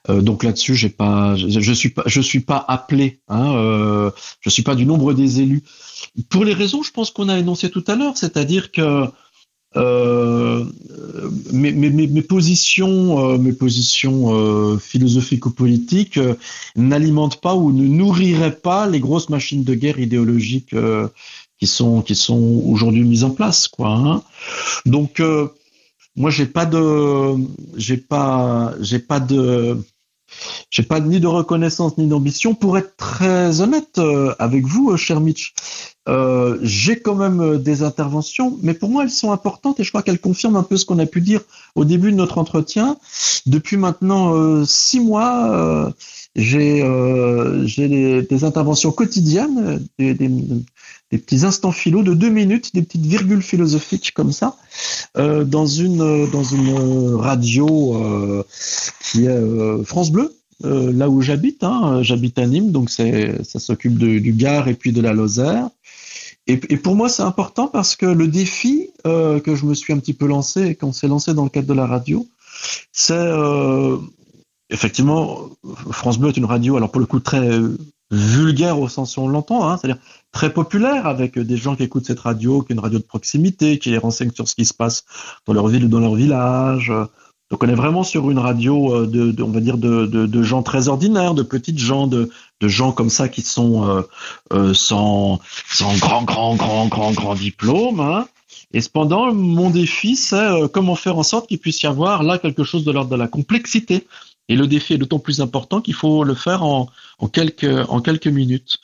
Euh, 0.10 0.22
donc 0.22 0.44
là-dessus, 0.44 0.76
j'ai 0.76 0.90
pas, 0.90 1.36
je, 1.36 1.60
je 1.60 1.74
suis 1.74 1.90
pas, 1.90 2.04
je 2.06 2.22
suis 2.22 2.40
pas 2.40 2.64
appelé. 2.68 3.20
Hein, 3.28 3.56
euh, 3.56 4.12
je 4.42 4.50
suis 4.50 4.64
pas 4.64 4.76
du 4.76 4.86
nombre 4.86 5.14
des 5.14 5.42
élus. 5.42 5.64
Pour 6.30 6.46
les 6.46 6.54
raisons, 6.54 6.84
je 6.84 6.92
pense 6.92 7.12
qu'on 7.12 7.28
a 7.28 7.38
énoncé 7.38 7.70
tout 7.70 7.84
à 7.88 7.96
l'heure, 7.96 8.16
c'est-à-dire 8.16 8.72
que 8.72 9.06
mes, 9.76 11.72
mes, 11.72 11.90
mes, 11.90 12.08
mes 12.08 12.22
positions, 12.22 13.34
euh, 13.34 13.38
mes 13.38 13.54
positions 13.54 14.34
euh, 14.36 14.78
philosophiques 14.78 15.46
ou 15.46 15.52
politiques 15.52 16.18
euh, 16.18 16.36
n'alimentent 16.76 17.42
pas 17.42 17.56
ou 17.56 17.72
ne 17.72 17.88
nourriraient 17.88 18.56
pas 18.56 18.88
les 18.88 19.00
grosses 19.00 19.30
machines 19.30 19.64
de 19.64 19.74
guerre 19.74 20.00
idéologiques 20.00 20.74
euh, 20.74 21.08
qui 21.60 21.68
sont 21.68 22.02
qui 22.02 22.16
sont 22.16 22.62
aujourd'hui 22.66 23.04
mises 23.04 23.24
en 23.24 23.32
place, 23.32 23.68
quoi. 23.68 23.90
Hein. 23.90 24.24
Donc 24.86 25.20
euh, 25.20 25.50
moi, 26.16 26.30
j'ai 26.30 26.46
pas 26.46 26.66
de, 26.66 27.36
j'ai 27.76 27.98
pas, 27.98 28.74
j'ai 28.80 29.00
pas 29.00 29.20
de, 29.20 29.78
j'ai 30.70 30.84
pas 30.84 31.00
ni 31.00 31.20
de 31.20 31.28
reconnaissance 31.28 31.98
ni 31.98 32.08
d'ambition. 32.08 32.54
Pour 32.54 32.78
être 32.78 32.96
très 32.98 33.62
honnête 33.62 33.98
euh, 33.98 34.34
avec 34.40 34.66
vous, 34.66 34.92
euh, 34.92 34.98
cher 34.98 35.20
Mitch, 35.20 35.54
euh, 36.08 36.60
j'ai 36.62 37.00
quand 37.00 37.16
même 37.16 37.42
euh, 37.42 37.58
des 37.58 37.82
interventions, 37.82 38.58
mais 38.62 38.74
pour 38.74 38.90
moi, 38.90 39.04
elles 39.04 39.10
sont 39.10 39.32
importantes 39.32 39.80
et 39.80 39.84
je 39.84 39.90
crois 39.90 40.04
qu'elles 40.04 40.20
confirment 40.20 40.58
un 40.58 40.64
peu 40.64 40.78
ce 40.78 40.86
qu'on 40.86 41.00
a 41.00 41.06
pu 41.06 41.22
dire 41.22 41.42
au 41.74 41.86
début 41.86 42.12
de 42.12 42.18
notre 42.18 42.38
entretien. 42.38 42.98
Depuis 43.46 43.78
maintenant 43.78 44.36
euh, 44.36 44.66
six 44.66 45.00
mois, 45.00 45.94
j'ai 46.36 46.84
euh, 46.84 47.66
des, 47.78 48.22
des 48.24 48.44
interventions 48.44 48.92
quotidiennes, 48.92 49.86
des, 49.98 50.14
des, 50.14 50.30
des 51.12 51.18
petits 51.18 51.46
instants 51.46 51.72
philo 51.72 52.04
de 52.04 52.14
deux 52.14 52.30
minutes, 52.30 52.74
des 52.74 52.82
petites 52.82 53.06
virgules 53.06 53.42
philosophiques 53.42 54.12
comme 54.14 54.32
ça, 54.32 54.58
euh, 55.18 55.46
dans 55.46 55.66
une 55.66 56.30
dans 56.32 56.44
une 56.44 57.16
radio 57.16 57.96
euh, 57.96 58.44
qui 59.02 59.26
est 59.26 59.30
euh, 59.30 59.84
France 59.84 60.12
Bleu, 60.12 60.36
euh, 60.66 60.92
là 60.92 61.10
où 61.10 61.22
j'habite. 61.22 61.64
Hein, 61.64 62.04
j'habite 62.04 62.38
à 62.38 62.46
Nîmes, 62.46 62.72
donc 62.72 62.90
c'est 62.90 63.44
ça 63.44 63.60
s'occupe 63.60 63.98
du 63.98 64.34
Gard 64.34 64.68
et 64.68 64.74
puis 64.74 64.92
de 64.92 65.02
la 65.02 65.14
Lozère. 65.14 65.70
Et, 66.48 66.60
et 66.70 66.78
pour 66.78 66.96
moi, 66.96 67.10
c'est 67.10 67.24
important 67.24 67.68
parce 67.68 67.96
que 67.96 68.06
le 68.06 68.28
défi 68.28 68.90
euh, 69.08 69.40
que 69.40 69.56
je 69.56 69.66
me 69.66 69.74
suis 69.74 69.94
un 69.94 69.98
petit 70.00 70.14
peu 70.14 70.28
lancé 70.28 70.66
et 70.68 70.76
qu'on 70.76 70.92
s'est 70.92 71.08
lancé 71.08 71.34
dans 71.34 71.44
le 71.44 71.50
cadre 71.50 71.68
de 71.68 71.74
la 71.74 71.88
radio, 71.88 72.28
c'est 72.92 73.14
effectivement 74.70 75.50
France 75.92 76.18
Bleu 76.18 76.30
est 76.30 76.38
une 76.38 76.46
radio, 76.46 76.78
alors 76.78 76.92
pour 76.92 77.00
le 77.00 77.08
coup 77.08 77.20
très 77.20 77.40
euh, 77.40 77.78
vulgaire 78.12 78.80
au 78.80 78.88
sens 78.88 79.18
où 79.18 79.22
on 79.22 79.28
l'entend, 79.28 79.68
hein, 79.68 79.78
c'est-à-dire 79.78 80.02
très 80.32 80.54
populaire 80.54 81.08
avec 81.08 81.40
des 81.40 81.58
gens 81.58 81.76
qui 81.76 81.84
écoutent 81.84 82.06
cette 82.06 82.20
radio, 82.20 82.62
qui 82.62 82.72
est 82.72 82.76
une 82.76 82.82
radio 82.82 83.00
de 83.00 83.04
proximité, 83.04 83.80
qui 83.80 83.90
les 83.90 83.98
renseigne 83.98 84.32
sur 84.32 84.48
ce 84.48 84.56
qui 84.56 84.66
se 84.66 84.74
passe 84.74 85.06
dans 85.46 85.54
leur 85.54 85.68
ville 85.68 85.86
ou 85.86 85.88
dans 85.88 86.00
leur 86.00 86.16
village. 86.16 86.92
Donc 87.52 87.64
on 87.64 87.70
est 87.70 87.76
vraiment 87.76 88.04
sur 88.04 88.32
une 88.32 88.40
radio 88.40 88.94
euh, 88.94 89.08
de, 89.08 89.44
on 89.44 89.52
va 89.52 89.60
dire 89.60 89.78
de, 89.78 90.44
gens 90.44 90.64
très 90.64 90.88
ordinaires, 90.88 91.36
de 91.36 91.44
petites 91.44 91.78
gens, 91.78 92.08
de, 92.08 92.30
gens 92.62 92.92
comme 92.92 93.12
ça 93.12 93.30
qui 93.30 93.42
sont 93.42 93.88
euh, 93.88 94.02
euh, 94.54 94.74
sans, 94.74 95.40
sans 95.70 95.96
grand, 95.98 96.24
grand, 96.24 96.56
grand, 96.56 96.88
grand, 96.88 97.12
grand 97.12 97.36
diplôme. 97.36 98.00
Hein. 98.00 98.28
Et 98.74 98.82
cependant, 98.82 99.32
mon 99.32 99.70
défi, 99.70 100.16
c'est 100.16 100.70
comment 100.74 100.96
faire 100.96 101.18
en 101.18 101.24
sorte 101.24 101.48
qu'il 101.48 101.60
puisse 101.60 101.84
y 101.84 101.88
avoir 101.88 102.24
là 102.24 102.40
quelque 102.40 102.64
chose 102.64 102.84
de 102.84 102.92
l'ordre 102.92 103.12
de 103.12 103.16
la 103.16 103.28
complexité. 103.28 104.08
Et 104.48 104.56
le 104.56 104.68
défi 104.68 104.94
est 104.94 104.98
d'autant 104.98 105.20
plus 105.20 105.42
important 105.42 105.82
qu'il 105.82 105.96
faut 105.96 106.24
le 106.24 106.36
faire 106.36 106.64
en, 106.64 106.88
en, 107.18 107.28
quelques, 107.28 107.66
en 107.90 108.00
quelques 108.02 108.28
minutes. 108.28 108.78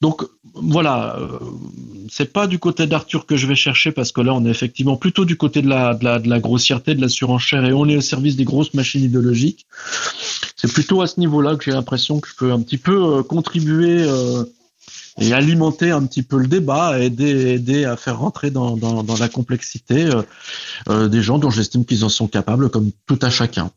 Donc 0.00 0.22
voilà, 0.54 1.16
euh, 1.18 1.38
c'est 2.08 2.32
pas 2.32 2.46
du 2.46 2.60
côté 2.60 2.86
d'Arthur 2.86 3.26
que 3.26 3.36
je 3.36 3.46
vais 3.48 3.56
chercher 3.56 3.90
parce 3.90 4.12
que 4.12 4.20
là 4.20 4.32
on 4.32 4.44
est 4.44 4.50
effectivement 4.50 4.96
plutôt 4.96 5.24
du 5.24 5.36
côté 5.36 5.60
de 5.60 5.68
la, 5.68 5.94
de 5.94 6.04
la, 6.04 6.18
de 6.20 6.28
la 6.28 6.38
grossièreté, 6.38 6.94
de 6.94 7.00
la 7.00 7.08
surenchère 7.08 7.64
et 7.64 7.72
on 7.72 7.86
est 7.88 7.96
au 7.96 8.00
service 8.00 8.36
des 8.36 8.44
grosses 8.44 8.74
machines 8.74 9.02
idéologiques. 9.02 9.66
C'est 10.56 10.72
plutôt 10.72 11.02
à 11.02 11.08
ce 11.08 11.18
niveau-là 11.18 11.56
que 11.56 11.64
j'ai 11.64 11.72
l'impression 11.72 12.20
que 12.20 12.28
je 12.28 12.36
peux 12.36 12.52
un 12.52 12.60
petit 12.60 12.78
peu 12.78 13.18
euh, 13.18 13.22
contribuer 13.24 14.02
euh, 14.02 14.44
et 15.20 15.32
alimenter 15.32 15.90
un 15.90 16.06
petit 16.06 16.22
peu 16.22 16.38
le 16.38 16.46
débat, 16.46 17.00
aider, 17.00 17.54
aider 17.54 17.84
à 17.84 17.96
faire 17.96 18.20
rentrer 18.20 18.52
dans, 18.52 18.76
dans, 18.76 19.02
dans 19.02 19.16
la 19.16 19.28
complexité 19.28 20.08
des 20.88 21.22
gens 21.22 21.38
dont 21.38 21.50
j'estime 21.50 21.84
qu'ils 21.84 22.02
en 22.06 22.08
sont 22.08 22.28
capables, 22.28 22.70
comme 22.70 22.90
tout 23.06 23.18
à 23.20 23.28
chacun. 23.28 23.70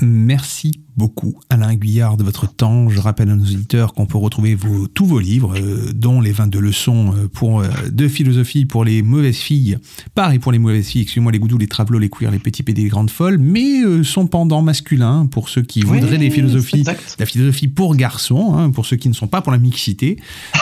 Merci 0.00 0.84
beaucoup 1.00 1.34
Alain 1.48 1.74
Guyard 1.76 2.18
de 2.18 2.24
votre 2.24 2.46
temps. 2.46 2.90
Je 2.90 3.00
rappelle 3.00 3.30
à 3.30 3.34
nos 3.34 3.42
auditeurs 3.42 3.94
qu'on 3.94 4.04
peut 4.04 4.18
retrouver 4.18 4.54
vos, 4.54 4.86
tous 4.86 5.06
vos 5.06 5.18
livres, 5.18 5.54
euh, 5.58 5.92
dont 5.94 6.20
les 6.20 6.30
22 6.30 6.60
leçons 6.60 7.14
euh, 7.16 7.26
pour, 7.26 7.60
euh, 7.60 7.68
de 7.90 8.06
philosophie 8.06 8.66
pour 8.66 8.84
les 8.84 9.00
mauvaises 9.02 9.38
filles. 9.38 9.78
Pareil 10.14 10.38
pour 10.38 10.52
les 10.52 10.58
mauvaises 10.58 10.86
filles, 10.88 11.00
excusez-moi, 11.00 11.32
les 11.32 11.38
goudous, 11.38 11.56
les 11.56 11.68
travelots, 11.68 11.98
les 11.98 12.10
queers, 12.10 12.30
les 12.30 12.38
petits 12.38 12.62
pédés, 12.62 12.82
les 12.82 12.88
grandes 12.90 13.08
folles, 13.10 13.38
mais 13.38 13.82
euh, 13.82 14.04
son 14.04 14.26
pendant 14.26 14.60
masculin 14.60 15.24
pour 15.24 15.48
ceux 15.48 15.62
qui 15.62 15.82
Oui, 15.84 16.00
voudraient 16.00 16.18
des 16.18 16.28
philosophies, 16.28 16.80
exact. 16.80 17.16
la 17.18 17.24
philosophie 17.24 17.68
pour 17.68 17.96
garçons, 17.96 18.54
hein, 18.54 18.68
pour 18.70 18.84
ceux 18.84 18.96
qui 18.96 19.08
ne 19.08 19.14
sont 19.14 19.26
pas 19.26 19.40
pour 19.40 19.52
la 19.52 19.58
mixité. 19.58 20.18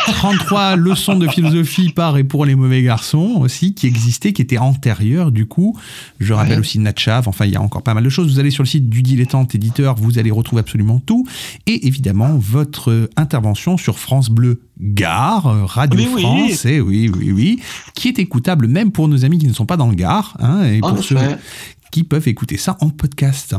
33 0.07 0.77
leçons 0.77 1.17
de 1.17 1.27
philosophie 1.27 1.91
par 1.91 2.17
et 2.17 2.23
pour 2.23 2.45
les 2.47 2.55
mauvais 2.55 2.83
garçons 2.85 3.39
aussi, 3.41 3.75
qui 3.75 3.89
existaient, 3.89 4.33
qui 4.33 4.43
étaient 4.43 4.59
antérieures 4.59 5.33
du 5.33 5.47
coup. 5.47 5.77
Je 6.21 6.33
rappelle 6.33 6.49
Ouais. 6.53 6.59
aussi 6.61 6.79
Natchav, 6.79 7.29
enfin 7.29 7.45
il 7.45 7.53
y 7.53 7.57
a 7.57 7.61
encore 7.61 7.83
pas 7.83 7.93
mal 7.95 8.05
de 8.05 8.09
choses. 8.09 8.33
Vous 8.33 8.39
allez 8.39 8.51
sur 8.53 8.63
le 8.63 8.69
site 8.69 8.89
du 8.89 9.03
Dilettante 9.03 9.55
Éditeur, 9.55 9.97
vous 9.97 10.19
allez 10.21 10.28
retrouver 10.31 10.61
absolument 10.61 11.01
tout. 11.01 11.27
Et 11.67 11.87
évidemment, 11.87 12.37
votre 12.39 12.91
euh, 12.91 13.11
intervention 13.17 13.77
sur 13.77 13.99
France 13.99 14.31
Bleu 14.31 14.63
Gare, 14.81 15.47
euh, 15.47 15.65
Radio 15.65 16.01
Oui, 16.01 16.09
oui. 16.15 16.23
France, 16.23 16.65
et 16.65 16.81
oui, 16.81 17.11
oui, 17.15 17.33
oui, 17.33 17.61
qui 17.95 18.09
est 18.09 18.19
écoutable 18.19 18.69
même 18.69 18.93
pour 18.93 19.09
nos 19.09 19.25
amis 19.25 19.39
qui 19.39 19.47
ne 19.47 19.53
sont 19.53 19.67
pas 19.67 19.77
dans 19.77 19.89
le 19.89 19.95
Gard, 19.95 20.37
hein, 20.41 20.65
et 20.65 20.81
En 20.83 20.95
pour 20.95 21.05
ceux 21.05 21.17
qui 21.91 22.05
peuvent 22.05 22.29
écouter 22.29 22.57
ça 22.57 22.77
en 22.81 22.91
podcast. 22.91 23.57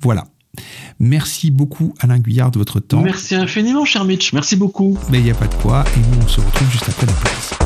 Voilà. 0.00 0.24
Merci 1.00 1.50
beaucoup 1.50 1.94
Alain 1.98 2.18
Guyard 2.18 2.50
de 2.50 2.58
votre 2.58 2.78
temps. 2.78 3.02
Merci 3.02 3.34
infiniment, 3.34 3.84
cher 3.84 4.04
Mitch. 4.04 4.32
Merci 4.32 4.54
beaucoup. 4.54 4.96
Mais 5.10 5.18
il 5.18 5.24
n'y 5.24 5.30
a 5.30 5.34
pas 5.34 5.48
de 5.48 5.54
quoi, 5.54 5.84
et 5.96 6.00
nous 6.16 6.22
on 6.24 6.28
se 6.28 6.40
retrouve 6.40 6.70
juste 6.70 6.88
après 6.88 7.06
la 7.06 7.12
pause. 7.12 7.63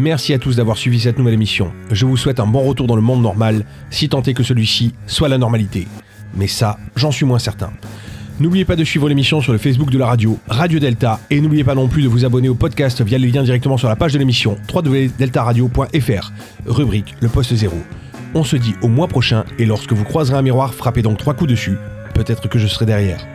Merci 0.00 0.32
à 0.32 0.38
tous 0.38 0.56
d'avoir 0.56 0.78
suivi 0.78 0.98
cette 0.98 1.18
nouvelle 1.18 1.34
émission. 1.34 1.72
Je 1.90 2.06
vous 2.06 2.16
souhaite 2.16 2.40
un 2.40 2.46
bon 2.46 2.62
retour 2.62 2.86
dans 2.86 2.96
le 2.96 3.02
monde 3.02 3.20
normal, 3.20 3.66
si 3.90 4.08
tant 4.08 4.22
est 4.22 4.32
que 4.32 4.42
celui-ci 4.42 4.94
soit 5.06 5.28
la 5.28 5.36
normalité. 5.36 5.86
Mais 6.34 6.46
ça, 6.46 6.78
j'en 6.96 7.10
suis 7.10 7.26
moins 7.26 7.38
certain. 7.38 7.70
N'oubliez 8.38 8.64
pas 8.64 8.76
de 8.76 8.84
suivre 8.84 9.10
l'émission 9.10 9.42
sur 9.42 9.52
le 9.52 9.58
Facebook 9.58 9.90
de 9.90 9.98
la 9.98 10.06
radio, 10.06 10.38
Radio 10.48 10.78
Delta, 10.78 11.20
et 11.28 11.42
n'oubliez 11.42 11.64
pas 11.64 11.74
non 11.74 11.86
plus 11.86 12.02
de 12.02 12.08
vous 12.08 12.24
abonner 12.24 12.48
au 12.48 12.54
podcast 12.54 13.02
via 13.02 13.18
les 13.18 13.30
liens 13.30 13.42
directement 13.42 13.76
sur 13.76 13.88
la 13.88 13.96
page 13.96 14.14
de 14.14 14.18
l'émission 14.18 14.56
www.deltaradio.fr, 14.72 16.32
rubrique 16.64 17.14
Le 17.20 17.28
Poste 17.28 17.54
Zéro. 17.54 17.76
On 18.34 18.42
se 18.42 18.56
dit 18.56 18.76
au 18.80 18.88
mois 18.88 19.06
prochain, 19.06 19.44
et 19.58 19.66
lorsque 19.66 19.92
vous 19.92 20.04
croiserez 20.04 20.38
un 20.38 20.42
miroir, 20.42 20.72
frappez 20.72 21.02
donc 21.02 21.18
trois 21.18 21.34
coups 21.34 21.50
dessus, 21.50 21.76
peut-être 22.14 22.48
que 22.48 22.58
je 22.58 22.68
serai 22.68 22.86
derrière. 22.86 23.26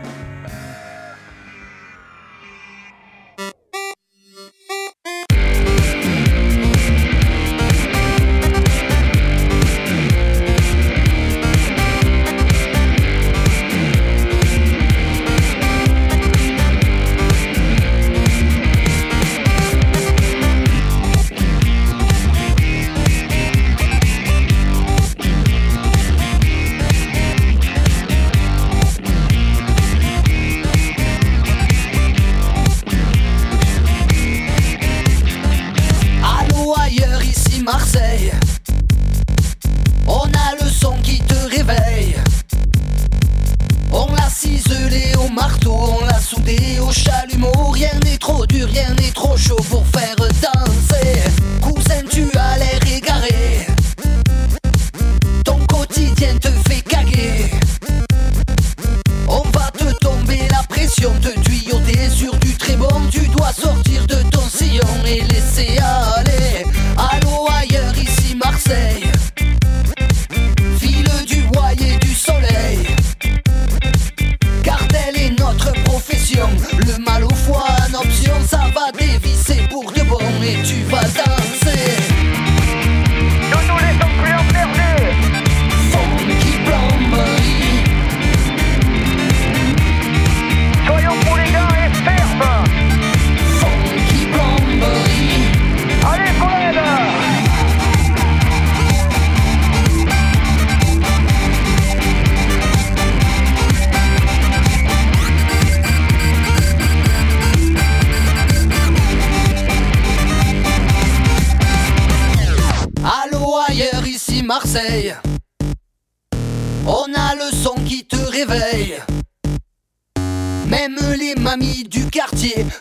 Le 76.28 76.98
mal 76.98 77.15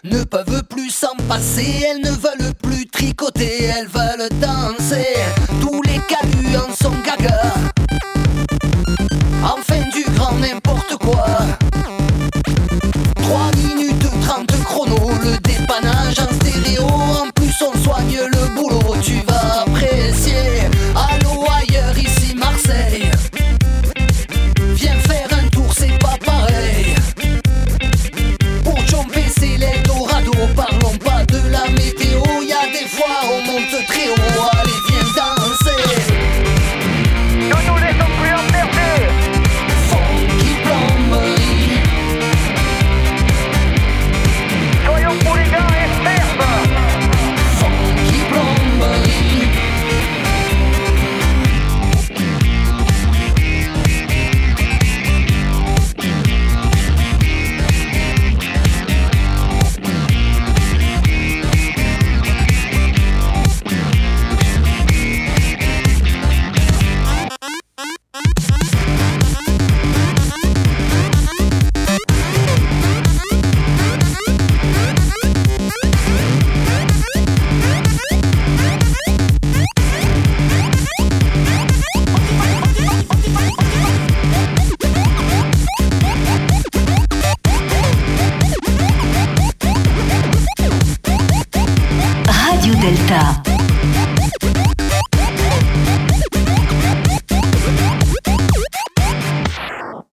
ne 0.04 0.24
peuvent 0.24 0.64
plus 0.70 0.90
s'en 0.90 1.16
passer, 1.28 1.84
elles 1.90 2.02
ne 2.02 2.12
veulent 2.12 2.54
plus 2.62 2.86
tricoter, 2.88 3.66
elles 3.66 3.88
veulent 3.88 4.30
danser. 4.40 5.16
Tous 5.62 5.82
les 5.84 6.00
gaga. 6.10 6.65